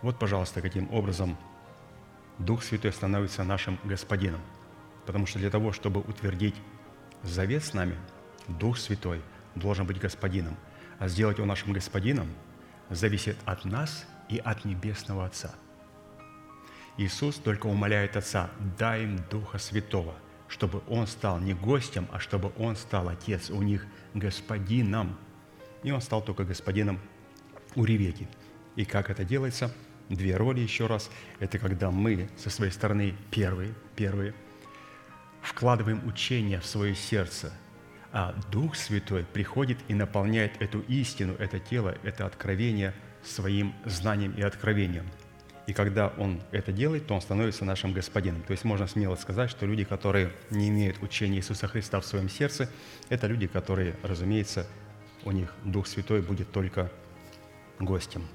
Вот, 0.01 0.19
пожалуйста, 0.19 0.63
каким 0.63 0.91
образом 0.95 1.37
Дух 2.39 2.63
Святой 2.63 2.95
становится 2.95 3.45
нашим 3.45 3.79
Господином. 3.85 4.41
Потому 5.05 5.27
что 5.27 5.39
для 5.39 5.51
того, 5.51 5.73
чтобы 5.73 6.01
утвердить 6.01 6.57
завет 7.23 7.63
с 7.63 7.75
нами, 7.75 7.97
Дух 8.49 8.79
Святой 8.79 9.21
должен 9.55 9.85
быть 9.85 10.01
Господином. 10.01 10.57
А 10.99 11.07
сделать 11.07 11.37
его 11.37 11.47
нашим 11.47 11.75
Господином 11.75 12.29
зависит 12.91 13.37
от 13.45 13.65
нас 13.65 14.07
и 14.29 14.39
от 14.39 14.65
Небесного 14.65 15.27
Отца. 15.27 15.55
Иисус 16.97 17.37
только 17.37 17.67
умоляет 17.67 18.17
Отца, 18.17 18.51
дай 18.79 19.05
им 19.05 19.19
Духа 19.31 19.59
Святого, 19.59 20.15
чтобы 20.49 20.83
Он 20.89 21.07
стал 21.07 21.39
не 21.41 21.55
гостем, 21.55 22.09
а 22.13 22.19
чтобы 22.19 22.53
Он 22.57 22.77
стал 22.77 23.09
Отец 23.09 23.51
у 23.51 23.63
них 23.63 23.87
Господином. 24.15 25.19
И 25.83 25.91
Он 25.91 26.01
стал 26.01 26.23
только 26.23 26.45
Господином 26.45 27.01
у 27.75 27.85
Ревеки. 27.85 28.29
И 28.77 28.85
как 28.85 29.11
это 29.11 29.25
делается? 29.25 29.73
Две 30.09 30.37
роли 30.37 30.61
еще 30.61 30.87
раз. 30.87 31.11
Это 31.41 31.59
когда 31.59 31.91
мы 31.91 32.31
со 32.37 32.49
своей 32.49 32.73
стороны 32.73 33.15
первые, 33.31 33.75
первые, 33.95 34.35
вкладываем 35.43 36.07
учение 36.07 36.61
в 36.61 36.67
свое 36.67 36.95
сердце, 36.95 37.53
а 38.19 38.35
Дух 38.51 38.77
Святой 38.77 39.25
приходит 39.25 39.77
и 39.89 39.95
наполняет 39.95 40.63
эту 40.63 40.81
истину, 40.89 41.35
это 41.39 41.61
тело, 41.61 41.99
это 42.03 42.25
откровение 42.25 42.95
своим 43.23 43.75
знанием 43.85 44.33
и 44.33 44.41
откровением. 44.41 45.05
И 45.67 45.75
когда 45.75 46.09
Он 46.17 46.41
это 46.51 46.73
делает, 46.73 47.07
то 47.07 47.15
Он 47.15 47.21
становится 47.21 47.67
нашим 47.67 47.93
Господином. 47.93 48.41
То 48.41 48.53
есть 48.53 48.65
можно 48.65 48.87
смело 48.87 49.17
сказать, 49.17 49.51
что 49.51 49.67
люди, 49.67 49.85
которые 49.85 50.33
не 50.49 50.71
имеют 50.71 51.03
учения 51.03 51.37
Иисуса 51.37 51.69
Христа 51.69 52.01
в 52.01 52.07
своем 52.07 52.31
сердце, 52.31 52.71
это 53.11 53.27
люди, 53.27 53.47
которые, 53.49 53.97
разумеется, 54.03 54.67
у 55.23 55.31
них 55.31 55.53
Дух 55.65 55.87
Святой 55.87 56.23
будет 56.23 56.51
только 56.51 56.91
гостем. 57.79 58.27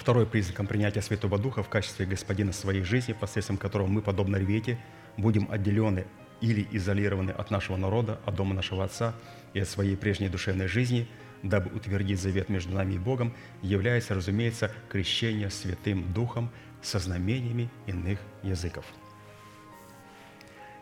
Второй 0.00 0.24
признаком 0.24 0.66
принятия 0.66 1.02
Святого 1.02 1.36
Духа 1.36 1.62
в 1.62 1.68
качестве 1.68 2.06
Господина 2.06 2.54
своей 2.54 2.82
жизни, 2.84 3.12
посредством 3.12 3.58
которого 3.58 3.86
мы, 3.86 4.00
подобно 4.00 4.38
Рвете, 4.38 4.78
будем 5.18 5.46
отделены 5.50 6.06
или 6.40 6.66
изолированы 6.70 7.32
от 7.32 7.50
нашего 7.50 7.76
народа, 7.76 8.18
от 8.24 8.34
дома 8.34 8.54
нашего 8.54 8.82
Отца 8.82 9.14
и 9.52 9.60
от 9.60 9.68
своей 9.68 9.98
прежней 9.98 10.30
душевной 10.30 10.68
жизни, 10.68 11.06
дабы 11.42 11.70
утвердить 11.76 12.18
завет 12.18 12.48
между 12.48 12.74
нами 12.74 12.94
и 12.94 12.98
Богом, 12.98 13.34
является, 13.60 14.14
разумеется, 14.14 14.72
крещение 14.88 15.50
Святым 15.50 16.10
Духом 16.14 16.50
со 16.80 16.98
знамениями 16.98 17.68
иных 17.86 18.20
языков. 18.42 18.86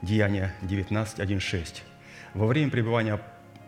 Деяние 0.00 0.54
19.1.6. 0.62 1.82
Во 2.34 2.46
время 2.46 2.70
пребывания 2.70 3.20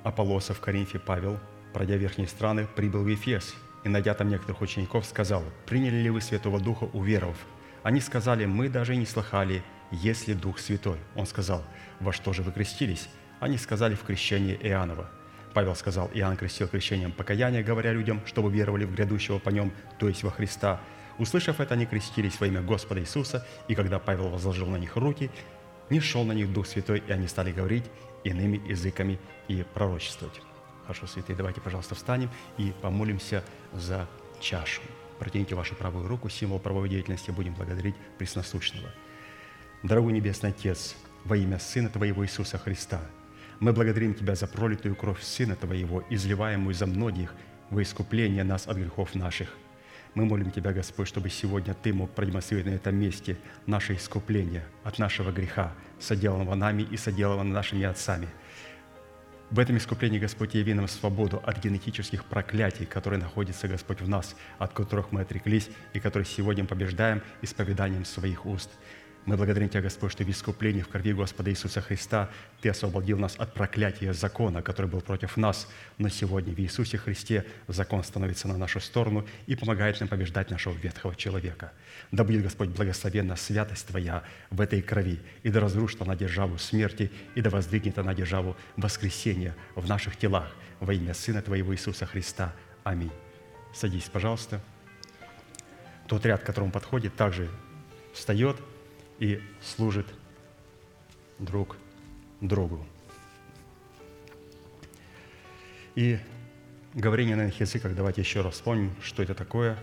Аполлоса 0.04 0.54
в 0.54 0.60
Коринфе 0.60 1.00
Павел, 1.00 1.40
пройдя 1.72 1.96
верхние 1.96 2.28
страны, 2.28 2.68
прибыл 2.76 3.02
в 3.02 3.08
Ефес 3.08 3.52
и, 3.84 3.88
найдя 3.88 4.14
там 4.14 4.28
некоторых 4.28 4.60
учеников, 4.60 5.06
сказал, 5.06 5.42
«Приняли 5.66 5.96
ли 5.96 6.10
вы 6.10 6.20
Святого 6.20 6.60
Духа, 6.60 6.84
уверовав?» 6.84 7.36
Они 7.82 8.00
сказали, 8.00 8.44
«Мы 8.44 8.68
даже 8.68 8.96
не 8.96 9.06
слыхали, 9.06 9.62
есть 9.90 10.28
ли 10.28 10.34
Дух 10.34 10.58
Святой». 10.58 10.98
Он 11.14 11.26
сказал, 11.26 11.64
«Во 11.98 12.12
что 12.12 12.32
же 12.32 12.42
вы 12.42 12.52
крестились?» 12.52 13.08
Они 13.40 13.56
сказали, 13.56 13.94
«В 13.94 14.02
крещении 14.02 14.58
Иоаннова». 14.60 15.10
Павел 15.54 15.74
сказал, 15.74 16.10
Иоанн 16.14 16.36
крестил 16.36 16.68
крещением 16.68 17.12
покаяния, 17.12 17.62
говоря 17.62 17.92
людям, 17.92 18.20
чтобы 18.26 18.52
веровали 18.52 18.84
в 18.84 18.94
грядущего 18.94 19.38
по 19.38 19.48
нем, 19.48 19.72
то 19.98 20.08
есть 20.08 20.22
во 20.22 20.30
Христа. 20.30 20.80
Услышав 21.18 21.60
это, 21.60 21.74
они 21.74 21.86
крестились 21.86 22.38
во 22.38 22.46
имя 22.46 22.62
Господа 22.62 23.00
Иисуса, 23.00 23.46
и 23.66 23.74
когда 23.74 23.98
Павел 23.98 24.28
возложил 24.28 24.66
на 24.68 24.76
них 24.76 24.96
руки, 24.96 25.30
не 25.90 26.00
шел 26.00 26.24
на 26.24 26.32
них 26.32 26.52
Дух 26.52 26.66
Святой, 26.66 27.02
и 27.06 27.12
они 27.12 27.26
стали 27.26 27.50
говорить 27.50 27.84
иными 28.22 28.60
языками 28.68 29.18
и 29.48 29.64
пророчествовать. 29.74 30.40
Хорошо, 30.90 31.06
святые, 31.06 31.36
давайте, 31.36 31.60
пожалуйста, 31.60 31.94
встанем 31.94 32.28
и 32.58 32.72
помолимся 32.82 33.44
за 33.72 34.08
чашу. 34.40 34.82
Протяните 35.20 35.54
вашу 35.54 35.76
правую 35.76 36.08
руку, 36.08 36.28
символ 36.28 36.58
правовой 36.58 36.88
деятельности, 36.88 37.30
будем 37.30 37.54
благодарить 37.54 37.94
Пресносущного. 38.18 38.88
Дорогой 39.84 40.12
Небесный 40.12 40.50
Отец, 40.50 40.96
во 41.24 41.36
имя 41.36 41.60
Сына 41.60 41.90
Твоего 41.90 42.24
Иисуса 42.24 42.58
Христа, 42.58 43.00
мы 43.60 43.72
благодарим 43.72 44.14
Тебя 44.14 44.34
за 44.34 44.48
пролитую 44.48 44.96
кровь 44.96 45.22
Сына 45.22 45.54
Твоего, 45.54 46.02
изливаемую 46.10 46.74
за 46.74 46.86
многих 46.86 47.36
во 47.70 47.84
искупление 47.84 48.42
нас 48.42 48.66
от 48.66 48.76
грехов 48.76 49.14
наших. 49.14 49.54
Мы 50.14 50.24
молим 50.24 50.50
Тебя, 50.50 50.72
Господь, 50.72 51.06
чтобы 51.06 51.30
сегодня 51.30 51.72
Ты 51.72 51.92
мог 51.92 52.10
продемонстрировать 52.10 52.66
на 52.66 52.74
этом 52.74 52.96
месте 52.96 53.36
наше 53.64 53.94
искупление 53.94 54.64
от 54.82 54.98
нашего 54.98 55.30
греха, 55.30 55.72
соделанного 56.00 56.56
нами 56.56 56.82
и 56.82 56.96
соделанного 56.96 57.44
нашими 57.44 57.84
отцами– 57.84 58.26
в 59.50 59.58
этом 59.58 59.76
искуплении, 59.76 60.18
Господь, 60.18 60.54
яви 60.54 60.74
нам 60.74 60.88
свободу 60.88 61.42
от 61.44 61.64
генетических 61.64 62.24
проклятий, 62.24 62.86
которые 62.86 63.20
находятся, 63.20 63.68
Господь, 63.68 64.00
в 64.00 64.08
нас, 64.08 64.36
от 64.58 64.72
которых 64.72 65.12
мы 65.12 65.22
отреклись 65.22 65.68
и 65.92 66.00
которые 66.00 66.26
сегодня 66.26 66.64
побеждаем 66.64 67.22
исповеданием 67.42 68.04
своих 68.04 68.46
уст– 68.46 68.70
мы 69.26 69.36
благодарим 69.36 69.68
Тебя, 69.68 69.82
Господь, 69.82 70.12
что 70.12 70.24
в 70.24 70.30
искуплении 70.30 70.80
в 70.80 70.88
крови 70.88 71.12
Господа 71.12 71.50
Иисуса 71.50 71.82
Христа 71.82 72.30
Ты 72.62 72.70
освободил 72.70 73.18
нас 73.18 73.36
от 73.36 73.52
проклятия 73.52 74.14
закона, 74.14 74.62
который 74.62 74.86
был 74.86 75.02
против 75.02 75.36
нас. 75.36 75.68
Но 75.98 76.08
сегодня 76.08 76.54
в 76.54 76.58
Иисусе 76.58 76.96
Христе 76.96 77.44
закон 77.68 78.02
становится 78.02 78.48
на 78.48 78.56
нашу 78.56 78.80
сторону 78.80 79.26
и 79.46 79.56
помогает 79.56 80.00
нам 80.00 80.08
побеждать 80.08 80.50
нашего 80.50 80.72
ветхого 80.72 81.14
человека. 81.14 81.72
Да 82.10 82.24
будет, 82.24 82.42
Господь, 82.42 82.70
благословенна 82.70 83.36
святость 83.36 83.86
Твоя 83.88 84.24
в 84.48 84.60
этой 84.60 84.80
крови, 84.80 85.20
и 85.42 85.50
да 85.50 85.60
разрушит 85.60 86.00
она 86.00 86.16
державу 86.16 86.56
смерти, 86.56 87.10
и 87.34 87.42
да 87.42 87.50
воздвигнет 87.50 87.98
она 87.98 88.14
державу 88.14 88.56
воскресения 88.76 89.54
в 89.74 89.86
наших 89.86 90.16
телах 90.16 90.50
во 90.80 90.94
имя 90.94 91.12
Сына 91.12 91.42
Твоего 91.42 91.74
Иисуса 91.74 92.06
Христа. 92.06 92.54
Аминь. 92.84 93.12
Садись, 93.74 94.08
пожалуйста. 94.10 94.62
Тот 96.08 96.24
ряд, 96.24 96.42
к 96.42 96.46
которому 96.46 96.72
подходит, 96.72 97.14
также 97.16 97.50
встает– 98.14 98.56
и 99.20 99.40
служит 99.62 100.06
друг 101.38 101.76
другу. 102.40 102.84
И 105.94 106.18
говорение 106.94 107.36
на 107.36 107.42
иных 107.42 107.60
языках, 107.60 107.94
давайте 107.94 108.22
еще 108.22 108.40
раз 108.40 108.54
вспомним, 108.54 108.90
что 109.02 109.22
это 109.22 109.34
такое. 109.34 109.78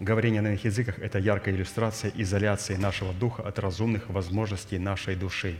Говорение 0.00 0.40
на 0.40 0.48
иных 0.48 0.64
языках– 0.64 0.98
это 1.00 1.18
яркая 1.18 1.54
иллюстрация 1.54 2.10
изоляции 2.14 2.76
нашего 2.76 3.12
духа 3.12 3.46
от 3.46 3.58
разумных 3.58 4.08
возможностей 4.08 4.78
нашей 4.78 5.16
души, 5.16 5.58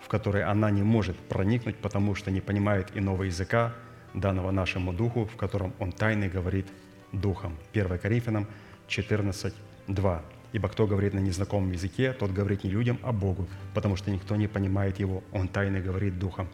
в 0.00 0.08
которой 0.08 0.42
она 0.42 0.70
не 0.70 0.82
может 0.82 1.16
проникнуть, 1.16 1.76
потому 1.76 2.14
что 2.14 2.30
не 2.30 2.40
понимает 2.40 2.90
иного 2.94 3.24
языка, 3.24 3.74
данного 4.12 4.50
нашему 4.50 4.92
духу, 4.92 5.24
в 5.24 5.36
котором 5.36 5.72
он 5.78 5.92
тайно 5.92 6.28
говорит 6.28 6.66
духом. 7.12 7.56
1 7.72 7.98
Коринфянам 7.98 8.48
14, 8.88 9.54
2. 9.86 10.22
Ибо 10.52 10.68
кто 10.68 10.86
говорит 10.86 11.14
на 11.14 11.20
незнакомом 11.20 11.72
языке, 11.72 12.12
тот 12.12 12.32
говорит 12.32 12.64
не 12.64 12.70
людям, 12.70 12.98
а 13.02 13.12
Богу, 13.12 13.48
потому 13.74 13.96
что 13.96 14.10
никто 14.10 14.36
не 14.36 14.48
понимает 14.48 14.98
его. 14.98 15.22
Он 15.32 15.48
тайно 15.48 15.80
говорит 15.80 16.18
духом. 16.18 16.48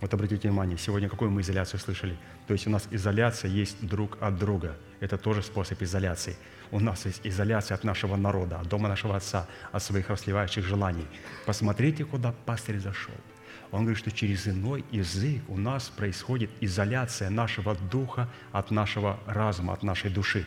Вот 0.00 0.14
обратите 0.14 0.48
внимание, 0.48 0.78
сегодня 0.78 1.08
какую 1.08 1.30
мы 1.30 1.40
изоляцию 1.40 1.80
слышали? 1.80 2.16
То 2.46 2.54
есть 2.54 2.66
у 2.66 2.70
нас 2.70 2.88
изоляция 2.90 3.50
есть 3.50 3.84
друг 3.84 4.16
от 4.20 4.36
друга. 4.38 4.76
Это 5.00 5.18
тоже 5.18 5.42
способ 5.42 5.82
изоляции. 5.82 6.36
У 6.70 6.78
нас 6.78 7.04
есть 7.06 7.20
изоляция 7.24 7.74
от 7.74 7.84
нашего 7.84 8.16
народа, 8.16 8.60
от 8.60 8.68
дома 8.68 8.88
нашего 8.88 9.16
отца, 9.16 9.48
от 9.72 9.82
своих 9.82 10.08
расливающих 10.08 10.64
желаний. 10.64 11.06
Посмотрите, 11.46 12.04
куда 12.04 12.32
пастырь 12.46 12.78
зашел. 12.78 13.14
Он 13.70 13.80
говорит, 13.80 13.98
что 13.98 14.10
через 14.12 14.46
иной 14.46 14.84
язык 14.92 15.42
у 15.48 15.56
нас 15.56 15.88
происходит 15.88 16.50
изоляция 16.60 17.28
нашего 17.28 17.74
духа 17.90 18.28
от 18.52 18.70
нашего 18.70 19.18
разума, 19.26 19.72
от 19.72 19.82
нашей 19.82 20.10
души. 20.10 20.46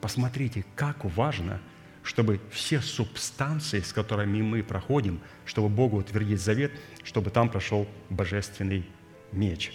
Посмотрите, 0.00 0.64
как 0.74 1.04
важно– 1.04 1.60
чтобы 2.06 2.40
все 2.50 2.80
субстанции, 2.80 3.80
с 3.80 3.92
которыми 3.92 4.40
мы 4.40 4.62
проходим, 4.62 5.20
чтобы 5.44 5.68
Богу 5.68 5.96
утвердить 5.96 6.40
завет, 6.40 6.70
чтобы 7.02 7.30
там 7.30 7.50
прошел 7.50 7.88
божественный 8.10 8.86
меч. 9.32 9.72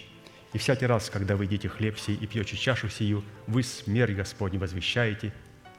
И 0.54 0.58
всякий 0.58 0.86
раз, 0.86 1.10
когда 1.10 1.36
вы 1.36 1.44
едите 1.44 1.68
хлеб 1.68 1.98
сей 1.98 2.16
и 2.16 2.26
пьете 2.26 2.56
чашу 2.56 2.88
сию, 2.88 3.22
вы 3.46 3.62
смерть 3.62 4.16
Господню 4.16 4.58
возвещаете, 4.58 5.32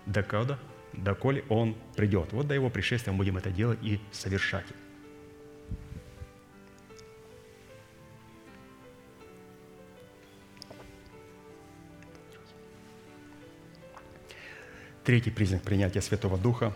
докуда, 0.06 0.60
доколе 0.94 1.44
Он 1.50 1.76
придет. 1.96 2.32
Вот 2.34 2.48
до 2.48 2.54
Его 2.54 2.70
пришествия 2.70 3.12
мы 3.12 3.18
будем 3.18 3.38
это 3.38 3.50
делать 3.50 3.80
и 3.82 4.00
совершать. 4.12 4.66
Третий 15.04 15.32
признак 15.32 15.64
принятия 15.64 16.02
Святого 16.02 16.38
Духа, 16.38 16.74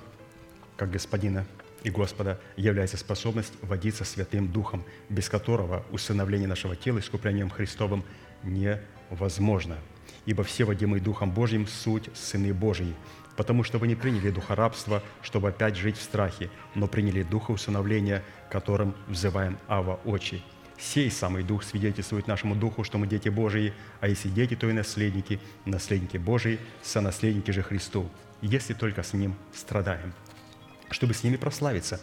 как 0.75 0.91
Господина 0.91 1.45
и 1.83 1.89
Господа, 1.89 2.41
является 2.57 2.97
способность 2.97 3.53
водиться 3.61 4.03
Святым 4.03 4.51
Духом, 4.51 4.83
без 5.07 5.29
которого 5.29 5.85
усыновление 5.91 6.49
нашего 6.49 6.75
тела 6.75 6.99
искуплением 6.99 7.49
Христовым 7.49 8.03
невозможно. 8.43 9.77
Ибо 10.25 10.43
все 10.43 10.65
водимые 10.65 11.01
Духом 11.01 11.31
Божьим– 11.31 11.67
суть 11.67 12.09
Сыны 12.15 12.53
Божьи, 12.53 12.93
потому 13.37 13.63
что 13.63 13.77
вы 13.77 13.87
не 13.87 13.95
приняли 13.95 14.29
духа 14.29 14.55
рабства, 14.55 15.01
чтобы 15.21 15.47
опять 15.47 15.77
жить 15.77 15.95
в 15.95 16.03
страхе, 16.03 16.49
но 16.75 16.87
приняли 16.87 17.23
духа 17.23 17.51
усыновления, 17.51 18.23
которым 18.51 18.93
взываем 19.07 19.57
Ава 19.69 20.01
Очи. 20.03 20.43
Сей 20.79 21.09
самый 21.09 21.43
Дух 21.43 21.63
свидетельствует 21.63 22.27
нашему 22.27 22.55
Духу, 22.55 22.83
что 22.83 22.99
мы 22.99 23.07
дети 23.07 23.29
Божии, 23.29 23.73
а 23.99 24.07
если 24.07 24.29
дети, 24.29 24.55
то 24.55 24.69
и 24.69 24.73
наследники, 24.73 25.39
наследники 25.65 26.17
Божии, 26.17 26.59
сонаследники 26.83 27.49
же 27.49 27.63
Христу, 27.63 28.07
если 28.41 28.73
только 28.73 29.01
с 29.01 29.13
Ним 29.13 29.35
страдаем, 29.53 30.13
чтобы 30.91 31.15
с 31.15 31.23
ними 31.23 31.35
прославиться. 31.35 31.99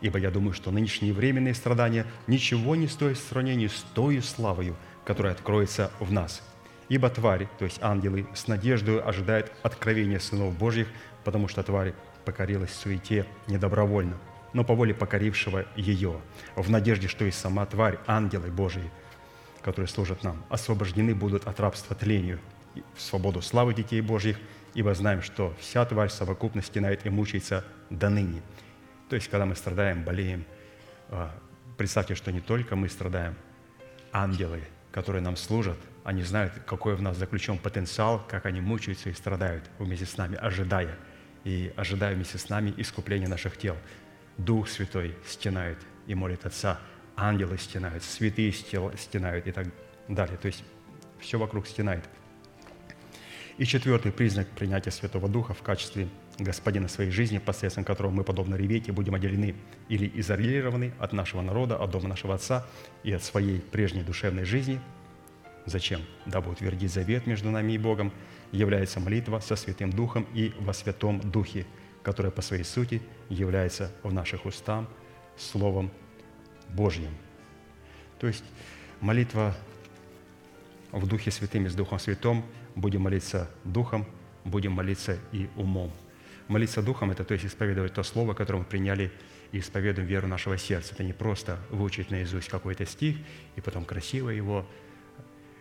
Ибо 0.00 0.18
я 0.18 0.30
думаю, 0.30 0.52
что 0.54 0.72
нынешние 0.72 1.12
временные 1.12 1.54
страдания 1.54 2.04
ничего 2.26 2.74
не 2.74 2.88
стоят 2.88 3.16
в 3.16 3.28
сравнении 3.28 3.68
с 3.68 3.84
той 3.94 4.20
славою, 4.20 4.76
которая 5.04 5.32
откроется 5.32 5.90
в 6.00 6.12
нас. 6.12 6.42
Ибо 6.88 7.08
твари, 7.08 7.48
то 7.58 7.64
есть 7.64 7.78
ангелы, 7.80 8.26
с 8.34 8.48
надеждой 8.48 9.00
ожидают 9.00 9.52
откровения 9.62 10.18
сынов 10.18 10.56
Божьих, 10.58 10.88
потому 11.24 11.48
что 11.48 11.62
тварь 11.62 11.94
покорилась 12.24 12.74
суете 12.74 13.24
недобровольно– 13.46 14.18
но 14.56 14.64
по 14.64 14.74
воле 14.74 14.94
покорившего 14.94 15.66
ее, 15.76 16.18
в 16.54 16.70
надежде, 16.70 17.08
что 17.08 17.26
и 17.26 17.30
сама 17.30 17.66
тварь, 17.66 17.98
ангелы 18.06 18.50
Божии, 18.50 18.90
которые 19.60 19.86
служат 19.86 20.22
нам, 20.22 20.42
освобождены 20.48 21.14
будут 21.14 21.46
от 21.46 21.60
рабства 21.60 21.94
тлению 21.94 22.40
в 22.94 23.02
свободу 23.02 23.42
славы 23.42 23.74
детей 23.74 24.00
Божьих, 24.00 24.38
ибо 24.72 24.94
знаем, 24.94 25.20
что 25.20 25.54
вся 25.60 25.84
тварь 25.84 26.08
совокупно 26.08 26.62
стенает 26.62 27.04
и 27.04 27.10
мучается 27.10 27.66
до 27.90 28.08
ныне. 28.08 28.40
То 29.10 29.16
есть, 29.16 29.28
когда 29.28 29.44
мы 29.44 29.56
страдаем, 29.56 30.04
болеем, 30.04 30.46
а, 31.10 31.38
представьте, 31.76 32.14
что 32.14 32.32
не 32.32 32.40
только 32.40 32.76
мы 32.76 32.88
страдаем, 32.88 33.34
ангелы, 34.10 34.62
которые 34.90 35.20
нам 35.20 35.36
служат, 35.36 35.78
они 36.02 36.22
знают, 36.22 36.54
какой 36.64 36.96
в 36.96 37.02
нас 37.02 37.18
заключен 37.18 37.58
потенциал, 37.58 38.24
как 38.26 38.46
они 38.46 38.62
мучаются 38.62 39.10
и 39.10 39.12
страдают 39.12 39.64
вместе 39.78 40.06
с 40.06 40.16
нами, 40.16 40.36
ожидая, 40.36 40.96
и 41.44 41.74
ожидая 41.76 42.14
вместе 42.14 42.38
с 42.38 42.48
нами 42.48 42.72
искупления 42.78 43.28
наших 43.28 43.58
тел– 43.58 43.76
Дух 44.38 44.68
Святой 44.68 45.14
стенает 45.26 45.78
и 46.06 46.14
молит 46.14 46.44
Отца, 46.44 46.78
ангелы 47.16 47.58
стенают, 47.58 48.02
святые 48.02 48.52
стенают 48.52 49.46
и 49.46 49.52
так 49.52 49.68
далее. 50.08 50.36
То 50.36 50.46
есть 50.46 50.62
все 51.18 51.38
вокруг 51.38 51.66
стенает. 51.66 52.04
И 53.56 53.64
четвертый 53.64 54.12
признак 54.12 54.48
принятия 54.48 54.90
Святого 54.90 55.28
Духа 55.28 55.54
в 55.54 55.62
качестве 55.62 56.08
Господина 56.38 56.88
своей 56.88 57.10
жизни, 57.10 57.38
посредством 57.38 57.84
которого 57.84 58.10
мы, 58.10 58.22
подобно 58.22 58.54
ревете, 58.56 58.92
будем 58.92 59.14
отделены 59.14 59.54
или 59.88 60.10
изолированы 60.14 60.92
от 60.98 61.14
нашего 61.14 61.40
народа, 61.40 61.76
от 61.78 61.90
дома 61.90 62.08
нашего 62.08 62.34
Отца 62.34 62.66
и 63.02 63.12
от 63.12 63.24
своей 63.24 63.60
прежней 63.60 64.02
душевной 64.02 64.44
жизни. 64.44 64.78
Зачем? 65.64 66.02
Дабы 66.26 66.50
утвердить 66.50 66.92
завет 66.92 67.26
между 67.26 67.50
нами 67.50 67.72
и 67.72 67.78
Богом, 67.78 68.12
является 68.52 69.00
молитва 69.00 69.40
со 69.40 69.56
Святым 69.56 69.90
Духом 69.90 70.26
и 70.34 70.52
во 70.60 70.74
Святом 70.74 71.20
Духе– 71.30 71.64
которое 72.06 72.30
по 72.30 72.40
своей 72.40 72.62
сути 72.62 73.02
является 73.28 73.90
в 74.04 74.12
наших 74.12 74.46
устах 74.46 74.86
Словом 75.36 75.90
Божьим. 76.68 77.10
То 78.20 78.28
есть 78.28 78.44
молитва 79.00 79.56
в 80.92 81.04
Духе 81.08 81.32
Святым 81.32 81.66
и 81.66 81.68
с 81.68 81.74
Духом 81.74 81.98
Святым 81.98 82.44
будем 82.76 83.00
молиться 83.00 83.50
Духом, 83.64 84.06
будем 84.44 84.70
молиться 84.70 85.18
и 85.32 85.48
умом. 85.56 85.92
Молиться 86.46 86.80
Духом– 86.80 87.10
это 87.10 87.24
то 87.24 87.34
есть 87.34 87.44
исповедовать 87.44 87.94
то 87.94 88.04
Слово, 88.04 88.34
которое 88.34 88.60
мы 88.60 88.64
приняли 88.64 89.10
и 89.50 89.58
исповедуем 89.58 90.06
веру 90.06 90.28
нашего 90.28 90.56
сердца. 90.56 90.94
Это 90.94 91.02
не 91.02 91.12
просто 91.12 91.58
выучить 91.70 92.12
наизусть 92.12 92.48
какой-то 92.48 92.86
стих 92.86 93.16
и 93.56 93.60
потом 93.60 93.84
красиво 93.84 94.30
его. 94.30 94.64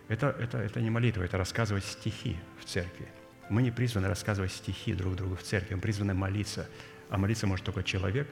Это, 0.09 0.27
это, 0.39 0.59
это 0.59 0.79
не 0.79 0.91
молитва, 0.91 1.23
это 1.23 1.39
рассказывать 1.39 1.85
стихи 1.85 2.37
в 2.61 2.65
церкви– 2.65 3.07
мы 3.49 3.61
не 3.61 3.71
призваны 3.71 4.07
рассказывать 4.07 4.51
стихи 4.51 4.93
друг 4.93 5.15
другу 5.15 5.35
в 5.35 5.43
церкви, 5.43 5.75
мы 5.75 5.81
призваны 5.81 6.13
молиться. 6.13 6.67
А 7.09 7.17
молиться 7.17 7.47
может 7.47 7.65
только 7.65 7.83
человек, 7.83 8.27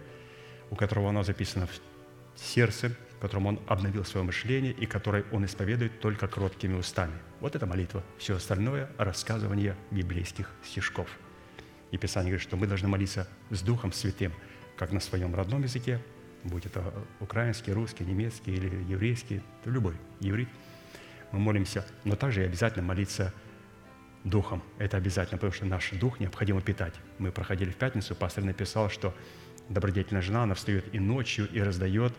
у 0.69 0.75
которого 0.75 1.09
оно 1.09 1.23
записано 1.23 1.67
в 1.67 2.39
сердце, 2.39 2.95
которому 3.23 3.49
он 3.49 3.59
обновил 3.67 4.03
свое 4.03 4.25
мышление 4.25 4.73
и 4.73 4.85
который 4.85 5.23
он 5.31 5.45
исповедует 5.45 6.01
только 6.01 6.27
кроткими 6.27 6.73
устами. 6.73 7.13
Вот 7.39 7.55
это 7.55 7.65
молитва. 7.65 8.03
Все 8.17 8.35
остальное– 8.35 8.89
рассказывание 8.97 9.77
библейских 9.91 10.49
стишков. 10.61 11.07
И 11.91 11.97
Писание 11.97 12.31
говорит, 12.31 12.45
что 12.45 12.57
мы 12.57 12.67
должны 12.67 12.89
молиться 12.89 13.29
с 13.49 13.61
Духом 13.61 13.93
Святым, 13.93 14.33
как 14.75 14.91
на 14.91 14.99
своем 14.99 15.33
родном 15.33 15.63
языке, 15.63 16.01
будь 16.43 16.65
это 16.65 16.93
украинский, 17.21 17.71
русский, 17.71 18.03
немецкий 18.03 18.55
или 18.55 18.83
еврейский, 18.91 19.41
любой 19.63 19.95
еврей, 20.19 20.49
мы 21.31 21.39
молимся, 21.39 21.85
но 22.03 22.17
также 22.17 22.41
и 22.41 22.45
обязательно 22.45 22.83
молиться 22.83 23.33
духом. 24.23 24.63
Это 24.77 24.97
обязательно, 24.97 25.37
потому 25.37 25.53
что 25.53 25.65
наш 25.65 25.91
дух 25.91 26.19
необходимо 26.19 26.61
питать. 26.61 26.93
Мы 27.19 27.31
проходили 27.31 27.71
в 27.71 27.75
пятницу, 27.75 28.15
пастор 28.15 28.43
написал, 28.43 28.89
что 28.89 29.13
добродетельная 29.69 30.21
жена, 30.21 30.43
она 30.43 30.55
встает 30.55 30.93
и 30.93 30.99
ночью, 30.99 31.49
и 31.51 31.61
раздает 31.61 32.13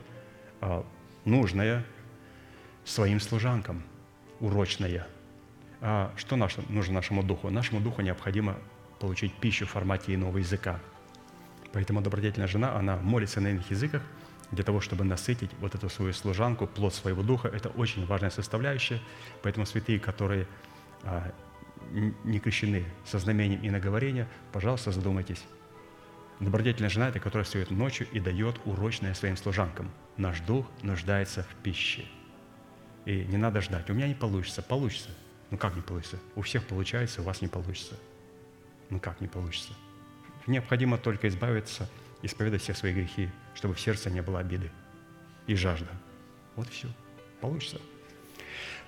а, 0.60 0.84
нужное 1.24 1.84
своим 2.84 3.20
служанкам, 3.20 3.82
урочное. 4.40 5.06
А 5.80 6.12
что 6.16 6.36
наш, 6.36 6.56
нужно 6.68 6.94
нашему 6.94 7.22
духу? 7.22 7.50
Нашему 7.50 7.80
духу 7.80 8.02
необходимо 8.02 8.56
получить 9.00 9.34
пищу 9.34 9.66
в 9.66 9.70
формате 9.70 10.14
иного 10.14 10.38
языка. 10.38 10.80
Поэтому 11.72 12.00
добродетельная 12.00 12.46
жена, 12.46 12.76
она 12.76 12.96
молится 12.96 13.40
на 13.40 13.48
иных 13.48 13.70
языках 13.70 14.02
для 14.50 14.62
того, 14.62 14.80
чтобы 14.80 15.04
насытить 15.04 15.50
вот 15.60 15.74
эту 15.74 15.88
свою 15.88 16.12
служанку, 16.12 16.66
плод 16.66 16.94
своего 16.94 17.22
духа. 17.22 17.48
Это 17.48 17.70
очень 17.70 18.06
важная 18.06 18.30
составляющая. 18.30 19.00
Поэтому 19.42 19.66
святые, 19.66 19.98
которые 19.98 20.46
а, 21.02 21.32
не 22.24 22.38
крещены 22.38 22.84
со 23.04 23.18
знамением 23.18 23.62
и 23.62 23.70
наговорения, 23.70 24.28
пожалуйста, 24.52 24.92
задумайтесь. 24.92 25.44
Добродетельная 26.40 26.90
жена– 26.90 27.08
это 27.10 27.20
которая 27.20 27.44
встает 27.44 27.70
ночью 27.70 28.06
и 28.12 28.20
дает 28.20 28.60
урочное 28.64 29.14
своим 29.14 29.36
служанкам. 29.36 29.90
Наш 30.16 30.40
дух 30.40 30.66
нуждается 30.82 31.44
в 31.44 31.54
пище. 31.62 32.04
И 33.04 33.24
не 33.24 33.36
надо 33.36 33.60
ждать. 33.60 33.88
У 33.90 33.94
меня 33.94 34.08
не 34.08 34.14
получится. 34.14 34.62
Получится. 34.62 35.10
Ну 35.50 35.58
как 35.58 35.76
не 35.76 35.82
получится? 35.82 36.18
У 36.34 36.42
всех 36.42 36.66
получается, 36.66 37.20
у 37.20 37.24
вас 37.24 37.40
не 37.40 37.48
получится. 37.48 37.94
Ну 38.90 38.98
как 38.98 39.20
не 39.20 39.28
получится? 39.28 39.72
Необходимо 40.46 40.98
только 40.98 41.28
избавиться, 41.28 41.88
исповедать 42.22 42.62
все 42.62 42.74
свои 42.74 42.92
грехи, 42.92 43.30
чтобы 43.54 43.74
в 43.74 43.80
сердце 43.80 44.10
не 44.10 44.20
было 44.20 44.40
обиды 44.40 44.70
и 45.46 45.54
жажда. 45.54 45.90
Вот 46.56 46.68
и 46.68 46.70
все. 46.70 46.88
Получится. 47.40 47.80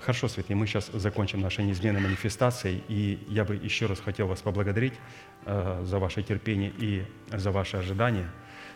Хорошо, 0.01 0.29
святые, 0.29 0.57
мы 0.57 0.67
сейчас 0.67 0.91
закончим 0.93 1.41
нашей 1.41 1.65
неизменной 1.65 2.01
манифестацией, 2.01 2.83
и 2.89 3.25
я 3.29 3.45
бы 3.45 3.57
еще 3.57 3.87
раз 3.87 4.01
хотел 4.01 4.27
вас 4.27 4.41
поблагодарить 4.41 4.95
э, 5.45 5.83
за 5.85 5.99
ваше 5.99 6.23
терпение 6.23 6.73
и 6.79 7.05
за 7.33 7.51
ваше 7.51 7.79
ожидание. 7.79 8.31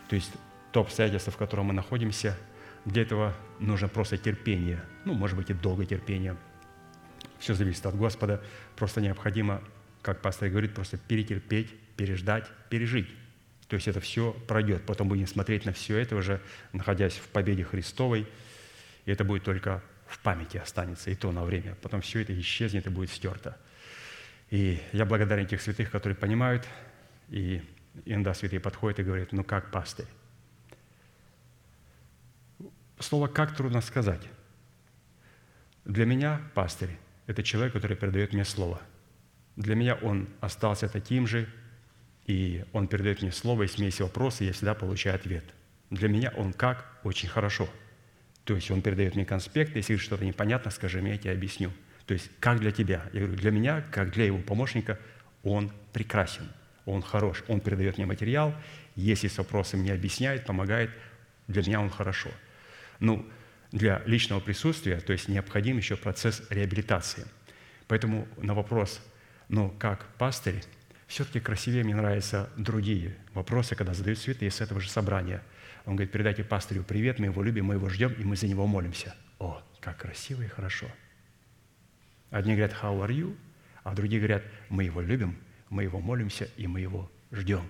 То 0.09 0.15
есть 0.15 0.31
то 0.71 0.81
обстоятельство, 0.81 1.31
в 1.31 1.37
котором 1.37 1.67
мы 1.67 1.73
находимся, 1.73 2.37
для 2.85 3.03
этого 3.03 3.33
нужно 3.59 3.87
просто 3.87 4.17
терпение, 4.17 4.83
ну, 5.05 5.13
может 5.13 5.37
быть, 5.37 5.49
и 5.49 5.53
долгое 5.53 5.85
терпение. 5.85 6.35
Все 7.39 7.53
зависит 7.53 7.85
от 7.85 7.95
Господа. 7.95 8.41
Просто 8.75 9.01
необходимо, 9.01 9.61
как 10.01 10.21
пастор 10.21 10.49
говорит, 10.49 10.73
просто 10.73 10.97
перетерпеть, 10.97 11.69
переждать, 11.95 12.47
пережить. 12.69 13.09
То 13.67 13.75
есть 13.75 13.87
это 13.87 13.99
все 13.99 14.33
пройдет. 14.47 14.85
Потом 14.85 15.07
будем 15.07 15.27
смотреть 15.27 15.65
на 15.65 15.73
все 15.73 15.97
это 15.97 16.15
уже, 16.15 16.41
находясь 16.73 17.13
в 17.13 17.27
победе 17.29 17.63
Христовой. 17.63 18.27
И 19.05 19.11
это 19.11 19.23
будет 19.23 19.43
только 19.43 19.81
в 20.11 20.19
памяти 20.19 20.57
останется, 20.57 21.09
и 21.09 21.15
то 21.15 21.31
на 21.31 21.43
время. 21.43 21.75
Потом 21.81 22.01
все 22.01 22.19
это 22.19 22.37
исчезнет 22.39 22.85
и 22.85 22.89
будет 22.89 23.09
стерто. 23.09 23.57
И 24.49 24.81
я 24.91 25.05
благодарен 25.05 25.47
тех 25.47 25.61
святых, 25.61 25.89
которые 25.89 26.17
понимают, 26.17 26.67
и 27.29 27.63
иногда 28.05 28.33
святые 28.33 28.59
подходят 28.59 28.99
и 28.99 29.03
говорят, 29.03 29.31
ну 29.31 29.43
как 29.43 29.71
пастырь? 29.71 30.07
Слово 32.99 33.27
«как» 33.27 33.55
трудно 33.55 33.81
сказать. 33.81 34.21
Для 35.85 36.05
меня 36.05 36.41
пастырь– 36.53 36.97
это 37.27 37.41
человек, 37.41 37.73
который 37.73 37.97
передает 37.97 38.33
мне 38.33 38.45
слово. 38.45 38.81
Для 39.55 39.75
меня 39.75 39.95
он 39.95 40.27
остался 40.39 40.87
таким 40.87 41.25
же, 41.25 41.47
и 42.27 42.63
он 42.73 42.87
передает 42.87 43.21
мне 43.21 43.31
слово, 43.31 43.63
и 43.63 43.67
смесь 43.67 44.01
вопросы, 44.01 44.43
и 44.43 44.47
я 44.47 44.53
всегда 44.53 44.75
получаю 44.75 45.15
ответ. 45.15 45.45
Для 45.89 46.09
меня 46.09 46.31
он 46.35 46.53
как? 46.53 46.99
Очень 47.03 47.29
хорошо– 47.29 47.67
то 48.45 48.55
есть 48.55 48.71
он 48.71 48.81
передает 48.81 49.15
мне 49.15 49.25
конспект, 49.25 49.75
если 49.75 49.97
что-то 49.97 50.25
непонятно, 50.25 50.71
скажи 50.71 51.01
мне, 51.01 51.11
я 51.11 51.17
тебе 51.17 51.33
объясню. 51.33 51.71
То 52.05 52.13
есть 52.13 52.29
как 52.39 52.59
для 52.59 52.71
тебя? 52.71 53.05
Я 53.13 53.21
говорю, 53.21 53.37
для 53.37 53.51
меня, 53.51 53.81
как 53.91 54.11
для 54.11 54.25
его 54.25 54.39
помощника, 54.39 54.99
он 55.43 55.71
прекрасен, 55.93 56.49
он 56.85 57.01
хорош, 57.01 57.43
он 57.47 57.61
передает 57.61 57.97
мне 57.97 58.05
материал, 58.05 58.53
если 58.95 59.27
с 59.27 59.37
вопросом 59.37 59.83
не 59.83 59.91
объясняет, 59.91 60.45
помогает, 60.45 60.89
для 61.47 61.61
меня 61.61 61.81
он 61.81 61.89
хорошо. 61.89 62.29
Ну, 62.99 63.25
для 63.71 64.01
личного 64.05 64.39
присутствия, 64.39 64.99
то 64.99 65.13
есть 65.13 65.27
необходим 65.27 65.77
еще 65.77 65.95
процесс 65.95 66.43
реабилитации. 66.49 67.25
Поэтому 67.87 68.27
на 68.37 68.53
вопрос, 68.53 69.01
ну, 69.47 69.73
как 69.79 70.05
пастырь, 70.17 70.63
все-таки 71.07 71.39
красивее 71.39 71.83
мне 71.83 71.95
нравятся 71.95 72.49
другие 72.57 73.15
вопросы, 73.33 73.75
когда 73.75 73.93
задают 73.93 74.19
святые 74.19 74.49
с 74.49 74.61
этого 74.61 74.81
же 74.81 74.89
собрания– 74.89 75.43
он 75.85 75.95
говорит, 75.95 76.11
передайте 76.11 76.43
пастырю 76.43 76.83
привет, 76.83 77.19
мы 77.19 77.25
его 77.27 77.41
любим, 77.43 77.65
мы 77.65 77.75
его 77.75 77.89
ждем, 77.89 78.13
и 78.13 78.23
мы 78.23 78.35
за 78.35 78.47
него 78.47 78.67
молимся. 78.67 79.15
О, 79.39 79.61
как 79.79 79.97
красиво 79.97 80.41
и 80.41 80.47
хорошо. 80.47 80.87
Одни 82.29 82.55
говорят, 82.55 82.75
how 82.81 83.05
are 83.05 83.09
you? 83.09 83.35
А 83.83 83.95
другие 83.95 84.21
говорят, 84.21 84.43
мы 84.69 84.83
его 84.83 85.01
любим, 85.01 85.37
мы 85.69 85.83
Его 85.83 85.99
молимся 85.99 86.47
и 86.57 86.67
мы 86.67 86.81
Его 86.81 87.09
ждем. 87.31 87.67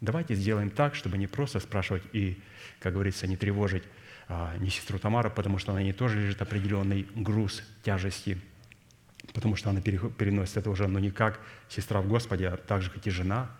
Давайте 0.00 0.34
сделаем 0.34 0.70
так, 0.70 0.94
чтобы 0.94 1.18
не 1.18 1.26
просто 1.26 1.60
спрашивать 1.60 2.02
и, 2.12 2.40
как 2.80 2.94
говорится, 2.94 3.26
не 3.26 3.36
тревожить 3.36 3.82
а, 4.28 4.56
не 4.58 4.70
сестру 4.70 4.98
Тамару, 4.98 5.30
потому 5.30 5.58
что 5.58 5.72
на 5.72 5.82
ней 5.82 5.92
тоже 5.92 6.20
лежит 6.20 6.40
определенный 6.42 7.06
груз 7.14 7.62
тяжести, 7.82 8.38
потому 9.32 9.56
что 9.56 9.70
она 9.70 9.80
переносит 9.80 10.58
это 10.58 10.70
уже, 10.70 10.86
но 10.86 10.98
не 10.98 11.10
как 11.10 11.40
сестра 11.68 12.00
в 12.00 12.08
Господе, 12.08 12.48
а 12.48 12.56
так 12.56 12.82
же, 12.82 12.90
как 12.90 13.06
и 13.06 13.10
жена. 13.10 13.50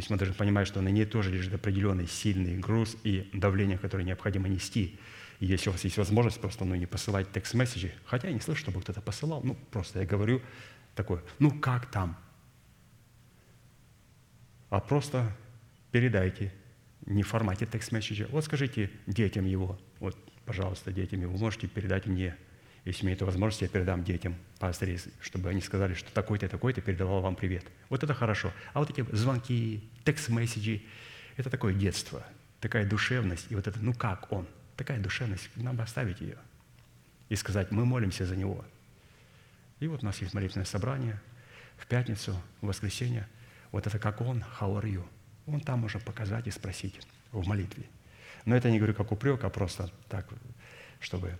То 0.00 0.02
есть 0.02 0.10
мы 0.10 0.16
должны 0.16 0.34
понимать, 0.34 0.66
что 0.66 0.80
на 0.80 0.88
ней 0.88 1.04
тоже 1.04 1.30
лежит 1.30 1.52
определенный 1.52 2.06
сильный 2.06 2.56
груз 2.56 2.96
и 3.04 3.28
давление, 3.34 3.76
которое 3.76 4.02
необходимо 4.02 4.48
нести. 4.48 4.98
И 5.40 5.44
если 5.44 5.68
у 5.68 5.72
вас 5.72 5.84
есть 5.84 5.98
возможность 5.98 6.40
просто 6.40 6.64
ну, 6.64 6.74
не 6.74 6.86
посылать 6.86 7.30
текст-месседжи, 7.32 7.92
хотя 8.06 8.28
я 8.28 8.32
не 8.32 8.40
слышу, 8.40 8.62
чтобы 8.62 8.80
кто-то 8.80 9.02
посылал, 9.02 9.42
ну 9.42 9.58
просто 9.70 10.00
я 10.00 10.06
говорю 10.06 10.40
такое, 10.94 11.22
ну 11.38 11.50
как 11.50 11.84
там? 11.90 12.16
А 14.70 14.80
просто 14.80 15.36
передайте 15.92 16.50
не 17.04 17.22
в 17.22 17.28
формате 17.28 17.66
текст-месседжа. 17.70 18.26
Вот 18.30 18.46
скажите 18.46 18.90
детям 19.06 19.44
его, 19.44 19.78
вот, 19.98 20.16
пожалуйста, 20.46 20.92
детям 20.92 21.20
его, 21.20 21.36
можете 21.36 21.68
передать 21.68 22.06
мне– 22.06 22.34
если 22.84 23.04
имею 23.04 23.16
эту 23.16 23.26
возможность, 23.26 23.62
я 23.62 23.68
передам 23.68 24.04
детям 24.04 24.36
пастырей, 24.58 24.98
чтобы 25.20 25.50
они 25.50 25.60
сказали, 25.60 25.94
что 25.94 26.10
такой-то, 26.12 26.48
такой-то 26.48 26.80
передавал 26.80 27.20
вам 27.20 27.36
привет. 27.36 27.64
Вот 27.88 28.02
это 28.02 28.14
хорошо. 28.14 28.52
А 28.72 28.80
вот 28.80 28.90
эти 28.90 29.04
звонки, 29.14 29.88
текст-месседжи, 30.04 30.82
это 31.36 31.50
такое 31.50 31.74
детство, 31.74 32.24
такая 32.60 32.88
душевность. 32.88 33.46
И 33.50 33.54
вот 33.54 33.66
это, 33.66 33.78
ну 33.80 33.92
как 33.92 34.32
он? 34.32 34.46
Такая 34.76 34.98
душевность, 34.98 35.50
нам 35.56 35.76
бы 35.76 35.82
оставить 35.82 36.20
ее. 36.20 36.38
И 37.28 37.36
сказать, 37.36 37.70
мы 37.70 37.84
молимся 37.84 38.24
за 38.24 38.34
него. 38.34 38.64
И 39.78 39.86
вот 39.86 40.02
у 40.02 40.06
нас 40.06 40.20
есть 40.20 40.34
молитвенное 40.34 40.64
собрание 40.64 41.20
в 41.76 41.86
пятницу, 41.86 42.40
в 42.60 42.66
воскресенье. 42.66 43.28
Вот 43.72 43.86
это 43.86 43.98
как 43.98 44.20
он, 44.20 44.42
how 44.60 44.80
are 44.80 44.84
you? 44.84 45.04
Он 45.46 45.60
там 45.60 45.80
можно 45.80 46.00
показать 46.00 46.46
и 46.46 46.50
спросить 46.50 47.00
в 47.30 47.46
молитве. 47.46 47.84
Но 48.46 48.56
это 48.56 48.70
не 48.70 48.78
говорю 48.78 48.94
как 48.94 49.12
упрек, 49.12 49.44
а 49.44 49.50
просто 49.50 49.90
так, 50.08 50.28
чтобы 50.98 51.38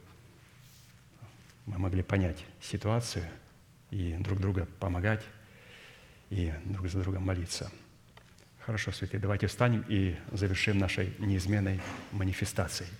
мы 1.66 1.78
могли 1.78 2.02
понять 2.02 2.44
ситуацию 2.60 3.24
и 3.90 4.16
друг 4.18 4.40
друга 4.40 4.66
помогать, 4.78 5.22
и 6.30 6.52
друг 6.64 6.88
за 6.88 7.00
другом 7.00 7.24
молиться. 7.24 7.70
Хорошо, 8.60 8.92
святые, 8.92 9.20
давайте 9.20 9.46
встанем 9.46 9.84
и 9.88 10.14
завершим 10.32 10.78
нашей 10.78 11.12
неизменной 11.18 11.80
манифестацией. 12.12 12.90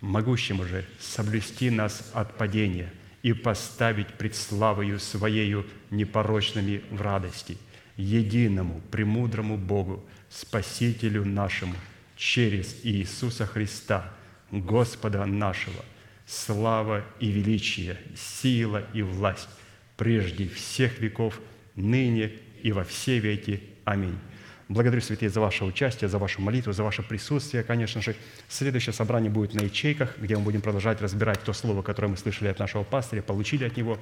Могущему 0.00 0.64
же 0.64 0.84
соблюсти 0.98 1.68
нас 1.68 2.10
от 2.14 2.36
падения 2.36 2.92
и 3.22 3.32
поставить 3.32 4.08
пред 4.14 4.34
славою 4.34 4.98
Своею 4.98 5.66
непорочными 5.90 6.82
в 6.90 7.02
радости, 7.02 7.58
единому, 7.96 8.80
премудрому 8.90 9.58
Богу, 9.58 10.04
Спасителю 10.30 11.24
нашему, 11.24 11.74
через 12.16 12.84
Иисуса 12.84 13.46
Христа, 13.46 14.12
Господа 14.50 15.26
нашего– 15.26 15.84
слава 16.30 17.04
и 17.18 17.30
величие, 17.30 17.98
сила 18.14 18.84
и 18.94 19.02
власть 19.02 19.48
прежде 19.96 20.48
всех 20.48 21.00
веков, 21.00 21.40
ныне 21.74 22.32
и 22.62 22.70
во 22.70 22.84
все 22.84 23.18
веки. 23.18 23.62
Аминь. 23.84 24.16
Благодарю, 24.68 25.00
святые, 25.00 25.28
за 25.28 25.40
ваше 25.40 25.64
участие, 25.64 26.08
за 26.08 26.18
вашу 26.18 26.40
молитву, 26.40 26.72
за 26.72 26.84
ваше 26.84 27.02
присутствие, 27.02 27.64
конечно 27.64 28.00
же. 28.00 28.14
Следующее 28.48 28.92
собрание 28.92 29.28
будет 29.28 29.54
на 29.54 29.62
ячейках, 29.62 30.16
где 30.18 30.36
мы 30.36 30.42
будем 30.44 30.60
продолжать 30.60 31.02
разбирать 31.02 31.42
то 31.42 31.52
слово, 31.52 31.82
которое 31.82 32.08
мы 32.08 32.16
слышали 32.16 32.48
от 32.48 32.60
нашего 32.60 32.84
пастыря, 32.84 33.22
получили 33.22 33.64
от 33.64 33.76
него. 33.76 33.98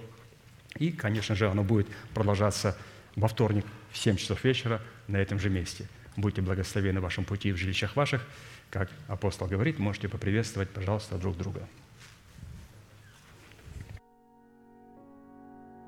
И, 0.76 0.92
конечно 0.92 1.34
же, 1.34 1.48
оно 1.48 1.62
будет 1.62 1.88
продолжаться 2.12 2.76
во 3.16 3.28
вторник 3.28 3.64
в 3.90 3.96
7 3.96 4.16
часов 4.16 4.44
вечера 4.44 4.82
на 5.06 5.16
этом 5.16 5.40
же 5.40 5.48
месте. 5.48 5.86
Будьте 6.16 6.42
благословены 6.42 7.00
в 7.00 7.05
вашем 7.05 7.24
пути 7.24 7.52
в 7.52 7.56
жилищах 7.56 7.96
ваших. 7.96 8.22
Как 8.68 8.90
апостол 9.06 9.46
говорит, 9.46 9.78
можете 9.78 10.09
поприветствовать, 10.10 10.68
пожалуйста, 10.68 11.16
друг 11.16 11.38
друга. 11.38 11.66